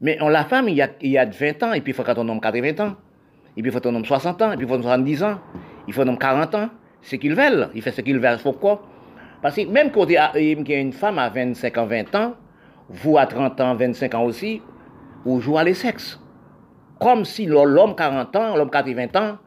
Mais 0.00 0.18
on 0.20 0.28
la 0.28 0.44
femme, 0.44 0.68
il 0.68 0.74
y, 0.74 0.82
a, 0.82 0.88
il 1.00 1.10
y 1.10 1.18
a 1.18 1.24
20 1.24 1.62
ans, 1.62 1.72
et 1.72 1.80
puis 1.80 1.92
il 1.92 1.94
faut 1.94 2.02
qu'on 2.02 2.28
homme 2.28 2.40
80 2.40 2.84
ans, 2.84 2.96
et 3.56 3.62
puis 3.62 3.70
il 3.70 3.72
faut 3.72 3.80
qu'on 3.80 3.94
homme 3.94 4.04
60 4.04 4.42
ans, 4.42 4.52
et 4.52 4.56
puis 4.56 4.66
il 4.66 4.68
faut 4.68 4.80
70 4.80 5.22
ans, 5.22 5.40
il 5.86 5.94
faut 5.94 6.02
qu'on 6.02 6.08
homme 6.08 6.18
40 6.18 6.54
ans. 6.54 6.68
C'est 7.04 7.18
qu'ils 7.18 7.34
veulent. 7.34 7.68
Il 7.74 7.82
fait 7.82 7.92
ce 7.92 8.00
qu'ils 8.00 8.18
veulent. 8.18 8.38
Pourquoi? 8.42 8.82
Parce 9.42 9.56
que 9.56 9.66
même 9.66 9.90
quand 9.92 10.06
il 10.06 10.12
y 10.12 10.16
a 10.16 10.80
une 10.80 10.92
femme 10.92 11.18
à 11.18 11.28
25 11.28 11.78
ans, 11.78 11.86
20 11.86 12.14
ans, 12.14 12.34
vous 12.88 13.18
à 13.18 13.26
30 13.26 13.60
ans, 13.60 13.74
25 13.74 14.14
ans 14.14 14.24
aussi, 14.24 14.62
vous 15.24 15.40
jouez 15.40 15.58
à 15.58 15.64
les 15.64 15.74
sexes. 15.74 16.18
Comme 16.98 17.26
si 17.26 17.44
l'homme 17.44 17.94
40 17.94 18.36
ans, 18.36 18.56
l'homme 18.56 18.70
80 18.70 19.06
ans, 19.16 19.38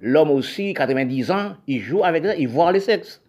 l'homme 0.00 0.30
aussi 0.30 0.72
90 0.72 1.30
ans, 1.30 1.52
il 1.66 1.80
joue 1.80 2.02
avec 2.02 2.24
ça, 2.24 2.34
il 2.34 2.48
voit 2.48 2.72
les 2.72 2.80
sexes. 2.80 3.22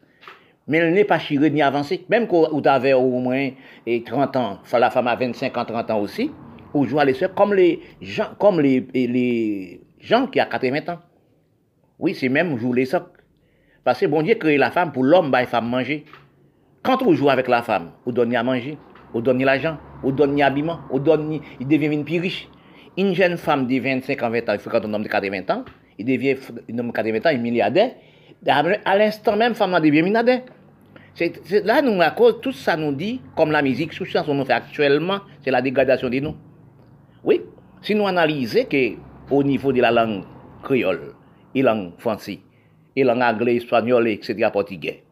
Mais 0.66 0.78
il 0.78 0.94
n'est 0.94 1.04
pas 1.04 1.20
chiré 1.20 1.50
ni 1.50 1.62
avancé. 1.62 2.06
Même 2.08 2.26
quand 2.26 2.50
vous 2.54 2.62
avez 2.66 2.94
au 2.94 3.20
moins 3.20 3.50
30 3.86 4.36
ans, 4.38 4.60
la 4.72 4.90
femme 4.90 5.08
a 5.08 5.16
25 5.18 5.58
ans, 5.58 5.66
30 5.66 5.92
ans 5.92 6.00
aussi, 6.00 6.32
ou 6.74 6.86
jouer 6.86 7.02
à 7.02 7.06
les 7.06 7.16
comme 7.36 7.54
les 7.54 7.82
gens, 8.02 8.30
comme 8.40 8.62
les, 8.62 8.88
les 8.94 9.82
gens 10.00 10.28
qui 10.28 10.40
ont 10.40 10.46
80 10.50 10.94
ans. 10.94 11.00
Oui, 12.00 12.16
c'est 12.16 12.30
même 12.30 12.58
jouer 12.58 12.82
les 12.82 12.86
socs. 12.86 13.23
Parce 13.84 14.00
que 14.00 14.06
bon 14.06 14.22
Dieu 14.22 14.36
crée 14.36 14.58
la 14.58 14.72
femme 14.72 14.92
pour 14.92 15.04
l'homme, 15.04 15.30
bah, 15.32 15.46
femme 15.46 15.70
manger. 15.70 16.06
Quand 16.82 17.02
on 17.04 17.14
joue 17.14 17.30
avec 17.30 17.48
la 17.48 17.62
femme, 17.62 17.92
on 18.06 18.12
donne 18.12 18.36
à 18.36 18.44
manger, 18.44 18.78
on 19.14 19.22
donne 19.22 19.44
l'argent, 19.44 19.78
on 20.04 20.12
donne 20.12 20.38
l'habillement, 20.38 20.80
on 20.90 21.00
donne, 21.00 21.40
il 21.60 21.68
devient 21.68 21.88
une 21.88 22.04
plus 22.04 22.20
riche. 22.20 22.48
Une 22.98 23.14
jeune 23.14 23.38
femme 23.38 23.68
de 23.68 23.80
25 23.80 24.22
ans, 24.22 24.30
20 24.30 24.50
ans, 24.50 24.54
il 24.54 24.72
quand 24.72 24.86
on 24.86 24.94
homme 24.94 25.04
de 25.04 25.08
80 25.08 25.42
ans, 25.50 25.66
il 25.98 26.06
devient, 26.06 26.36
un 26.72 26.80
homme 26.80 26.88
de 26.88 26.94
80 26.94 27.20
ans, 27.26 27.30
il 27.34 27.42
milliardaire. 27.42 27.92
À 28.46 28.98
l'instant 28.98 29.36
même, 29.38 29.56
femme 29.56 29.80
devient 29.82 30.02
milliardaire. 30.04 30.42
Là, 31.64 31.82
nous, 31.82 32.02
à 32.02 32.12
cause, 32.12 32.40
tout 32.42 32.52
ça 32.52 32.76
nous 32.76 32.92
dit, 32.92 33.22
comme 33.36 33.52
la 33.52 33.62
musique, 33.62 33.94
tout 33.94 34.06
ça, 34.06 34.24
nous 34.28 34.46
fait 34.46 34.54
actuellement, 34.54 35.20
c'est 35.42 35.52
la 35.52 35.62
dégradation 35.62 36.10
de 36.10 36.20
nous. 36.20 36.36
Oui, 37.24 37.42
si 37.82 37.96
nous 37.96 38.08
analysons 38.08 38.66
que 38.70 38.94
au 39.32 39.44
niveau 39.44 39.72
de 39.72 39.82
la 39.82 39.92
langue 39.92 40.24
créole, 40.64 41.14
et 41.56 41.62
langue 41.62 41.92
française, 41.98 42.40
et 42.96 43.04
langue 43.04 43.22
anglais, 43.22 43.56
espagnol, 43.58 44.08
etc., 44.08 44.50
portugais, 44.52 45.04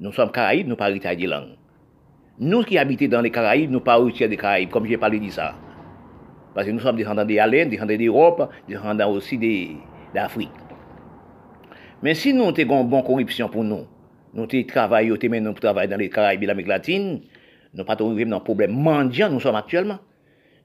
nous 0.00 0.12
sommes 0.12 0.30
Caraïbes, 0.30 0.68
nous 0.68 0.76
pas 0.76 0.92
des 0.92 1.26
langues. 1.26 1.56
Nous 2.38 2.62
qui 2.62 2.78
habitons 2.78 3.08
dans 3.08 3.20
les 3.20 3.32
Caraïbes, 3.32 3.70
nous 3.70 3.80
pas 3.80 4.00
des 4.00 4.36
Caraïbes, 4.36 4.70
comme 4.70 4.86
j'ai 4.86 4.96
parlé 4.96 5.18
de 5.18 5.28
ça. 5.28 5.54
Parce 6.54 6.66
que 6.66 6.72
nous 6.72 6.78
sommes 6.78 6.96
descendants 6.96 7.24
des 7.24 7.40
des 7.50 7.66
descendants 7.66 7.96
d'Europe, 7.96 8.50
descendants 8.68 9.10
aussi 9.10 9.38
d'Afrique. 10.14 10.50
Mais 12.00 12.14
si 12.14 12.32
nous 12.32 12.44
avons 12.44 12.82
une 12.82 12.88
bonne 12.88 13.02
corruption 13.02 13.48
pour 13.48 13.64
nous, 13.64 13.86
nous 14.34 14.46
travaillons, 14.46 15.16
nous 15.20 15.52
travaillons 15.52 15.90
dans 15.90 15.96
les 15.96 16.08
Caraïbes 16.08 16.44
et 16.44 16.46
l'Amérique 16.46 16.68
latine, 16.68 17.22
nous 17.74 17.84
pas 17.84 17.96
dans 17.96 18.16
un 18.16 18.40
problème 18.40 18.72
mendiant, 18.72 19.28
nous 19.28 19.40
sommes 19.40 19.56
actuellement. 19.56 19.98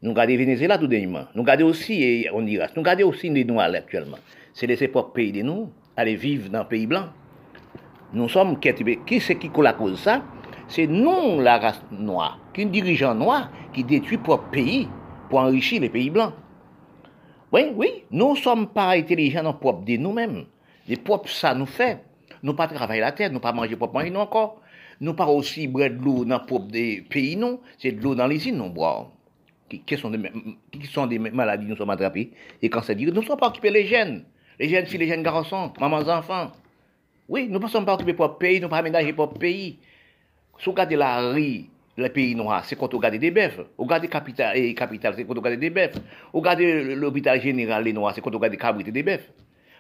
Nous 0.04 0.12
regardons 0.12 0.36
Venezuela 0.36 0.78
tout 0.78 0.88
dernièrement. 0.88 1.26
Nous 1.34 1.42
regardons 1.42 1.68
aussi 1.68 2.04
et 2.04 2.30
on 2.32 2.42
dira, 2.42 2.68
nous 2.76 2.82
regardons 2.82 3.10
aussi 3.10 3.30
les 3.30 3.46
Noirs 3.46 3.74
actuellement. 3.74 4.18
C'est 4.54 4.68
laisser 4.68 4.90
propres 4.90 5.14
pays 5.14 5.32
de 5.32 5.42
nous, 5.42 5.72
aller 5.96 6.16
vivre 6.16 6.50
dans 6.50 6.60
le 6.60 6.68
pays 6.68 6.88
blanc. 6.88 7.08
Nous 8.14 8.30
sommes, 8.30 8.60
qui 8.60 9.20
c'est 9.20 9.36
qui 9.38 9.50
la 9.62 9.74
cause 9.74 10.00
ça? 10.00 10.24
C'est 10.68 10.88
nous, 10.88 11.40
la 11.42 11.58
race 11.58 11.82
noire, 11.92 12.40
qui 12.54 12.66
dirigeant 12.66 13.16
noir 13.16 13.50
qui 13.74 13.84
détruit 13.84 14.18
propre 14.18 14.50
pays 14.52 14.88
pour 15.30 15.40
enrichir 15.40 15.82
les 15.82 15.90
pays 15.90 16.10
blancs. 16.10 16.34
Oui, 17.52 17.72
oui, 17.76 18.04
nous 18.12 18.36
sommes 18.36 18.68
pas 18.68 18.92
intelligents 18.92 19.44
dans 19.44 19.54
propre 19.54 19.84
de 19.86 19.98
nous-mêmes. 19.98 20.46
Les 20.88 20.96
propres, 20.96 21.30
ça 21.30 21.54
nous 21.54 21.66
fait. 21.66 22.04
Nous 22.42 22.54
pas 22.54 22.68
travailler 22.68 23.02
la 23.02 23.12
terre, 23.12 23.32
nous 23.32 23.40
pas 23.40 23.54
manger 23.54 23.76
propre 23.76 23.94
manger 23.96 24.10
nous 24.10 24.20
encore. 24.20 24.62
Nous 25.02 25.14
pas 25.14 25.28
aussi 25.28 25.68
boire 25.68 25.90
de 25.90 25.96
l'eau 25.96 26.26
dans 26.26 26.40
propre 26.40 26.68
des 26.68 27.02
pays, 27.02 27.36
non. 27.36 27.60
C'est 27.78 27.92
de 27.92 28.02
l'eau 28.02 28.16
dans 28.16 28.28
les 28.28 28.48
îles, 28.48 28.58
nous 28.58 28.70
boire 28.70 29.08
qui, 29.86 29.98
sont 29.98 30.10
des, 30.10 30.20
qui 30.72 30.88
sont 30.88 31.08
des 31.08 31.20
maladies 31.20 31.66
nous 31.68 31.76
sommes 31.76 31.90
attrapés, 31.90 32.32
et 32.62 32.70
quand 32.70 32.82
ça 32.82 32.94
dit, 32.94 33.06
nous 33.06 33.14
ne 33.14 33.22
sommes 33.22 33.40
pas 33.40 33.48
occupés 33.48 33.72
les 33.72 33.86
jeunes, 33.86 34.24
les 34.60 34.70
jeunes 34.70 34.86
filles, 34.86 35.00
les 35.00 35.08
jeunes 35.08 35.24
garçons, 35.24 35.72
mamans, 35.80 36.08
enfants. 36.10 36.52
Oui, 37.28 37.48
nous 37.50 37.60
ne 37.60 37.68
sommes 37.68 37.86
pas 37.86 37.94
occupés 37.94 38.14
pour 38.14 38.38
pays, 38.38 38.56
nous 38.56 38.58
ne 38.58 38.62
sommes 38.64 38.70
pas 38.72 38.78
aménagés 38.78 39.14
pour 39.14 39.34
pays. 39.34 39.80
Si 40.60 40.66
vous 40.66 40.72
regardez 40.72 40.96
la 40.96 41.32
rue, 41.32 41.66
le 41.96 42.10
pays 42.10 42.36
noir, 42.36 42.64
c'est 42.66 42.76
quand 42.76 42.92
vous 42.92 42.98
regardez 42.98 43.20
des 43.20 43.32
bœufs. 43.32 43.66
Vous 43.78 43.84
regardez 43.86 44.08
capital, 44.08 44.58
et 44.58 44.74
capital, 44.74 45.14
c'est 45.16 45.24
quand 45.24 45.34
vous 45.34 45.40
regardez 45.40 45.58
des 45.58 45.70
bœufs. 45.70 45.92
Vous 46.32 46.40
regardez 46.40 46.96
l'hôpital 46.96 47.42
général, 47.42 47.84
les 47.84 47.94
noirs, 47.94 48.14
c'est 48.14 48.22
quand 48.22 48.32
vous 48.32 48.40
regardez 48.40 48.88
et 48.88 48.92
des 48.92 49.04
bœufs. 49.04 49.30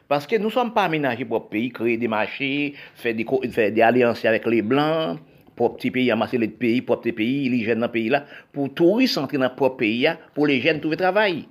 Parce 0.07 0.27
que 0.27 0.35
nous 0.37 0.45
ne 0.45 0.51
sommes 0.51 0.73
pas 0.73 0.83
aménagés 0.83 1.25
pour 1.25 1.49
pays, 1.49 1.71
créer 1.71 1.97
des 1.97 2.07
marchés, 2.07 2.73
faire 2.95 3.15
des, 3.15 3.25
faire 3.51 3.71
des 3.71 3.81
alliances 3.81 4.25
avec 4.25 4.45
les 4.45 4.61
blancs, 4.61 5.17
pour 5.55 5.75
petit 5.75 5.91
pays, 5.91 6.11
amasser 6.11 6.37
les 6.37 6.47
pays, 6.47 6.81
pour 6.81 6.99
petit 6.99 7.11
pays, 7.11 7.49
les 7.49 7.63
jeunes 7.63 7.79
dans 7.79 7.87
le 7.87 7.91
pays 7.91 8.09
là, 8.09 8.25
pour 8.51 8.73
touristes 8.73 9.17
entrer 9.17 9.37
dans 9.37 9.49
le 9.49 9.55
propre 9.55 9.77
pays 9.77 10.09
pour 10.33 10.47
les 10.47 10.59
jeunes 10.61 10.79
trouver 10.79 10.97
travail. 10.97 11.45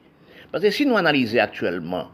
Parce 0.51 0.65
que 0.65 0.71
si 0.71 0.85
nous 0.85 0.97
analysons 0.97 1.39
actuellement, 1.39 2.09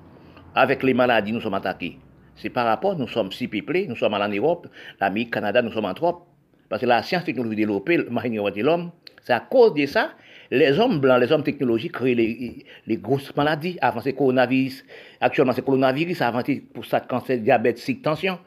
avec 0.58 0.82
les 0.82 0.94
maladies, 0.94 1.32
nous 1.32 1.40
sommes 1.40 1.54
attaqués, 1.54 1.98
c'est 2.36 2.50
par 2.50 2.66
rapport, 2.66 2.96
nous 2.96 3.08
sommes 3.08 3.30
si 3.32 3.48
peuplés, 3.48 3.86
nous 3.86 3.96
sommes 3.96 4.14
en 4.14 4.28
Europe, 4.28 4.66
l'Amérique, 5.00 5.32
Canada, 5.32 5.62
nous 5.62 5.72
sommes 5.72 5.84
en 5.84 5.94
trop. 5.94 6.22
Parce 6.68 6.82
que 6.82 6.86
la 6.86 7.02
science 7.02 7.24
technologie 7.24 7.56
développée, 7.56 7.96
de 7.96 8.62
l'homme, 8.62 8.90
c'est 9.24 9.32
à 9.32 9.40
cause 9.40 9.72
de 9.74 9.86
ça, 9.86 10.10
les 10.50 10.78
hommes 10.78 10.98
blancs, 10.98 11.20
les 11.20 11.30
hommes 11.32 11.42
technologiques 11.42 11.92
créent 11.92 12.14
les, 12.14 12.96
grosses 12.96 13.34
maladies. 13.36 13.78
Avant 13.80 14.00
c'est 14.00 14.12
coronavirus, 14.12 14.84
actuellement 15.20 15.52
c'est 15.52 15.64
coronavirus, 15.64 16.22
avant 16.22 16.42
pour 16.74 16.84
ça 16.84 17.00
cancer, 17.00 17.38
diabète, 17.38 17.80
tension. 18.02 18.38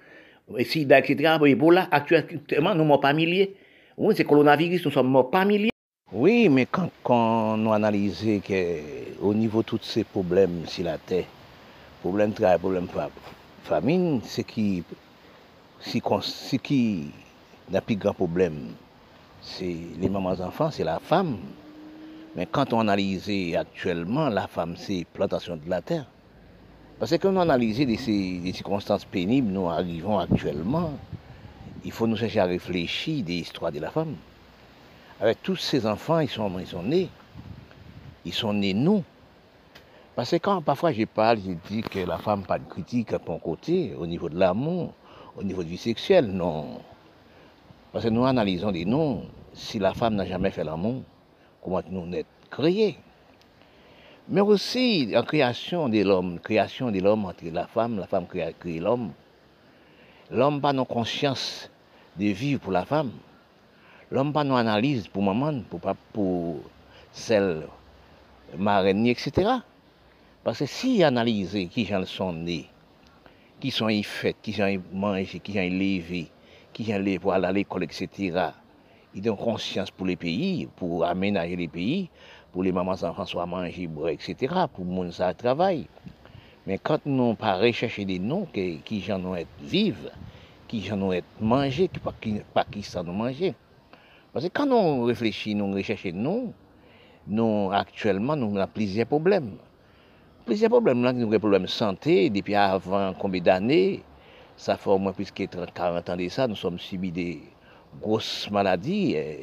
sida, 0.59 0.99
etc., 0.99 1.37
Ebola, 1.45 1.87
actuellement, 1.91 2.75
nous 2.75 2.83
ne 2.83 2.89
sommes 2.89 3.01
pas 3.01 3.13
milliers. 3.13 3.55
Oui, 3.97 4.13
c'est 4.17 4.25
coronavirus, 4.25 4.85
nous 4.85 4.91
sommes 4.91 5.29
pas 5.31 5.45
milliers. 5.45 5.69
Oui, 6.11 6.49
mais 6.49 6.65
quand, 6.65 6.89
quand 7.03 7.57
on 7.57 7.71
analyse 7.71 8.25
qu'au 8.45 9.33
niveau 9.33 9.61
de 9.61 9.65
tous 9.65 9.79
ces 9.81 10.03
problèmes 10.03 10.65
sur 10.65 10.83
la 10.83 10.97
terre, 10.97 11.25
problème 12.01 12.31
de 12.31 12.35
travail, 12.35 12.57
problème 12.59 12.85
de 12.87 13.01
famine, 13.63 14.21
ce 14.23 14.41
qui, 14.41 14.83
ce 15.79 16.55
qui 16.57 17.11
n'a 17.69 17.81
plus 17.81 17.95
grand 17.95 18.13
problème, 18.13 18.73
c'est 19.41 19.77
les 19.99 20.09
mamans 20.09 20.39
enfants, 20.41 20.71
c'est 20.71 20.83
la 20.83 20.99
femme. 20.99 21.37
Mais 22.35 22.47
quand 22.49 22.73
on 22.73 22.79
analyse 22.81 23.29
actuellement, 23.55 24.29
la 24.29 24.47
femme, 24.47 24.75
c'est 24.77 25.05
plantation 25.13 25.57
de 25.57 25.69
la 25.69 25.81
terre. 25.81 26.05
Parce 26.99 27.11
que 27.11 27.17
quand 27.17 27.35
on 27.35 27.41
analyse 27.41 27.77
des, 27.77 27.85
des 28.39 28.53
circonstances 28.53 29.05
pénibles, 29.05 29.51
nous 29.51 29.69
arrivons 29.69 30.19
actuellement, 30.19 30.91
il 31.83 31.91
faut 31.91 32.07
nous 32.07 32.15
chercher 32.15 32.39
à 32.39 32.45
réfléchir 32.45 33.23
des 33.23 33.35
histoires 33.35 33.71
de 33.71 33.79
la 33.79 33.89
femme. 33.89 34.15
Avec 35.19 35.41
tous 35.43 35.55
ces 35.55 35.85
enfants, 35.85 36.19
ils 36.19 36.29
sont, 36.29 36.51
ils 36.59 36.67
sont 36.67 36.83
nés. 36.83 37.09
Ils 38.25 38.33
sont 38.33 38.53
nés 38.53 38.73
nous. 38.73 39.03
Parce 40.15 40.31
que 40.31 40.35
quand 40.37 40.61
parfois 40.61 40.91
je 40.91 41.05
parle, 41.05 41.39
je 41.39 41.53
dis 41.69 41.81
que 41.81 41.99
la 41.99 42.17
femme 42.17 42.43
pas 42.43 42.59
de 42.59 42.65
critique 42.65 43.13
à 43.13 43.19
ton 43.19 43.39
côté, 43.39 43.95
au 43.97 44.05
niveau 44.05 44.27
de 44.27 44.37
l'amour, 44.37 44.93
au 45.37 45.43
niveau 45.43 45.63
de 45.63 45.69
vie 45.69 45.77
sexuelle, 45.77 46.27
non. 46.27 46.81
Parce 47.93 48.05
que 48.05 48.09
nous 48.09 48.25
analysons 48.25 48.71
des 48.71 48.83
noms, 48.83 49.23
si 49.53 49.79
la 49.79 49.93
femme 49.93 50.15
n'a 50.15 50.25
jamais 50.25 50.51
fait 50.51 50.65
l'amour, 50.65 51.01
comment 51.63 51.81
nous 51.89 52.01
sommes 52.01 52.23
créés 52.49 52.97
Mais 54.27 54.41
aussi 54.41 55.13
en 55.15 55.23
création 55.23 55.87
de 55.87 56.01
l'homme, 56.03 56.39
création 56.39 56.91
de 56.91 56.99
l'homme 56.99 57.25
entre 57.25 57.45
la 57.45 57.67
femme, 57.67 57.97
la 57.97 58.07
femme 58.07 58.27
crée, 58.27 58.53
l'homme. 58.79 59.11
L'homme 60.29 60.55
n'a 60.55 60.61
pas 60.61 60.73
nos 60.73 60.85
conscience 60.85 61.69
de 62.17 62.25
vivre 62.25 62.59
pour 62.59 62.73
la 62.73 62.83
femme. 62.83 63.11
L'homme 64.11 64.33
pas 64.33 64.43
nos 64.43 64.55
analyse 64.55 65.07
pour 65.07 65.23
maman, 65.23 65.61
pour, 65.69 65.79
pour 66.11 66.57
celle 67.13 67.65
marraine, 68.57 69.07
etc. 69.07 69.61
Parce 70.43 70.57
que 70.57 70.65
si 70.65 71.03
analyser 71.03 71.67
qui 71.67 71.85
gens 71.85 72.03
sont 72.03 72.33
nés, 72.33 72.67
qui 73.59 73.69
sont 73.69 73.89
y 73.89 74.03
qui 74.41 74.53
sont 74.53 74.65
y 74.65 74.79
mangés, 74.91 75.39
qui 75.39 75.53
sont 75.53 75.59
y 75.59 76.31
qui 76.73 76.85
sont 76.85 76.93
allés 76.93 77.19
pour 77.19 77.33
aller 77.33 77.45
à 77.45 77.51
l'école, 77.51 77.83
etc., 77.83 78.49
ils 79.13 79.29
ont 79.29 79.35
conscience 79.35 79.91
pour 79.91 80.07
les 80.07 80.15
pays, 80.15 80.67
pour 80.77 81.05
aménager 81.05 81.55
les 81.55 81.67
pays, 81.67 82.09
pour 82.51 82.63
les 82.63 82.71
mamans 82.71 83.03
enfants 83.03 83.25
soient 83.25 83.45
boire, 83.45 84.09
etc., 84.09 84.35
pour 84.73 84.83
le 84.83 84.89
monde 84.89 85.11
ça 85.11 85.31
travaille. 85.35 85.87
Mais 86.65 86.79
quand 86.79 87.05
nous 87.05 87.35
pas 87.35 87.57
rechercher 87.57 88.05
des 88.05 88.17
noms 88.17 88.47
qui, 88.51 88.79
qui 88.83 89.11
ont 89.11 89.35
être 89.35 89.47
vivre, 89.61 90.09
qui 90.67 90.81
j'en 90.81 91.01
ont 91.03 91.11
être 91.11 91.25
mangés, 91.39 91.87
qui 91.87 91.99
pas 91.99 92.15
qui, 92.19 92.41
pas 92.51 92.63
qui 92.63 92.81
ça 92.81 93.03
nous 93.03 93.13
manger. 93.13 93.53
Parce 94.33 94.45
que 94.45 94.51
quand 94.51 94.65
nous 94.65 95.03
réfléchissons, 95.03 95.57
nous 95.67 95.73
recherchons 95.75 96.11
nous, 96.15 96.53
nous 97.27 97.69
actuellement 97.71 98.35
nous 98.35 98.57
avons 98.57 98.71
plusieurs 98.73 99.05
problèmes. 99.05 99.57
Plusieurs 100.51 100.69
problèmes, 100.69 101.01
là, 101.01 101.13
nous 101.13 101.21
avons 101.21 101.31
des 101.31 101.39
problèmes 101.39 101.61
de 101.61 101.67
santé, 101.67 102.29
depuis 102.29 102.55
avant 102.55 103.13
combien 103.13 103.39
d'années, 103.39 104.03
ça 104.57 104.75
fait 104.75 104.89
au 104.89 104.97
moins 104.97 105.13
plus 105.13 105.33
de 105.33 105.47
40 105.73 106.09
ans 106.09 106.17
de 106.17 106.27
ça, 106.27 106.45
nous 106.45 106.57
sommes 106.57 106.77
subis 106.77 107.09
des 107.09 107.39
grosses 108.01 108.51
maladies, 108.51 109.13
euh, 109.15 109.33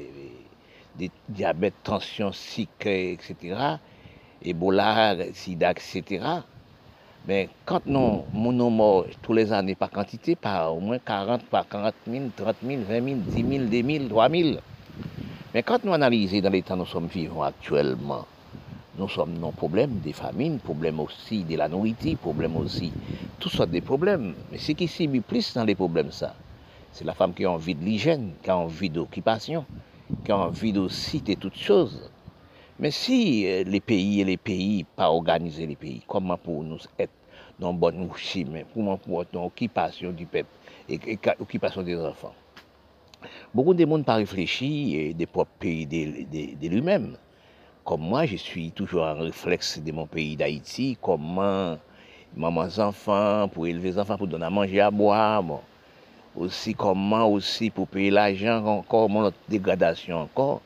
des 0.98 1.10
diabètes, 1.30 1.82
tension, 1.82 2.30
sucre, 2.30 2.88
etc., 2.88 3.78
Ebola, 4.42 5.16
sida, 5.32 5.70
etc. 5.70 6.22
Mais 7.26 7.48
quand 7.64 7.86
nous, 7.86 8.24
nous 8.34 8.68
morts 8.68 9.06
tous 9.22 9.32
les 9.32 9.50
années 9.50 9.76
par 9.76 9.90
quantité, 9.90 10.36
par 10.36 10.76
au 10.76 10.80
moins 10.80 10.98
40, 10.98 11.42
par 11.44 11.66
40 11.66 11.94
000, 12.06 12.24
30 12.36 12.56
000, 12.62 12.82
20 12.86 13.04
000, 13.08 13.16
10 13.34 13.56
000, 13.56 13.64
2 13.64 13.98
000, 13.98 14.08
3 14.10 14.28
000. 14.28 14.48
Mais 15.54 15.62
quand 15.62 15.82
nous 15.84 15.94
analysons 15.94 16.40
dans 16.40 16.50
l'état 16.50 16.74
où 16.74 16.76
nous 16.76 16.84
sommes 16.84 17.06
vivants 17.06 17.44
actuellement, 17.44 18.26
nous 18.98 19.08
sommes 19.08 19.38
nos 19.38 19.52
problèmes 19.52 20.00
des 20.00 20.12
famines, 20.12 20.58
problèmes 20.58 20.98
aussi 20.98 21.44
de 21.44 21.56
la 21.56 21.68
nourriture, 21.68 22.18
problèmes 22.18 22.56
aussi, 22.56 22.92
toutes 23.38 23.52
sortes 23.52 23.70
de 23.70 23.80
problèmes. 23.80 24.34
Mais 24.50 24.58
ce 24.58 24.72
qui 24.72 24.88
subit 24.88 25.20
plus 25.20 25.54
dans 25.54 25.64
les 25.64 25.76
problèmes, 25.76 26.10
ça, 26.10 26.34
c'est 26.90 27.04
la 27.04 27.14
femme 27.14 27.32
qui 27.32 27.44
a 27.44 27.50
envie 27.52 27.76
de 27.76 27.84
l'hygiène, 27.84 28.34
qui 28.42 28.50
a 28.50 28.56
envie 28.56 28.90
d'occupation, 28.90 29.64
qui 30.24 30.32
a 30.32 30.38
envie 30.38 30.76
aussi 30.76 31.22
de 31.22 31.34
toutes 31.34 31.56
choses. 31.56 32.10
Mais 32.80 32.90
si 32.90 33.46
euh, 33.46 33.62
les 33.64 33.80
pays 33.80 34.20
et 34.20 34.24
les 34.24 34.36
pays, 34.36 34.84
pas 34.84 35.10
organiser 35.10 35.66
les 35.66 35.76
pays, 35.76 36.02
comment 36.06 36.36
pour 36.36 36.64
nous 36.64 36.78
être 36.98 37.12
dans 37.60 37.74
bonne 37.74 38.08
chemin, 38.16 38.62
comment 38.74 38.96
pour 38.98 39.22
être 39.22 39.32
dans 39.32 39.44
l'occupation 39.44 40.10
du 40.10 40.26
peuple 40.26 40.50
et, 40.88 40.98
l'occupation 41.38 41.82
des 41.82 41.96
enfants? 41.96 42.34
Beaucoup 43.54 43.74
de 43.74 43.84
monde 43.84 44.04
pas 44.04 44.14
réfléchi 44.14 45.12
des 45.14 45.26
propres 45.26 45.50
pays 45.58 45.86
de 45.86 46.68
lui-même. 46.68 47.16
Comme 47.88 48.02
moi, 48.02 48.26
je 48.26 48.36
suis 48.36 48.70
toujours 48.70 49.04
en 49.04 49.14
réflexe 49.14 49.78
de 49.78 49.92
mon 49.92 50.04
pays 50.04 50.36
d'Haïti, 50.36 50.98
comment 51.00 51.78
maman 52.36 52.68
enfants, 52.80 53.48
pour 53.48 53.66
élever 53.66 53.92
les 53.92 53.98
enfants, 53.98 54.18
pour 54.18 54.26
donner 54.26 54.44
à 54.44 54.50
manger, 54.50 54.82
à 54.82 54.90
boire, 54.90 55.42
aussi 56.36 56.74
comment 56.74 57.26
aussi 57.26 57.70
pour 57.70 57.88
payer 57.88 58.10
l'argent, 58.10 58.62
encore 58.66 59.08
notre 59.08 59.38
dégradation 59.48 60.18
encore. 60.18 60.60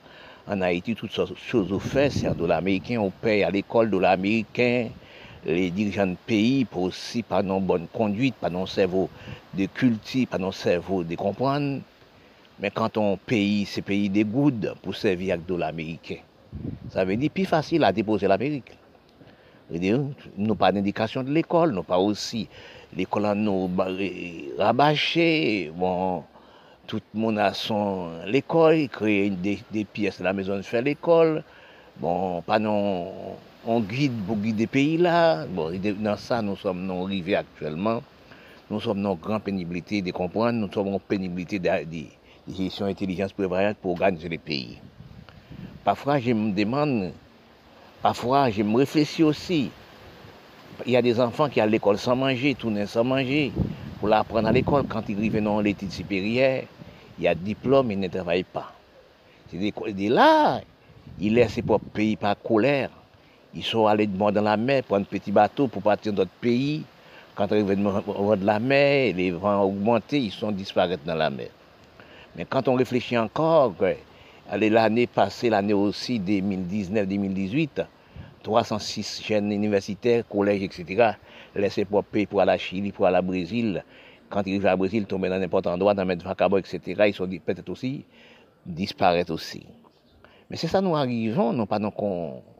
En 0.49 0.61
Haïti, 0.62 0.97
toutes 0.97 1.12
sortes 1.12 1.31
de 1.31 1.37
choses 1.37 1.70
au 1.70 1.79
fait, 1.79 2.11
c'est 2.11 2.27
un 2.27 2.35
dollar 2.35 2.59
américain, 2.59 2.99
on 2.99 3.11
paye 3.11 3.45
à 3.45 3.51
l'école 3.53 3.89
dollar 3.89 4.14
américain, 4.14 4.89
les 5.47 5.70
dirigeants 5.70 6.09
de 6.09 6.16
pays 6.27 6.64
pour 6.64 6.83
aussi 6.83 7.23
pas 7.23 7.41
non 7.41 7.61
bonne 7.61 7.87
conduite, 7.87 8.35
pas 8.35 8.51
non 8.51 8.66
cerveau 8.66 9.09
de 9.55 9.66
culture, 9.66 10.27
pas 10.27 10.39
non 10.39 10.51
cerveau 10.51 11.05
de 11.05 11.14
comprendre. 11.14 11.83
Mais 12.59 12.73
quand 12.73 12.97
on 12.97 13.16
paye, 13.16 13.64
c'est 13.64 13.83
pays 13.83 14.09
des 14.09 14.25
gouttes 14.25 14.75
pour 14.83 14.97
servir 14.97 15.35
avec 15.35 15.47
dollar 15.47 15.68
américain. 15.68 16.16
Ça 16.90 17.05
veut 17.05 17.16
dire 17.16 17.30
plus 17.30 17.46
facile 17.46 17.84
à 17.84 17.92
déposer 17.92 18.28
l'Amérique. 18.28 18.72
Nous 20.36 20.55
pas 20.55 20.72
d'indication 20.72 21.22
de 21.22 21.30
l'école, 21.30 21.72
nous 21.72 21.82
pas 21.82 21.98
aussi. 21.98 22.48
L'école 22.94 23.32
nous 23.36 23.70
rabâché. 24.59 25.72
Bon, 25.74 26.24
tout 26.86 27.00
le 27.14 27.20
monde 27.20 27.38
a 27.38 27.55
son 27.55 28.11
l'école, 28.26 28.88
crée 28.88 29.30
des, 29.30 29.84
pièces 29.84 30.18
de 30.18 30.24
la 30.24 30.34
maison 30.34 30.57
de 30.57 30.62
faire 30.62 30.82
l'école. 30.82 31.42
Bon, 31.96 32.42
pas 32.42 32.59
non, 32.59 33.12
on 33.66 33.80
guide 33.80 34.12
pour 34.26 34.36
guider 34.36 34.66
pays 34.66 34.98
là. 34.98 35.46
Bon, 35.46 35.72
dans 36.00 36.16
ça, 36.16 36.42
nous 36.42 36.57
sommes 36.57 36.84
non 36.84 37.07
arrivés 37.07 37.36
actuellement. 37.36 38.03
Nous 38.70 38.80
sommes 38.80 39.05
en 39.07 39.14
grande 39.14 39.42
pénibilité 39.42 40.03
de 40.03 40.11
comprendre, 40.11 40.59
nous 40.59 40.72
sommes 40.72 40.94
en 40.94 40.98
pénibilité 40.98 41.59
de 41.59 41.70
gestion 42.55 42.86
intelligence 42.86 43.32
prévoyante 43.32 43.76
pour 43.78 43.92
organiser 43.92 44.28
les 44.28 44.38
pays. 44.38 44.78
Parfois, 45.85 46.20
je 46.20 46.33
me 46.33 46.53
demande, 46.53 47.12
parfois, 48.03 48.51
je 48.51 48.62
me 48.62 48.76
réfléchis 48.76 49.24
aussi. 49.24 49.70
Il 50.87 50.93
y 50.93 50.97
a 50.97 51.03
des 51.03 51.18
enfants 51.20 51.49
qui 51.49 51.61
à 51.61 51.66
l'école 51.66 51.99
sans 51.99 52.14
manger, 52.14 52.55
tournent 52.55 52.87
sans 52.87 53.03
manger, 53.03 53.51
pour 53.99 54.09
l'apprendre 54.09 54.47
à 54.49 54.53
l'école. 54.53 54.85
Quand 54.89 55.03
ils 55.09 55.18
arrivent 55.18 55.43
dans 55.43 55.61
l'étude 55.61 55.91
supérieure, 55.91 56.62
il 57.18 57.24
y 57.24 57.28
a 57.28 57.35
diplôme, 57.35 57.91
ils 57.91 57.99
ne 57.99 58.07
travaillent 58.07 58.45
pas. 58.45 58.72
C'est 59.51 59.72
là, 60.09 60.61
ils 61.18 61.35
laissent 61.35 61.61
propres 61.66 61.85
pays 61.93 62.16
par 62.16 62.41
colère. 62.41 62.91
Ils 63.53 63.64
sont 63.64 63.87
allés 63.87 64.07
dans 64.07 64.30
la 64.30 64.57
mer, 64.57 64.85
prendre 64.85 65.03
un 65.03 65.05
petit 65.05 65.33
bateau 65.33 65.66
pour 65.66 65.83
partir 65.83 66.12
d'autres 66.12 66.30
pays. 66.41 66.85
Quand 67.35 67.49
ils 67.49 67.55
arrivent 67.55 67.76
de 67.76 68.47
la 68.47 68.61
mer, 68.61 69.14
les 69.16 69.33
vents 69.33 69.62
augmentent, 69.62 70.12
ils 70.12 70.30
sont 70.30 70.53
disparaître 70.53 71.03
dans 71.05 71.16
la 71.16 71.28
mer. 71.28 71.49
Mais 72.37 72.45
quand 72.45 72.68
on 72.68 72.74
réfléchit 72.74 73.18
encore, 73.18 73.74
l'année 74.59 75.07
passée, 75.07 75.50
l'année 75.50 75.72
aussi 75.72 76.20
2019-2018, 76.20 77.86
306 78.42 79.22
jeunes 79.26 79.53
universitaires, 79.53 80.26
collèges, 80.28 80.62
etc., 80.62 81.12
laissés 81.55 81.84
pour 81.84 82.05
payer 82.05 82.26
pour 82.26 82.40
aller 82.40 82.53
à 82.53 82.59
Chili, 82.59 82.92
pour 82.92 83.07
aller 83.07 83.18
au 83.18 83.22
Brésil. 83.22 83.84
Quand 84.28 84.42
ils 84.46 84.66
arrivent 84.66 84.74
au 84.74 84.78
Brésil, 84.78 85.07
tomber 85.07 85.28
dans 85.28 85.38
n'importe 85.38 85.66
endroit, 85.66 85.94
dans 85.94 86.05
le 86.05 86.16
Vacabo, 86.16 86.59
etc., 86.59 86.80
ils 87.07 87.14
sont 87.14 87.26
peut-être 87.26 87.68
aussi, 87.68 88.05
disparaître 88.64 89.32
aussi. 89.32 89.66
Mais 90.50 90.57
c'est 90.57 90.68
ça, 90.68 90.80
nous 90.80 90.96
arrivons, 90.96 91.53
non 91.53 91.66
pas 91.66 91.78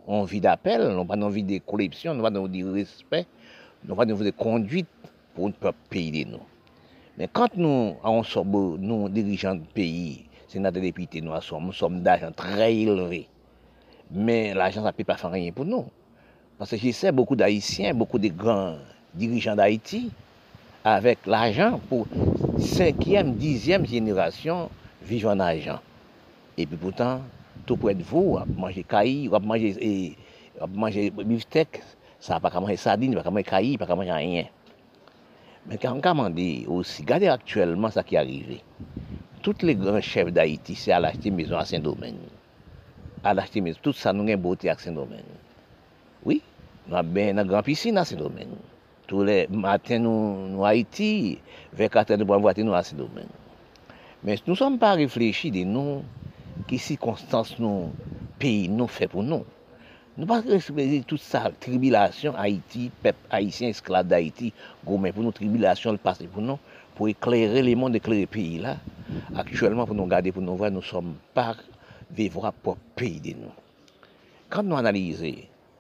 envie 0.07 0.41
d'appel, 0.41 0.89
non 0.89 1.07
pas 1.07 1.17
envie 1.17 1.43
de 1.43 1.59
corruption, 1.59 2.15
non 2.15 2.23
pas 2.23 2.39
envie 2.39 2.63
de 2.63 2.71
respect, 2.71 3.27
non 3.85 3.95
pas 3.97 4.05
envie 4.05 4.25
de 4.25 4.31
conduite 4.31 4.89
pour 5.35 5.49
ne 5.49 5.53
pas 5.53 5.73
payer 5.91 6.25
nous. 6.25 6.41
Mais 7.19 7.29
quand 7.31 7.55
nous, 7.57 7.97
sort, 8.25 8.47
nous, 8.47 9.09
dirigeants 9.09 9.57
de 9.57 9.65
pays, 9.75 10.25
sénateur 10.53 10.83
député, 10.83 11.21
nous 11.21 11.33
sommes, 11.41 11.67
nous 11.67 11.73
sommes 11.73 12.03
d'argent 12.03 12.31
très 12.35 12.75
élevé. 12.75 13.27
Mais 14.11 14.53
l'argent, 14.53 14.83
ça 14.83 14.89
ne 14.89 14.93
peut 14.93 15.05
pas 15.05 15.17
faire 15.17 15.31
rien 15.31 15.51
pour 15.51 15.65
nous. 15.65 15.87
Parce 16.59 16.71
que 16.71 16.77
je 16.77 16.91
sais 16.91 17.11
beaucoup 17.11 17.35
d'Haïtiens, 17.35 17.95
beaucoup 17.95 18.19
de 18.19 18.29
grands 18.29 18.77
dirigeants 19.15 19.57
d'Haïti, 19.57 20.11
avec 20.85 21.27
l'argent 21.27 21.81
pour 21.89 22.07
cinquième, 22.59 23.35
dixième 23.35 23.87
génération, 23.87 24.69
vivre 25.03 25.31
en 25.31 25.41
argent. 25.41 25.81
Et 26.59 26.67
puis 26.67 26.77
pourtant, 26.77 27.23
tout 27.65 27.77
près 27.77 27.95
de 27.95 28.03
vous, 28.03 28.39
manger 28.57 28.85
cailles, 28.85 29.31
manger, 29.43 30.17
manger 30.69 31.11
beefsteak, 31.11 31.81
ça 32.21 32.39
pas 32.39 32.51
manger 32.61 32.77
sardine, 32.77 33.15
pas 33.15 33.31
manger 33.31 33.45
cailles, 33.45 33.79
pas 33.79 33.95
manger 33.95 34.13
rien. 34.13 34.45
Mais 35.67 35.79
quand 35.79 36.01
on 36.05 36.31
dit 36.31 36.67
aussi, 36.69 37.03
regardez 37.03 37.29
actuellement 37.29 37.91
ce 37.91 38.01
qui 38.01 38.17
est 38.17 38.19
arrivé. 38.19 38.61
tout 39.43 39.57
le 39.63 39.75
gran 39.75 40.01
chef 40.01 40.33
d'Haïti 40.33 40.77
se 40.79 40.93
al 40.95 41.05
achete 41.09 41.33
mezon 41.35 41.59
a 41.59 41.67
Saint-Domingue. 41.67 42.31
Al 43.27 43.43
achete 43.43 43.61
mezon, 43.65 43.83
tout 43.83 43.99
sa 43.99 44.15
nou 44.15 44.27
gen 44.29 44.41
bote 44.41 44.71
ak 44.71 44.81
Saint-Domingue. 44.81 45.39
Oui, 46.25 46.39
nou 46.87 47.01
ap 47.01 47.11
ben 47.13 47.35
nan 47.37 47.51
gran 47.51 47.67
piscine 47.67 47.99
a 47.99 48.07
Saint-Domingue. 48.09 48.61
Tou 49.11 49.27
le 49.27 49.43
maten 49.51 50.07
nou, 50.07 50.47
nou 50.55 50.67
Haïti, 50.69 51.41
ve 51.75 51.91
kater 51.93 52.21
de 52.21 52.27
bon 52.29 52.41
vwate 52.43 52.63
nou 52.65 52.79
a 52.79 52.85
Saint-Domingue. 52.87 53.41
Men 54.23 54.39
nou 54.47 54.55
som 54.59 54.79
pa 54.79 54.95
reflechi 54.99 55.51
de 55.51 55.67
nou 55.67 56.05
ki 56.71 56.79
si 56.79 56.95
konstans 57.01 57.57
nou 57.59 57.91
peyi 58.39 58.69
nou 58.71 58.87
fe 58.87 59.11
pou 59.11 59.27
nou. 59.27 59.43
Nou 60.15 60.29
pa 60.29 60.39
respeze 60.45 61.01
tout 61.09 61.21
sa 61.21 61.49
tribilasyon 61.65 62.39
Haïti, 62.39 62.91
pep 63.03 63.19
Haïtien 63.33 63.75
esklave 63.75 64.07
d'Haïti, 64.13 64.53
gome 64.87 65.11
pou 65.11 65.27
nou 65.27 65.35
tribilasyon 65.35 65.99
l'pase 65.99 66.31
pou 66.31 66.45
nou. 66.45 66.63
pour 66.95 67.09
éclairer 67.09 67.63
les 67.63 67.75
mondes, 67.75 67.97
éclairer 67.97 68.23
le 68.23 68.27
pays 68.27 68.59
là. 68.59 68.77
Actuellement, 69.35 69.87
pour 69.87 69.95
nous 69.95 70.07
garder, 70.07 70.33
pour 70.33 70.43
nous 70.43 70.57
voir, 70.57 70.71
nous 70.71 70.79
ne 70.79 70.85
sommes 70.85 71.15
pas 71.35 71.57
vivants 72.11 72.53
pour 72.63 72.75
le 72.75 72.81
pays 72.95 73.21
de 73.21 73.31
nous. 73.31 73.53
Quand 74.49 74.63
nous 74.63 74.77
analysons 74.77 75.35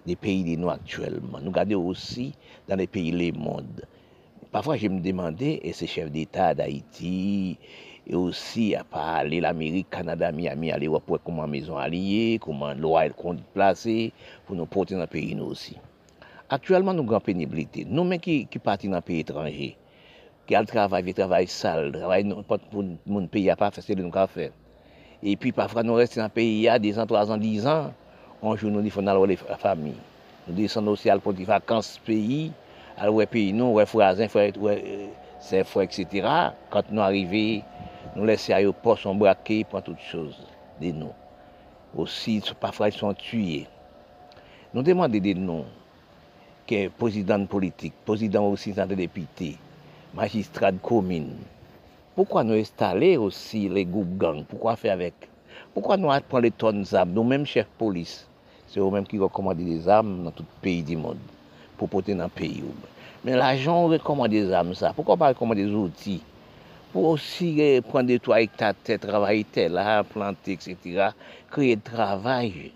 les 0.07 0.17
pays 0.17 0.45
de 0.45 0.61
nous 0.61 0.71
actuellement, 0.71 1.39
nous 1.41 1.51
regardons 1.51 1.87
aussi 1.87 2.33
dans 2.69 2.77
les 2.77 2.87
pays, 2.87 3.13
les 3.13 3.33
mondes. 3.33 3.87
Parfois, 4.51 4.77
je 4.77 4.89
me 4.89 5.01
demandais, 5.01 5.61
et 5.63 5.73
ces 5.73 5.87
chefs 5.87 6.11
d'État 6.11 6.55
d'Haïti, 6.55 7.57
et 8.07 8.15
aussi 8.15 8.75
à 8.75 8.85
parler 8.85 9.41
l'Amérique, 9.41 9.89
Canada, 9.91 10.33
Miami, 10.33 10.73
aller 10.73 10.89
voir 10.89 11.03
comment 11.25 11.47
maison 11.47 11.77
alliée, 11.77 12.39
comment 12.43 12.75
loi 12.75 13.07
est 13.07 13.15
placée 13.55 14.13
pour 14.47 14.57
nous 14.57 14.67
porter 14.67 14.95
dans 14.95 15.03
le 15.03 15.07
pays 15.07 15.35
nous 15.35 15.45
aussi. 15.45 15.77
Actuellement, 16.51 16.93
nous 16.93 17.03
avons 17.05 17.21
pénibilité. 17.21 17.87
Nous-mêmes 17.89 18.21
qui, 18.21 18.47
qui 18.47 18.59
partons 18.59 18.91
dans 18.91 18.97
le 18.97 19.03
pays 19.03 19.21
étranger, 19.21 19.77
ki 20.53 20.59
al 20.59 20.67
travay, 20.69 21.01
vi 21.01 21.15
travay 21.17 21.47
sal, 21.49 21.87
travay 21.95 22.27
nou 22.29 22.45
pot 22.45 22.61
pou 22.69 22.85
moun 23.09 23.25
peyi 23.33 23.49
a 23.49 23.57
pa 23.57 23.71
fese 23.73 23.97
de 23.97 24.05
nou 24.05 24.13
ka 24.13 24.27
fe. 24.29 24.51
E 25.25 25.33
pi 25.41 25.49
pafra 25.57 25.81
nou 25.81 25.97
reste 25.97 26.21
nan 26.21 26.29
peyi 26.35 26.67
a, 26.69 26.75
10 26.77 27.01
an, 27.01 27.09
3 27.09 27.33
an, 27.33 27.41
10 27.41 27.69
an, 27.73 27.95
anjou 28.45 28.69
nou 28.69 28.85
di 28.85 28.93
fon 28.93 29.09
al 29.09 29.23
wè 29.23 29.39
la 29.49 29.57
fami. 29.57 29.95
Nou 30.45 30.59
desen 30.59 30.85
nou 30.85 31.01
se 31.01 31.09
al 31.09 31.25
poti 31.25 31.49
vakans 31.49 31.95
peyi, 32.05 32.51
al 33.01 33.15
wè 33.17 33.25
peyi 33.33 33.57
nou, 33.57 33.79
wè 33.79 33.89
frazen, 33.89 34.29
wè 34.29 34.51
euh, 34.53 35.09
se 35.41 35.65
fwa, 35.65 35.89
etc. 35.89 36.29
Kant 36.75 36.93
nou 36.93 37.07
arrive, 37.07 37.63
nou 38.13 38.29
lese 38.29 38.53
a 38.53 38.61
yo 38.61 38.77
pos, 38.77 39.01
son 39.07 39.17
brake, 39.17 39.63
pon 39.73 39.89
tout 39.89 40.09
chose 40.11 40.37
de 40.85 40.93
nou. 40.93 41.17
Osi, 41.97 42.43
pafra 42.61 42.93
yon 42.93 43.01
son 43.01 43.17
tuye. 43.25 43.65
Nou 44.77 44.85
demande 44.85 45.17
de 45.25 45.33
nou, 45.41 45.65
ke 46.69 46.91
pozidant 47.01 47.49
politik, 47.49 47.97
pozidant 48.05 48.53
osi 48.53 48.77
sante 48.77 49.01
depite, 49.01 49.55
magistrat 50.15 50.73
de 50.73 50.79
commune. 50.79 51.37
Pourquoi 52.15 52.45
nous 52.45 52.55
installer 52.55 53.17
aussi 53.17 53.69
les 53.69 53.85
groupes 53.85 54.19
gangs 54.19 54.45
Pourquoi 54.45 54.77
faire 54.77 54.93
avec 54.93 55.15
Pourquoi 55.73 55.97
nous 55.97 56.09
prendre 56.29 56.41
les 56.41 56.51
tonnes 56.51 56.83
d'armes 56.83 57.13
Nous-mêmes, 57.13 57.47
chefs 57.47 57.67
de 57.67 57.79
police, 57.79 58.27
c'est 58.69 58.81
eux-mêmes 58.81 59.07
qui 59.07 59.19
recommandent 59.19 59.57
des 59.57 59.89
armes 59.89 60.25
dans 60.25 60.31
tout 60.31 60.45
pays 60.61 60.83
du 60.83 60.97
monde 60.97 61.17
pour 61.79 61.89
porter 61.89 62.15
dans 62.15 62.25
le 62.25 62.31
pays. 62.31 62.63
Mais 63.25 63.37
l'agent 63.37 63.87
recommande 63.87 64.31
des 64.31 64.53
armes, 64.53 64.75
ça. 64.75 64.93
Pourquoi 64.93 65.17
pas 65.17 65.29
recommander 65.29 65.65
des 65.65 65.73
outils 65.73 66.23
Pour 66.93 67.07
aussi 67.07 67.59
eh, 67.61 67.81
prendre 67.81 68.09
des 68.09 68.19
toits 68.19 68.37
avec 68.37 68.55
ta 68.57 68.75
tête, 68.75 69.01
travailler 69.01 69.45
tel, 69.45 69.81
planter, 70.11 70.53
etc. 70.53 71.09
Créer 71.51 71.77
du 71.77 71.83
travail. 71.83 72.73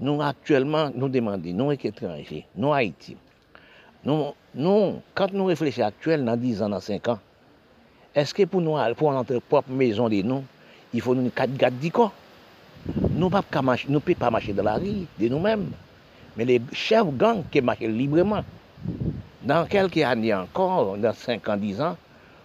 Nous, 0.00 0.20
actuellement, 0.20 0.90
nous 0.92 1.08
demandons, 1.08 1.52
nous, 1.52 1.70
étrangers, 1.70 2.46
nous, 2.56 2.72
Haïti, 2.72 3.16
nous, 4.04 4.32
Nou, 4.54 5.00
kant 5.18 5.32
nou 5.34 5.50
refleche 5.50 5.82
aktuel 5.82 6.22
nan 6.22 6.38
10 6.38 6.60
an, 6.62 6.76
nan 6.76 6.82
5 6.82 7.08
an, 7.10 7.22
eske 8.14 8.44
pou 8.46 8.62
nou 8.62 8.78
al 8.78 8.92
pou 8.94 9.10
an 9.10 9.18
antre 9.18 9.40
pop 9.50 9.66
mezon 9.66 10.12
de 10.12 10.20
nou, 10.22 10.46
ifo 10.94 11.10
nou 11.10 11.26
ni 11.26 11.32
kat 11.34 11.56
gat 11.58 11.74
di 11.82 11.90
kon. 11.90 12.12
Nou 13.18 13.32
pa 13.34 13.42
pe 13.42 14.14
pa 14.14 14.30
mache 14.30 14.54
de 14.54 14.62
la 14.62 14.76
ri, 14.78 15.08
de 15.18 15.30
nou 15.32 15.42
men. 15.42 15.64
Men 16.36 16.46
le 16.46 16.60
chev 16.70 17.10
gang 17.18 17.42
ke 17.50 17.62
mache 17.62 17.88
libreman. 17.90 18.44
Nan 19.42 19.66
kelke 19.66 20.04
an 20.06 20.22
di 20.22 20.30
ankor, 20.30 20.94
nan 20.98 21.14
5 21.18 21.50
an, 21.50 21.58
10 21.58 21.80
an, 21.80 21.96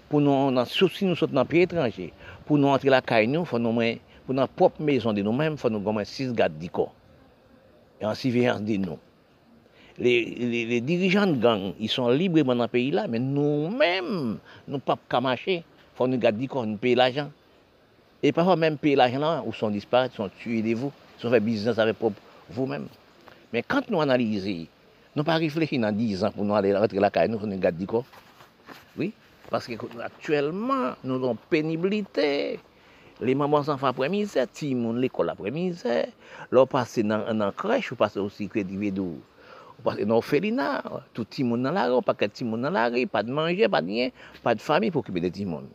pou 0.10 0.18
nou 0.20 0.50
nan 0.50 0.66
souci 0.66 1.06
nou 1.06 1.16
sot 1.20 1.30
nan 1.30 1.46
pi 1.46 1.62
etranje. 1.68 2.10
Pou 2.48 2.58
nou 2.58 2.74
antre 2.74 2.90
la 2.90 3.04
kay 3.06 3.30
nou, 3.30 3.46
fon 3.46 3.62
nou 3.62 3.76
men, 3.78 4.02
pou 4.26 4.34
nan 4.34 4.50
pop 4.50 4.82
mezon 4.82 5.14
de 5.14 5.22
nou 5.22 5.36
men, 5.38 5.62
fon 5.62 5.78
nou 5.78 5.86
gomen 5.86 6.10
6 6.10 6.34
gat 6.34 6.58
di 6.58 6.74
kon. 6.74 6.90
E 8.02 8.10
an 8.10 8.18
siveyans 8.18 8.66
de 8.66 8.80
nou. 8.82 8.98
les, 10.00 10.26
les, 10.26 10.66
les, 10.66 10.82
dirigeants 10.82 11.28
de 11.28 11.36
gang, 11.36 11.74
ils 11.80 11.90
sont 11.90 12.08
libres 12.10 12.42
dans 12.44 12.56
le 12.56 12.68
pays 12.68 12.92
là, 12.92 13.08
mais 13.08 13.20
nous-mêmes, 13.20 14.38
nous 14.68 14.76
ne 14.76 14.80
pouvons 14.80 14.98
pas 15.10 15.22
marcher. 15.22 15.58
Il 15.58 15.98
faut 15.98 16.08
nous 16.08 16.18
garder 16.18 16.48
qu'on 16.48 16.66
nous 16.66 16.78
payer 16.78 16.96
l'argent. 16.96 17.30
Et 18.24 18.32
parfois 18.32 18.56
même 18.56 18.78
payer 18.78 18.96
l'argent 18.96 19.20
là, 19.20 19.44
où 19.46 19.52
sont 19.54 19.70
disparus, 19.70 20.12
sont 20.14 20.30
tués 20.40 20.62
de 20.62 20.74
vous, 20.74 20.92
ils 21.18 21.22
sont 21.22 21.30
fait 21.30 21.40
business 21.42 21.78
avec 21.78 21.98
vous-même. 22.50 22.88
Mais 23.52 23.62
quand 23.62 23.90
nous 23.90 24.00
analysons, 24.00 24.68
nous 25.16 25.24
pas 25.24 25.36
réfléchir 25.36 25.82
dans 25.82 25.92
10 25.92 26.24
ans 26.24 26.32
pour 26.32 26.46
nous 26.46 26.56
aller 26.56 26.74
rentrer 26.74 27.00
la 27.00 27.10
caille, 27.10 27.30
nous 27.30 27.40
faut 27.40 27.48
nous 27.48 27.58
garder 27.58 27.86
quoi. 27.86 28.06
Oui, 28.98 29.12
parce 29.50 29.68
qu'actuellement, 29.68 30.94
nous 31.04 31.16
avons 31.16 31.36
pénibilité. 31.50 32.60
Les 33.22 33.36
mamans 33.36 33.68
enfants 33.68 33.88
après 33.88 34.08
misère, 34.08 34.48
les 34.62 34.94
l'école 34.94 35.30
après 35.30 35.52
misère. 35.52 36.08
Là, 36.52 36.62
on 36.62 36.66
passe 36.66 37.00
dans, 37.00 37.34
dans 37.34 37.52
crèche, 37.52 37.92
ou 37.92 37.96
passe 37.98 38.16
aussi 38.16 38.48
crédit 38.48 38.72
du 38.72 38.80
védou. 38.80 39.20
Pase 39.84 40.04
nou 40.04 40.20
felina, 40.26 40.82
tout 41.16 41.30
ti 41.32 41.46
moun 41.48 41.62
nan 41.64 41.78
la 41.78 41.86
ro, 41.88 42.02
pa 42.04 42.16
ket 42.18 42.34
ti 42.36 42.44
moun 42.44 42.66
nan 42.66 42.76
la 42.76 42.90
ri, 42.92 43.06
pa 43.08 43.22
de 43.24 43.32
manje, 43.32 43.70
pa 43.72 43.80
de 43.80 43.94
nyen, 43.94 44.18
pa 44.44 44.52
de 44.58 44.64
fami 44.64 44.90
pou 44.92 45.06
kibe 45.06 45.24
de 45.24 45.32
ti 45.32 45.46
moun. 45.48 45.70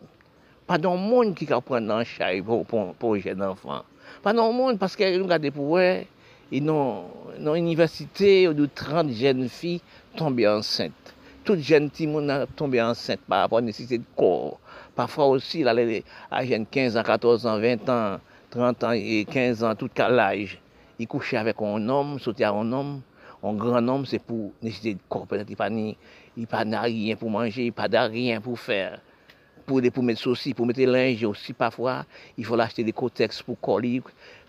Pa 0.68 0.76
don 0.80 1.00
moun 1.00 1.32
ki 1.36 1.48
ka 1.48 1.60
pren 1.64 1.86
nan 1.88 2.04
chay 2.08 2.42
pou, 2.44 2.66
pou, 2.68 2.92
pou 3.00 3.16
jen 3.20 3.40
anfan. 3.44 3.84
Pa 4.24 4.34
don 4.36 4.52
moun, 4.56 4.76
paske 4.80 5.08
nou 5.16 5.28
gade 5.30 5.52
pou 5.56 5.78
wè, 5.78 6.04
nan 6.52 7.54
universite 7.54 8.44
ou 8.48 8.56
do 8.56 8.68
30 8.68 9.14
jen 9.16 9.46
fi 9.48 9.78
tombe 10.18 10.44
ansente. 10.48 11.16
Tout 11.44 11.60
jen 11.60 11.88
ti 11.92 12.06
moun 12.08 12.28
nan 12.28 12.44
tombe 12.56 12.80
ansente 12.80 13.24
pa 13.28 13.42
apon 13.48 13.64
nesite 13.64 14.00
de 14.00 14.12
kor. 14.16 14.58
Pafwa 14.96 15.32
osi 15.32 15.64
la 15.64 15.72
le 15.76 16.02
a 16.30 16.44
jen 16.44 16.68
15 16.68 17.00
an, 17.00 17.08
14 17.08 17.48
an, 17.48 17.64
20 17.64 17.90
an, 17.92 18.20
30 18.52 18.86
an, 18.88 19.00
15 19.32 19.64
an, 19.64 19.80
tout 19.80 19.92
ka 19.96 20.08
laj. 20.12 20.58
I 21.00 21.08
kouche 21.10 21.40
avèk 21.40 21.60
an 21.64 21.90
om, 21.90 22.16
sote 22.22 22.44
a 22.46 22.52
an 22.54 22.72
om, 22.76 22.94
Un 23.44 23.52
grand 23.52 23.86
homme, 23.88 24.06
c'est 24.06 24.20
pour 24.20 24.52
nécessiter. 24.62 24.96
Peut-être 25.28 25.46
qu'il 25.46 25.56
n'y 26.36 26.44
a 26.44 26.46
pas 26.46 26.80
rien 26.80 27.14
pour 27.14 27.28
manger, 27.28 27.66
il 27.66 27.88
n'y 27.90 27.96
a 27.96 28.02
rien 28.04 28.40
pour 28.40 28.58
faire. 28.58 29.00
Pour, 29.66 29.82
pour 29.92 30.02
mettre 30.02 30.20
ceci, 30.20 30.54
pour 30.54 30.66
mettre 30.66 30.80
linge 30.80 31.24
aussi, 31.24 31.52
parfois, 31.52 32.06
il 32.38 32.44
faut 32.44 32.58
acheter 32.58 32.82
des 32.82 32.92
cotex 32.92 33.42
pour 33.42 33.60
coller 33.60 34.02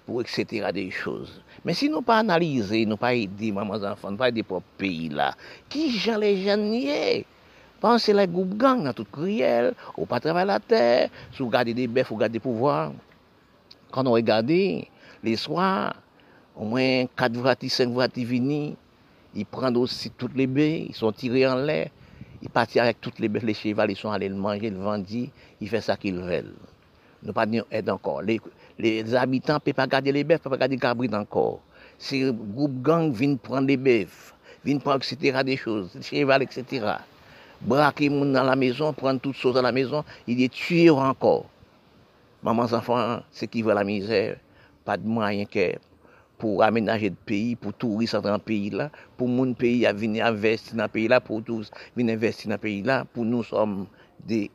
pour 0.05 0.21
etc. 0.21 0.67
des 0.73 0.91
choses. 0.91 1.41
Mais 1.65 1.73
si 1.73 1.89
nous 1.89 2.01
pas 2.01 2.19
analyser, 2.19 2.85
nous 2.85 2.95
pas 2.95 3.13
aider 3.13 3.51
maman 3.51 3.75
enfants, 3.75 4.11
nous 4.11 4.17
pas 4.17 4.29
aider 4.29 4.43
pour 4.43 4.61
pays 4.61 5.09
là, 5.09 5.33
qui 5.67 5.91
j'en 5.91 6.17
les 6.17 6.55
nier 6.55 7.25
Pensez 7.81 8.13
les 8.13 8.27
groupes 8.27 8.55
gang 8.55 8.83
dans 8.83 8.93
toute 8.93 9.11
crielle, 9.11 9.73
ou 9.97 10.05
pas 10.05 10.19
travailler 10.19 10.47
la 10.47 10.59
terre, 10.59 11.09
si 11.31 11.39
vous 11.39 11.47
regardez 11.47 11.73
des 11.73 11.87
bœufs, 11.87 12.05
vous 12.07 12.15
regardez 12.15 12.39
pouvoir. 12.39 12.93
Quand 13.91 14.07
on 14.07 14.11
regarde 14.13 14.49
les 14.49 15.35
soirs, 15.35 15.93
au 16.55 16.65
moins 16.65 17.05
4 17.17 17.33
vratis, 17.33 17.69
5 17.69 17.89
vratis 17.89 18.23
viennent, 18.23 18.75
ils 19.35 19.45
prennent 19.45 19.77
aussi 19.77 20.11
toutes 20.11 20.35
les 20.35 20.47
baies, 20.47 20.85
ils 20.89 20.95
sont 20.95 21.11
tirés 21.11 21.47
en 21.47 21.55
l'air, 21.55 21.89
ils 22.41 22.49
partent 22.49 22.77
avec 22.77 23.01
toutes 23.01 23.19
les 23.19 23.27
bœufs, 23.27 23.43
les 23.43 23.53
chevaux, 23.53 23.81
ils 23.87 23.95
sont 23.95 24.09
allés 24.09 24.29
le 24.29 24.35
manger, 24.35 24.69
le 24.69 24.77
vendre, 24.77 25.05
ils 25.09 25.69
font 25.69 25.81
ça 25.81 25.97
qu'ils 25.97 26.15
veulent. 26.15 26.53
Nous 27.23 27.33
pas 27.33 27.45
aide 27.71 27.89
encore. 27.89 28.21
Les, 28.21 29.15
habitants 29.15 29.55
ne 29.55 29.59
peuvent 29.59 29.73
pas 29.73 29.87
garder 29.87 30.11
les 30.11 30.23
bœufs, 30.23 30.35
ne 30.35 30.39
peuvent 30.39 30.51
pas 30.51 30.57
garder 30.57 30.75
les 30.75 30.79
cabrits 30.79 31.09
encore. 31.13 31.59
Ces 31.97 32.31
groupes 32.31 32.81
gang 32.81 33.11
viennent 33.11 33.37
prendre 33.37 33.67
les 33.67 33.77
bœufs, 33.77 34.33
viennent 34.63 34.79
prendre, 34.79 34.97
etc., 34.97 35.41
des 35.43 35.57
choses, 35.57 35.91
des 35.93 36.01
cheval, 36.03 36.43
etc. 36.43 36.85
Braquer 37.61 38.09
les 38.09 38.19
gens 38.19 38.25
dans 38.25 38.43
la 38.43 38.55
maison, 38.55 38.93
prendre 38.93 39.19
toutes 39.19 39.35
choses 39.35 39.55
dans 39.55 39.61
la 39.61 39.71
maison, 39.71 40.03
ils 40.27 40.37
les 40.37 40.49
tuent 40.49 40.89
encore. 40.91 41.45
Maman, 42.43 42.63
enfants, 42.63 43.21
ceux 43.31 43.47
qui 43.47 43.63
veulent 43.63 43.75
la 43.75 43.83
misère, 43.83 44.37
pas 44.83 44.97
de 44.97 45.07
moyens 45.07 45.47
pour 45.49 45.61
pou 46.41 46.63
amenaje 46.65 47.11
de 47.13 47.21
peyi, 47.29 47.55
pou 47.59 47.75
tourist 47.83 48.17
an 48.17 48.25
tan 48.25 48.43
peyi 48.43 48.71
la, 48.75 48.89
pou 49.19 49.31
moun 49.31 49.55
peyi 49.57 49.85
a 49.89 49.93
vini 49.95 50.23
investi 50.23 50.77
nan 50.79 50.91
peyi 50.93 51.09
la, 51.11 51.21
pou 51.23 51.43
tourist 51.45 51.75
vini 51.97 52.15
investi 52.15 52.51
nan 52.51 52.61
peyi 52.61 52.83
la, 52.87 53.03
pou 53.09 53.27
nou 53.27 53.45
som 53.47 53.83
de 54.29 54.45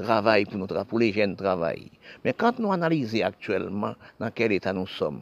travay 0.00 0.46
pou 0.48 0.60
nou 0.60 0.70
travay, 0.70 0.88
pou 0.90 1.02
le 1.02 1.10
jen 1.14 1.36
travay. 1.38 1.86
Men 2.24 2.36
kant 2.40 2.60
nou 2.62 2.76
analize 2.76 3.22
aktuelman 3.26 3.98
nan 4.22 4.34
kel 4.36 4.56
etan 4.56 4.78
nou 4.80 4.88
som, 4.90 5.20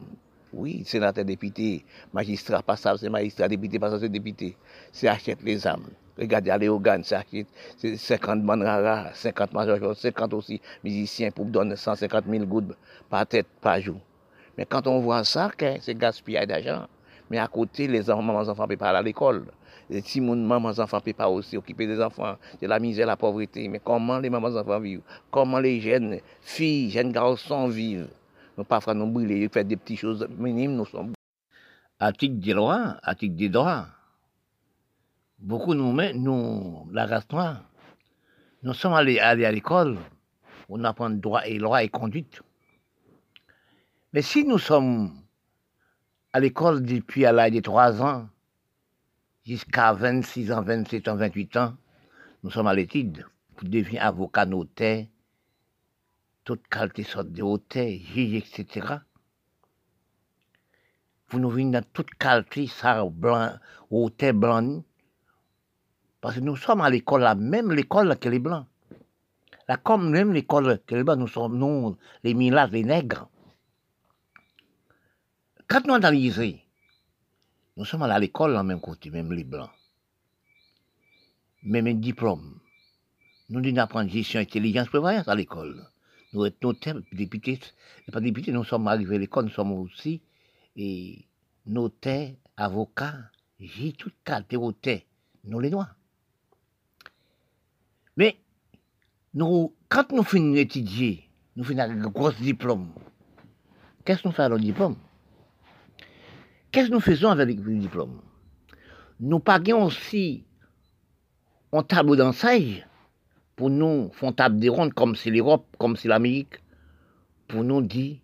Oui, 0.51 0.83
sénateur 0.83 1.25
député, 1.25 1.85
magistrat 2.11 2.63
passable, 2.63 2.97
c'est 2.97 3.09
magistrat, 3.09 3.47
député 3.47 3.77
passable, 3.77 4.01
c'est 4.01 4.09
député. 4.09 4.57
C'est 4.91 5.07
achète 5.07 5.43
les 5.43 5.67
âmes. 5.67 5.85
Regardez, 6.17 6.49
allez 6.49 6.67
au 6.67 6.79
GAN, 6.79 7.01
c'est 7.03 7.15
achète 7.15 7.47
50 7.77 8.43
manrara, 8.43 9.13
50 9.13 9.53
majors, 9.53 9.95
50 9.95 10.33
aussi 10.33 10.59
musiciens 10.83 11.29
pour 11.29 11.45
donner 11.45 11.75
150 11.75 12.25
000 12.27 12.45
gouttes 12.45 12.75
par 13.09 13.27
tête, 13.27 13.45
par 13.61 13.79
jour. 13.79 13.99
Mais 14.59 14.65
quand 14.65 14.87
on 14.87 14.99
voit 14.99 15.23
ça, 15.23 15.49
c'est 15.79 15.97
gaspillage 15.97 16.47
d'argent? 16.47 16.85
Mais 17.29 17.37
à 17.37 17.47
côté, 17.47 17.87
les 17.87 18.09
enfants, 18.09 18.21
mamans 18.21 18.49
enfants 18.49 18.63
ne 18.63 18.67
peuvent 18.67 18.77
pas 18.77 18.89
aller 18.89 18.97
à 18.97 19.01
l'école. 19.01 19.45
Les 19.89 20.01
petits 20.01 20.19
mamans 20.19 20.67
enfants 20.67 20.97
ne 20.97 21.01
peuvent 21.01 21.13
pas 21.13 21.29
aussi 21.29 21.55
occuper 21.55 21.87
des 21.87 22.01
enfants. 22.01 22.35
C'est 22.59 22.67
la 22.67 22.77
misère, 22.77 23.07
la 23.07 23.15
pauvreté. 23.15 23.69
Mais 23.69 23.79
comment 23.79 24.19
les 24.19 24.29
mamans 24.29 24.53
enfants 24.57 24.81
vivent? 24.81 24.99
Comment 25.31 25.59
les 25.59 25.79
jeunes 25.79 26.19
filles, 26.41 26.91
jeunes 26.91 27.13
garçons 27.13 27.69
vivent? 27.69 28.09
Nous 28.57 28.65
parfois 28.65 28.93
nous 28.93 29.07
brûler, 29.07 29.47
faire 29.47 29.63
des 29.63 29.77
petites 29.77 29.99
choses 29.99 30.27
minimes, 30.37 30.75
nous 30.75 30.85
sommes. 30.85 31.13
Titre 32.17 32.35
des 32.35 32.53
à 33.01 33.15
titre 33.15 33.37
des 33.37 33.47
droits, 33.47 33.85
beaucoup 35.37 35.73
nous, 35.73 35.93
nous, 36.15 36.85
la 36.91 37.05
race 37.05 37.31
noire, 37.31 37.63
nous 38.63 38.73
sommes 38.73 38.93
allés, 38.93 39.19
allés 39.19 39.45
à 39.45 39.53
l'école, 39.53 39.97
on 40.67 40.83
apprend 40.83 41.09
droit 41.09 41.45
et 41.45 41.57
loi 41.57 41.81
et 41.81 41.87
conduite. 41.87 42.41
Mais 44.11 44.23
si 44.23 44.43
nous 44.43 44.57
sommes 44.57 45.21
à 46.33 46.39
l'école 46.39 46.81
depuis 46.81 47.27
à 47.27 47.31
l'âge 47.31 47.51
de 47.51 47.59
3 47.59 48.01
ans 48.01 48.27
jusqu'à 49.45 49.93
26 49.93 50.51
ans, 50.51 50.63
27 50.63 51.07
ans, 51.09 51.15
28 51.15 51.57
ans, 51.57 51.77
nous 52.41 52.49
sommes 52.49 52.65
à 52.65 52.73
l'étude 52.73 53.27
pour 53.55 53.69
devenir 53.69 54.03
avocat, 54.03 54.47
notaire, 54.47 55.05
toute 56.43 56.67
qualité 56.67 57.03
sorte 57.03 57.31
de 57.31 57.43
hôtel, 57.43 57.99
juge, 57.99 58.33
etc. 58.33 58.95
Pour 61.27 61.39
nous 61.39 61.51
venir 61.51 61.79
dans 61.79 61.87
toute 61.93 62.09
qualité, 62.15 62.65
ça, 62.65 63.05
blanc, 63.05 63.51
hôtel 63.91 64.33
blanc, 64.33 64.83
parce 66.19 66.35
que 66.35 66.39
nous 66.39 66.55
sommes 66.55 66.81
à 66.81 66.89
l'école, 66.89 67.21
la 67.21 67.35
même 67.35 67.71
l'école 67.71 68.17
que 68.17 68.27
les 68.27 68.39
blancs. 68.39 68.65
La 69.67 69.77
comme 69.77 70.09
même 70.09 70.33
l'école 70.33 70.79
que 70.87 70.95
les 70.95 71.03
blancs, 71.03 71.19
nous 71.19 71.27
sommes, 71.27 71.59
nous, 71.59 71.95
les 72.23 72.33
milagres, 72.33 72.73
les 72.73 72.83
nègres. 72.83 73.29
Quand 75.69 75.85
nous 75.85 75.93
analysons, 75.93 76.57
nous 77.77 77.85
sommes 77.85 78.01
à 78.01 78.17
l'école 78.17 78.57
en 78.57 78.63
même 78.63 78.81
côté, 78.81 79.11
même 79.11 79.31
les 79.31 79.43
blancs. 79.43 79.69
Même 81.61 81.85
un 81.85 81.93
diplôme. 81.93 82.59
Nous 83.49 83.61
devons 83.61 83.77
apprendre 83.77 84.09
gestion, 84.09 84.39
intelligence, 84.39 84.87
prévoyance 84.87 85.27
à 85.27 85.35
l'école. 85.35 85.87
Nous 86.33 86.43
sommes 86.43 86.53
notaires, 86.63 86.95
députés, 87.11 87.59
pas 88.11 88.19
députés, 88.19 88.51
nous 88.51 88.63
sommes 88.63 88.87
arrivés 88.87 89.17
à 89.17 89.19
l'école, 89.19 89.45
nous 89.45 89.51
sommes 89.51 89.73
aussi 89.73 90.23
et 90.75 91.27
notaires, 91.67 92.33
avocats, 92.57 93.29
j'ai 93.59 93.91
tout 93.93 94.11
notaires, 94.51 95.01
nous 95.43 95.59
les 95.59 95.69
noirs. 95.69 95.95
Mais 98.17 98.39
nous, 99.35 99.75
quand 99.87 100.11
nous 100.13 100.23
finissons 100.23 100.55
d'étudier, 100.55 101.29
nous 101.55 101.63
finissons 101.63 101.91
avec 101.91 102.03
un 102.03 102.09
gros 102.09 102.31
diplôme. 102.31 102.91
Qu'est-ce 104.03 104.23
que 104.23 104.29
nous 104.29 104.33
faisons 104.33 104.45
avec 104.45 104.57
le 104.57 104.65
diplôme 104.65 104.95
Qu'est-ce 106.71 106.89
que 106.89 106.93
nous 106.93 106.99
faisons 106.99 107.29
avec 107.29 107.57
le 107.59 107.75
diplôme? 107.77 108.21
Nous 109.19 109.39
pagons 109.39 109.85
aussi 109.85 110.45
un 111.71 111.83
tableau 111.83 112.15
d'enseigne 112.15 112.85
pour 113.55 113.69
nous 113.69 114.11
faire 114.13 114.35
table 114.35 114.59
des 114.59 114.69
rondes 114.69 114.93
comme 114.93 115.15
c'est 115.15 115.31
l'Europe, 115.31 115.65
comme 115.79 115.97
c'est 115.97 116.07
l'Amérique, 116.07 116.61
pour 117.47 117.63
nous 117.63 117.81
dire, 117.81 118.17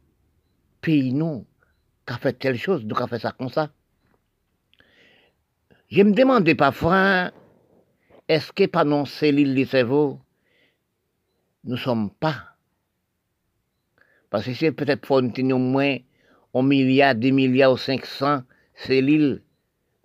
pays 0.82 1.12
nous, 1.12 1.46
qu'a 2.06 2.18
fait 2.18 2.34
telle 2.34 2.58
chose, 2.58 2.86
nous 2.86 2.96
qu'a 2.96 3.08
fait 3.08 3.20
ça 3.20 3.32
comme 3.32 3.50
ça. 3.50 3.72
Je 5.90 6.04
me 6.04 6.14
demandais 6.14 6.56
parfois, 6.56 7.32
est-ce 8.28 8.52
que 8.52 8.68
pas 8.68 8.86
dans 8.86 9.06
cellules 9.06 9.56
du 9.56 9.66
cerveau, 9.66 10.20
nous 11.64 11.74
ne 11.74 11.78
sommes 11.78 12.12
pas? 12.12 12.56
Parce 14.30 14.46
que 14.46 14.54
c'est 14.54 14.72
peut-être 14.72 15.02
pour 15.02 15.22
nous 15.22 15.58
moins 15.58 15.98
un 16.56 16.64
milliard, 16.64 17.16
deux 17.16 17.32
milliards 17.32 17.74
ou 17.74 17.78
500 17.78 18.44
cellules, 18.76 19.44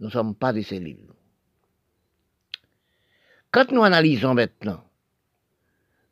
nous 0.01 0.07
ne 0.07 0.13
sommes 0.13 0.35
pas 0.35 0.53
des 0.53 0.65
cellules. 0.65 1.07
Quand 3.53 3.71
nous 3.71 3.83
analysons 3.83 4.35
maintenant, 4.35 4.85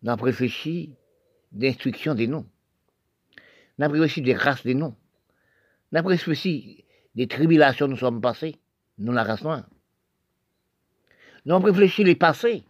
nous 0.03 0.11
avons 0.11 0.24
réfléchi 0.24 0.95
d'instruction 1.51 2.14
des 2.14 2.28
noms. 2.28 2.47
Nous 3.78 3.84
avons 3.84 3.95
réfléchi 3.95 4.22
des 4.22 4.34
races 4.34 4.62
des 4.62 4.74
noms. 4.74 4.97
Nous 5.91 5.99
avons 5.99 6.09
réfléchi 6.09 6.84
des 7.14 7.26
tribulations 7.26 7.86
que 7.86 7.93
nous 7.93 7.97
sommes 7.97 8.20
passés, 8.20 8.61
nous 8.99 9.12
la 9.12 9.24
race 9.24 9.43
noire. 9.43 9.68
Nous 11.45 11.55
avons 11.55 11.66
réfléchi 11.66 12.05
les 12.05 12.14
passés. 12.14 12.64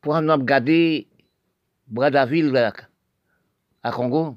Pour 0.00 0.20
nous 0.20 0.32
regarder 0.32 1.08
Bradaville 1.88 2.54
à 3.82 3.92
Congo, 3.92 4.36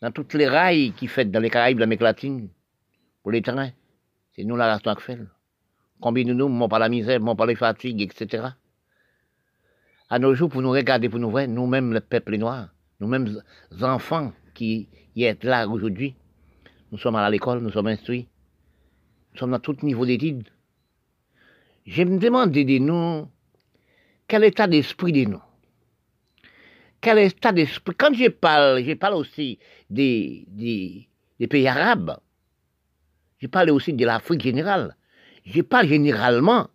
dans 0.00 0.10
toutes 0.10 0.34
les 0.34 0.48
rails 0.48 0.92
qui 0.92 1.06
fait 1.08 1.30
dans 1.30 1.40
les 1.40 1.50
Caraïbes, 1.50 1.78
l'Amérique 1.78 2.02
latine, 2.02 2.48
pour 3.22 3.32
les 3.32 3.42
trains. 3.42 3.70
C'est 4.34 4.44
nous 4.44 4.56
la 4.56 4.66
race 4.66 4.82
qui 4.82 5.02
fait. 5.02 5.18
Combien 6.00 6.24
de 6.24 6.32
nous, 6.32 6.48
m'ont 6.48 6.68
pas 6.68 6.78
la 6.78 6.88
misère, 6.88 7.20
m'ont 7.20 7.36
pas 7.36 7.46
les 7.46 7.54
fatigues, 7.54 8.02
etc. 8.02 8.48
À 10.10 10.18
nos 10.18 10.34
jours, 10.34 10.50
pour 10.50 10.60
nous 10.60 10.70
regarder, 10.70 11.08
pour 11.08 11.18
nous 11.18 11.30
voir, 11.30 11.48
nous-mêmes, 11.48 11.92
le 11.92 12.00
peuple 12.00 12.36
noir, 12.36 12.68
nous-mêmes, 13.00 13.40
enfants 13.80 14.32
qui 14.54 14.88
y 15.16 15.24
êtes 15.24 15.44
là 15.44 15.66
aujourd'hui, 15.68 16.14
nous 16.92 16.98
sommes 16.98 17.16
à 17.16 17.30
l'école, 17.30 17.60
nous 17.60 17.70
sommes 17.70 17.86
instruits, 17.86 18.28
nous 19.32 19.38
sommes 19.38 19.54
à 19.54 19.58
tout 19.58 19.76
niveau 19.82 20.04
d'études. 20.04 20.48
Je 21.86 22.02
me 22.02 22.18
demande 22.18 22.50
de 22.50 22.78
nous, 22.78 23.28
quel 24.26 24.44
état 24.44 24.66
d'esprit 24.66 25.12
de 25.12 25.30
nous? 25.30 25.42
Quel 27.04 27.18
état 27.18 27.52
d'esprit? 27.52 27.94
Quand 27.96 28.14
je 28.14 28.28
parle, 28.28 28.82
je 28.82 28.94
parle 28.94 29.14
aussi 29.14 29.58
des, 29.90 30.46
pays 31.50 31.68
arabes. 31.68 32.18
Je 33.38 33.46
parle 33.46 33.70
aussi 33.70 33.92
de 33.92 34.06
l'Afrique 34.06 34.42
générale. 34.42 34.96
Je 35.44 35.60
parle 35.60 35.86
généralement. 35.86 36.68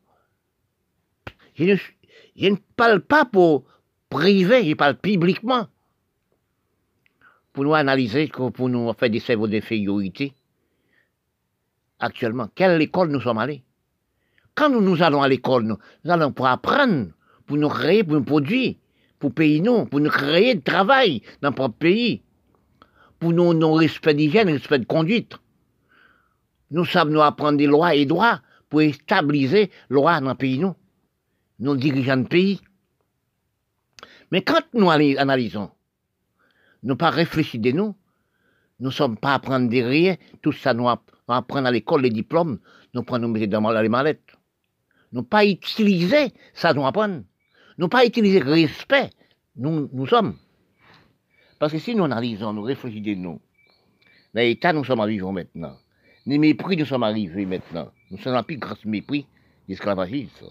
Je 1.55 1.65
ne, 1.65 2.55
parle 2.75 3.01
pas 3.01 3.25
pour 3.25 3.65
privé, 4.09 4.69
je 4.69 4.75
parle 4.75 4.97
publiquement. 4.97 5.67
Pour 7.51 7.63
nous 7.63 7.73
analyser, 7.73 8.27
pour 8.27 8.69
nous 8.69 8.93
faire 8.93 9.09
des 9.09 9.19
cerveaux 9.19 9.47
d'infériorité. 9.47 10.33
Actuellement, 11.99 12.49
quelle 12.53 12.79
école 12.81 13.09
nous 13.09 13.19
sommes 13.19 13.39
allés? 13.39 13.63
Quand 14.53 14.69
nous, 14.69 15.01
allons 15.01 15.23
à 15.23 15.27
l'école, 15.27 15.63
nous 15.63 16.11
allons 16.11 16.31
pour 16.31 16.45
apprendre, 16.47 17.07
pour 17.47 17.57
nous 17.57 17.69
créer, 17.69 18.03
pour 18.03 18.13
nous 18.13 18.23
produire 18.23 18.75
pour 19.19 19.33
payer 19.33 19.59
nous, 19.59 19.85
pour 19.85 19.99
nous 19.99 20.09
créer 20.09 20.55
de 20.55 20.61
travail 20.61 21.21
dans 21.41 21.51
notre 21.51 21.69
pays, 21.69 22.23
pour 23.19 23.33
nous, 23.33 23.53
nos 23.53 23.73
respect 23.73 24.13
d'hygiène, 24.13 24.49
respect 24.49 24.79
de 24.79 24.85
conduite. 24.85 25.37
Nous 26.71 26.85
savons 26.85 27.11
nous 27.11 27.21
apprendre 27.21 27.57
des 27.57 27.67
lois 27.67 27.95
et 27.95 28.05
droits 28.05 28.41
pour 28.69 28.81
stabiliser 28.81 29.71
loi 29.89 30.21
dans 30.21 30.29
le 30.29 30.35
pays, 30.35 30.57
nous, 30.57 30.75
nos 31.59 31.75
dirigeants 31.75 32.17
de 32.17 32.27
pays. 32.27 32.61
Mais 34.31 34.41
quand 34.41 34.63
nous 34.73 34.89
analysons, 34.89 35.71
nous 36.83 36.95
pas 36.95 37.09
réfléchir 37.09 37.59
de 37.59 37.71
nous, 37.71 37.95
nous 38.79 38.89
ne 38.89 38.93
sommes 38.93 39.17
pas 39.17 39.33
apprendre 39.33 39.67
des 39.67 39.83
rien, 39.83 40.15
tout 40.41 40.53
ça 40.53 40.73
nous 40.73 40.87
apprendre 40.87 41.67
à 41.67 41.71
l'école, 41.71 42.03
les 42.03 42.09
diplômes, 42.09 42.59
nous 42.93 43.03
prenons 43.03 43.27
dans 43.29 43.81
les 43.81 43.89
mallettes. 43.89 44.37
Nous 45.11 45.23
pas 45.23 45.45
utiliser 45.45 46.31
ça 46.53 46.73
nous 46.73 46.85
apprendre 46.85 47.23
nous 47.79 47.87
pas 47.87 48.05
utiliser 48.05 48.39
respect, 48.39 49.09
nous, 49.55 49.89
nous 49.93 50.05
sommes. 50.05 50.35
Parce 51.59 51.71
que 51.71 51.79
si 51.79 51.95
nous 51.95 52.03
analysons, 52.03 52.51
nous 52.51 52.61
réfléchissons, 52.61 53.39
dans 54.33 54.41
l'état 54.41 54.73
nous 54.73 54.83
sommes 54.83 54.99
arrivés 54.99 55.31
maintenant, 55.31 55.77
les 56.25 56.37
mépris 56.37 56.75
nous 56.75 56.85
sommes 56.85 57.03
arrivés 57.03 57.45
maintenant, 57.45 57.89
nous 58.11 58.17
sommes 58.17 58.35
en 58.35 58.43
plus 58.43 58.57
grâce 58.57 58.83
mépris 58.83 59.25
d'esclavagisme. 59.69 60.47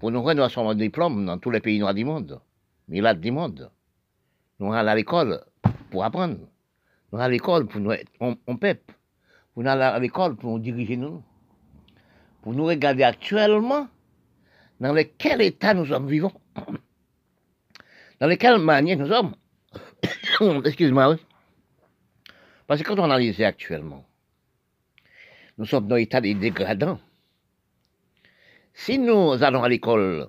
Pour 0.00 0.10
nous, 0.10 0.22
nous 0.22 0.28
avons 0.42 0.70
un 0.70 0.74
diplôme 0.74 1.26
dans 1.26 1.38
tous 1.38 1.50
les 1.50 1.60
pays 1.60 1.78
noirs 1.78 1.92
du 1.92 2.04
monde, 2.04 2.40
mais 2.88 3.02
là 3.02 3.12
du 3.12 3.30
monde. 3.30 3.70
Nous 4.58 4.72
allons 4.72 4.88
à 4.88 4.94
l'école 4.94 5.44
pour 5.90 6.02
apprendre. 6.02 6.38
Nous 7.12 7.18
allons 7.18 7.24
à 7.24 7.28
l'école 7.28 7.66
pour 7.66 7.80
nous 7.80 7.92
être 7.92 8.10
on, 8.20 8.56
peuple. 8.56 8.94
Nous 9.54 9.66
allons 9.68 9.82
à 9.82 9.98
l'école 9.98 10.36
pour 10.36 10.52
nous 10.52 10.60
diriger 10.60 10.96
nous. 10.96 11.22
Pour 12.40 12.54
nous 12.54 12.64
regarder 12.64 13.02
actuellement 13.02 13.88
dans 14.80 14.92
lequel 14.92 15.42
état 15.42 15.74
nous 15.74 15.86
sommes 15.86 16.08
vivants, 16.08 16.40
dans 18.20 18.36
quelle 18.36 18.58
manière 18.58 18.98
nous 18.98 19.08
sommes. 19.08 19.34
Excuse-moi, 20.64 21.10
oui. 21.10 21.16
Parce 22.66 22.82
que 22.82 22.88
quand 22.88 22.98
on 22.98 23.04
analyse 23.04 23.40
actuellement, 23.40 24.04
nous 25.56 25.64
sommes 25.64 25.88
dans 25.88 25.96
l'état 25.96 26.20
des 26.20 26.34
dégradants. 26.34 27.00
Si 28.74 28.98
nous 28.98 29.42
allons 29.42 29.62
à 29.62 29.68
l'école 29.68 30.28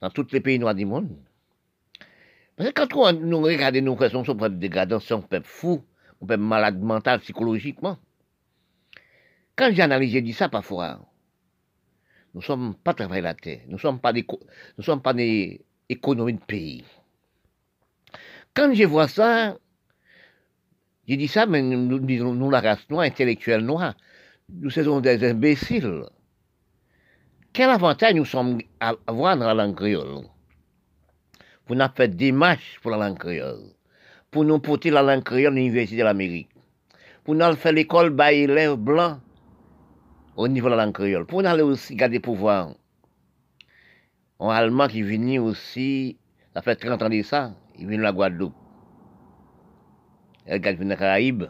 dans 0.00 0.10
tous 0.10 0.32
les 0.32 0.40
pays 0.40 0.58
noirs 0.58 0.74
du 0.74 0.86
monde, 0.86 1.10
parce 2.56 2.70
que 2.70 2.86
quand 2.86 3.12
nous 3.12 3.40
regardons, 3.40 3.82
nous 3.82 3.96
faisons 3.96 4.24
sommes 4.24 4.58
dégradants, 4.58 5.00
si 5.00 5.12
on 5.12 5.22
peut 5.22 5.42
fou, 5.44 5.84
on 6.20 6.26
peut 6.26 6.36
malade 6.36 6.80
mental, 6.80 7.20
psychologiquement. 7.20 7.98
Quand 9.56 9.70
j'ai 9.74 10.22
dit 10.22 10.32
ça 10.32 10.48
parfois. 10.48 11.00
Nous 12.34 12.40
ne 12.40 12.44
sommes 12.44 12.74
pas 12.74 12.94
travailler 12.94 13.22
la 13.22 13.34
terre. 13.34 13.60
Nous 13.66 13.74
ne 13.74 13.78
sommes 13.78 14.00
pas 14.00 14.12
des, 14.12 14.26
sommes 14.80 15.02
pas 15.02 15.12
des 15.12 15.60
économies 15.88 16.34
de 16.34 16.40
pays. 16.40 16.84
Quand 18.54 18.72
je 18.72 18.84
vois 18.84 19.08
ça, 19.08 19.56
je 21.08 21.14
dit 21.14 21.28
ça, 21.28 21.46
mais 21.46 21.62
nous, 21.62 22.50
la 22.50 22.60
race 22.60 22.88
noire, 22.88 23.04
intellectuelle 23.04 23.64
noire, 23.64 23.94
nous 24.48 24.70
sommes 24.70 25.02
des 25.02 25.28
imbéciles. 25.28 26.04
Quel 27.52 27.68
avantage 27.68 28.14
nous 28.14 28.24
sommes 28.24 28.60
à 28.80 28.94
avoir 29.06 29.36
dans 29.36 29.46
la 29.46 29.54
langue 29.54 29.76
créole? 29.76 30.24
Pour 31.66 31.76
nous 31.76 31.84
faire 31.94 32.08
des 32.08 32.32
marches 32.32 32.78
pour 32.80 32.90
la 32.90 32.96
langue 32.96 33.18
créole, 33.18 33.72
pour 34.30 34.44
nous 34.44 34.58
porter 34.58 34.90
la 34.90 35.02
langue 35.02 35.22
créole 35.22 35.52
à 35.52 35.56
l'Université 35.56 35.98
de 35.98 36.04
l'Amérique, 36.04 36.48
pour 37.24 37.34
nous 37.34 37.56
faire 37.56 37.72
l'école 37.72 38.14
par 38.16 38.30
élèves 38.30 38.76
blancs 38.76 39.20
au 40.36 40.48
niveau 40.48 40.68
de 40.68 40.74
la 40.74 40.84
langue 40.84 40.94
créole, 40.94 41.26
pour 41.26 41.44
aller 41.44 41.62
aussi 41.62 41.94
garder 41.94 42.20
pouvoir. 42.20 42.74
Un 44.40 44.48
Allemand 44.48 44.88
qui 44.88 45.02
venu 45.02 45.38
aussi, 45.38 46.18
ça 46.54 46.62
fait 46.62 46.76
30 46.76 47.02
ans 47.02 47.08
de 47.08 47.22
ça, 47.22 47.54
il 47.78 47.86
vient 47.86 47.98
de 47.98 48.02
la 48.02 48.12
Guadeloupe. 48.12 48.54
Il 50.46 50.54
regarde 50.54 50.78
dans 50.78 50.88
les 50.88 50.96
Caraïbes, 50.96 51.44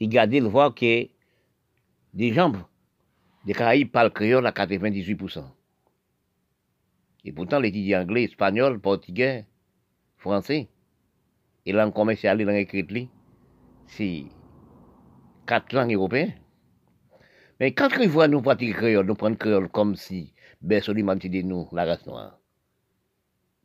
il 0.00 0.08
regarde, 0.08 0.32
il 0.32 0.44
voit 0.44 0.70
que 0.72 1.08
des 2.12 2.32
gens 2.32 2.52
des 3.44 3.52
Caraïbes 3.52 3.90
parlent 3.90 4.12
créole 4.12 4.46
à 4.46 4.52
98%. 4.52 5.44
Et 7.26 7.32
pourtant, 7.32 7.58
l'étudiant 7.58 8.00
anglais, 8.00 8.24
espagnol, 8.24 8.78
portugais, 8.80 9.46
français, 10.16 10.68
et 11.66 11.72
langue 11.72 11.92
commerciale, 11.92 12.42
langue 12.42 12.56
écrite, 12.56 13.08
c'est 13.86 14.24
quatre 15.46 15.72
langues 15.72 15.94
européennes. 15.94 16.34
Mais 17.60 17.72
quand 17.72 17.88
ils 18.00 18.08
voient 18.08 18.28
nous 18.28 18.42
pratiquer 18.42 18.72
créole, 18.72 19.06
nous 19.06 19.14
prendre 19.14 19.36
créole 19.36 19.68
comme 19.68 19.96
si 19.96 20.32
Berceau 20.60 20.94
de 20.94 21.42
nous, 21.42 21.68
la 21.72 21.84
race 21.84 22.06
noire. 22.06 22.38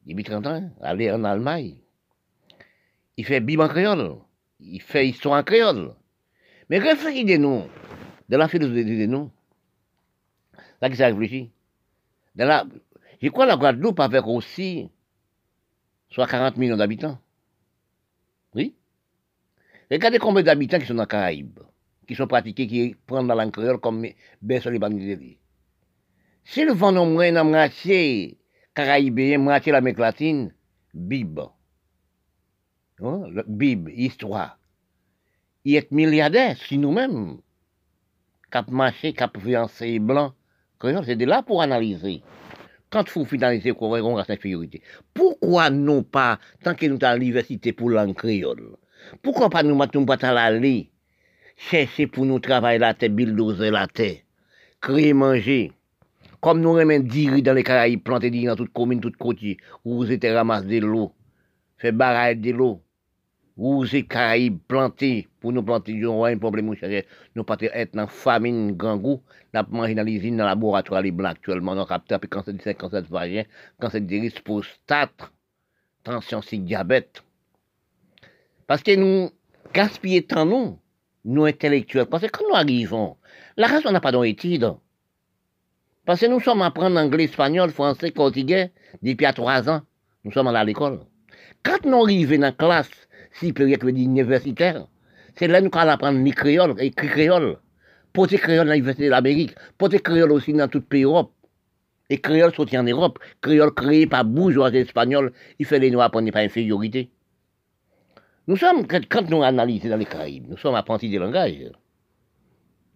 Il 0.06 0.22
30 0.24 0.48
ans, 0.48 0.70
aller 0.82 1.12
en 1.12 1.24
Allemagne. 1.24 1.78
Il 3.18 3.26
fait 3.26 3.40
Bible 3.40 3.62
en 3.62 3.68
créole. 3.68 4.18
Il 4.60 4.82
fait 4.82 5.08
histoire 5.08 5.40
en 5.40 5.44
créole. 5.44 5.94
Mais 6.70 6.80
réfléchissez 6.80 7.24
de 7.26 7.38
nous, 7.38 7.64
de 8.28 8.38
la 8.38 8.48
philosophie 8.48 8.84
de 8.84 9.06
nous? 9.06 9.32
Là, 10.82 10.90
qui 10.90 10.96
s'est 10.96 11.06
réfléchi. 11.06 11.52
Je 12.38 13.30
crois 13.30 13.46
la 13.46 13.58
Guadeloupe 13.58 14.00
avec 14.00 14.26
aussi 14.26 14.90
soit 16.10 16.28
40 16.28 16.58
millions 16.58 16.78
d'habitants. 16.78 17.20
Oui? 18.56 18.76
Regardez 19.92 20.20
combien 20.20 20.44
d'habitants 20.44 20.80
qui 20.80 20.86
sont 20.86 20.94
dans 20.96 21.04
les 21.04 21.08
Caraïbes, 21.08 21.60
qui 22.10 22.16
sont 22.16 22.26
pratiqués, 22.26 22.66
qui 22.66 22.96
prennent 23.06 23.28
la 23.28 23.36
langue 23.36 23.52
créole 23.52 23.80
comme 23.80 24.04
Berceau 24.42 24.72
de 24.72 24.80
si 26.44 26.66
le 26.66 26.74
vent 26.74 27.06
moins 27.06 27.32
dans 27.32 27.46
moitié 27.46 28.40
caribéen, 28.74 29.38
moitié 29.38 29.72
l'Amérique 29.72 30.00
latine, 30.00 30.52
Bib. 30.92 31.40
Hein? 33.00 33.22
Bib, 33.46 33.90
histoire. 33.90 34.58
Il 35.66 35.76
est 35.76 35.92
milliardaire, 35.92 36.58
si 36.58 36.80
nous-mêmes, 36.80 37.38
cap 38.50 38.72
marché, 38.72 39.14
cap 39.14 39.38
fiancé 39.40 40.00
blanc, 40.00 40.34
c'est 40.82 41.16
de 41.16 41.26
là 41.26 41.44
pour 41.44 41.62
analyser. 41.62 42.24
Quand 42.90 43.04
il 43.04 43.10
faut 43.10 43.26
finaliser, 43.26 43.72
on 43.80 44.16
va 44.16 44.26
infériorité. 44.28 44.82
Pourquoi 45.14 45.70
non 45.70 46.02
pas, 46.02 46.40
tant 46.64 46.74
que 46.74 46.88
nous 46.88 47.00
sommes 47.00 47.10
à 47.10 47.16
l'université 47.16 47.72
pour 47.72 47.92
langue 47.92 48.16
créole, 48.16 48.78
pourquoi 49.22 49.52
pas 49.52 49.62
nous 49.62 49.76
ne 49.76 50.06
pas 50.06 50.28
aller 50.28 50.90
chercher 51.60 52.08
pour 52.08 52.26
nous 52.26 52.40
travailler 52.40 52.80
la 52.80 52.94
terre, 52.94 53.10
bulldozer 53.10 53.70
la 53.70 53.86
terre, 53.88 54.18
créer 54.82 55.14
manger, 55.14 55.74
comme 56.40 56.62
nous 56.62 56.72
remettons 56.72 57.04
diri 57.06 57.42
dans 57.42 57.54
les 57.54 57.64
Caraïbes, 57.64 58.02
planter 58.02 58.32
dans 58.46 58.56
toute 58.56 58.72
commune, 58.72 59.02
toute 59.02 59.18
côté, 59.18 59.58
où 59.84 59.98
vous 59.98 60.12
êtes 60.12 60.24
ramassé 60.24 60.80
de 60.80 60.86
l'eau, 60.86 61.12
fait 61.78 61.92
barrage 61.92 62.38
de 62.38 62.52
l'eau, 62.52 62.82
où 63.58 63.80
vous 63.80 63.96
êtes 63.96 64.08
Caraïbes 64.08 64.58
plantés, 64.70 65.28
pour 65.42 65.52
nous 65.52 65.62
planter, 65.62 65.94
nous 65.94 66.24
un 66.24 66.38
problème, 66.38 66.68
nous 66.68 66.76
chercher, 66.76 67.06
nous 67.36 67.44
pas 67.44 67.58
être 67.60 67.94
dans 67.94 68.08
famine, 68.08 68.72
grand 68.72 68.96
goût, 68.96 69.22
manger 69.70 69.96
dans 69.96 70.04
l'usine, 70.04 70.38
dans 70.38 70.46
le 70.46 70.52
laboratoire, 70.52 71.02
les 71.02 71.14
actuellement, 71.26 71.76
nous 71.76 71.82
avons 71.82 72.00
tapé 72.08 72.30
cancer 72.30 72.54
du 72.54 72.62
sein, 72.62 72.74
cancer 72.74 73.04
du 73.04 73.10
vagin, 73.10 73.44
cancer 73.82 74.00
du 74.00 74.18
risque 74.22 74.42
prostate, 74.44 75.30
tension, 76.04 76.42
si 76.42 76.58
diabète. 76.60 77.22
Parce 78.66 78.82
que 78.82 78.96
nous 78.96 79.30
gaspillons 79.74 80.24
tant 80.26 80.46
nous, 80.46 80.80
nous 81.26 81.46
intellectuels, 81.46 82.06
parce 82.06 82.24
que 82.24 82.30
quand 82.30 82.44
nous 82.48 82.56
arrivons, 82.56 83.18
la 83.58 83.68
race, 83.68 83.84
on 83.86 83.92
n'a 83.92 84.00
pas 84.00 84.12
d'études. 84.12 84.74
Parce 86.06 86.22
que 86.22 86.26
nous 86.28 86.40
sommes 86.40 86.62
à 86.62 86.68
apprendre 86.68 86.98
anglais, 86.98 87.26
espagnol, 87.26 87.70
français, 87.72 88.12
portugais 88.12 88.72
depuis 89.02 89.26
à 89.26 89.34
trois 89.34 89.70
ans. 89.70 89.82
Nous 90.24 90.32
sommes 90.32 90.48
à 90.48 90.64
l'école. 90.64 91.02
Quand 91.64 91.86
nous 91.86 92.04
arrivons 92.04 92.36
dans 92.36 92.42
la 92.42 92.52
classe 92.52 92.90
supérieure, 93.34 93.84
universitaire, 93.84 94.88
c'est 95.36 95.48
là 95.48 95.62
que 95.62 95.66
nous 95.66 95.72
allons 95.74 95.92
apprendre 95.92 96.20
ni 96.20 96.32
créole, 96.32 96.76
écrit 96.80 97.08
créole. 97.08 97.58
Porter 98.12 98.38
créole 98.38 98.66
dans 98.66 98.74
l'Université 98.74 99.06
de 99.06 99.12
l'Amérique, 99.12 99.56
porter 99.78 100.00
créole 100.00 100.32
aussi 100.32 100.52
dans 100.54 100.68
tout 100.68 100.82
pays 100.82 101.04
Europe. 101.04 101.32
Et 102.10 102.20
créole 102.20 102.56
sorti 102.56 102.76
en 102.78 102.84
Europe, 102.84 103.20
créole 103.42 103.74
créé 103.74 104.08
par 104.08 104.26
bourgeois 104.26 104.74
espagnol, 104.74 105.32
il 105.60 105.66
fallait 105.66 105.92
nous 105.92 106.02
apprendre 106.02 106.32
par 106.32 106.42
infériorité. 106.42 107.12
Nous 108.50 108.58
sommes, 108.58 108.88
quand 108.88 109.30
nous 109.30 109.44
analysons 109.44 109.90
dans 109.90 109.98
les 109.98 110.06
Caraïbes, 110.06 110.48
nous 110.50 110.58
sommes 110.58 110.74
apprentis 110.74 111.08
des 111.08 111.20
langages. 111.20 111.72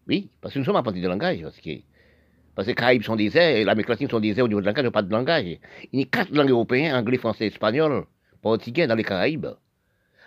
Oui, 0.07 0.31
parce 0.41 0.51
que 0.51 0.57
nous 0.57 0.65
sommes 0.65 0.77
apprentis 0.77 0.99
des 0.99 1.07
langages. 1.07 1.43
Parce 1.43 1.59
que 1.59 2.71
les 2.71 2.73
Caraïbes 2.73 3.03
sont 3.03 3.15
des 3.15 3.37
airs, 3.37 3.57
et 3.57 3.63
l'Amérique 3.63 3.89
latine 3.89 4.09
sont 4.09 4.19
des 4.19 4.29
airs 4.35 4.45
au 4.45 4.47
niveau 4.47 4.61
de 4.61 4.65
langage, 4.65 4.81
il 4.81 4.85
n'y 4.85 4.87
a 4.87 4.91
pas 4.91 5.03
de 5.03 5.11
langage. 5.11 5.59
Il 5.91 5.99
y 5.99 6.01
a 6.01 6.05
quatre 6.07 6.31
langues 6.31 6.49
européennes, 6.49 6.95
anglais, 6.95 7.19
français, 7.19 7.45
espagnol, 7.45 8.07
portugais 8.41 8.87
dans 8.87 8.95
les 8.95 9.03
Caraïbes. 9.03 9.45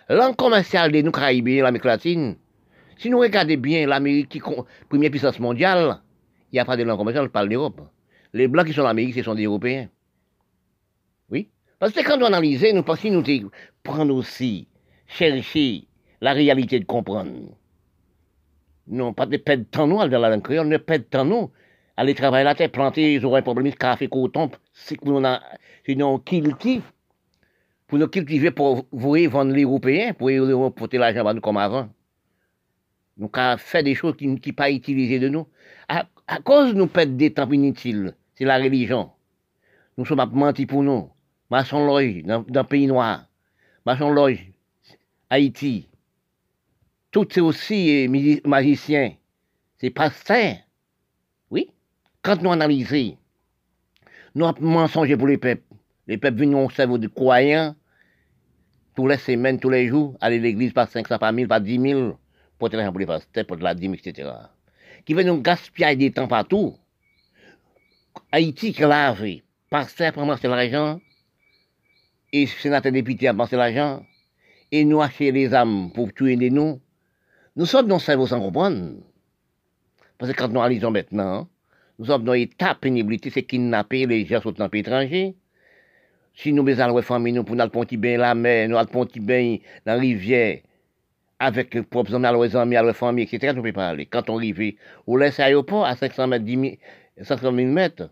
Langue 0.07 0.37
commerciale 0.37 0.93
de 0.93 1.01
nous 1.01 1.11
Caraïbes, 1.11 1.61
l'Amérique 1.61 1.83
latine, 1.83 2.37
si 2.97 3.09
nous 3.09 3.19
regardons 3.19 3.57
bien 3.57 3.85
l'Amérique, 3.85 4.41
première 4.87 5.11
puissance 5.11 5.41
mondiale, 5.41 5.99
il 6.53 6.55
n'y 6.55 6.59
a 6.59 6.63
pas 6.63 6.77
de 6.77 6.83
langue 6.83 6.99
commerciale, 6.99 7.25
on 7.25 7.29
parle 7.29 7.49
d'Europe. 7.49 7.81
Les 8.31 8.47
blancs 8.47 8.65
qui 8.65 8.71
sont 8.71 8.83
en 8.83 8.85
Amérique, 8.85 9.15
ce 9.15 9.23
sont 9.23 9.35
des 9.35 9.43
Européens. 9.43 9.89
Oui. 11.29 11.49
Parce 11.79 11.91
que 11.91 12.01
quand 12.01 12.17
on 12.21 12.27
analyse, 12.27 12.65
nous 12.73 12.83
pensons 12.83 13.11
nous 13.11 13.51
prendre 13.83 14.15
aussi, 14.15 14.69
chercher 15.07 15.87
la 16.21 16.33
réalité 16.33 16.79
de 16.79 16.85
comprendre. 16.85 17.31
Non, 18.87 19.13
pas 19.13 19.25
de 19.25 19.37
perdre 19.37 19.65
temps 19.69 19.87
nous 19.87 19.97
dans 20.07 20.19
la 20.19 20.29
langue 20.29 20.43
créole, 20.43 20.67
ne 20.67 20.77
perdre 20.77 21.05
temps 21.05 21.25
nous 21.25 21.51
aller 21.97 22.13
travailler 22.13 22.43
la 22.43 22.53
terre, 22.53 22.71
planter, 22.71 23.15
ils 23.15 23.25
auraient 23.25 23.39
un 23.39 23.43
problème 23.43 23.73
café, 23.73 24.07
coton, 24.07 24.51
c'est 24.71 24.97
pour 24.97 25.19
nous, 25.19 25.27
sinon, 25.83 26.19
cultiver, 26.19 26.83
pour 27.87 27.97
nous 27.97 28.07
cultiver, 28.07 28.51
pour 28.51 28.85
vous 28.91 29.15
vendre 29.29 29.53
les 29.53 29.63
Européens, 29.63 30.13
pour 30.13 30.29
porter 30.75 30.99
l'argent 30.99 31.25
à 31.25 31.33
nous 31.33 31.41
comme 31.41 31.57
avant. 31.57 31.89
Nous 33.17 33.29
avons 33.33 33.57
fait 33.57 33.81
des 33.81 33.95
choses 33.95 34.15
qui 34.15 34.27
ne 34.27 34.37
sont 34.37 34.53
pas 34.53 34.69
utilisées 34.69 35.19
de 35.19 35.27
nous. 35.27 35.47
À, 35.89 36.05
cause 36.43 36.75
nous 36.75 36.85
perdre 36.85 37.13
des 37.13 37.33
temps 37.33 37.49
inutiles, 37.49 38.13
c'est 38.35 38.45
la 38.45 38.57
religion. 38.57 39.09
Nous 39.97 40.05
sommes 40.05 40.29
mentis 40.33 40.67
pour 40.67 40.83
nous. 40.83 41.09
Maçon 41.49 41.87
loge 41.87 42.21
dans, 42.23 42.45
dans 42.47 42.61
le 42.61 42.67
pays 42.67 42.85
noir. 42.85 43.25
Maçon 43.85 44.11
loge, 44.11 44.51
Haïti. 45.29 45.87
Tout 47.11 47.27
c'est 47.31 47.41
aussi 47.41 48.07
magicien. 48.45 49.13
C'est 49.79 49.89
pasteur. 49.89 50.55
Quand 52.27 52.41
nous 52.41 52.51
analysons, 52.51 53.17
nous 54.35 54.45
avons 54.45 54.67
mensongé 54.67 55.15
pour 55.15 55.27
les 55.27 55.37
peuples. 55.37 55.63
Les 56.07 56.17
peuples 56.17 56.39
viennent 56.39 56.55
au 56.55 56.69
cerveau 56.69 56.97
de 56.97 57.07
croyants, 57.07 57.73
tous 58.95 59.07
les 59.07 59.15
semaines, 59.15 59.61
tous 59.61 59.69
les 59.69 59.87
jours, 59.87 60.17
aller 60.19 60.35
à 60.35 60.39
l'église 60.39 60.73
par 60.73 60.89
500, 60.89 61.19
par 61.19 61.31
1000, 61.31 61.47
par 61.47 61.61
10 61.61 61.79
000, 61.79 62.19
pour 62.59 62.67
l'argent 62.67 62.91
pour 62.91 62.99
les 62.99 63.05
pasteurs, 63.05 63.45
pour 63.45 63.55
la 63.55 63.73
dîme, 63.73 63.93
etc. 63.93 64.29
Qui 65.05 65.13
veut 65.13 65.23
nous 65.23 65.41
gaspiller 65.41 65.95
des 65.95 66.11
temps 66.11 66.27
partout. 66.27 66.75
Haïti 68.29 68.73
qui 68.73 68.81
lavé, 68.81 69.43
pasteur 69.69 70.11
pour 70.11 70.23
amasser 70.23 70.49
l'argent, 70.49 70.99
et 72.33 72.45
sénateur 72.45 72.91
député 72.91 73.27
a 73.27 73.29
amassé 73.29 73.55
l'argent, 73.55 74.05
et 74.71 74.85
nous 74.85 75.01
acheter 75.01 75.31
les 75.31 75.53
âmes 75.53 75.91
pour 75.93 76.13
tuer 76.13 76.35
des 76.35 76.49
nous. 76.49 76.79
Nous 77.55 77.65
sommes 77.65 77.87
dans 77.87 77.95
le 77.95 78.01
cerveau 78.01 78.27
sans 78.27 78.39
comprendre. 78.39 78.95
Parce 80.17 80.31
que 80.31 80.37
quand 80.37 80.49
nous 80.49 80.59
analysons 80.59 80.91
maintenant, 80.91 81.47
nous 81.99 82.05
sommes 82.05 82.23
dans 82.23 82.33
l'état 82.33 82.75
pénibilité, 82.75 83.29
c'est 83.29 83.43
kidnapper 83.43 84.05
les 84.05 84.25
gens 84.25 84.41
sont 84.41 84.51
dans 84.51 84.65
le 84.65 84.69
pays 84.69 84.81
étranger. 84.81 85.35
Si 86.35 86.53
nous 86.53 86.63
besoin 86.63 86.93
de 86.93 87.01
famille, 87.01 87.33
nous 87.33 87.43
pour 87.43 87.59
aller 87.59 87.97
bien 87.97 88.17
la 88.17 88.35
mer, 88.35 88.69
nous 88.69 88.77
allons 88.77 89.07
bien 89.15 89.57
la 89.85 89.95
rivière, 89.95 90.59
avec 91.39 91.73
les 91.73 91.81
propres 91.81 92.13
amis, 92.13 92.43
les 92.43 92.55
amis, 92.55 92.75
la 92.75 92.93
famille, 92.93 93.23
etc., 93.23 93.53
nous 93.53 93.61
ne 93.61 93.61
pouvons 93.61 93.73
pas 93.73 93.89
aller. 93.89 94.05
Quand 94.05 94.29
on 94.29 94.37
arrive 94.37 94.75
au 95.07 95.17
laisse 95.17 95.39
aéroport 95.39 95.85
à 95.85 95.95
500 95.95 96.27
mètres, 96.27 96.45
10 96.45 96.55
000, 96.55 96.75
500 97.23 97.55
000 97.55 97.71
mètres, 97.71 98.09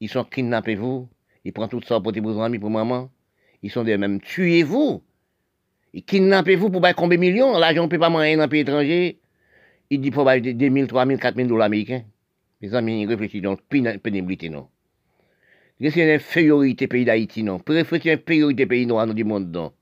ils 0.00 0.10
sont 0.10 0.24
kidnappés 0.24 0.74
vous, 0.74 1.08
ils 1.44 1.52
prennent 1.52 1.68
tout 1.68 1.80
ça 1.82 1.98
pour 2.00 2.12
vos 2.12 2.40
amis, 2.42 2.58
pour 2.58 2.70
maman, 2.70 3.08
ils 3.62 3.70
sont 3.70 3.84
des 3.84 3.96
mêmes. 3.96 4.20
Tuez-vous! 4.20 5.02
Ils 5.96 6.04
kidnappent 6.04 6.50
vous 6.50 6.68
pour 6.68 6.82
combien 6.94 7.16
de 7.16 7.20
millions? 7.22 7.56
L'argent 7.58 7.84
ne 7.84 7.88
peut 7.88 7.98
pas 7.98 8.10
manger 8.10 8.36
dans 8.36 8.42
le 8.42 8.48
pays 8.50 8.60
étranger. 8.60 9.18
Ils 9.88 9.98
disent 9.98 10.12
pour 10.12 10.26
2 10.26 10.42
000, 10.42 10.86
3 10.86 11.06
000, 11.06 11.18
4 11.18 11.36
000 11.36 11.48
dollars 11.48 11.64
américains. 11.64 12.02
Mes 12.60 12.74
amis, 12.74 13.06
réfléchissez 13.06 13.40
donc, 13.40 13.60
pénibilité, 13.70 14.50
non. 14.50 14.68
C'est 15.80 15.96
une 15.96 16.10
infériorité 16.10 16.86
pays 16.86 17.06
d'Haïti, 17.06 17.42
non? 17.42 17.62
Une 17.66 17.76
infériorité 17.78 18.66
pays 18.66 18.84
noir 18.84 19.06
du 19.06 19.24
monde, 19.24 19.50
non. 19.50 19.72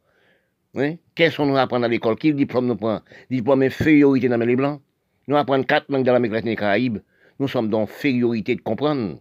Qu'est-ce 1.16 1.36
qu'on 1.36 1.46
nous 1.46 1.56
apprend 1.56 1.82
à 1.82 1.88
l'école? 1.88 2.14
Quel 2.14 2.36
diplôme 2.36 2.66
nous 2.66 2.76
prend? 2.76 3.00
Diplôme 3.28 3.62
infériorité 3.62 4.28
dans 4.28 4.36
les 4.36 4.54
blancs 4.54 4.80
Nous 5.26 5.36
apprenons 5.36 5.64
quatre 5.64 5.90
langues 5.90 6.04
dans 6.04 6.12
l'Amérique 6.12 6.34
latine 6.34 6.50
et 6.50 6.56
Caraïbes. 6.56 6.98
Nous 7.40 7.48
sommes 7.48 7.70
dans 7.70 7.82
infériorité 7.82 8.54
de 8.54 8.60
comprendre. 8.60 9.18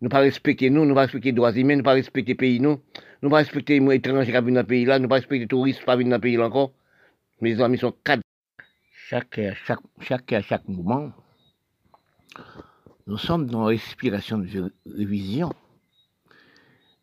Nous 0.00 0.08
pas 0.08 0.20
respecter 0.20 0.70
nous, 0.70 0.84
nous 0.86 0.94
pas 0.94 1.06
les 1.12 1.32
droits 1.32 1.52
humains, 1.52 1.76
nous 1.76 1.82
pas 1.84 1.92
respecter 1.92 2.34
pays 2.34 2.58
nous, 2.58 2.80
nous 3.22 3.30
pas 3.30 3.38
respecter 3.38 3.78
les 3.78 3.94
étrangers 3.94 4.26
qui 4.26 4.32
viennent 4.32 4.54
dans 4.54 4.60
le 4.60 4.66
pays 4.66 4.84
là, 4.84 4.98
nous 4.98 5.08
pas 5.08 5.16
respecter 5.16 5.40
les 5.40 5.48
touristes 5.48 5.80
qui 5.80 5.84
viennent 5.84 6.08
dans 6.08 6.16
le 6.16 6.20
pays 6.20 6.36
là 6.36 6.46
encore. 6.46 6.72
Mes 7.40 7.60
amis 7.60 7.78
sont 7.78 7.94
quatre. 8.04 8.22
Chaque, 9.08 9.40
chaque, 9.64 9.80
chaque, 10.00 10.32
à 10.32 10.42
chaque 10.42 10.68
moment, 10.68 11.12
nous 13.06 13.18
sommes 13.18 13.46
dans 13.46 13.64
respiration 13.64 14.38
de 14.38 14.72
révision. 14.86 15.52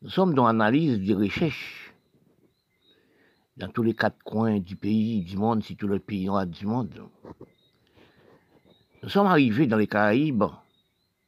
Nous 0.02 0.10
sommes 0.10 0.34
dans 0.34 0.46
l'analyse 0.46 1.00
de 1.00 1.16
recherche 1.16 1.94
dans 3.58 3.68
tous 3.70 3.84
les 3.84 3.96
quatre 3.96 4.24
coins 4.24 4.60
du 4.60 4.76
pays, 4.76 5.22
du 5.24 5.36
monde, 5.36 5.64
si 5.64 5.76
tous 5.76 5.88
les 5.88 6.00
pays 6.00 6.30
du 6.48 6.66
monde. 6.66 7.10
Nous 9.04 9.10
sommes 9.10 9.28
arrivés 9.28 9.68
dans 9.68 9.78
les 9.78 9.88
Caraïbes 9.88 10.44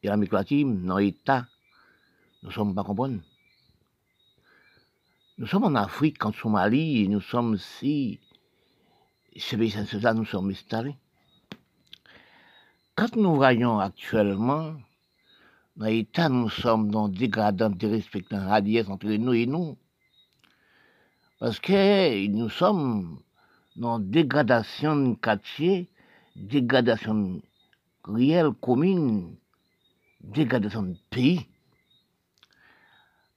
et 0.01 0.07
l'Amérique 0.07 0.33
latine, 0.33 0.85
dans 0.85 0.97
l'État, 0.97 1.47
nous 2.43 2.49
ne 2.49 2.53
sommes 2.53 2.75
pas 2.75 2.83
comprendre. 2.83 3.19
Nous 5.39 5.47
sommes 5.47 5.63
en 5.63 5.75
Afrique, 5.75 6.25
en 6.25 6.33
Somalie, 6.33 7.01
et 7.01 7.07
nous 7.07 7.21
sommes 7.21 7.55
ici, 7.55 8.19
c'est 9.37 10.01
ça, 10.01 10.13
nous 10.13 10.25
sommes 10.25 10.49
installés. 10.49 10.97
Quand 12.93 13.15
nous 13.15 13.35
voyons 13.35 13.79
actuellement, 13.79 14.73
dans 15.77 15.85
l'État, 15.85 16.27
nous 16.27 16.49
sommes 16.49 16.91
dans 16.91 17.07
dégradant, 17.07 17.69
dérespectant, 17.69 18.49
radiesse 18.49 18.89
entre 18.89 19.07
nous 19.07 19.31
et 19.31 19.45
nous. 19.45 19.77
Parce 21.39 21.61
que 21.61 22.27
nous 22.27 22.49
sommes 22.49 23.21
dans 23.77 23.97
dégradation 23.97 24.97
de 24.97 25.15
quartier, 25.15 25.89
dégradation 26.35 27.41
réelle, 28.03 28.51
commune, 28.59 29.37
dégradation 30.19 30.81
de 30.83 30.97
pays. 31.09 31.47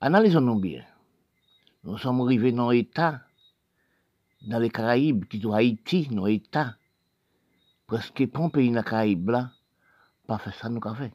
Analysons-nous 0.01 0.59
bien. 0.59 0.83
Nous 1.85 1.99
sommes 1.99 2.21
arrivés 2.21 2.53
dans 2.53 2.71
l'État, 2.71 3.23
dans 4.43 4.61
les 4.61 4.71
Caraïbes, 4.71 5.25
qui 5.25 5.41
sont 5.41 5.53
Haïti, 5.53 6.07
dans 6.07 6.27
l'État. 6.27 6.77
Presque 7.89 8.27
pour 8.29 8.45
un 8.45 8.51
pays 8.51 8.71
dans 8.71 8.79
les 8.79 8.85
Caraïbes, 8.85 9.31
là, 9.31 9.53
pas 10.27 10.39
fait 10.39 10.53
ça, 10.53 10.69
nous 10.69 10.81
avons 10.85 10.95
fait. 10.95 11.13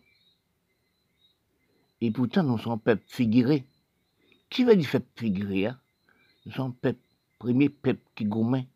Et 2.01 2.11
pourtant, 2.11 2.43
nous 2.43 2.57
sommes 2.57 2.79
peuple 2.79 3.03
figuré. 3.07 3.65
Qui 4.49 4.65
veut 4.65 4.75
dire 4.75 4.91
peuple 4.91 5.07
figuré 5.15 5.67
hein? 5.67 5.79
Nous 6.45 6.51
sommes 6.51 6.73
peuple, 6.73 6.99
premier 7.39 7.69
peuple 7.69 8.01
qui 8.15 8.25
gourmet 8.25 8.67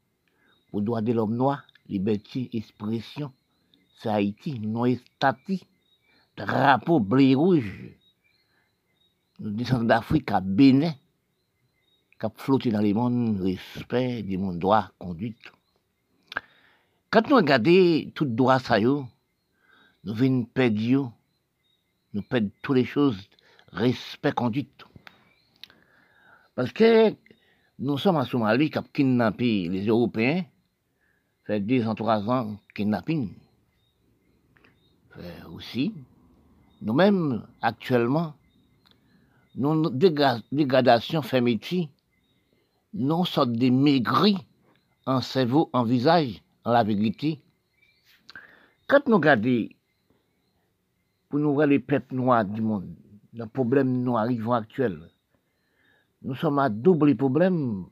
pour 0.69 0.81
droit 0.81 1.01
de 1.01 1.11
l'homme 1.11 1.35
noir, 1.35 1.63
liberté, 1.88 2.49
expression. 2.53 3.34
C'est 3.97 4.09
Haïti, 4.09 4.59
non 4.59 4.85
stati, 4.95 5.65
drapeau 6.38 6.99
bleu 6.99 7.35
rouge. 7.35 7.91
Nous 9.39 9.51
descendons 9.51 9.85
d'Afrique 9.85 10.31
à 10.31 10.39
Bénin, 10.39 10.93
a 12.26 12.30
flotté 12.35 12.72
dans 12.72 12.81
les 12.81 12.93
mondes, 12.93 13.41
respect, 13.41 14.23
des 14.23 14.38
mondes 14.38 14.60
droits, 14.60 14.91
conduite. 14.99 15.52
Quand 17.10 17.27
nous 17.30 17.35
regardons 17.35 18.11
tout 18.14 18.26
droit 18.26 18.60
ça, 18.60 18.80
nous 18.80 19.07
venons 20.03 20.45
perdre 20.45 21.11
nous 22.14 22.22
perdons 22.22 22.52
toutes 22.61 22.76
les 22.76 22.85
choses, 22.85 23.18
respect, 23.72 24.34
conduite. 24.34 24.85
Parce 26.56 26.72
que 26.72 27.15
nous 27.80 27.98
sommes 27.98 28.18
en 28.18 28.26
Somalie 28.26 28.69
qui 28.69 28.77
a 28.77 28.84
kidnappé 28.93 29.69
les 29.69 29.88
Européens, 29.88 30.43
fait 31.45 31.60
deux 31.60 31.88
ans, 31.88 31.95
trois 31.95 32.30
ans, 32.30 32.57
kidnapping. 32.76 33.34
Aussi, 35.53 35.93
nous-mêmes, 36.81 37.45
actuellement, 37.61 38.34
nos 39.56 39.89
dégradations 39.89 41.22
fait 41.22 41.41
métier, 41.41 41.89
nous 42.93 43.26
sommes 43.26 43.55
des 43.55 43.72
maigris 43.72 44.38
en 45.05 45.22
cerveau, 45.22 45.69
en 45.73 45.84
visage, 45.84 46.41
en 46.65 46.72
la 46.72 46.84
vérité. 46.84 47.41
Quand 48.88 49.07
nous 49.07 49.15
regardons 49.15 49.68
pour 51.30 51.39
nous 51.39 51.53
voir 51.53 51.68
les 51.68 51.80
peuples 51.80 52.15
noirs 52.15 52.45
du 52.45 52.61
monde, 52.61 52.93
le 53.34 53.45
problème 53.45 54.03
nous 54.03 54.18
arrivons 54.18 54.53
actuel. 54.53 54.99
Nous 56.22 56.35
sommes 56.35 56.59
à 56.59 56.69
double 56.69 57.15
problème. 57.15 57.85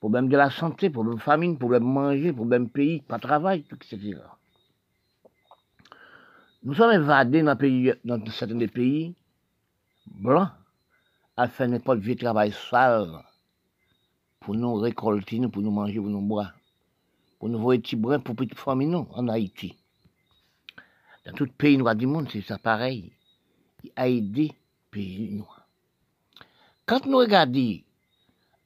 Problème 0.00 0.28
de 0.28 0.36
la 0.36 0.50
santé, 0.50 0.90
problème 0.90 1.18
famine, 1.18 1.58
problème 1.58 1.82
de 1.82 1.88
manger, 1.88 2.32
problème 2.32 2.66
de 2.66 2.70
pays, 2.70 3.00
pas 3.02 3.16
de 3.16 3.22
travail, 3.22 3.64
etc. 3.72 4.18
Nous 6.62 6.74
sommes 6.74 6.92
évadés 6.92 7.42
dans, 7.42 7.56
pays, 7.56 7.92
dans 8.04 8.24
certains 8.26 8.66
pays 8.66 9.14
blancs 10.06 10.50
à 11.36 11.48
faire 11.48 11.68
n'importe 11.68 12.02
quel 12.02 12.16
travail 12.16 12.52
sale 12.52 13.22
pour 14.44 14.54
nous 14.54 14.74
récolter, 14.74 15.40
pour 15.48 15.62
nous 15.62 15.70
manger, 15.70 15.98
pour 15.98 16.10
nous 16.10 16.20
boire, 16.20 16.52
pour 17.38 17.48
nous 17.48 17.58
voir 17.58 17.78
petits 17.78 17.96
brins 17.96 18.20
pour 18.20 18.36
petites 18.36 18.58
familles 18.58 18.94
en 18.94 19.28
Haïti. 19.28 19.74
Dans 21.24 21.32
tout 21.32 21.48
pays 21.56 21.78
noir 21.78 21.96
du 21.96 22.06
monde, 22.06 22.28
c'est 22.30 22.42
ça 22.42 22.58
pareil. 22.58 23.10
Il 23.82 23.92
a 23.96 24.06
aidé 24.06 24.52
pays 24.90 25.30
noirs. 25.30 25.66
Quand 26.84 27.06
nous 27.06 27.16
regardons, 27.16 27.78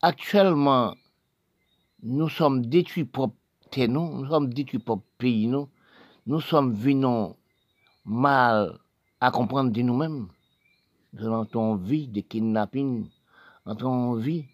actuellement, 0.03 0.97
nous 2.03 2.29
sommes 2.29 2.67
détruits 2.67 3.05
pour 3.05 3.33
nous, 3.77 4.23
nous 4.23 4.29
sommes 4.29 4.53
détruits 4.53 4.81
pour 4.81 5.03
pays 5.17 5.47
nous, 5.47 5.69
nous 6.27 6.41
sommes 6.41 6.75
venus 6.75 7.37
mal 8.05 8.81
à 9.21 9.31
comprendre 9.31 9.71
de 9.71 9.83
nous-mêmes. 9.83 10.27
Nous 11.13 11.25
avons 11.25 11.47
envie 11.55 12.09
de 12.09 12.21
kidnapping, 12.21 13.09
nous 13.65 13.73
avons 13.73 14.11
envie 14.11 14.45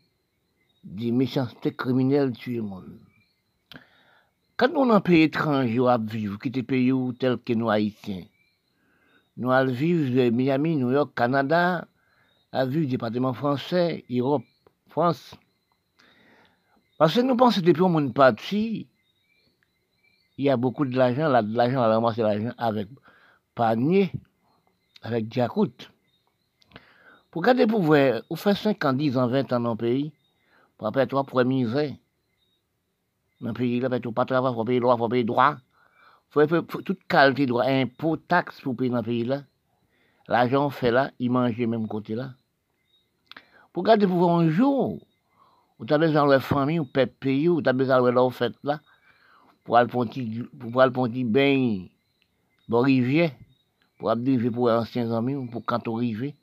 de 0.85 1.11
méchanceté 1.11 1.73
criminelle 1.75 2.33
tuer 2.33 2.61
monde. 2.61 2.99
Quand 4.57 4.73
nous 4.73 4.93
un 4.93 5.01
pays 5.01 5.23
étranger 5.23 5.81
à 5.89 5.99
vivre, 5.99 6.39
qui 6.39 6.51
pays 6.63 6.93
tel 7.19 7.39
que 7.39 7.53
nous 7.55 7.71
haïtiens, 7.71 8.25
nous 9.37 9.51
allons 9.51 9.73
vivre 9.73 10.31
Miami, 10.31 10.77
New 10.77 10.93
York, 10.93 11.13
Canada, 11.17 11.89
à 12.53 12.65
vivre 12.67 12.89
département 12.89 13.33
français, 13.33 14.05
Europe, 14.09 14.45
France. 14.89 15.35
Parce 16.99 17.15
que 17.15 17.21
nous 17.21 17.37
pensons 17.37 17.61
que 17.61 17.67
depuis 17.67 17.83
on 17.83 18.07
est 18.07 18.13
parti, 18.13 18.87
il 20.39 20.45
y 20.45 20.51
a 20.51 20.57
beaucoup 20.57 20.85
de 20.85 20.97
l'argent, 20.97 21.29
là, 21.29 21.43
de 21.43 21.57
l'argent, 21.57 21.81
on 21.81 22.23
l'argent 22.23 22.55
avec 22.57 22.89
panier, 23.57 24.13
avec 25.03 25.29
diacoute. 25.29 25.91
Pour 27.33 27.43
garder 27.43 27.67
pour 27.67 27.83
voir, 27.83 28.23
vous 28.31 28.37
faites 28.37 28.57
5 28.57 28.85
ans, 28.85 28.93
10 28.93 29.19
ans, 29.19 29.27
20 29.27 29.53
ans 29.53 29.61
dans 29.61 29.73
le 29.73 29.77
pays, 29.77 30.13
pour 30.85 30.89
après 30.89 31.07
toi, 31.07 31.25
pour 31.25 31.43
misère 31.45 31.95
dans 33.41 33.49
le 33.49 33.55
pays, 33.55 33.81
là, 33.81 33.89
il 33.91 34.03
faut 34.03 34.13
pas 34.13 34.27
travailler, 34.27 34.53
il 34.53 34.57
faut 34.57 34.65
payer 34.65 34.77
il 34.79 34.99
faut 34.99 35.09
payer 35.09 35.25
droit. 35.25 35.57
Il 36.37 36.47
faut, 36.47 36.61
toute 36.83 37.05
qualité 37.09 37.47
de 37.47 37.53
droit, 37.53 37.65
impôts, 37.65 38.19
taxes 38.19 38.61
pour 38.61 38.77
payer 38.77 38.91
dans 38.91 38.99
le 38.99 39.03
pays 39.03 39.25
là. 39.25 39.45
L'argent 40.29 40.69
fait 40.69 40.91
là, 40.91 41.11
il 41.19 41.31
mange 41.31 41.57
même 41.57 41.89
côté 41.89 42.15
là. 42.15 42.35
Pour 43.73 43.83
garder 43.83 44.07
pour 44.07 44.31
un 44.31 44.51
jour, 44.51 45.01
vous 45.79 45.87
avez 45.89 46.07
besoin 46.07 46.27
de 46.27 46.33
la 46.33 46.41
famille, 46.41 46.79
ou 46.79 46.85
peut 46.85 47.07
payer, 47.07 47.49
vous 47.49 47.63
avez 47.65 47.73
besoin 47.73 48.03
de 48.03 48.11
leur 48.11 48.35
fête 48.35 48.57
là, 48.63 48.81
pour 49.65 49.79
aller 49.79 49.89
pour 49.89 50.03
aller 50.83 50.93
pour 50.93 51.09
bain, 51.09 51.87
dans 52.69 52.81
rivière, 52.81 53.31
pour 53.99 54.11
aller 54.11 54.51
pour 54.51 54.71
anciens 54.71 55.11
amis, 55.13 55.49
pour 55.51 55.65
quand 55.65 55.89
on 55.89 55.95
rive, 55.95 56.35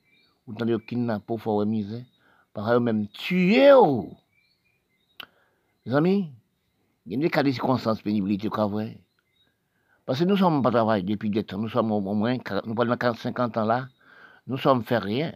vous 0.48 0.54
avez 0.60 0.80
kidnappé 0.84 1.24
pour 1.26 1.40
faire 1.40 1.64
misère, 1.64 2.04
par 2.52 2.80
même 2.80 3.06
tuer. 3.06 3.70
Les 3.70 4.21
amis, 5.90 6.32
il 7.06 7.12
y 7.12 7.16
a 7.16 7.18
des 7.18 7.30
cas 7.30 7.42
de 7.42 7.50
circonstances 7.50 8.02
pénibilité 8.02 8.48
quoi 8.48 8.66
vrai. 8.66 8.98
Parce 10.06 10.20
que 10.20 10.24
nous 10.24 10.34
ne 10.34 10.38
sommes 10.38 10.62
pas 10.62 10.70
travaillés 10.70 11.04
depuis 11.04 11.30
des 11.30 11.44
temps, 11.44 11.58
nous 11.58 11.68
sommes 11.68 11.92
au 11.92 12.00
moins, 12.00 12.36
nous 12.64 12.74
parlons 12.74 12.96
50 13.14 13.56
ans 13.56 13.64
là, 13.64 13.88
nous 14.46 14.56
sommes 14.56 14.84
fait 14.84 14.98
rien. 14.98 15.32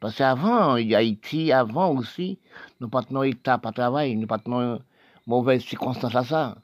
Parce 0.00 0.16
qu'avant, 0.16 0.74
Haïti, 0.74 1.52
avant 1.52 1.94
aussi, 1.94 2.40
nous 2.80 2.88
pas 2.88 3.04
état 3.24 3.58
pas 3.58 3.70
travail, 3.70 4.16
nous 4.16 4.26
pas 4.26 4.42
mauvaise 5.26 5.62
circonstances 5.62 6.16
à 6.16 6.24
ça. 6.24 6.58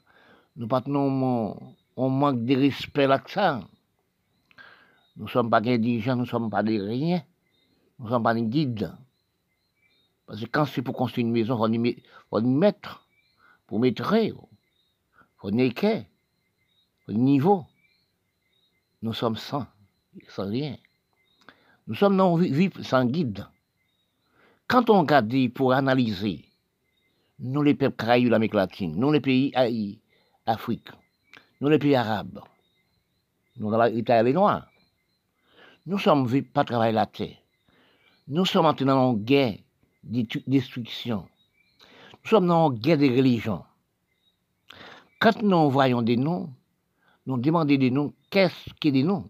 Nous 0.57 0.67
pas 0.67 0.83
on 0.85 2.09
manque 2.09 2.43
de 2.43 2.55
respect 2.55 3.07
là 3.07 3.19
que 3.19 3.31
ça. 3.31 3.61
Nous 5.15 5.25
ne 5.25 5.29
sommes 5.29 5.49
pas 5.49 5.61
des 5.61 5.99
gens, 6.01 6.15
nous 6.15 6.23
ne 6.23 6.27
sommes 6.27 6.49
pas 6.49 6.63
des 6.63 6.79
rien. 6.81 7.21
Nous 7.97 8.05
ne 8.05 8.09
sommes 8.09 8.23
pas 8.23 8.33
des 8.33 8.43
guides. 8.43 8.93
Parce 10.29 10.41
que 10.41 10.45
quand 10.45 10.65
c'est 10.65 10.83
pour 10.83 10.95
construire 10.95 11.25
une 11.25 11.33
maison, 11.33 11.55
il 11.65 11.95
faut 12.29 12.39
y 12.39 12.45
mettre 12.45 13.03
pour 13.65 13.79
mettre 13.79 14.13
au 15.41 15.49
néquet, 15.49 16.05
au 17.07 17.13
niveau. 17.13 17.65
Nous 19.01 19.13
sommes 19.13 19.37
sans, 19.37 19.65
sans 20.27 20.47
rien. 20.47 20.77
Nous 21.87 21.95
sommes 21.95 22.15
non 22.15 22.35
vivre 22.35 22.79
sans 22.83 23.05
guide. 23.05 23.47
Quand 24.67 24.91
on 24.91 24.99
regarde 24.99 25.49
pour 25.49 25.73
analyser 25.73 26.45
nous 27.39 27.63
les 27.63 27.73
peuples 27.73 27.95
Caraïbes, 27.95 28.29
l'Amérique 28.29 28.53
latine, 28.53 28.95
nous 28.97 29.11
les 29.11 29.21
pays 29.21 29.51
Afrique, 30.45 30.89
nous 31.59 31.69
les 31.69 31.79
pays 31.79 31.95
arabes, 31.95 32.39
nous 33.57 33.71
les 33.71 34.33
noirs, 34.33 34.67
nous 35.87 35.97
sommes 35.97 36.43
pas 36.43 36.65
travailler 36.65 36.93
la 36.93 37.07
terre. 37.07 37.37
Nous 38.27 38.45
sommes 38.45 38.71
dans 38.71 39.15
une 39.15 39.23
guerre 39.23 39.57
de 40.03 40.25
destruction. 40.47 41.27
Nous 42.23 42.29
sommes 42.29 42.47
dans 42.47 42.71
une 42.71 42.79
guerre 42.79 42.97
de 42.97 43.05
religion. 43.05 43.63
Quand 45.19 45.41
nous 45.41 45.69
voyons 45.69 46.01
des 46.01 46.17
noms, 46.17 46.53
nous 47.25 47.37
demandons 47.37 47.77
des 47.77 47.91
noms, 47.91 48.13
qu'est-ce 48.29 48.73
qui 48.79 48.87
est 48.87 48.91
des 48.91 49.03
noms? 49.03 49.29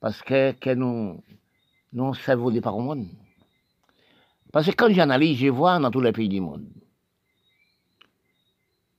Parce 0.00 0.22
que, 0.22 0.52
que 0.52 0.70
nous, 0.74 1.22
nous 1.92 2.14
cerveau 2.14 2.50
par 2.60 2.76
le 2.76 2.82
monde. 2.82 3.06
Parce 4.52 4.66
que 4.66 4.72
quand 4.72 4.92
j'analyse, 4.92 5.38
je 5.38 5.48
vois 5.48 5.78
dans 5.78 5.90
tous 5.90 6.00
les 6.00 6.12
pays 6.12 6.28
du 6.28 6.40
monde, 6.40 6.66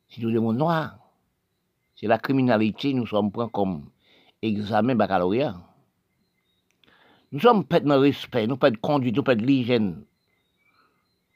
c'est 0.10 0.22
tout 0.22 0.30
le 0.30 0.40
monde 0.40 0.57
noir. 0.57 0.98
C'est 1.95 2.07
la 2.07 2.18
criminalité, 2.18 2.94
nous 2.94 3.06
sommes 3.06 3.31
pris 3.31 3.48
comme 3.52 3.90
examen 4.41 4.95
baccalauréat. 4.95 5.56
Nous 7.34 7.40
sommes 7.40 7.66
pas 7.66 7.80
de 7.80 7.92
respect, 7.92 8.46
nous 8.46 8.58
pas 8.58 8.70
de 8.70 8.78
conduite, 8.78 9.16
nous 9.16 9.24
pas 9.24 9.34
de 9.34 9.44
l'hygiène. 9.44 10.06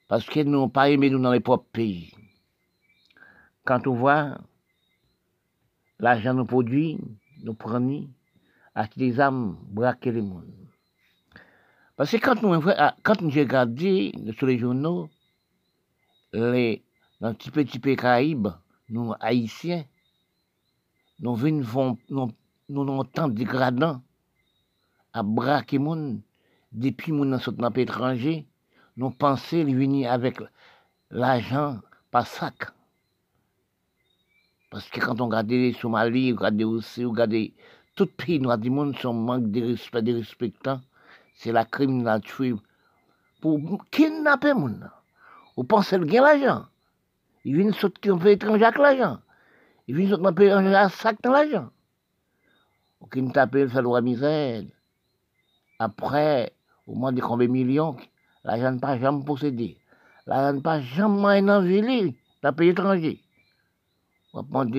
Parce 0.08 0.28
nous 0.36 0.44
n'avons 0.44 0.70
pas 0.70 0.92
aimé 0.92 1.10
nous 1.10 1.18
dans 1.18 1.32
les 1.32 1.40
propres 1.40 1.68
pays. 1.72 2.14
Quand 3.66 3.88
on 3.88 3.96
voit 3.96 4.38
l'argent 5.98 6.36
nous 6.36 6.46
produit, 6.46 7.00
nous 7.44 7.56
prenons, 7.56 8.08
acheter 8.76 9.00
des 9.00 9.20
âmes, 9.20 9.58
braquer 9.72 10.12
les 10.12 10.22
mondes. 10.22 10.54
Parce 11.96 12.12
que 12.12 12.18
quand 12.18 12.44
nous, 12.44 12.62
quand 13.02 13.22
nous 13.24 13.32
regardons 13.32 14.12
sur 14.38 14.46
les 14.46 14.60
journaux, 14.60 15.10
les, 16.32 16.84
dans 17.20 17.30
les 17.30 17.34
petits 17.34 17.50
petits 17.50 17.80
pays 17.80 17.96
Caraïbes, 17.96 18.50
nous, 18.90 19.16
Haïtiens, 19.20 19.84
nous 21.22 21.34
venons, 21.34 21.98
nous, 22.08 22.32
nous, 22.70 22.86
nous, 22.86 23.04
tant 23.06 23.28
dégradants 23.30 24.04
à 25.18 25.24
braquer 25.24 25.80
moun 25.80 26.22
depuis 26.72 27.12
moun 27.12 27.32
dans 27.32 27.38
notre 27.38 27.70
pays 27.70 27.84
étranger, 27.84 28.46
nous 28.98 29.10
pensons 29.10 29.64
venir 29.64 30.12
avec 30.12 30.40
l'argent 31.10 31.80
par 32.12 32.28
sac. 32.28 32.68
Parce 34.70 34.88
que 34.90 35.00
quand 35.00 35.20
on 35.22 35.26
regarde 35.26 35.50
les 35.50 35.74
Somalie, 35.74 36.34
on 36.34 36.36
regarde 36.36 36.62
aussi, 36.64 37.06
on 37.06 37.12
regarde 37.12 37.36
tout 37.96 38.06
pays 38.06 38.40
noir 38.40 38.58
du 38.58 38.70
monde, 38.70 38.96
son 38.98 39.14
manque 39.14 39.50
de 39.50 39.64
respect, 39.64 40.04
de 40.04 40.14
respectant, 40.14 40.82
c'est 41.36 41.52
la 41.52 41.66
criminalité 41.66 42.54
pour 43.42 43.60
kidnapper 43.90 44.54
moun. 44.54 44.90
Vous 45.56 45.64
pensez 45.64 46.00
qu'il 46.00 46.18
a 46.20 46.22
l'argent? 46.22 46.66
Il 47.44 47.58
vient 47.58 47.72
sortir 47.72 48.16
un 48.16 48.18
pays 48.20 48.34
étranger 48.34 48.66
avec 48.66 48.78
l'argent. 48.78 49.20
Il 49.88 49.96
vient 49.96 50.10
sortir 50.10 50.28
un 50.28 50.34
pays 50.34 50.48
étranger 50.48 50.76
avec 50.76 51.26
l'argent. 51.26 51.72
Il 53.16 53.70
fait 53.70 53.82
la 53.82 54.02
misère. 54.02 54.64
Après, 55.80 56.54
au 56.88 56.96
moins 56.96 57.12
de 57.12 57.22
combien 57.22 57.48
millions, 57.48 57.96
l'argent 58.44 58.72
n'a 58.72 58.80
pas 58.80 58.98
jamais 58.98 59.24
possédé. 59.24 59.78
L'argent 60.26 60.54
n'a 60.54 60.62
pas 60.62 60.82
jamais 60.82 61.40
enlevé 61.50 62.18
dans 62.42 62.54
pays 62.54 62.70
étranger. 62.70 63.22
On 64.34 64.42
va 64.42 64.48
prendre 64.50 64.72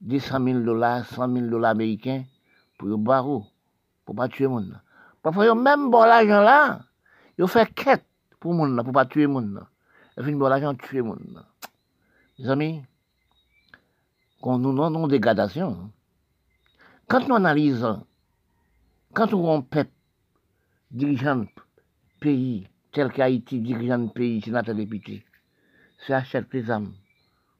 200 0.00 0.44
000 0.44 0.60
dollars, 0.60 1.04
100 1.06 1.32
000 1.32 1.46
dollars 1.46 1.72
américains 1.72 2.24
pour 2.78 2.88
le 2.88 2.96
barreau, 2.96 3.46
pour 4.04 4.14
pas 4.14 4.28
tuer 4.28 4.44
le 4.44 4.50
monde. 4.50 4.80
Parfois, 5.22 5.54
même 5.54 5.90
bon 5.90 6.02
l'argent 6.02 6.40
là, 6.40 6.80
ils 7.38 7.48
fait 7.48 7.72
quête 7.74 8.04
pour 8.38 8.52
le 8.52 8.58
monde, 8.58 8.82
pour 8.84 8.92
pas 8.92 9.06
tuer 9.06 9.22
le 9.22 9.28
monde. 9.28 9.66
Ils 10.16 10.24
font 10.24 10.32
bon 10.32 10.48
l'argent 10.48 10.74
tuer 10.74 10.98
le 10.98 11.04
monde. 11.04 11.44
Les 12.38 12.48
amis, 12.48 12.82
quand 14.40 14.58
nous 14.58 14.82
avons 14.82 15.06
des 15.06 15.16
dégradation, 15.16 15.90
quand 17.08 17.26
nous 17.28 17.34
analysons, 17.34 18.06
quand 19.14 19.32
nous 19.32 19.38
avons 19.38 19.62
peuple 19.62 19.90
dirigeant 20.90 21.46
pays, 22.20 22.68
tel 22.92 23.12
qu'Haïti, 23.12 23.60
dirigeant 23.60 24.08
pays, 24.08 24.42
sénateur 24.42 24.74
député, 24.74 25.24
c'est 25.98 26.14
acheter 26.14 26.44
les 26.52 26.70
âmes 26.70 26.92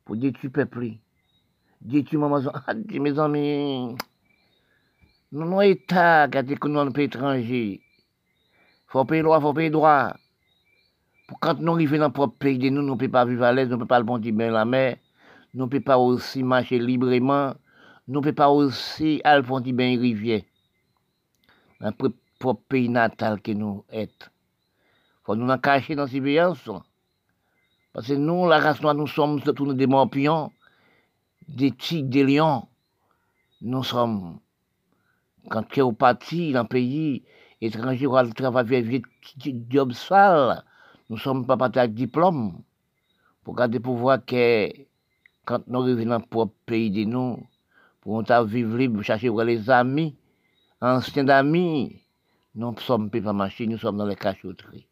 pour 0.05 0.16
détruire 0.16 0.51
le 0.55 0.65
peuple, 0.65 0.90
détruire 1.81 2.20
maman, 2.20 2.51
ah, 2.66 2.74
mes 2.74 3.19
amis, 3.19 3.97
nous 5.32 5.43
avons 5.43 5.61
État 5.61 6.28
qui 6.28 6.39
a 6.39 6.43
le 6.43 6.90
pays 6.90 7.05
étranger. 7.05 7.81
Il 7.82 7.82
faut 8.86 9.05
payer 9.05 9.23
droit, 9.23 9.40
faut 9.40 9.53
payer 9.53 9.70
droit. 9.70 10.15
Pour 11.27 11.40
quand 11.40 11.59
nous 11.59 11.73
arrivons 11.73 11.97
dans 11.97 12.03
notre 12.05 12.15
propre 12.15 12.39
pays, 12.39 12.70
nous 12.70 12.82
ne 12.82 12.94
pouvons 12.94 13.11
pas 13.11 13.24
vivre 13.24 13.43
à 13.43 13.53
l'aise, 13.53 13.69
nous 13.69 13.73
ne 13.73 13.77
pouvons 13.78 13.89
pas 13.89 13.98
le 13.98 14.05
bon 14.05 14.19
bien 14.19 14.51
la 14.51 14.65
mer, 14.65 14.97
nous 15.53 15.65
ne 15.65 15.70
pouvons 15.70 15.82
pas 15.82 15.98
aussi 15.98 16.44
marcher 16.44 16.78
librement, 16.78 17.55
nous 18.07 18.20
ne 18.20 18.20
pouvons 18.20 18.35
pas 18.35 18.48
aussi 18.48 19.20
aller 19.24 19.43
le 19.43 19.47
bon 19.48 19.61
bien 19.61 19.98
rivière. 19.98 20.43
Dans 21.81 21.93
propre 22.39 22.63
pays 22.69 22.89
natal 22.89 23.41
que 23.41 23.53
nous 23.53 23.85
sommes. 23.93 24.31
faut 25.25 25.35
nous 25.35 25.49
en 25.49 25.59
cacher 25.59 25.95
dans 25.95 26.07
ces 26.07 26.21
pays. 26.21 26.41
Parce 27.93 28.09
que 28.09 28.13
nous, 28.13 28.47
la 28.47 28.59
race 28.59 28.81
noire, 28.81 28.95
nous 28.95 29.07
sommes 29.07 29.41
tous 29.41 29.73
des 29.75 29.87
morpions, 29.87 30.53
des 31.49 31.73
tigres, 31.73 32.11
des 32.11 32.25
lions. 32.25 32.69
Nous 33.63 33.83
sommes, 33.83 34.39
quand 35.49 35.63
tu 35.65 35.81
es 35.81 35.93
parti 35.93 36.53
dans 36.53 36.61
un 36.61 36.65
pays 36.67 37.25
étranger, 37.61 38.07
on 38.07 38.31
travailler 38.31 38.77
avec 38.79 39.05
des 39.37 39.57
job 39.71 39.93
sale, 39.93 40.63
nous 41.09 41.17
sommes 41.17 41.47
pas 41.47 41.57
partis 41.57 41.79
avec 41.79 41.95
diplôme. 41.95 42.63
Pour 43.43 43.55
garder 43.55 43.81
pour 43.81 43.97
voir 43.97 44.25
que 44.25 44.69
quand 45.45 45.67
nous 45.69 45.81
revenons 45.81 46.19
dans 46.19 46.21
propre 46.21 46.55
pays 46.67 46.91
de 46.91 47.05
nous, 47.05 47.47
pour 48.01 48.23
vivre 48.45 48.77
libre, 48.77 49.03
chercher 49.03 49.31
les 49.45 49.71
amis, 49.71 50.17
anciens 50.81 51.29
amis, 51.29 52.03
nous 52.57 52.74
sommes 52.78 53.11
pas 53.11 53.33
marcher, 53.33 53.66
nous 53.66 53.78
sommes 53.78 53.99
dans 53.99 54.07
les 54.07 54.16
cachotteries. 54.16 54.87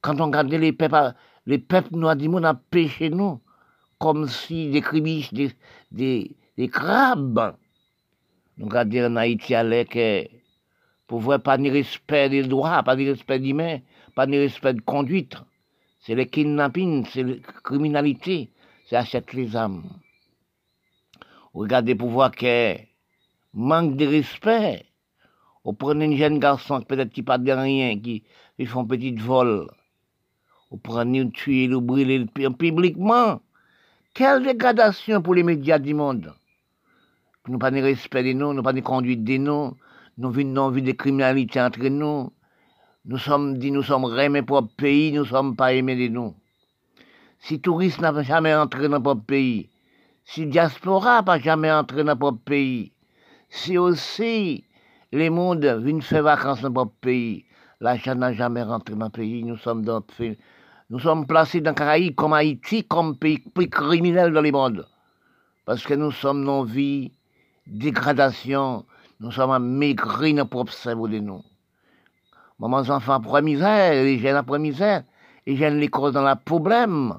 Quand 0.00 0.20
on 0.20 0.26
regarde 0.26 0.52
les 0.52 0.72
peuples, 0.72 1.14
les 1.46 1.58
peuples 1.58 1.94
noirs 1.94 2.16
du 2.16 2.28
monde 2.28 2.46
ont 2.46 2.58
pêché 2.70 3.10
nous, 3.10 3.40
comme 3.98 4.28
si 4.28 4.70
des 4.70 4.80
cribiches, 4.80 5.32
des, 5.32 5.52
des, 5.92 6.36
des 6.56 6.68
crabes. 6.68 7.56
Nous 8.56 8.66
regardons 8.66 9.12
en 9.12 9.16
Haïti 9.16 9.52
que 9.90 10.26
pour 11.06 11.20
voir 11.20 11.40
pas 11.40 11.58
de 11.58 11.70
respect 11.70 12.30
des 12.30 12.44
droits, 12.44 12.82
pas 12.82 12.96
de 12.96 13.04
respect 13.04 13.38
d'humain, 13.38 13.80
pas 14.14 14.26
de 14.26 14.38
respect 14.38 14.74
de 14.74 14.80
conduite. 14.80 15.36
C'est 16.00 16.14
le 16.14 16.24
kidnapping, 16.24 17.04
c'est 17.06 17.22
la 17.22 17.36
criminalité, 17.62 18.50
c'est 18.86 18.96
acheter 18.96 19.36
les 19.36 19.56
âmes. 19.56 19.84
Regardez 21.52 21.94
pour 21.94 22.08
voir 22.08 22.30
que 22.30 22.76
manque 23.52 23.96
de 23.96 24.06
respect, 24.06 24.86
vous 25.64 25.72
prenez 25.72 26.14
un 26.14 26.16
jeune 26.16 26.38
garçon, 26.38 26.82
peut-être 26.82 27.10
qui 27.10 27.22
pas 27.22 27.38
de 27.38 27.50
rien, 27.50 27.98
qui, 27.98 28.22
qui 28.58 28.66
font 28.66 28.84
petit 28.84 29.14
vol. 29.14 29.66
Vous 30.70 30.76
prenez 30.76 31.20
un 31.20 31.30
tuer, 31.30 31.66
le 31.66 31.80
brûler 31.80 32.26
publiquement. 32.26 33.40
Quelle 34.12 34.44
dégradation 34.44 35.22
pour 35.22 35.34
les 35.34 35.42
médias 35.42 35.78
du 35.78 35.94
monde. 35.94 36.34
Nous 37.48 37.58
pas 37.58 37.70
de 37.70 37.80
respect 37.80 38.22
de 38.22 38.32
nous, 38.32 38.52
nous 38.52 38.62
pas 38.62 38.72
de 38.72 38.80
conduite 38.80 39.24
de 39.24 39.36
nous, 39.38 39.76
nous 40.18 40.30
venons 40.30 40.70
vie 40.70 40.82
de 40.82 40.92
criminalité 40.92 41.60
entre 41.60 41.88
nous. 41.88 42.32
Nous 43.06 43.18
sommes 43.18 43.58
dit, 43.58 43.70
nous 43.70 43.82
sommes 43.82 44.02
pour 44.02 44.46
propre 44.46 44.74
pays, 44.76 45.12
nous 45.12 45.24
sommes 45.24 45.56
pas 45.56 45.74
aimés 45.74 45.96
de 45.96 46.12
nous. 46.12 46.34
Si 47.38 47.60
touristes 47.60 48.00
n'ont 48.00 48.22
jamais 48.22 48.54
entré 48.54 48.88
dans 48.88 49.00
notre 49.00 49.20
pays, 49.20 49.68
si 50.24 50.46
diaspora 50.46 51.22
n'a 51.22 51.38
jamais 51.38 51.70
entré 51.70 52.04
dans 52.04 52.16
notre 52.16 52.38
pays, 52.38 52.92
si 53.50 53.76
aussi 53.76 54.64
les 55.14 55.30
mondes 55.30 55.64
viennent 55.64 56.02
faire 56.02 56.24
vacances 56.24 56.60
dans 56.60 56.70
notre 56.70 56.90
pays. 57.00 57.44
L'argent 57.80 58.14
n'a 58.14 58.32
jamais 58.32 58.62
rentré 58.62 58.94
dans 58.94 59.06
le 59.06 59.10
pays. 59.10 59.44
Nous 59.44 59.56
sommes, 59.56 59.84
dans, 59.84 60.02
nous 60.90 60.98
sommes 60.98 61.26
placés 61.26 61.60
dans 61.60 61.70
le 61.70 61.74
Caraïbes 61.74 62.14
comme 62.14 62.32
Haïti, 62.32 62.84
comme 62.84 63.16
pays 63.16 63.38
plus 63.38 63.68
criminel 63.68 64.32
dans 64.32 64.40
le 64.40 64.50
monde. 64.50 64.86
Parce 65.64 65.84
que 65.84 65.94
nous 65.94 66.10
sommes 66.10 66.44
dans 66.44 66.64
vie, 66.64 67.12
dégradation, 67.66 68.84
nous 69.20 69.30
sommes 69.30 69.58
maigris 69.58 70.32
dans 70.32 70.38
notre 70.38 70.50
propre 70.50 70.72
cerveau 70.72 71.08
de 71.08 71.18
nous. 71.18 71.42
Maman, 72.58 72.78
enfants 72.88 73.20
pour 73.20 73.40
misère, 73.40 73.92
les 73.92 74.18
jeunes 74.18 74.42
pour 74.42 74.54
la 74.54 74.60
misère, 74.60 75.02
les 75.46 75.56
jeunes 75.56 75.78
les 75.78 75.88
causes 75.88 76.12
dans 76.12 76.22
la 76.22 76.36
problème. 76.36 77.14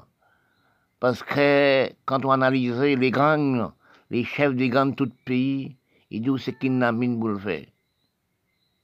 Parce 1.00 1.22
que 1.22 1.88
quand 2.04 2.24
on 2.24 2.30
analyse 2.30 2.78
les 2.78 3.10
gangs, 3.10 3.70
les 4.10 4.24
chefs 4.24 4.54
des 4.54 4.68
gangs 4.68 4.90
de 4.90 4.96
tout 4.96 5.10
pays, 5.24 5.76
ils 6.10 6.22
disent 6.22 6.42
c'est 6.42 6.58
kidnapping 6.58 7.18
pour 7.18 7.28
le 7.28 7.38
faire. 7.38 7.64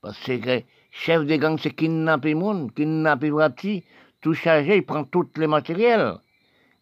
Parce 0.02 0.18
que 0.18 0.62
chef 0.90 1.24
de 1.24 1.36
gang, 1.36 1.56
c'est 1.58 1.70
kidnapper 1.70 2.34
monde, 2.34 2.74
kidnapper 2.74 3.30
parti, 3.30 3.84
tout 4.20 4.34
chargé, 4.34 4.78
il 4.78 4.84
prend 4.84 5.04
tous 5.04 5.28
les 5.36 5.46
matériels. 5.46 6.16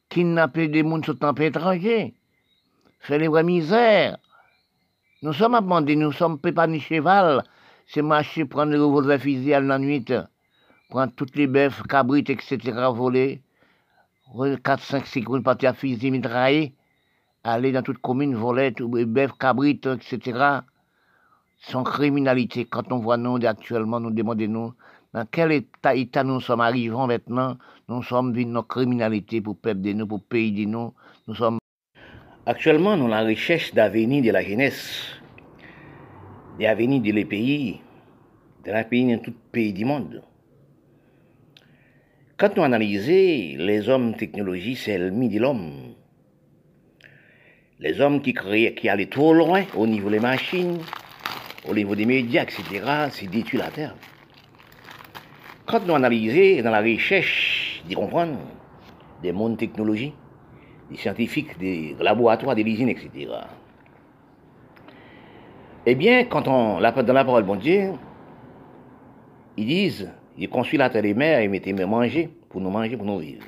Kidnapper 0.09 0.68
des 0.68 0.82
gens 0.82 1.02
sur 1.02 1.14
le 1.20 1.42
étranger. 1.42 2.14
Faire 2.98 3.18
les 3.18 3.28
vraies 3.28 3.44
misères. 3.44 4.16
Nous 5.22 5.34
sommes 5.34 5.60
demandé, 5.60 5.97
nous 5.97 6.12
sommes 6.12 6.38
pas 6.38 6.66
ni 6.66 6.80
cheval. 6.80 7.44
C'est 7.86 8.01
marcher, 8.01 8.47
prendre 8.47 8.72
le 8.72 8.82
revolver 8.82 9.20
fusil 9.20 9.52
à 9.52 9.60
la 9.60 9.78
nuit, 9.78 10.05
prendre 10.88 11.12
toutes 11.14 11.36
les 11.36 11.47
bœufs, 11.47 11.82
cabrites, 11.88 12.30
etc., 12.30 12.59
voler. 12.94 13.42
4, 14.64 14.82
5, 14.82 15.06
6 15.06 15.24
communes 15.24 15.42
partis 15.42 15.66
à 15.66 15.74
fusil, 15.74 16.10
mitrailler, 16.10 16.74
aller 17.44 17.72
dans 17.72 17.82
toute 17.82 17.98
commune, 17.98 18.34
voler, 18.34 18.72
tout, 18.72 18.88
bœuf, 18.88 19.32
cabrit, 19.38 19.78
etc. 19.84 20.62
Sans 21.61 21.85
criminalité. 21.85 22.65
Quand 22.65 22.91
on 22.93 22.99
voit 22.99 23.16
nous 23.16 23.39
actuellement, 23.47 24.01
nous 24.01 24.11
demandons 24.11 24.49
nous 24.49 24.74
dans 25.12 25.27
quel 25.27 25.51
état, 25.51 25.95
état 25.97 26.23
nous 26.23 26.41
sommes 26.41 26.61
arrivés 26.61 26.95
maintenant. 26.95 27.59
Nous 27.89 28.03
sommes 28.03 28.32
dans 28.32 28.49
nos 28.49 28.62
criminalité 28.62 29.41
pour 29.41 29.59
peuple 29.59 29.81
de 29.81 29.93
nous, 29.93 30.07
pour 30.07 30.23
pays 30.23 30.53
de 30.53 30.65
nous. 30.70 30.95
Nous 31.27 31.35
sommes. 31.35 31.59
Actuellement, 32.47 32.97
nous 32.97 33.09
la 33.09 33.24
recherche 33.24 33.74
d'avenir 33.74 34.23
de 34.23 34.31
la 34.31 34.43
jeunesse, 34.43 35.20
d'avenir 36.61 37.03
de 37.03 37.11
les 37.11 37.24
pays, 37.24 37.81
de 38.65 38.70
la 38.70 38.85
pays 38.85 39.12
dans 39.12 39.20
tout 39.20 39.35
pays 39.51 39.73
du 39.73 39.85
monde. 39.85 40.23
Quand 42.37 42.57
nous 42.57 42.62
analysons 42.62 43.59
les 43.59 43.89
hommes 43.89 44.15
technologie, 44.15 44.77
c'est 44.77 44.97
l'ennemi 44.97 45.28
de 45.28 45.41
l'homme. 45.41 45.95
Les 47.81 48.01
hommes 48.01 48.23
qui 48.23 48.32
créent, 48.32 48.74
qui 48.74 48.89
allaient 48.89 49.11
trop 49.11 49.35
loin 49.35 49.65
au 49.77 49.87
niveau 49.87 50.09
des 50.09 50.20
machines, 50.20 50.78
au 51.69 51.74
niveau 51.74 51.95
des 51.95 52.07
médias, 52.07 52.43
etc., 52.43 53.09
c'est 53.11 53.27
détruire 53.27 53.65
la 53.65 53.70
terre. 53.70 53.95
Quand 55.66 55.87
nous 55.87 55.95
analysons 55.95 56.62
dans 56.62 56.70
la 56.70 56.81
recherche 56.81 57.82
de 57.89 57.95
comprendre 57.95 58.39
des 59.23 59.32
mondes 59.32 59.57
technologiques, 59.57 60.15
des 60.91 60.97
scientifiques, 60.97 61.59
des 61.59 61.95
laboratoires, 62.01 62.57
des 62.57 62.62
usines, 62.62 62.89
etc., 62.89 63.28
eh 65.87 65.95
bien, 65.95 66.24
quand 66.24 66.47
on, 66.47 66.81
dans 66.81 67.12
la 67.12 67.24
parole 67.24 67.43
de 67.43 67.47
bon 67.47 67.57
Dieu, 67.57 67.93
ils 69.57 69.66
disent 69.66 70.11
il 70.37 70.49
construit 70.49 70.78
la 70.78 70.91
terre 70.91 71.05
et 71.05 71.15
mer 71.15 71.41
et 71.41 71.49
mettez 71.49 71.73
me 71.73 71.85
manger 71.85 72.31
pour 72.49 72.61
nous 72.61 72.70
manger, 72.70 72.97
pour 72.97 73.07
nous 73.07 73.19
vivre. 73.19 73.45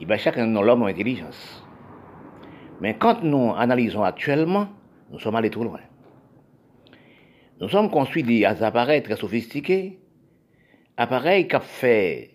Et 0.00 0.04
bien, 0.04 0.16
chacun 0.16 0.46
de 0.46 0.60
l'homme 0.60 0.84
a 0.84 0.86
intelligence. 0.86 1.64
Mais 2.80 2.94
quand 2.94 3.22
nous 3.22 3.52
analysons 3.56 4.04
actuellement, 4.04 4.68
nous 5.10 5.18
sommes 5.18 5.34
allés 5.34 5.50
trop 5.50 5.64
loin. 5.64 5.80
Nous 7.60 7.68
sommes 7.68 7.90
construits 7.90 8.22
des 8.22 8.44
appareils 8.44 9.02
très 9.02 9.16
sophistiqués, 9.16 9.98
appareils 10.96 11.48
qui 11.48 11.56
fait 11.60 12.30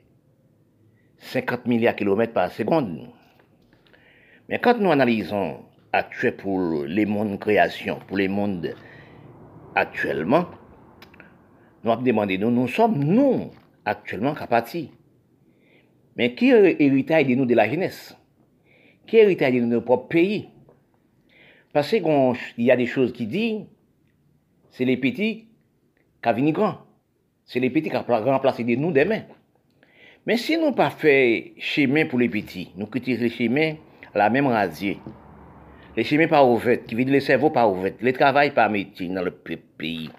50 1.17 1.65
milliards 1.65 1.93
de 1.93 1.99
kilomètres 1.99 2.33
par 2.33 2.51
seconde. 2.51 3.07
Mais 4.49 4.59
quand 4.59 4.77
nous 4.79 4.91
analysons 4.91 5.59
actuellement 5.93 6.37
pour 6.37 6.83
les 6.85 7.05
mondes 7.05 7.39
création, 7.39 7.99
pour 8.05 8.17
les 8.17 8.27
mondes 8.27 8.75
actuellement, 9.75 10.47
nous 11.83 11.91
avons 11.91 12.01
demandé, 12.01 12.37
nous, 12.37 12.51
nous 12.51 12.67
sommes, 12.67 13.01
nous, 13.01 13.51
actuellement, 13.85 14.33
capables. 14.33 14.67
Mais 16.17 16.35
qui 16.35 16.49
est 16.49 16.79
l'héritage 16.79 17.27
de 17.27 17.35
nous 17.35 17.45
de 17.45 17.55
la 17.55 17.69
jeunesse? 17.69 18.17
Qui 19.07 19.17
est 19.17 19.21
l'héritage 19.21 19.53
de 19.53 19.61
notre 19.61 19.85
propre 19.85 20.07
pays? 20.09 20.49
Parce 21.71 21.89
qu'il 21.89 22.35
y 22.57 22.71
a 22.71 22.75
des 22.75 22.85
choses 22.85 23.13
qui 23.13 23.25
disent, 23.25 23.65
c'est 24.73 24.85
les 24.85 24.97
petits 24.97 25.47
qui 26.21 26.29
ont 26.29 26.49
grands. 26.51 26.79
C'est 27.45 27.59
les 27.59 27.69
petits 27.69 27.89
qui 27.89 27.95
remplacé 27.95 28.63
de 28.63 28.75
nous 28.75 28.91
demain. 28.91 29.21
Mais 30.25 30.37
si 30.37 30.57
nous 30.57 30.71
pas 30.71 30.89
fait 30.89 31.53
chemin 31.59 32.05
pour 32.05 32.19
les 32.19 32.29
petits, 32.29 32.71
nous 32.75 32.87
quittons 32.87 33.21
les 33.21 33.29
chemins 33.29 33.75
à 34.13 34.17
la 34.17 34.29
même 34.29 34.47
rasier, 34.47 34.99
les 35.95 36.03
chemins 36.03 36.27
pas 36.27 36.43
ouverts, 36.43 36.83
qui 36.85 36.95
vident 36.95 37.11
le 37.11 37.19
cerveau 37.19 37.49
pas 37.49 37.67
ouverts, 37.67 37.93
le 38.01 38.13
travail 38.13 38.51
pas 38.51 38.69
métier 38.69 39.09
dans 39.09 39.21
le 39.21 39.31
pays, 39.31 40.09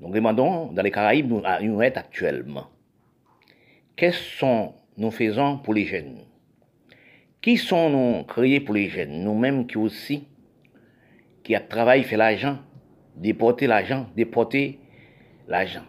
nous 0.00 0.10
demandons 0.10 0.72
dans 0.72 0.82
les 0.82 0.90
Caraïbes, 0.90 1.28
nous, 1.28 1.42
nous 1.62 1.80
actuellement. 1.80 2.66
Qu'est-ce 3.94 4.40
que 4.40 4.72
nous 4.96 5.10
faisons 5.12 5.58
pour 5.58 5.74
les 5.74 5.84
jeunes? 5.84 6.18
Qui 7.40 7.56
sont 7.56 7.90
nous 7.90 8.24
créés 8.24 8.60
pour 8.60 8.74
les 8.74 8.88
jeunes? 8.88 9.22
Nous-mêmes 9.22 9.66
qui 9.66 9.78
aussi, 9.78 10.26
qui 11.44 11.54
a 11.54 11.60
travaillé, 11.60 12.02
fait 12.02 12.16
l'argent, 12.16 12.58
déporter 13.16 13.66
l'argent, 13.66 14.06
déporter 14.16 14.78
l'argent. 15.48 15.84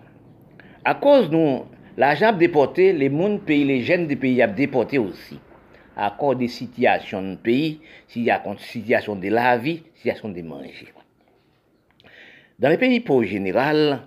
À 0.85 0.95
cause 0.95 1.29
nous, 1.29 1.63
l'argent 1.97 2.33
déporté, 2.33 2.93
les 2.93 3.09
mondes 3.09 3.41
pays, 3.41 3.63
les 3.63 3.81
jeunes 3.81 4.07
des 4.07 4.15
pays 4.15 4.41
a 4.41 4.47
déporté 4.47 4.97
aussi. 4.97 5.39
À 5.95 6.15
cause 6.17 6.37
des 6.37 6.47
situations 6.47 7.21
du 7.21 7.37
pays, 7.37 7.79
s'il 8.07 8.23
y 8.23 8.31
a 8.31 8.41
situation 8.57 9.15
de 9.15 9.29
la 9.29 9.57
vie, 9.57 9.83
situation 9.95 10.29
de 10.29 10.41
manger. 10.41 10.87
Dans 12.59 12.69
les 12.69 12.77
pays 12.77 12.99
pour 12.99 13.23
général, 13.23 14.01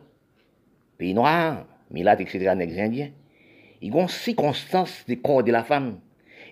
pays 0.99 1.15
noirs, 1.15 1.67
Milat, 1.91 2.21
etc., 2.21 2.49
indiens, 2.49 3.11
ils 3.81 3.93
ont 3.93 4.09
circonstances 4.09 5.05
des 5.07 5.19
corps 5.19 5.45
de 5.45 5.53
la 5.53 5.63
femme 5.63 5.99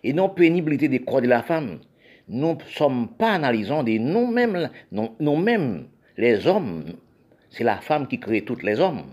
et 0.03 0.13
non 0.13 0.29
pénibilité 0.29 0.89
des 0.89 1.01
corps 1.01 1.23
de 1.23 1.27
la 1.27 1.43
femme. 1.43 1.81
Nous 2.29 2.55
ne 2.55 2.61
sommes 2.69 3.09
pas 3.09 3.33
analysant 3.33 3.83
de 3.83 3.99
nous-mêmes, 3.99 4.71
nous-mêmes, 4.93 5.89
les 6.17 6.47
hommes. 6.47 6.85
C'est 7.51 7.65
la 7.65 7.77
femme 7.77 8.07
qui 8.07 8.19
crée 8.19 8.43
tous 8.43 8.63
les 8.63 8.81
hommes. 8.81 9.05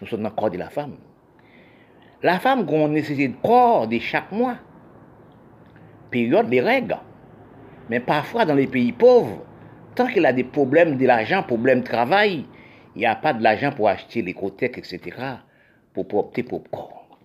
Nous 0.00 0.06
sommes 0.06 0.22
dans 0.22 0.30
le 0.30 0.34
corps 0.34 0.50
de 0.50 0.58
la 0.58 0.70
femme. 0.70 0.96
La 2.22 2.38
femme 2.38 2.66
a 2.68 2.88
nécessité 2.88 3.28
de 3.28 3.36
corps 3.42 3.86
de 3.86 3.98
chaque 3.98 4.32
mois. 4.32 4.56
Période 6.10 6.48
des 6.48 6.60
règles. 6.60 6.96
Mais 7.90 8.00
parfois 8.00 8.44
dans 8.44 8.54
les 8.54 8.66
pays 8.66 8.92
pauvres, 8.92 9.44
tant 9.94 10.06
qu'il 10.06 10.24
a 10.24 10.32
des 10.32 10.44
problèmes 10.44 10.96
de 10.96 11.06
l'argent, 11.06 11.42
problèmes 11.42 11.80
de 11.80 11.86
travail, 11.86 12.46
il 12.94 13.00
n'y 13.00 13.06
a 13.06 13.16
pas 13.16 13.32
de 13.32 13.42
l'argent 13.42 13.72
pour 13.72 13.88
acheter 13.88 14.22
les 14.22 14.32
etc., 14.32 15.00
pour 15.92 16.12
opter 16.14 16.42
pour 16.42 16.62
le 16.64 16.70
corps. 16.70 17.18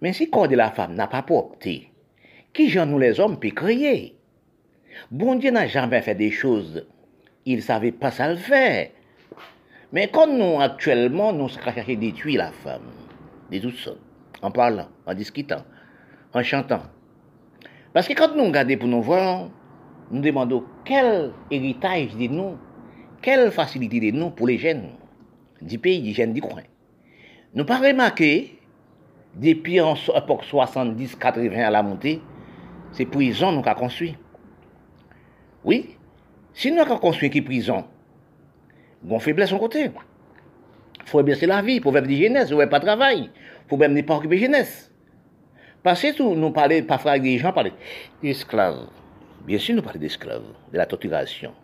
Mais 0.00 0.12
si 0.12 0.26
le 0.26 0.30
corps 0.30 0.48
de 0.48 0.56
la 0.56 0.70
femme 0.70 0.94
n'a 0.94 1.06
pas 1.06 1.24
opter, 1.30 1.90
qui 2.52 2.68
j'en 2.68 2.86
nous 2.86 2.98
les 2.98 3.18
hommes 3.20 3.38
peut 3.38 3.50
créer 3.50 4.16
Bon 5.10 5.34
Dieu 5.36 5.50
n'a 5.50 5.66
jamais 5.66 6.02
fait 6.02 6.14
des 6.14 6.30
choses, 6.30 6.86
il 7.46 7.62
savait 7.62 7.92
pas 7.92 8.10
ça 8.10 8.28
le 8.28 8.36
faire. 8.36 8.90
Mais 9.92 10.08
quand 10.08 10.26
nous, 10.26 10.60
actuellement, 10.60 11.32
nous 11.32 11.48
chercher 11.48 11.96
détruire 11.96 12.38
la 12.38 12.52
femme, 12.52 12.82
de 13.50 13.58
tout 13.58 13.72
ça, 13.72 13.92
en 14.42 14.50
parlant, 14.50 14.88
en 15.06 15.14
discutant, 15.14 15.64
en 16.32 16.42
chantant. 16.42 16.82
Parce 17.92 18.06
que 18.06 18.12
quand 18.12 18.36
nous 18.36 18.44
regardons 18.44 18.76
pour 18.76 18.88
nous 18.88 19.02
voir, 19.02 19.48
nous 20.10 20.20
demandons 20.20 20.64
quel 20.84 21.32
héritage 21.50 22.14
de 22.16 22.28
nous, 22.28 22.56
quelle 23.20 23.50
facilité 23.50 24.12
de 24.12 24.16
nous 24.16 24.30
pour 24.30 24.46
les 24.46 24.58
jeunes 24.58 24.90
du 25.60 25.78
pays, 25.78 26.00
des 26.00 26.12
jeunes 26.12 26.32
du 26.32 26.40
coin. 26.40 26.62
Nous 27.54 27.64
pas 27.64 27.78
remarqué, 27.78 28.58
depuis 29.34 29.80
en 29.80 29.94
époque 29.94 30.44
70-80 30.50 31.64
à 31.64 31.70
la 31.70 31.82
montée, 31.82 32.20
c'est 32.92 33.06
prison 33.06 33.52
nous 33.52 33.62
avons 33.64 33.80
construit. 33.80 34.16
Oui, 35.64 35.96
si 36.60 36.70
nous 36.70 36.82
avons 36.82 36.98
construit 36.98 37.30
qui 37.30 37.40
prison, 37.40 37.86
bon 39.02 39.18
faiblesse 39.18 39.48
son 39.48 39.58
côté. 39.58 39.90
Faut 41.06 41.22
baisser 41.22 41.46
la 41.46 41.62
vie, 41.62 41.80
pour 41.80 41.94
faire 41.94 42.02
des 42.02 42.22
jeunesse, 42.22 42.50
faut 42.50 42.66
pas 42.66 42.80
travail, 42.80 43.30
faut 43.66 43.78
même 43.78 43.94
ne 43.94 44.02
pas 44.02 44.16
occuper 44.16 44.36
jeunesse. 44.36 44.92
Parce 45.82 46.02
que 46.02 46.22
nous 46.22 46.50
parlons 46.50 46.82
parfois 46.82 47.12
avec 47.12 47.22
des 47.22 47.38
gens, 47.38 47.54
parler 47.54 47.72
d'esclaves. 48.22 48.88
Bien 49.46 49.58
sûr, 49.58 49.74
nous 49.74 49.80
parlons 49.80 50.00
d'esclaves, 50.00 50.44
de 50.70 50.76
la 50.76 50.84
torturation. 50.84 51.54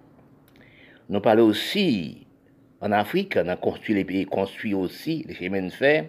Nous 1.11 1.21
parlons 1.21 1.45
aussi, 1.45 2.27
en 2.81 2.91
Afrique, 2.91 3.37
on 3.37 3.49
a 3.49 3.57
construit 3.57 3.97
les 3.97 4.05
pays, 4.07 4.25
construit 4.25 4.73
aussi 4.73 5.27
les 5.29 5.35
chemins 5.35 5.61
de 5.61 5.69
fer, 5.69 6.07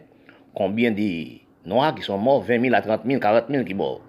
combien 0.56 0.92
de 0.92 1.40
Noirs 1.66 1.94
qui 1.94 2.04
sont 2.04 2.18
morts, 2.18 2.44
20 2.44 2.62
000 2.62 2.74
à 2.74 2.82
30 2.82 3.02
000, 3.06 3.20
40 3.20 3.48
000 3.50 3.66
qui 3.66 3.72
sont 3.72 3.78
morts. 3.78 4.02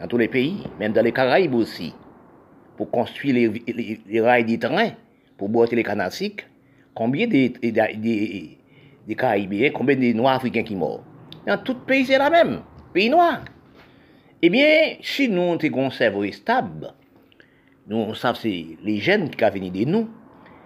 Dans 0.00 0.06
tous 0.06 0.16
les 0.16 0.28
pays, 0.28 0.62
même 0.80 0.94
dans 0.94 1.04
les 1.04 1.12
Caraïbes 1.12 1.54
aussi, 1.54 1.92
pour 2.82 2.90
construire 2.90 3.52
les, 3.68 4.20
rails 4.20 4.44
des 4.44 4.58
trains, 4.58 4.90
pour 5.38 5.48
boiter 5.48 5.76
les 5.76 5.84
canasiques, 5.84 6.44
combien 6.92 7.28
de, 7.28 7.46
de, 7.46 9.14
Caraïbiens, 9.14 9.70
combien 9.70 9.94
de 9.94 10.12
Noirs 10.12 10.34
africains 10.34 10.64
qui 10.64 10.74
morts. 10.74 11.04
Dans 11.46 11.58
tout 11.58 11.76
pays, 11.76 12.04
c'est 12.04 12.18
la 12.18 12.28
même, 12.28 12.62
pays 12.92 13.08
noir. 13.08 13.44
Eh 14.42 14.50
bien, 14.50 14.96
si 15.00 15.28
nous 15.28 15.56
te 15.58 15.68
conservons 15.68 16.28
stable, 16.32 16.92
nous 17.86 18.16
savons 18.16 18.38
c'est 18.42 18.66
les 18.82 18.98
jeunes 18.98 19.30
qui 19.30 19.44
ont 19.44 19.50
venu 19.50 19.70
de 19.70 19.84
nous, 19.84 20.08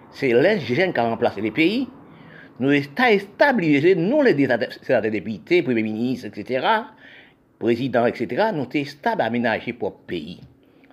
c'est 0.09 0.33
les 0.33 0.59
jeunes 0.59 0.93
qui 0.93 0.99
ont 0.99 1.11
remplacé 1.11 1.39
les 1.39 1.51
pays. 1.51 1.87
Nous 2.59 2.73
sommes 2.81 3.19
stabilisés, 3.19 3.93
nous 3.93 4.23
les 4.23 4.33
députés, 4.33 5.61
premiers 5.61 5.83
ministres, 5.83 6.25
etc., 6.25 6.65
présidents, 7.59 8.07
etc., 8.07 8.49
nous 8.55 8.65
sommes 8.71 8.85
stables 8.85 9.21
aménagés 9.21 9.73
pour 9.73 9.89
le 9.89 10.07
pays, 10.07 10.39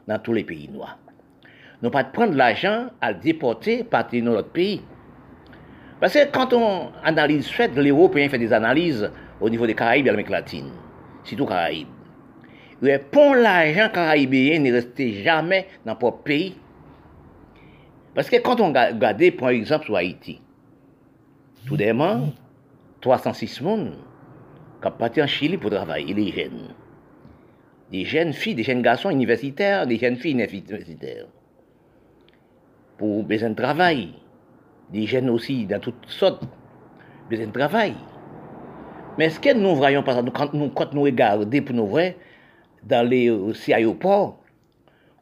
dans 0.06 0.18
tous 0.18 0.34
les 0.34 0.44
pays 0.44 0.68
noirs. 0.68 0.98
Nous 1.82 1.90
pas 1.90 2.04
prendre 2.04 2.34
l'argent 2.34 2.86
à 3.00 3.12
déporter 3.12 3.84
partir 3.84 4.24
dans 4.24 4.32
notre 4.32 4.50
pays. 4.50 4.80
Parce 6.00 6.14
que 6.14 6.30
quand 6.30 6.52
on 6.52 6.90
analyse, 7.02 7.48
fait, 7.48 7.74
l'Européen 7.76 8.28
fait 8.28 8.38
des 8.38 8.52
analyses 8.52 9.10
au 9.40 9.48
niveau 9.48 9.66
des 9.66 9.74
Caraïbes 9.74 10.06
et 10.06 10.10
de 10.10 10.10
l'Amérique 10.10 10.30
latine, 10.30 10.70
surtout 11.24 11.46
Caraïbes. 11.46 11.88
Le 12.80 12.98
l'argent 13.40 13.88
caribéen 13.88 14.60
ne 14.60 14.72
restait 14.72 15.22
jamais 15.22 15.66
dans 15.84 15.94
notre 15.94 16.18
pays. 16.18 16.56
Parce 18.14 18.28
que 18.28 18.36
quand 18.36 18.60
on 18.60 18.68
regarde, 18.68 19.30
par 19.38 19.48
exemple, 19.50 19.86
sur 19.86 19.96
Haïti, 19.96 20.40
tout 21.66 21.76
d'un 21.76 22.32
306 23.00 23.58
personnes 23.58 23.92
qui 24.82 24.88
parti 24.98 25.22
en 25.22 25.26
Chili 25.26 25.56
pour 25.56 25.70
travailler, 25.70 26.12
les 26.12 26.30
jeunes. 26.30 26.74
Des 27.90 28.04
jeunes 28.04 28.32
filles, 28.32 28.54
des 28.54 28.62
jeunes 28.62 28.82
garçons 28.82 29.10
universitaires, 29.10 29.86
des 29.86 29.98
jeunes 29.98 30.16
filles 30.16 30.32
universitaires. 30.32 31.26
Pour 32.98 33.24
besoin 33.24 33.50
de 33.50 33.54
travail. 33.54 34.14
Des 34.90 35.06
jeunes 35.06 35.30
aussi, 35.30 35.66
dans 35.66 35.80
toutes 35.80 36.06
sortes, 36.06 36.42
besoin 37.28 37.46
de 37.46 37.52
travail. 37.52 37.94
Mais 39.18 39.26
est-ce 39.26 39.40
que 39.40 39.54
nous 39.54 39.74
voyons 39.76 40.04
ça 40.04 40.22
quand 40.34 40.54
nous, 40.54 41.02
regardons 41.02 41.62
pour 41.62 41.74
nous 41.74 41.86
voir 41.86 42.10
dans 42.82 43.08
les 43.08 43.30
aussi 43.30 43.72
aéroports, 43.72 44.40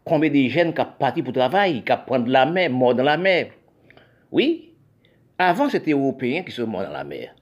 combien 0.04 0.30
de 0.30 0.48
jeunes 0.48 0.72
qui 0.74 0.82
partent 0.98 1.22
pour 1.22 1.32
travail, 1.32 1.82
qui 1.84 1.92
prennent 2.06 2.28
la 2.28 2.46
mer, 2.46 2.70
morts 2.70 2.94
dans 2.94 3.04
la 3.04 3.16
mer 3.16 3.48
Oui, 4.30 4.72
avant 5.38 5.68
c'était 5.68 5.92
Européens 5.92 6.42
qui 6.42 6.52
se 6.52 6.62
morts 6.62 6.82
dans 6.82 6.92
la 6.92 7.04
mer. 7.04 7.34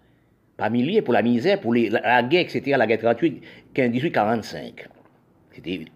Pas 0.56 0.68
milliers 0.68 1.00
pour 1.00 1.14
la 1.14 1.22
misère, 1.22 1.60
pour 1.60 1.74
la, 1.74 2.22
guerre, 2.22 2.42
etc., 2.42 2.76
la 2.76 2.86
guerre 2.86 2.98
38, 2.98 3.42
18, 3.74 4.12
45. 4.12 4.88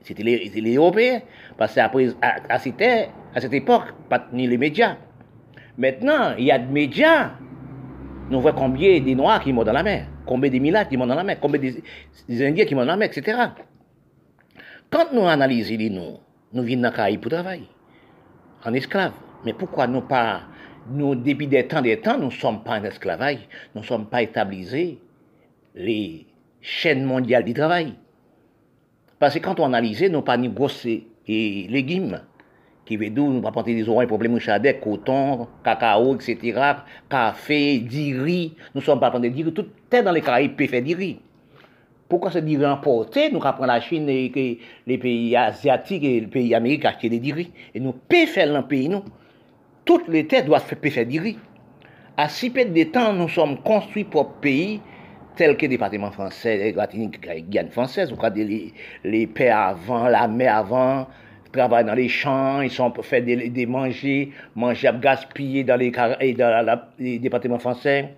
C'était 0.02 0.22
les, 0.22 0.48
les, 0.48 0.76
Européens. 0.76 1.20
Parce 1.56 1.74
qu'à 1.74 1.86
à, 1.86 2.36
à, 2.48 2.54
à 2.54 3.40
cette 3.40 3.52
époque, 3.52 3.84
pas 4.08 4.26
ni 4.32 4.46
les 4.46 4.58
médias. 4.58 4.96
Maintenant, 5.76 6.34
il 6.38 6.44
y 6.44 6.50
a 6.50 6.58
des 6.58 6.72
médias. 6.72 7.32
Nous 8.30 8.40
voyons 8.40 8.56
combien 8.56 9.00
des 9.00 9.14
Noirs 9.14 9.40
qui 9.42 9.52
meurent 9.52 9.64
dans 9.64 9.72
la 9.72 9.82
mer, 9.82 10.06
combien 10.24 10.50
des 10.50 10.60
Milats 10.60 10.86
qui 10.86 10.96
meurent 10.96 11.06
dans 11.06 11.14
la 11.14 11.24
mer, 11.24 11.38
combien 11.40 11.60
des, 11.60 11.82
Indiens 12.28 12.64
qui 12.64 12.74
meurent 12.74 12.86
dans 12.86 12.92
la 12.92 12.96
mer, 12.96 13.10
etc. 13.12 13.38
Quand 14.88 15.12
nous 15.12 15.26
analysons 15.26 15.76
les 15.76 15.90
noms, 15.90 16.20
nous 16.52 16.62
venons 16.62 16.82
dans 16.82 16.90
Caraïbes 16.90 17.20
pour 17.20 17.30
travailler, 17.30 17.68
en 18.64 18.72
esclave. 18.72 19.12
Mais 19.44 19.52
pourquoi 19.52 19.86
nous 19.86 20.00
pas, 20.00 20.42
nous, 20.88 21.14
depuis 21.14 21.46
des 21.46 21.66
temps 21.66 21.82
des 21.82 22.00
temps, 22.00 22.16
nous 22.16 22.26
ne 22.26 22.30
sommes 22.30 22.62
pas 22.62 22.78
en 22.78 22.84
esclavage, 22.84 23.46
nous 23.74 23.82
ne 23.82 23.86
sommes 23.86 24.06
pas 24.06 24.22
établis 24.22 24.98
les 25.74 26.26
chaînes 26.62 27.04
mondiales 27.04 27.44
du 27.44 27.52
travail? 27.52 27.94
Parce 29.24 29.36
que 29.36 29.38
quand 29.38 29.59
on 29.59 29.64
analyse, 29.64 30.02
nous 30.02 30.20
pas 30.20 30.36
ni 30.36 30.51
grosses 30.51 30.84
et 30.84 31.66
légumes, 31.70 32.20
qui 32.84 32.98
veut 32.98 33.09
dire, 33.09 33.24
nous 33.24 33.40
pas 33.40 33.52
porter 33.52 33.74
des 33.74 33.88
oreilles, 33.88 34.06
problèmes 34.06 34.34
de 34.34 34.72
coton, 34.72 35.48
cacao, 35.64 36.14
etc., 36.14 36.60
café, 37.09 37.78
diri, 37.78 38.52
nous 38.74 38.82
sommes 38.82 39.01
pas 39.01 39.18
du 39.18 39.30
riz, 39.30 39.51
tout 39.51 39.64
est 39.90 40.02
dans 40.02 40.12
les 40.12 40.20
Caraïbes 40.20 40.55
peut 40.55 40.66
faire. 40.66 40.84
Pourquoi 42.06 42.32
ce 42.32 42.38
du 42.40 42.59
riz 42.59 42.66
importé, 42.66 43.30
nous 43.32 43.38
prendre 43.38 43.64
la 43.64 43.80
Chine 43.80 44.10
et 44.10 44.59
les 44.86 44.98
pays 44.98 45.34
asiatiques 45.34 46.05
et 46.05 46.20
les 46.20 46.26
pays 46.26 46.55
américains 46.55 46.90
acheter 46.90 47.09
des 47.09 47.32
riz, 47.32 47.51
et 47.74 47.80
nous 47.80 47.92
pouvons 47.92 48.26
faire 48.26 48.52
le 48.52 48.60
pays, 48.66 48.90
nous. 48.90 49.05
Toutes 49.86 50.06
les 50.09 50.26
terres 50.26 50.44
doivent 50.44 50.66
faire 50.66 51.06
du 51.06 51.18
riz. 51.18 51.38
À 52.18 52.28
si 52.28 52.51
peu 52.51 52.66
de 52.66 52.84
temps, 52.84 53.14
nous 53.14 53.30
sommes 53.30 53.56
construits 53.62 54.05
pour 54.05 54.34
pays, 54.34 54.82
tels 55.36 55.56
que 55.56 55.66
département 55.66 56.11
français, 56.11 56.74
la 56.77 56.86
Guyane 56.86 57.70
française, 57.70 58.12
ou 58.12 58.16
les, 58.35 58.73
les 59.05 59.27
pères 59.27 59.59
avant, 59.59 60.09
la 60.09 60.28
mer 60.28 60.56
avant, 60.56 61.06
travaillent 61.52 61.85
dans 61.85 61.94
les 61.94 62.09
champs, 62.09 62.61
ils 62.61 62.70
sont 62.70 62.93
fait 63.02 63.20
des, 63.20 63.48
des 63.48 63.66
manger, 63.66 64.32
manger 64.55 64.90
gaspiller 65.01 65.65
dans 65.65 65.77
les, 65.77 65.90
dans 65.90 66.81
les 66.98 67.19
départements 67.19 67.59
français. 67.59 68.15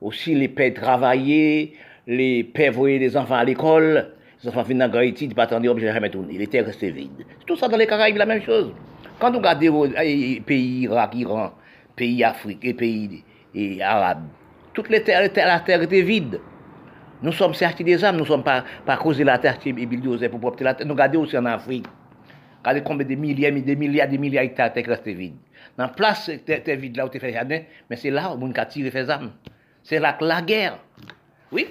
Aussi, 0.00 0.34
les 0.34 0.48
pères 0.48 0.74
travailler, 0.74 1.74
les 2.06 2.44
pères 2.44 2.72
voyaient 2.72 2.98
les 2.98 3.16
enfants 3.16 3.36
à 3.36 3.44
l'école, 3.44 4.08
les 4.42 4.48
enfants 4.48 4.62
viennent 4.62 4.78
dans 4.78 4.98
Haïti, 4.98 5.26
ils 5.26 5.40
attendre, 5.40 5.78
je 5.78 5.86
jamais 5.86 6.10
tourner. 6.10 6.38
Les 6.38 6.46
terres 6.46 6.66
restaient 6.66 6.90
vides. 6.90 7.24
Tout 7.46 7.56
ça 7.56 7.68
dans 7.68 7.76
les 7.76 7.86
Caraïbes, 7.86 8.16
la 8.16 8.26
même 8.26 8.42
chose. 8.42 8.72
Quand 9.18 9.30
vous 9.30 9.38
regardez 9.38 9.70
les 10.02 10.40
pays 10.40 10.82
Irak, 10.82 11.14
Iran, 11.14 11.52
pays 11.94 12.24
Afrique 12.24 12.64
et 12.64 12.74
pays 12.74 13.22
arabes, 13.80 14.26
Toutes 14.72 14.88
les 14.88 15.02
terres, 15.02 15.22
la 15.36 15.60
terre 15.60 15.82
était 15.82 16.02
vide. 16.02 16.40
Nous 17.22 17.32
sommes 17.32 17.54
sortis 17.54 17.84
des 17.84 18.04
âmes, 18.04 18.16
nous 18.16 18.22
ne 18.22 18.28
sommes 18.28 18.42
pas, 18.42 18.64
pas 18.84 18.96
causés 18.96 19.22
la 19.22 19.38
terre 19.38 19.58
qui 19.58 19.68
est 19.70 20.28
pour 20.28 20.40
propter 20.40 20.64
la 20.64 20.74
terre. 20.74 20.86
Nous 20.86 20.94
regardons 20.94 21.20
aussi 21.20 21.38
en 21.38 21.44
Afrique. 21.44 21.86
Regardez 22.60 22.82
combien 22.82 23.06
de 23.06 23.14
milliers, 23.14 23.50
des 23.50 23.76
milliards, 23.76 24.08
des 24.08 24.18
milliards 24.18 24.44
d'hectares 24.44 24.72
terre 24.72 24.86
restent 24.86 25.08
vides. 25.08 25.36
Dans 25.76 25.84
la 25.84 25.90
place 25.90 26.30
terre 26.44 26.76
vide 26.76 26.96
là 26.96 27.06
où 27.06 27.08
tu 27.08 27.20
fais 27.20 27.32
jardin, 27.32 27.60
mais 27.88 27.96
c'est 27.96 28.10
là 28.10 28.34
où 28.34 28.38
on 28.40 28.50
a 28.50 28.66
tiré 28.66 28.90
fait 28.90 29.08
âmes. 29.08 29.32
C'est 29.82 29.98
là 29.98 30.14
que 30.14 30.24
la 30.24 30.42
guerre. 30.42 30.78
Oui. 31.50 31.68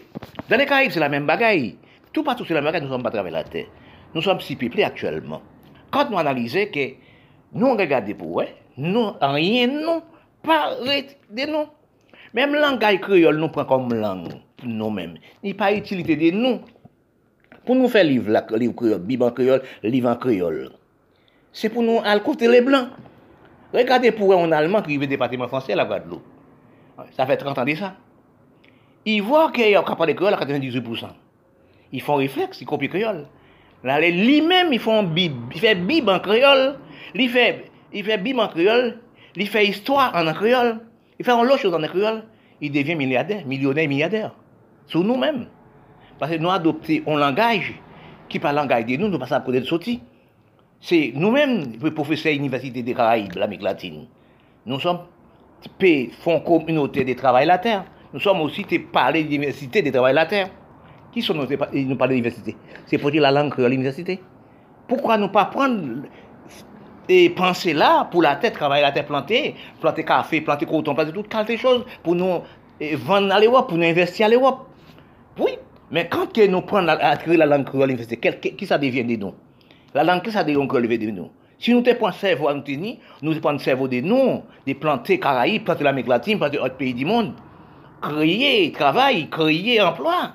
Dans 0.49 0.57
les 0.57 0.65
Caraïbes, 0.65 0.91
c'est 0.91 0.99
la 0.99 1.09
même 1.09 1.25
bagaille. 1.25 1.77
Tout 2.13 2.23
partout, 2.23 2.45
c'est 2.45 2.53
la 2.53 2.61
même 2.61 2.71
bagaille, 2.71 2.81
nous 2.81 2.87
ne 2.87 2.93
sommes 2.93 3.03
pas 3.03 3.11
travers 3.11 3.31
la 3.31 3.43
terre. 3.43 3.67
Nous 4.13 4.21
sommes 4.21 4.39
si 4.39 4.55
peuplés 4.55 4.83
actuellement. 4.83 5.41
Quand 5.89 6.09
nous 6.09 6.17
analysons 6.17 6.65
que 6.73 6.93
nous 7.53 7.71
regardons 7.75 8.13
pour 8.13 8.41
eux, 8.41 8.47
nous, 8.77 9.11
rien, 9.21 9.67
nous, 9.67 10.01
pas 10.43 10.75
de 10.81 11.51
nous. 11.51 11.67
Mem 12.37 12.53
langay 12.55 13.01
kriol 13.03 13.39
nou 13.39 13.51
pren 13.51 13.67
kom 13.67 13.89
lang 13.91 14.29
nou 14.63 14.91
men. 14.93 15.17
Ni 15.43 15.55
pa 15.57 15.71
itilite 15.73 16.15
de 16.19 16.31
nou. 16.35 16.61
Pou 17.65 17.77
nou 17.77 17.91
fe 17.91 18.01
liv 18.05 18.29
la, 18.31 18.41
liv 18.57 18.73
kriol, 18.77 19.01
biban 19.05 19.33
kriol, 19.37 19.65
livan 19.85 20.17
kriol. 20.21 20.71
Se 21.53 21.69
pou 21.69 21.83
nou 21.85 22.01
al 22.07 22.23
koute 22.25 22.47
le 22.49 22.61
blan. 22.65 22.89
Rekade 23.75 24.11
pou 24.15 24.31
wè 24.31 24.39
an 24.39 24.55
alman 24.55 24.83
ki 24.85 24.95
yve 24.97 25.09
departement 25.11 25.51
fransè 25.51 25.75
la 25.77 25.85
Guadeloupe. 25.87 26.25
Sa 27.15 27.27
fè 27.27 27.37
30 27.39 27.61
an 27.61 27.69
de 27.69 27.75
sa. 27.79 27.91
Y 29.07 29.19
vwa 29.25 29.47
ki 29.53 29.71
yon 29.71 29.85
kapade 29.87 30.15
kriol 30.17 30.35
a 30.35 30.41
98%. 30.41 31.13
Y 31.91 32.01
fon 32.03 32.21
refleks, 32.21 32.61
y 32.61 32.67
kopi 32.67 32.89
kriol. 32.91 33.25
La 33.87 33.97
le 33.99 34.11
li 34.13 34.39
men, 34.45 34.71
y 34.73 34.79
fon 34.79 35.09
bib, 35.15 35.51
y 35.55 35.61
fè 35.61 35.75
biban 35.79 36.21
kriol. 36.23 36.75
Li 37.17 37.27
fè, 37.31 37.47
y 37.91 38.03
fè 38.07 38.19
biban 38.21 38.51
kriol. 38.53 38.93
Li 39.39 39.47
fè 39.49 39.63
histwa 39.67 40.09
an 40.17 40.31
an 40.31 40.37
kriol. 40.37 40.75
Il 41.21 41.23
fait 41.23 41.33
autre 41.33 41.59
chose 41.59 41.71
en 41.75 41.81
créole. 41.83 42.23
Il 42.61 42.71
devient 42.71 42.95
milliardaire, 42.95 43.45
millionnaire, 43.45 43.87
milliardaire. 43.87 44.33
Sur 44.87 45.03
nous-mêmes. 45.03 45.45
Parce 46.17 46.31
que 46.31 46.37
nous 46.37 46.49
adoptons 46.49 47.03
un 47.05 47.19
langage 47.19 47.75
qui 48.27 48.39
parle 48.39 48.55
langage 48.55 48.87
de 48.87 48.95
nous, 48.95 49.07
nous 49.07 49.19
passons 49.19 49.35
à 49.35 49.41
côté 49.41 49.59
de 49.59 49.65
sortie. 49.65 50.01
C'est 50.79 51.11
nous-mêmes, 51.13 51.73
les 51.79 51.91
professeurs 51.91 52.31
de 52.31 52.37
l'Université 52.37 52.81
des 52.81 52.95
Caraïbes, 52.95 53.35
l'Amérique 53.35 53.61
latine. 53.61 54.07
Nous 54.65 54.79
sommes 54.79 55.01
fonds 56.23 56.39
communauté 56.39 57.03
des 57.03 57.15
travail 57.15 57.45
la 57.45 57.59
terre. 57.59 57.85
Nous 58.13 58.19
sommes 58.19 58.41
aussi 58.41 58.65
parler 58.91 59.23
de 59.23 59.29
l'université 59.29 59.83
des 59.83 59.91
travail 59.91 60.15
la 60.15 60.25
terre. 60.25 60.49
Qui 61.11 61.21
sont 61.21 61.35
nous 61.35 61.45
parlent 61.45 62.09
de 62.09 62.15
l'université 62.15 62.57
C'est 62.87 62.97
pour 62.97 63.11
dire 63.11 63.21
la 63.21 63.29
langue 63.29 63.53
à 63.59 63.69
l'université. 63.69 64.19
Pourquoi 64.87 65.19
ne 65.19 65.27
pas 65.27 65.45
prendre 65.45 66.01
et 67.11 67.29
penser 67.29 67.73
là 67.73 68.07
pour 68.09 68.21
la 68.21 68.37
terre, 68.37 68.53
travailler 68.53 68.83
la 68.83 68.91
terre, 68.91 69.05
planter, 69.05 69.55
planter 69.81 70.05
café, 70.05 70.39
planter 70.39 70.65
coton, 70.65 70.95
planter 70.95 71.11
toutes 71.11 71.33
les 71.49 71.57
choses 71.57 71.83
pour 72.03 72.15
nous 72.15 72.41
vendre 72.93 73.33
à 73.33 73.39
l'Europe, 73.39 73.67
pour 73.67 73.77
nous 73.77 73.85
investir 73.85 74.27
à 74.27 74.29
l'Europe. 74.29 74.67
Oui, 75.37 75.51
mais 75.91 76.07
quand 76.07 76.37
nous 76.37 76.61
prenons 76.61 76.95
créer 77.21 77.35
la 77.37 77.45
langue 77.45 77.65
créole 77.65 77.83
à 77.83 77.87
l'université, 77.87 78.17
qui 78.39 78.65
ça 78.65 78.77
devient 78.77 79.03
de 79.03 79.17
nous? 79.17 79.33
La 79.93 80.05
langue, 80.05 80.21
qui 80.21 80.31
ça 80.31 80.43
devient 80.43 80.65
de 80.65 81.11
nous? 81.11 81.29
Si 81.59 81.73
nous 81.73 81.81
te 81.81 81.93
prenons 81.93 82.13
cerveau 82.13 82.47
à 82.47 82.53
nous 82.53 82.61
tenir, 82.61 82.95
nous 83.21 83.37
prenons 83.39 83.59
cerveau 83.59 83.87
de 83.89 83.99
nous, 83.99 84.41
de 84.65 84.73
planter 84.73 85.19
Caraïbes, 85.19 85.65
planter 85.65 85.83
l'Amérique 85.83 86.07
latine, 86.07 86.37
planter 86.37 86.57
d'autres 86.57 86.77
pays 86.77 86.93
du 86.93 87.05
monde, 87.05 87.33
créer 88.01 88.71
travail, 88.71 89.29
créer 89.29 89.81
emploi, 89.81 90.33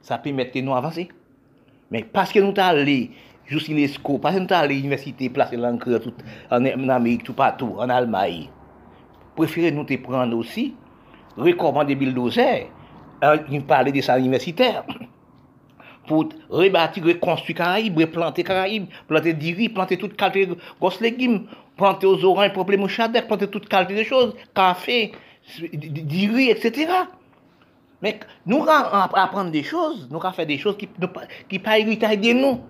ça 0.00 0.16
permet 0.18 0.50
de 0.54 0.60
nous 0.60 0.74
avancer. 0.74 1.08
Mais 1.90 2.04
parce 2.04 2.32
que 2.32 2.38
nous 2.38 2.54
sommes 2.54 3.08
l'ESCO, 3.50 4.18
parce 4.18 4.34
que 4.34 4.40
nous 4.40 4.48
sommes 4.48 4.58
allés 4.58 4.74
à 4.74 4.78
l'université, 4.78 5.28
placer 5.28 5.56
l'encre 5.56 6.00
en 6.50 6.88
Amérique, 6.88 7.24
tout 7.24 7.34
partout, 7.34 7.74
en 7.78 7.88
Allemagne, 7.88 8.48
préférez 9.36 9.72
nous 9.72 9.84
te 9.84 9.96
prendre 9.96 10.36
aussi, 10.36 10.74
recommander 11.36 11.94
Bulldozer, 11.94 12.68
parler 13.66 13.92
de 13.92 14.00
ça 14.00 14.18
universitaire 14.18 14.84
pour 16.06 16.28
rebâtir, 16.48 17.04
reconstruire 17.04 17.58
Caraïbes, 17.58 17.98
replanter 17.98 18.44
Caraïbes, 18.44 18.86
planter 19.08 19.32
du 19.32 19.54
riz, 19.54 19.68
planter 19.68 19.96
toute 19.96 20.16
qualité 20.16 20.46
de 20.46 20.56
grosses 20.78 21.00
légumes, 21.00 21.46
planter 21.76 22.06
aux 22.06 22.24
oranges, 22.24 22.52
planter 22.52 22.76
mouchadec, 22.76 23.26
planter 23.26 23.48
toute 23.48 23.68
qualité 23.68 23.94
de 23.96 24.04
choses, 24.04 24.34
café, 24.54 25.12
du 25.72 26.40
etc. 26.42 26.88
Mais 28.02 28.20
nous 28.44 28.64
apprendre 28.68 29.50
des 29.50 29.62
choses, 29.62 30.08
nous 30.10 30.20
faire 30.20 30.46
des 30.46 30.58
choses 30.58 30.76
qui 30.76 30.88
ne 30.98 31.06
qui 31.48 31.58
pas 31.58 31.78
héritage 31.78 32.18
de 32.18 32.32
nous. 32.32 32.60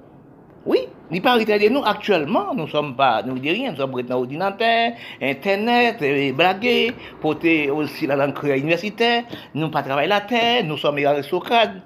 Oui, 0.64 0.86
li 1.12 1.20
pa 1.20 1.34
ritade 1.36 1.68
nou, 1.68 1.84
aktuellement, 1.84 2.54
nou 2.56 2.64
som 2.72 2.94
pa, 2.96 3.18
nou 3.26 3.36
di 3.36 3.52
rien, 3.52 3.74
nou 3.74 3.82
som 3.82 3.90
bretan 3.92 4.16
ordinateur, 4.16 4.94
internet, 5.20 6.00
blage, 6.38 6.94
pote 7.20 7.52
osi 7.74 8.08
la 8.08 8.16
lankre 8.16 8.56
universite, 8.56 9.10
nou 9.52 9.68
pa 9.74 9.82
travaye 9.84 10.08
la 10.08 10.22
terre, 10.24 10.62
nou 10.64 10.80
som 10.80 10.96
aristokrad. 10.96 11.82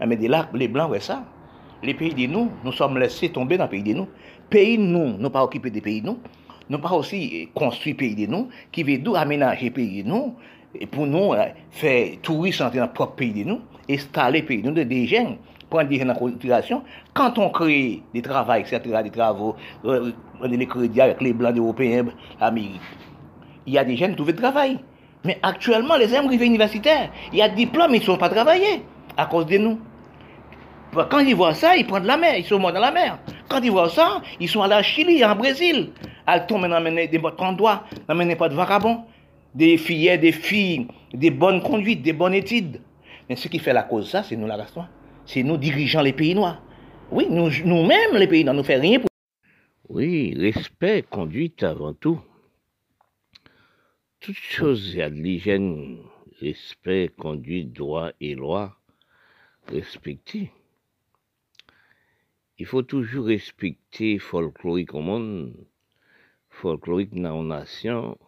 Ame 0.00 0.16
de 0.16 0.32
la, 0.32 0.46
le 0.56 0.70
blan 0.72 0.88
wè 0.90 1.02
sa. 1.04 1.20
Le 1.84 1.92
peyi 1.98 2.14
de 2.16 2.30
nou, 2.32 2.48
nou 2.64 2.72
som 2.72 2.96
lese 2.96 3.28
tombe 3.34 3.58
nan 3.60 3.68
peyi 3.68 3.84
de 3.90 3.98
nou. 4.00 4.08
Peyi 4.52 4.80
nou, 4.80 5.18
nou 5.20 5.32
pa 5.34 5.44
okipe 5.44 5.68
de 5.74 5.84
peyi 5.84 6.00
nou. 6.06 6.16
Nou 6.72 6.80
pa 6.80 6.94
osi 6.96 7.50
konstri 7.58 7.92
peyi 7.98 8.16
de 8.24 8.30
nou, 8.32 8.48
ki 8.72 8.86
ve 8.88 8.96
dou 9.04 9.20
amenaje 9.20 9.68
peyi 9.76 10.00
de 10.00 10.08
nou, 10.08 10.32
pou 10.88 11.04
nou 11.04 11.36
fè 11.76 11.96
touriste 12.24 12.64
an 12.64 12.72
te 12.72 12.80
nan 12.80 12.94
prop 12.96 13.18
peyi 13.18 13.42
de 13.42 13.48
nou, 13.52 13.60
estale 13.92 14.40
peyi 14.46 14.62
de 14.62 14.70
nou 14.70 14.80
de 14.80 14.88
dejen. 14.88 15.34
Prendre 15.72 15.88
des 15.88 15.98
jeunes 15.98 16.10
en 16.10 16.14
considération. 16.14 16.82
Quand 17.14 17.38
on 17.38 17.48
crée 17.50 18.02
des 18.12 18.22
travaux, 18.22 18.52
etc., 18.52 18.80
des 19.02 19.10
travaux, 19.10 19.56
euh, 19.84 20.12
les 20.44 20.66
crédits 20.66 21.00
avec 21.00 21.20
les 21.20 21.32
Blancs 21.32 21.56
européens, 21.56 22.04
l'Amérique, 22.40 22.80
il 23.66 23.72
y 23.72 23.78
a 23.78 23.84
des 23.84 23.96
jeunes 23.96 24.10
qui 24.10 24.16
trouvent 24.16 24.32
de 24.32 24.36
travail. 24.36 24.78
Mais 25.24 25.38
actuellement, 25.42 25.96
les 25.96 26.08
jeunes 26.08 26.30
universitaires, 26.30 27.10
il 27.32 27.38
y 27.38 27.42
a 27.42 27.48
des 27.48 27.56
diplômes, 27.56 27.94
ils 27.94 28.00
ne 28.00 28.04
sont 28.04 28.18
pas 28.18 28.28
travaillés. 28.28 28.82
à 29.16 29.26
cause 29.26 29.46
de 29.46 29.58
nous. 29.58 29.78
Quand 31.10 31.20
ils 31.20 31.34
voient 31.34 31.54
ça, 31.54 31.76
ils 31.76 31.86
prennent 31.86 32.06
la 32.06 32.16
mer, 32.16 32.36
ils 32.36 32.44
sont 32.44 32.58
morts 32.58 32.72
dans 32.72 32.80
la 32.80 32.90
mer. 32.90 33.18
Quand 33.48 33.60
ils 33.62 33.70
voient 33.70 33.90
ça, 33.90 34.22
ils 34.40 34.48
sont 34.48 34.62
allés 34.62 34.74
à 34.74 34.82
Chili, 34.82 35.24
en 35.24 35.34
Brésil. 35.36 35.90
Elles 36.26 36.46
tombent 36.46 36.66
dans 36.66 36.82
des 36.82 37.18
bons 37.18 37.32
endroits, 37.38 37.84
n'amenez 38.08 38.36
pas 38.36 38.48
de 38.48 38.54
vagabonds, 38.54 39.04
des 39.54 39.76
filles, 39.76 40.18
des 40.18 40.32
filles, 40.32 40.86
des 41.12 41.30
bonnes 41.30 41.62
conduites, 41.62 42.02
des 42.02 42.12
bonnes 42.12 42.34
études. 42.34 42.80
Mais 43.28 43.36
ce 43.36 43.48
qui 43.48 43.58
fait 43.58 43.72
la 43.72 43.82
cause 43.82 44.10
ça, 44.10 44.22
c'est 44.22 44.36
nous 44.36 44.46
la 44.46 44.56
race 44.56 44.74
C'est 45.26 45.42
nous 45.42 45.56
dirigeants 45.56 46.02
les 46.02 46.12
pays 46.12 46.34
noirs. 46.34 46.62
Oui, 47.10 47.26
nous, 47.28 47.50
nous-mêmes, 47.64 48.16
les 48.16 48.26
pays 48.26 48.44
noirs, 48.44 48.56
nous 48.56 48.64
faisons 48.64 48.82
rien 48.82 49.00
pour. 49.00 49.08
Oui, 49.88 50.34
respect, 50.36 51.04
conduite 51.08 51.62
avant 51.62 51.94
tout. 51.94 52.20
Toute 54.20 54.36
chose, 54.36 54.90
il 54.92 54.98
y 54.98 55.02
a 55.02 55.10
de 55.10 55.16
l'hygiène, 55.16 55.98
respect, 56.40 57.10
conduite, 57.16 57.72
droit 57.72 58.12
et 58.20 58.34
loi 58.34 58.76
respecter. 59.68 60.52
Il 62.58 62.66
faut 62.66 62.82
toujours 62.82 63.26
respecter 63.26 64.18
folklorique 64.18 64.94
au 64.94 65.00
monde, 65.00 65.54
folklorique 66.50 67.14
dans 67.14 67.42
la 67.42 67.60
nation. 67.60 68.18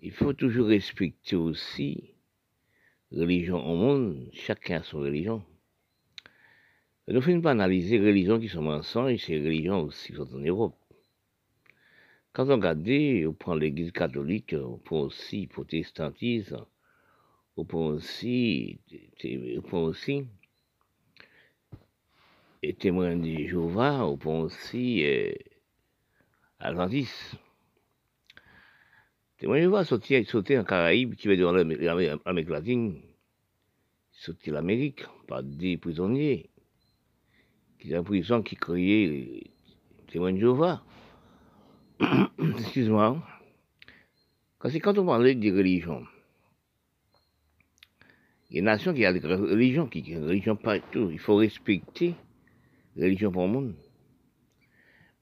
Il 0.00 0.12
faut 0.12 0.32
toujours 0.32 0.68
respecter 0.68 1.36
aussi 1.36 2.15
religion 3.16 3.64
au 3.66 3.76
monde, 3.76 4.28
chacun 4.32 4.80
a 4.80 4.82
son 4.82 4.98
religion. 4.98 5.42
Nous 7.08 7.20
faisons 7.20 7.40
pas 7.40 7.52
analyser 7.52 7.98
les 7.98 8.08
religions 8.08 8.40
qui 8.40 8.48
sont 8.48 8.62
mensonges, 8.62 9.18
ces 9.18 9.38
religions 9.38 9.82
aussi 9.82 10.12
qui 10.12 10.16
sont 10.16 10.34
en 10.34 10.38
Europe. 10.38 10.76
Quand 12.32 12.48
on 12.50 12.56
regarde, 12.56 12.86
on 13.26 13.32
prend 13.32 13.54
l'église 13.54 13.92
catholique, 13.92 14.54
on 14.58 14.78
prend 14.78 15.02
aussi 15.02 15.42
le 15.42 15.48
protestantisme, 15.48 16.66
on 17.56 17.64
prend 17.64 17.86
aussi, 17.86 18.78
on 19.24 19.62
prend 19.62 19.84
les 22.62 22.72
de 22.72 23.48
Jéhovah, 23.48 24.04
on 24.04 24.16
prend 24.16 24.40
aussi 24.40 25.04
euh, 25.04 25.32
Adventiste. 29.36 29.40
Témoins 29.40 29.56
de 29.56 29.62
Jéhovah 29.62 29.84
sauter 29.84 30.58
en 30.58 30.64
Caraïbes, 30.64 31.14
qui 31.14 31.28
va 31.28 31.36
dans 31.36 31.52
l'Amérique 31.52 32.48
latine, 32.48 33.00
sauter 34.12 34.50
l'Amérique 34.50 35.04
par 35.26 35.42
des 35.42 35.76
prisonniers 35.76 36.50
qui 37.78 37.90
sont 37.90 37.96
en 37.96 38.04
prison, 38.04 38.42
qui 38.42 38.56
criaient 38.56 39.44
témoins 40.08 40.32
de 40.32 40.38
Jéhovah. 40.38 40.82
Excuse-moi. 42.58 43.22
Quand 44.58 44.98
on 44.98 45.06
parlait 45.06 45.34
des 45.34 45.52
religions, 45.52 46.04
il 48.50 48.56
y 48.56 48.58
a 48.58 48.60
une 48.60 48.64
nation 48.66 48.94
qui 48.94 49.04
a 49.04 49.12
des 49.12 49.20
religions, 49.20 49.86
qui 49.86 49.98
a 50.14 50.18
des 50.18 50.24
religions 50.24 50.56
partout. 50.56 51.10
Il 51.10 51.18
faut 51.18 51.36
respecter 51.36 52.14
les 52.96 53.04
religions 53.04 53.30
pour 53.30 53.42
le 53.42 53.52
monde. 53.52 53.74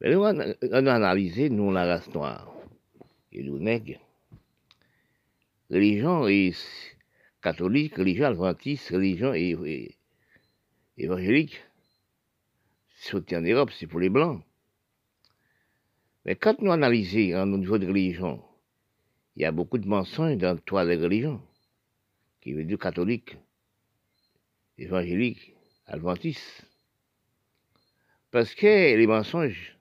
Mais 0.01 0.13
nous, 0.13 0.21
on 0.21 0.87
a 0.87 0.95
analysé, 0.95 1.51
nous, 1.51 1.73
la 1.73 1.87
race 1.87 2.13
noire 2.15 2.55
et 3.33 3.43
nous, 3.43 3.59
nègres. 3.59 4.04
Religion 5.71 6.29
et 6.29 6.53
catholique, 7.43 7.97
religion 7.97 8.27
adventiste, 8.27 8.91
religion 8.91 9.35
et, 9.35 9.97
évangélique. 10.97 11.61
C'est 12.97 13.35
en 13.35 13.43
Europe, 13.43 13.71
c'est 13.73 13.87
pour 13.87 14.01
les 14.01 14.09
blancs. 14.09 14.43
Mais 16.25 16.37
quand 16.37 16.61
nous 16.61 16.73
analysons 16.73 17.43
au 17.43 17.59
niveau 17.59 17.79
de 17.79 17.87
religion, 17.87 18.43
il 19.37 19.43
y 19.43 19.45
a 19.45 19.53
beaucoup 19.53 19.79
de 19.79 19.89
mensonges 19.89 20.39
dans 20.39 20.57
toi 20.57 20.85
les 20.85 20.97
religions, 20.97 21.43
qui 22.41 22.53
veut 22.53 22.65
dire 22.65 22.79
catholique, 22.79 23.37
évangélique, 24.79 25.55
adventiste. 25.87 26.67
Parce 28.31 28.55
que 28.55 28.97
les 28.97 29.07
mensonges, 29.07 29.77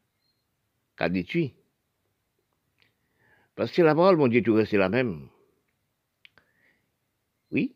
qu'a 0.97 1.09
détruit. 1.09 1.53
Parce 3.55 3.71
que 3.71 3.81
la 3.81 3.95
parole, 3.95 4.17
mon 4.17 4.27
Dieu, 4.27 4.41
tout 4.41 4.53
reste 4.53 4.73
la 4.73 4.89
même. 4.89 5.29
Oui, 7.53 7.75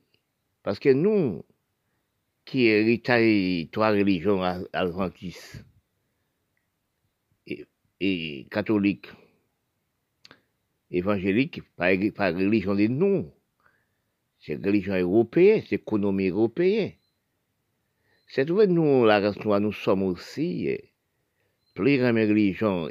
parce 0.64 0.80
que 0.80 0.90
nous, 0.90 1.45
qui 2.45 2.66
héritons 2.66 3.70
trois 3.72 3.91
religions 3.91 4.41
adventistes, 4.74 5.64
et 7.99 8.48
catholique, 8.52 9.08
évangélique, 10.91 11.62
par, 11.76 11.90
par 12.16 12.34
religion 12.34 12.76
de 12.76 12.88
nous. 12.88 13.32
C'est 14.40 14.64
religion 14.64 14.95
européenne, 14.95 15.64
c'est 15.68 15.76
économie 15.76 16.30
européenne. 16.30 16.94
C'est 18.28 18.49
vrai, 18.49 18.68
nous, 18.68 19.06
la 19.06 19.20
race 19.20 19.44
noire, 19.44 19.60
nous 19.60 19.74
sommes 19.74 20.04
aussi 20.04 20.68
eh, 20.68 20.91
plus 21.74 21.98
de 21.98 22.04
religion, 22.04 22.90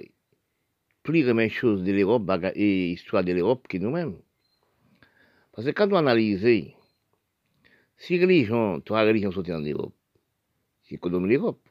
plus 1.02 1.22
de 1.22 1.48
choses 1.48 1.82
de 1.82 1.92
l'Europe 1.92 2.30
et 2.54 2.92
histoire 2.92 3.22
de 3.22 3.32
l'Europe 3.32 3.66
que 3.68 3.78
nous-mêmes. 3.78 4.16
Parce 5.52 5.66
que 5.68 5.72
quand 5.72 5.92
on 5.92 5.96
analyse, 5.96 6.74
si 7.96 8.20
religion, 8.20 8.80
trois 8.80 9.04
religions 9.04 9.32
sont 9.32 9.48
en 9.50 9.60
Europe, 9.60 9.94
c'est 10.82 10.94
économie 10.94 11.34
l'Europe 11.34 11.68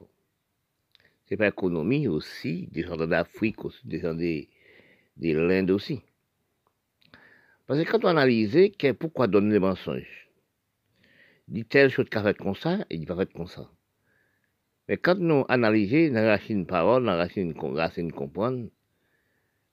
c'est 1.26 1.38
pas 1.38 1.48
économie 1.48 2.08
aussi, 2.08 2.68
descendant 2.72 3.08
d'Afrique, 3.08 3.58
descendant 3.84 4.20
de, 4.20 4.46
de 5.18 5.38
l'Inde 5.38 5.72
aussi. 5.72 6.02
Parce 7.66 7.84
que 7.84 7.90
quand 7.90 8.06
on 8.06 8.10
analyse, 8.10 8.58
pourquoi 9.00 9.28
donner 9.28 9.54
les 9.54 9.60
mensonges 9.60 10.30
Dit 11.48 11.66
telle 11.66 11.90
chose 11.90 12.10
qu'a 12.10 12.22
fait 12.22 12.38
comme 12.38 12.56
ça, 12.56 12.86
et 12.90 12.98
dit 12.98 13.06
pas 13.06 13.16
fait 13.16 13.32
comme 13.34 13.48
ça. 13.48 13.70
Mais 14.88 14.98
quand 14.98 15.18
nous 15.18 15.46
analysons 15.48 16.14
la 16.14 16.28
racine 16.28 16.68
parole, 16.68 17.06
la 17.06 17.16
racine, 17.16 17.56
racine 17.58 18.12
comprendre, 18.12 18.70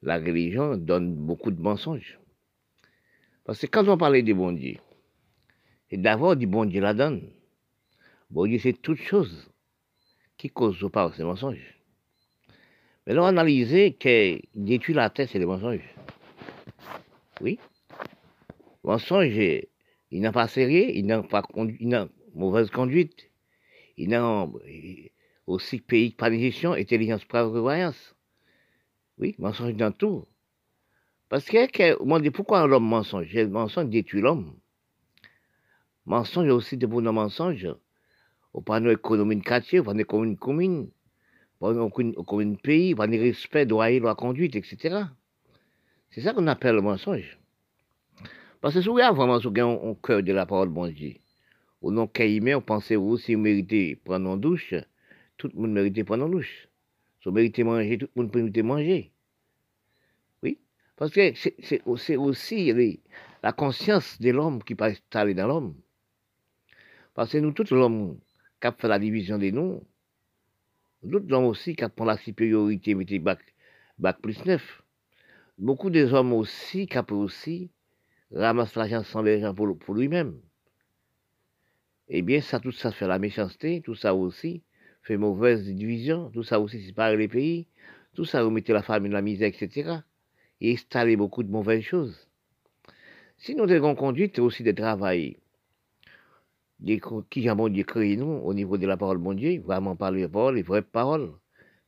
la 0.00 0.18
religion 0.18 0.76
donne 0.78 1.14
beaucoup 1.14 1.50
de 1.50 1.60
mensonges. 1.60 2.18
Parce 3.44 3.60
que 3.60 3.66
quand 3.66 3.86
on 3.88 3.98
parlait 3.98 4.22
du 4.22 4.32
bon 4.32 4.52
Dieu, 4.52 4.76
et 5.92 5.98
d'abord 5.98 6.36
du 6.36 6.46
bon 6.46 6.64
Dieu 6.64 6.80
la 6.80 6.94
donne. 6.94 7.20
Bon 8.30 8.46
Dieu, 8.46 8.58
c'est 8.58 8.72
toute 8.72 8.98
chose 8.98 9.50
qui 10.38 10.48
cause 10.48 10.88
pas 10.90 11.12
ces 11.14 11.22
mensonges. 11.22 11.78
Mais 13.06 13.14
là, 13.14 13.26
analyser 13.26 13.92
que 13.92 14.40
détruire 14.54 14.96
la 14.96 15.10
tête, 15.10 15.28
c'est 15.30 15.38
des 15.38 15.46
mensonges. 15.46 15.84
Oui. 17.42 17.58
Mensonge, 18.82 19.36
il 20.10 20.20
n'a 20.20 20.32
pas 20.32 20.48
sérieux, 20.48 20.90
il 20.94 21.04
n'a 21.06 21.22
pas 21.22 21.42
mauvaise 22.34 22.70
conduite, 22.70 23.30
il 23.98 24.08
n'a 24.08 24.48
aussi 25.46 25.80
pays 25.80 26.16
de 26.18 26.34
gestion, 26.38 26.72
intelligence, 26.72 27.26
prévoyance. 27.26 28.14
Oui, 29.18 29.34
mensonge 29.38 29.74
dans 29.74 29.92
tout. 29.92 30.24
Parce 31.28 31.44
que, 31.44 32.02
on 32.02 32.18
dit 32.18 32.30
pourquoi 32.30 32.66
l'homme 32.66 32.88
mensonge? 32.88 33.32
Le 33.34 33.46
mensonge 33.48 33.90
détruit 33.90 34.22
l'homme? 34.22 34.56
Mensonge 36.04 36.50
aussi 36.50 36.76
de 36.76 36.86
bon 36.86 37.02
mensonge 37.12 37.68
au 38.52 38.60
panneau 38.60 38.90
économie 38.90 39.36
de 39.36 39.42
quartier, 39.42 39.78
au 39.78 39.84
panneau 39.84 40.04
commune 40.04 40.36
commune, 40.36 40.90
au 41.60 42.24
commune 42.24 42.58
pays, 42.58 42.92
au 42.92 42.96
panneau 42.96 43.18
respect, 43.18 43.66
droit 43.66 43.90
et 43.90 44.00
loi 44.00 44.14
conduite, 44.14 44.56
etc. 44.56 45.04
C'est 46.10 46.20
ça 46.20 46.34
qu'on 46.34 46.46
appelle 46.48 46.74
le 46.74 46.82
mensonge. 46.82 47.38
Parce 48.60 48.74
que 48.74 48.82
si 48.82 48.88
vous 48.88 48.98
avez 48.98 49.16
vraiment 49.16 49.36
au 49.36 49.94
cœur 49.94 50.22
de 50.22 50.32
la 50.32 50.44
parole 50.44 50.68
bon 50.68 50.88
Dieu, 50.88 51.14
au 51.80 51.90
nom 51.90 52.06
caïmé, 52.06 52.54
on 52.54 52.60
pensez 52.60 52.96
vous, 52.96 53.16
si 53.16 53.34
vous 53.34 53.40
méritez 53.40 53.96
prendre 53.96 54.34
une 54.34 54.40
douche, 54.40 54.74
tout 55.36 55.50
le 55.54 55.60
monde 55.60 55.72
mérite 55.72 56.04
prendre 56.04 56.26
une 56.26 56.32
douche. 56.32 56.68
Si 57.20 57.28
vous 57.28 57.34
méritez 57.34 57.64
manger, 57.64 57.98
tout 57.98 58.08
le 58.14 58.22
monde 58.22 58.32
peut 58.32 58.62
manger. 58.62 59.12
Oui, 60.42 60.58
parce 60.96 61.12
que 61.12 61.32
c'est 61.34 61.82
aussi 61.86 62.72
la 63.42 63.52
conscience 63.52 64.20
de 64.20 64.30
l'homme 64.30 64.62
qui 64.62 64.74
peut 64.74 64.84
installer 64.84 65.34
dans 65.34 65.46
l'homme. 65.46 65.74
Parce 67.14 67.32
que 67.32 67.38
nous, 67.38 67.52
tout 67.52 67.66
l'homme, 67.74 68.18
qui 68.60 68.66
a 68.66 68.72
fait 68.72 68.88
la 68.88 68.98
division 68.98 69.38
des 69.38 69.52
noms, 69.52 69.84
d'autres 71.02 71.32
hommes 71.32 71.44
aussi 71.44 71.76
qui 71.76 71.84
pris 71.88 72.06
la 72.06 72.16
supériorité, 72.16 72.94
mettez 72.94 73.18
bac, 73.18 73.40
bac 73.98 74.20
plus 74.22 74.44
neuf. 74.46 74.82
Beaucoup 75.58 75.90
des 75.90 76.12
hommes 76.12 76.32
aussi 76.32 76.86
qui 76.86 76.98
aussi 77.10 77.70
ramassé 78.32 78.78
l'argent 78.78 79.02
sans 79.02 79.22
l'argent 79.22 79.54
pour, 79.54 79.78
pour 79.78 79.94
lui-même. 79.94 80.40
Eh 82.08 82.22
bien, 82.22 82.40
ça, 82.40 82.60
tout 82.60 82.72
ça 82.72 82.92
fait 82.92 83.06
la 83.06 83.18
méchanceté, 83.18 83.80
tout 83.82 83.94
ça 83.94 84.14
aussi 84.14 84.62
fait 85.02 85.16
mauvaise 85.16 85.64
division, 85.64 86.30
tout 86.30 86.42
ça 86.42 86.60
aussi 86.60 86.82
sépare 86.82 87.16
les 87.16 87.28
pays, 87.28 87.66
tout 88.14 88.24
ça 88.24 88.42
remettait 88.42 88.72
la 88.72 88.82
famille, 88.82 89.10
la 89.10 89.22
misère, 89.22 89.48
etc. 89.48 90.00
Et 90.60 90.74
installer 90.74 91.16
beaucoup 91.16 91.42
de 91.42 91.50
mauvaises 91.50 91.82
choses. 91.82 92.28
Si 93.36 93.54
nous 93.54 93.66
devons 93.66 93.94
conduite 93.94 94.38
aussi 94.38 94.62
de 94.62 94.72
travail 94.72 95.41
qui 97.30 97.48
a 97.48 97.54
bon 97.54 97.68
Dieu 97.68 97.84
créé 97.84 98.16
nous 98.16 98.26
au 98.26 98.54
niveau 98.54 98.76
de 98.76 98.86
la 98.86 98.96
parole 98.96 99.18
mon 99.18 99.34
Dieu, 99.34 99.60
vraiment 99.60 99.96
parler 99.96 100.22
la 100.22 100.28
parole, 100.28 100.56
les 100.56 100.62
vraies 100.62 100.82
paroles, 100.82 101.32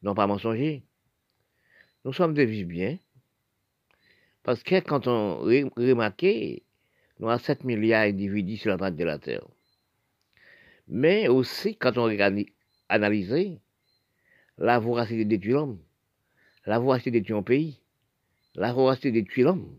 non 0.02 0.14
pas 0.14 0.26
mensonger. 0.26 0.84
Nous 2.04 2.12
sommes 2.12 2.34
des 2.34 2.46
vies 2.46 2.64
bien. 2.64 2.98
Parce 4.42 4.62
que 4.62 4.80
quand 4.80 5.06
on 5.06 5.38
remarque, 5.38 6.26
nous 7.18 7.28
avons 7.28 7.42
7 7.42 7.64
milliards 7.64 8.04
d'individus 8.04 8.58
sur 8.58 8.70
la 8.70 8.76
planète 8.76 8.96
de 8.96 9.04
la 9.04 9.18
Terre. 9.18 9.46
Mais 10.86 11.28
aussi, 11.28 11.76
quand 11.76 11.96
on 11.96 12.14
analyser, 12.88 13.60
la 14.58 14.78
voracité 14.78 15.24
détruit 15.24 15.52
l'homme, 15.52 15.80
la 16.66 16.78
voracité 16.78 17.10
détruit 17.10 17.36
un 17.36 17.42
pays, 17.42 17.80
la 18.54 18.72
voracité 18.72 19.10
détruit 19.10 19.42
l'homme. 19.42 19.78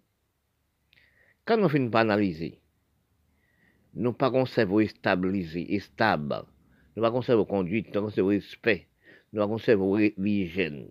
Quand 1.46 1.62
on 1.62 1.70
finit 1.70 1.90
pas 1.90 2.02
analyser, 2.02 2.60
nous 3.96 4.14
pas 4.14 4.30
conserver 4.30 4.88
stabiliser 4.88 5.74
et 5.74 5.80
stable, 5.80 6.44
nous 6.96 7.04
pas 7.04 7.12
conserver 7.12 7.46
conduite, 7.46 7.88
nous 7.88 7.94
pas 7.94 8.02
conserver 8.02 8.36
respect, 8.36 8.88
nous 9.32 9.42
pas 9.42 9.48
conserver 9.48 10.14
l'hygiène, 10.18 10.90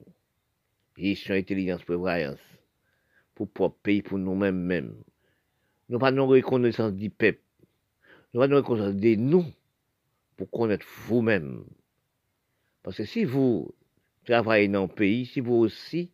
gestion, 0.96 1.34
intelligence, 1.34 1.84
prévoyance, 1.84 2.40
pour 3.34 3.50
propre 3.50 3.78
pays, 3.82 4.02
pour 4.02 4.18
nous-mêmes 4.18 4.60
mêmes. 4.60 4.94
Nous 5.88 5.98
pas 5.98 6.10
nous 6.10 6.26
reconnaissance 6.26 6.94
du 6.94 7.10
peuple, 7.10 7.42
nous 8.32 8.40
pas 8.40 8.48
nous 8.48 8.56
reconnaissance 8.56 8.96
de 8.96 9.14
nous, 9.16 9.44
pour 10.36 10.50
connaître 10.50 10.86
vous-même. 11.06 11.64
Parce 12.82 12.96
que 12.96 13.04
si 13.04 13.24
vous 13.24 13.74
travaillez 14.24 14.68
dans 14.68 14.82
le 14.82 14.88
pays, 14.88 15.26
si 15.26 15.40
vous 15.40 15.54
aussi, 15.54 16.10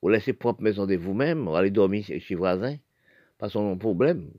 vous 0.00 0.08
laissez 0.08 0.32
propre 0.32 0.62
maison 0.62 0.86
de 0.86 0.96
vous-même, 0.96 1.44
vous 1.44 1.54
allez 1.54 1.70
dormir 1.70 2.04
chez 2.04 2.34
voisin, 2.34 2.76
pas 3.38 3.48
son 3.48 3.76
problème. 3.76 4.30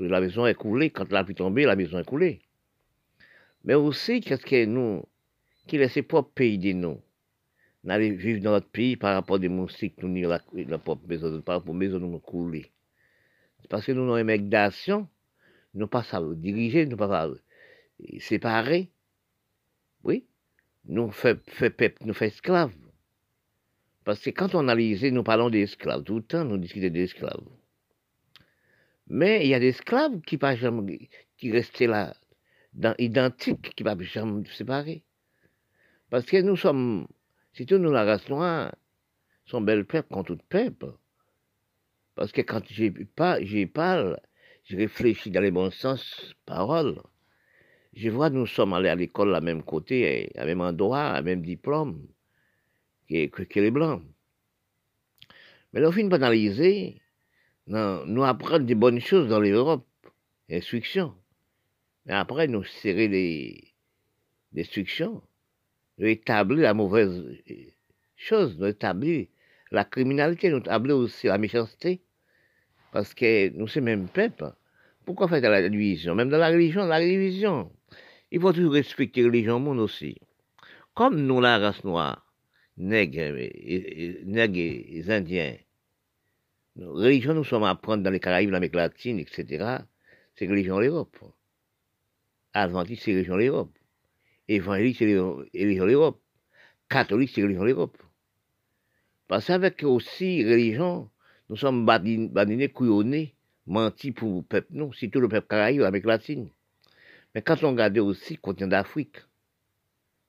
La 0.00 0.20
maison 0.20 0.46
est 0.46 0.54
coulée, 0.54 0.90
quand 0.90 1.10
la 1.10 1.24
pluie 1.24 1.34
tombe, 1.34 1.58
la 1.58 1.76
maison 1.76 1.98
est 1.98 2.04
coulée. 2.04 2.40
Mais 3.64 3.74
aussi, 3.74 4.20
qu'est-ce 4.20 4.44
que 4.44 4.64
nous, 4.64 5.04
qui 5.66 5.78
laissez 5.78 6.02
propre 6.02 6.30
pays 6.32 6.58
de 6.58 6.72
nous, 6.72 7.00
n'allez 7.84 8.10
vivre 8.10 8.40
dans 8.40 8.52
notre 8.52 8.68
pays 8.68 8.96
par 8.96 9.14
rapport 9.14 9.36
à 9.36 9.38
des 9.38 9.48
moustiques, 9.48 10.02
nous, 10.02 10.14
la, 10.28 10.40
la 10.52 10.78
propre 10.78 11.06
maison, 11.06 11.40
par 11.42 11.56
rapport 11.56 11.70
aux 11.70 11.76
maisons 11.76 11.98
nous 11.98 12.18
couler. 12.18 12.70
Parce 13.68 13.84
que 13.84 13.92
nous 13.92 14.02
avons 14.02 14.16
une 14.16 14.26
migration, 14.26 15.08
nous 15.74 15.88
pas 15.88 16.02
ça 16.02 16.22
diriger, 16.36 16.86
nous 16.86 16.96
pas 16.96 17.28
séparer. 18.20 18.90
Oui, 20.04 20.24
nous 20.86 21.10
peuple, 21.10 22.04
nous 22.04 22.14
esclaves. 22.22 22.72
Parce 24.04 24.20
que 24.20 24.30
quand 24.30 24.54
on 24.54 24.60
analyse, 24.60 25.04
nous 25.04 25.22
parlons 25.22 25.50
d'esclaves. 25.50 26.02
Tout 26.04 26.16
le 26.16 26.22
temps, 26.22 26.44
nous 26.44 26.56
discutons 26.56 26.88
d'esclaves. 26.88 27.44
Mais 29.10 29.44
il 29.44 29.48
y 29.48 29.54
a 29.54 29.60
des 29.60 29.68
esclaves 29.68 30.20
qui 30.20 30.36
pas 30.36 30.54
jamais, 30.54 31.08
qui 31.38 31.50
restaient 31.50 31.86
là, 31.86 32.14
identiques, 32.98 33.74
qui 33.74 33.82
ne 33.82 33.94
pas 33.94 34.02
jamais 34.02 34.44
se 34.44 34.54
séparer. 34.54 35.02
Parce 36.10 36.26
que 36.26 36.40
nous 36.42 36.56
sommes, 36.56 37.06
surtout 37.52 37.78
nous, 37.78 37.90
la 37.90 38.04
race 38.04 38.28
noire, 38.28 38.74
sont 39.46 39.60
bel 39.60 39.84
peuple 39.86 40.08
contre 40.12 40.34
tout 40.34 40.44
peuple. 40.48 40.92
Parce 42.14 42.32
que 42.32 42.42
quand 42.42 42.62
j'y 42.68 43.66
parle, 43.66 44.20
je 44.64 44.76
réfléchis 44.76 45.30
dans 45.30 45.40
les 45.40 45.50
bons 45.50 45.70
sens, 45.70 46.34
paroles. 46.44 47.00
Je 47.94 48.10
vois, 48.10 48.28
nous 48.28 48.46
sommes 48.46 48.74
allés 48.74 48.90
à 48.90 48.94
l'école 48.94 49.34
à 49.34 49.40
même 49.40 49.62
côté, 49.62 50.30
à 50.36 50.44
même 50.44 50.60
endroit, 50.60 51.04
à 51.04 51.22
même 51.22 51.42
diplôme 51.42 52.06
que, 53.08 53.60
les 53.60 53.70
Blancs. 53.70 54.02
Mais 55.72 55.80
là, 55.80 55.88
on 55.88 55.92
finit 55.92 56.10
analyser, 57.70 58.12
nous 58.12 58.24
apprendre 58.24 58.64
des 58.64 58.74
bonnes 58.74 59.00
choses 59.00 59.28
dans 59.28 59.40
l'Europe, 59.40 59.86
instruction. 60.50 61.14
Mais 62.06 62.14
après, 62.14 62.48
nous 62.48 62.64
serrer 62.64 63.08
les 63.08 63.74
instructions, 64.56 65.22
nous 65.98 66.06
établir 66.06 66.62
la 66.62 66.74
mauvaise 66.74 67.22
chose, 68.16 68.58
nous 68.58 68.66
établir 68.66 69.26
la 69.70 69.84
criminalité, 69.84 70.50
nous 70.50 70.58
établir 70.58 70.96
aussi 70.96 71.26
la 71.26 71.38
méchanceté. 71.38 72.00
Parce 72.92 73.12
que 73.12 73.50
nous 73.50 73.68
sommes 73.68 73.84
même 73.84 74.08
peuple. 74.08 74.52
Pourquoi 75.04 75.28
faire 75.28 75.42
de 75.42 75.48
la 75.48 75.68
division? 75.68 76.14
Même 76.14 76.30
dans 76.30 76.38
la 76.38 76.48
religion, 76.48 76.86
la 76.86 77.00
division. 77.00 77.70
Il 78.30 78.40
faut 78.40 78.52
toujours 78.52 78.72
respecter 78.72 79.22
la 79.22 79.28
religion 79.28 79.60
monde 79.60 79.78
aussi. 79.78 80.16
Comme 80.94 81.20
nous, 81.20 81.40
la 81.40 81.58
race 81.58 81.84
noire, 81.84 82.26
nègres, 82.76 83.36
nègres 84.24 84.58
et 84.58 85.04
indiens, 85.08 85.56
nos 86.78 86.92
religions, 86.92 87.34
nous 87.34 87.44
sommes 87.44 87.64
à 87.64 87.74
prendre 87.74 88.02
dans 88.04 88.10
les 88.10 88.20
Caraïbes, 88.20 88.50
l'Amérique 88.50 88.76
latine, 88.76 89.18
etc. 89.18 89.78
C'est 90.36 90.46
religion 90.46 90.78
l'Europe. 90.78 91.16
Adventiste, 92.54 93.02
c'est 93.04 93.12
religion 93.12 93.36
l'Europe. 93.36 93.76
Évangélique, 94.46 94.96
c'est 94.96 95.04
religion 95.04 95.84
l'Europe. 95.84 96.20
Catholique, 96.88 97.30
c'est 97.34 97.42
religion 97.42 97.64
l'Europe. 97.64 98.00
Parce 99.26 99.46
qu'avec 99.46 99.82
aussi 99.82 100.44
religion, 100.44 101.10
nous 101.50 101.56
sommes 101.56 101.84
badinés, 101.84 102.68
couillonnés, 102.68 103.34
mentis 103.66 104.12
pour 104.12 104.36
le 104.36 104.42
peuple, 104.42 104.68
non, 104.70 104.92
surtout 104.92 105.20
le 105.20 105.28
peuple 105.28 105.48
caraïbe, 105.48 105.80
l'Amérique 105.80 106.06
latine. 106.06 106.48
Mais 107.34 107.42
quand 107.42 107.62
on 107.64 107.72
regarde 107.72 107.98
aussi 107.98 108.34
le 108.34 108.40
continent 108.40 108.68
d'Afrique, 108.68 109.16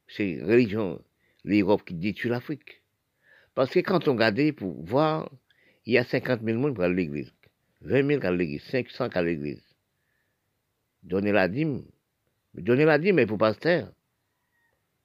c'est 0.07 0.41
religion, 0.41 1.01
l'Europe 1.43 1.84
qui 1.85 1.93
détruit 1.93 2.31
l'Afrique. 2.31 2.81
Parce 3.53 3.69
que 3.69 3.80
quand 3.80 4.07
on 4.07 4.13
regarde 4.13 4.51
pour 4.53 4.84
voir 4.84 5.30
il 5.85 5.93
y 5.93 5.97
a 5.97 6.03
50 6.03 6.41
000 6.43 6.61
personnes 6.61 6.76
qui 6.76 6.81
à 6.81 6.89
l'église, 6.89 7.34
20 7.81 8.07
000 8.07 8.26
à 8.26 8.31
l'église, 8.31 8.64
500 8.64 9.07
à 9.14 9.22
l'église. 9.22 9.64
Donnez 11.03 11.31
la 11.31 11.47
dîme. 11.47 11.84
Donnez 12.53 12.85
la 12.85 12.97
dîme, 12.97 13.15
mais 13.15 13.26
pour 13.26 13.38
pasteur. 13.38 13.91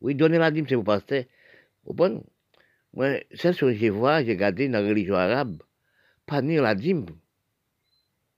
Oui, 0.00 0.14
donnez 0.14 0.38
la 0.38 0.50
dîme, 0.50 0.66
c'est 0.68 0.74
pour 0.74 0.84
pasteur. 0.84 1.24
Bon, 1.84 2.24
moi, 2.92 3.20
c'est 3.32 3.52
ce 3.52 3.60
que 3.60 3.74
je 3.74 3.86
vois, 3.88 4.24
j'ai 4.24 4.32
regardé 4.32 4.68
dans 4.68 4.80
la 4.80 4.88
religion 4.88 5.14
arabe, 5.14 5.62
pas 6.26 6.42
ni 6.42 6.56
la 6.56 6.74
dîme. 6.74 7.06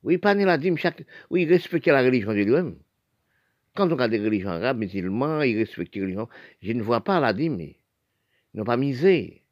Oui, 0.02 0.18
pas 0.18 0.34
ni 0.34 0.44
la 0.44 0.58
dîme, 0.58 0.76
chaque, 0.76 1.04
oui, 1.30 1.44
respecter 1.46 1.90
la 1.90 2.02
religion 2.02 2.32
de 2.32 2.42
lui-même. 2.42 2.76
Quand 3.74 3.88
on 3.88 3.90
regarde 3.90 4.12
les 4.12 4.24
religions 4.24 4.50
arabes, 4.50 4.78
musulmans, 4.78 5.42
ils 5.42 5.58
respectent 5.58 5.96
la 5.96 6.02
religion. 6.02 6.28
Je 6.62 6.72
ne 6.72 6.82
vois 6.82 7.02
pas 7.02 7.20
la 7.20 7.32
dîme. 7.32 7.60
Ils 7.60 7.76
n'ont 8.54 8.64
pas 8.64 8.76
misé. 8.76 9.42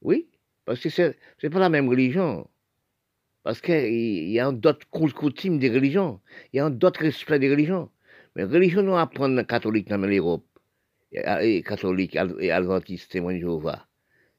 Oui, 0.00 0.28
parce 0.68 0.80
que 0.80 0.90
c'est 0.90 1.16
n'est 1.42 1.48
pas 1.48 1.60
la 1.60 1.70
même 1.70 1.88
religion. 1.88 2.46
Parce 3.42 3.62
qu'il 3.62 4.28
y 4.28 4.38
a 4.38 4.52
d'autres 4.52 4.86
coutumes 4.90 5.58
des 5.58 5.70
religions. 5.70 6.20
Il 6.52 6.58
y 6.58 6.60
a 6.60 6.68
d'autres 6.68 7.00
respects 7.00 7.40
des 7.40 7.50
religions. 7.50 7.90
Mais 8.36 8.44
religion, 8.44 8.82
nous 8.82 8.94
apprendre 8.94 9.40
catholique 9.44 9.88
dans 9.88 9.96
l'Europe. 9.96 10.44
Et 11.12 11.62
catholique 11.62 12.16
et 12.16 12.50
adventiste, 12.50 13.10
témoin 13.10 13.32
de 13.32 13.38
Jéhovah. 13.38 13.86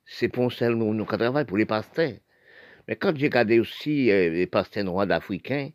C'est 0.05 0.27
pour 0.29 0.53
ça 0.53 0.67
que 0.67 0.73
nous, 0.73 1.03
travaillons 1.03 1.45
pour 1.45 1.57
les 1.57 1.65
pasteurs. 1.65 2.13
Mais 2.87 2.95
quand 2.95 3.17
j'ai 3.17 3.25
regardé 3.25 3.59
aussi 3.59 4.11
euh, 4.11 4.29
les 4.29 4.45
pasteurs 4.45 4.83
noirs 4.83 5.07
d'Africains, 5.07 5.71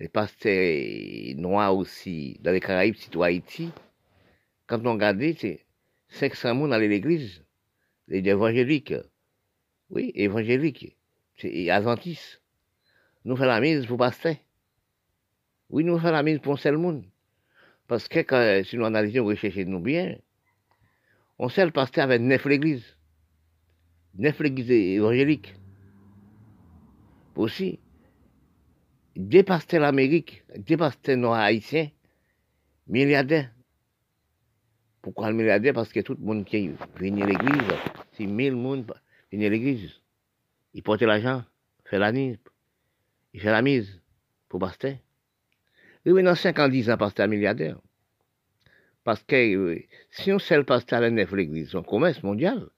les 0.00 0.08
pasteurs 0.08 1.36
noirs 1.36 1.76
aussi 1.76 2.38
dans 2.40 2.50
les 2.50 2.60
Caraïbes, 2.60 2.96
surtout 2.96 3.22
Haïti, 3.22 3.70
quand 4.66 4.84
on 4.84 4.94
regardait, 4.94 5.36
c'est 5.38 5.64
500 6.08 6.58
personnes 6.58 6.72
à 6.72 6.78
l'église, 6.80 7.44
les 8.08 8.28
évangéliques. 8.28 8.94
Oui, 9.90 10.12
évangélique. 10.14 10.96
C'est 11.36 11.70
adventiste. 11.70 12.42
Nous 13.24 13.36
faisons 13.36 13.48
la 13.48 13.60
mise 13.60 13.86
pour 13.86 13.98
pasteur. 13.98 14.36
Oui, 15.70 15.84
nous 15.84 15.98
faisons 15.98 16.12
la 16.12 16.22
mise 16.22 16.38
pour 16.38 16.54
un 16.54 16.56
seul 16.56 16.76
monde. 16.76 17.04
Parce 17.86 18.08
que 18.08 18.62
si 18.64 18.76
nous 18.76 18.84
analysons, 18.84 19.24
recherchons 19.24 19.64
nous 19.66 19.80
bien, 19.80 20.16
on 21.38 21.48
sait 21.48 21.64
le 21.64 21.70
pasteur 21.70 22.04
avec 22.04 22.20
neuf 22.20 22.44
l'église. 22.46 22.96
Neuf 24.16 24.40
l'église 24.40 24.70
évangélique. 24.70 25.54
Aussi, 27.36 27.78
des 29.14 29.42
pasteurs 29.42 29.82
l'Amérique, 29.82 30.42
des 30.56 30.76
pasteurs 30.76 31.16
noirs 31.16 31.40
haïtiens, 31.40 31.90
milliardaires. 32.88 33.50
Pourquoi 35.02 35.30
le 35.30 35.36
milliardaire 35.36 35.74
Parce 35.74 35.92
que 35.92 36.00
tout 36.00 36.14
le 36.14 36.24
monde 36.24 36.44
qui 36.44 36.72
vient 36.98 37.20
à 37.20 37.26
l'église, 37.26 37.62
c'est 38.12 38.26
mille 38.26 38.56
monde 38.56 38.86
il 39.32 39.44
à 39.44 39.48
l'église. 39.48 39.92
Il 40.74 40.82
porte 40.82 41.02
l'argent, 41.02 41.44
fait 41.84 41.98
la 41.98 42.12
mise, 42.12 42.38
il 43.32 43.40
fait 43.40 43.50
la 43.50 43.62
mise 43.62 44.00
pour 44.48 44.60
pasteur. 44.60 44.96
Oui, 46.04 46.22
dans 46.22 46.34
5 46.34 46.58
ans, 46.58 46.68
10 46.68 46.90
ans, 46.90 46.96
pasteur 46.96 47.26
milliardaire. 47.28 47.78
Parce 49.02 49.22
que 49.22 49.84
si 50.10 50.32
on 50.32 50.38
sait 50.38 50.56
le 50.56 50.64
pasteur 50.64 50.98
à 50.98 51.02
la 51.02 51.10
nef 51.10 51.32
l'église, 51.32 51.74
un 51.74 51.82
commerce 51.82 52.22
mondial. 52.22 52.68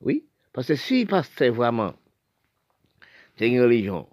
Oui, 0.00 0.26
parce 0.52 0.68
que 0.68 0.74
si 0.74 1.06
pasteur 1.06 1.52
vraiment, 1.52 1.94
c'est 3.36 3.48
une 3.48 3.60
religion, 3.60 4.08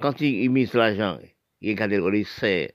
quand 0.00 0.20
il, 0.20 0.50
mise 0.50 0.74
l'argent, 0.74 1.18
il 1.60 1.70
regarde 1.70 1.92
le 1.92 2.24
sert, 2.24 2.70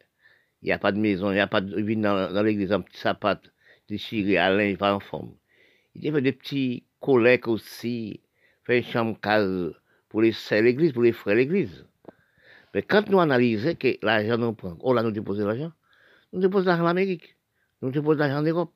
il 0.62 0.66
n'y 0.66 0.72
a 0.72 0.80
pas 0.80 0.92
de 0.92 1.00
maison, 1.00 1.32
il 1.32 1.36
n'y 1.36 1.40
a 1.40 1.48
pas 1.48 1.62
de 1.62 1.82
vie 1.82 1.96
dans, 1.96 2.32
dans 2.32 2.44
l'église, 2.44 2.72
un 2.72 2.82
petit 2.82 3.00
sapate 3.00 3.52
déchiré 3.88 4.38
à 4.38 4.50
linge, 4.50 4.78
pas 4.78 4.94
en 4.94 5.00
forme. 5.00 5.36
Il 5.96 6.12
fait 6.12 6.22
des 6.22 6.32
petits 6.32 6.86
collègues 7.02 7.48
aussi, 7.48 8.22
fait 8.64 8.84
chambre 8.84 9.20
case 9.20 9.74
pour 10.08 10.22
les 10.22 10.34
l'église, 10.52 10.94
pour 10.94 11.04
les 11.04 11.12
frères 11.12 11.36
l'église. 11.36 11.86
Mais 12.74 12.84
quand 12.84 13.10
nous 13.10 13.20
analysons 13.20 13.76
que 13.76 13.98
l'argent 14.02 14.38
nous 14.38 14.54
prend, 14.54 14.78
on 14.80 14.96
a 14.96 15.04
nous 15.04 15.12
déposé 15.12 15.44
l'argent, 15.44 15.74
nous 16.32 16.40
déposons 16.40 16.68
l'argent 16.68 16.86
en 16.86 16.88
Amérique, 16.88 17.36
nous 17.82 17.92
déposons 17.92 18.20
l'argent 18.20 18.38
en 18.38 18.44
Europe. 18.44 18.72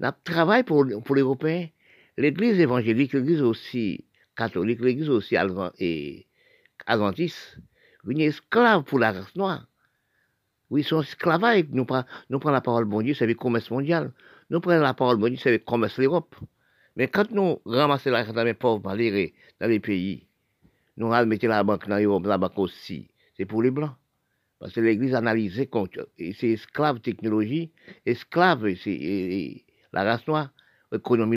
Nous 0.00 0.08
travaillons 0.24 0.64
pour, 0.64 0.86
pour 1.04 1.14
les 1.14 1.22
Européens. 1.22 1.68
L'église 2.16 2.58
évangélique, 2.58 3.12
l'église 3.12 3.42
aussi 3.42 4.04
catholique, 4.36 4.80
l'église 4.80 5.10
aussi 5.10 5.36
adventiste, 6.86 7.58
une 8.06 8.20
esclave 8.20 8.84
pour 8.84 8.98
la 8.98 9.12
race 9.12 9.34
noire. 9.36 9.66
Oui, 10.70 10.82
son 10.82 11.02
esclavage. 11.02 11.64
Nous 11.70 11.84
prenons 11.84 12.04
nous 12.30 12.38
prend 12.38 12.50
la 12.50 12.60
parole 12.60 12.84
bon 12.84 13.02
Dieu, 13.02 13.14
c'est 13.14 13.26
le 13.26 13.34
commerce 13.34 13.70
mondial. 13.70 14.12
Nous 14.50 14.60
prenons 14.60 14.80
la 14.80 14.94
parole 14.94 15.16
bon 15.18 15.28
Dieu, 15.28 15.38
c'est 15.40 15.52
le 15.52 15.58
commerce 15.58 15.98
l'Europe. 15.98 16.34
Mais 16.96 17.08
quand 17.08 17.30
nous 17.30 17.60
ramassons 17.66 18.10
l'argent 18.10 18.44
les 18.44 18.54
pauvres 18.54 18.82
dans 18.82 18.94
les 18.94 19.80
pays, 19.80 20.26
nous 20.96 21.08
mettons 21.08 21.48
la 21.48 21.64
banque 21.64 21.88
dans 21.88 21.98
l'Europe, 21.98 22.26
la 22.26 22.38
banque 22.38 22.58
aussi, 22.58 23.08
c'est 23.36 23.46
pour 23.46 23.62
les 23.62 23.70
Blancs. 23.70 23.94
Parce 24.60 24.72
que 24.72 24.80
l'Église 24.80 25.14
analysait 25.14 25.68
c'est 26.16 26.50
esclave 26.50 27.00
technologie, 27.00 27.70
esclave, 28.06 28.74
c'est 28.76 29.64
la 29.92 30.04
race 30.04 30.26
noire, 30.26 30.50
économie. 30.92 31.32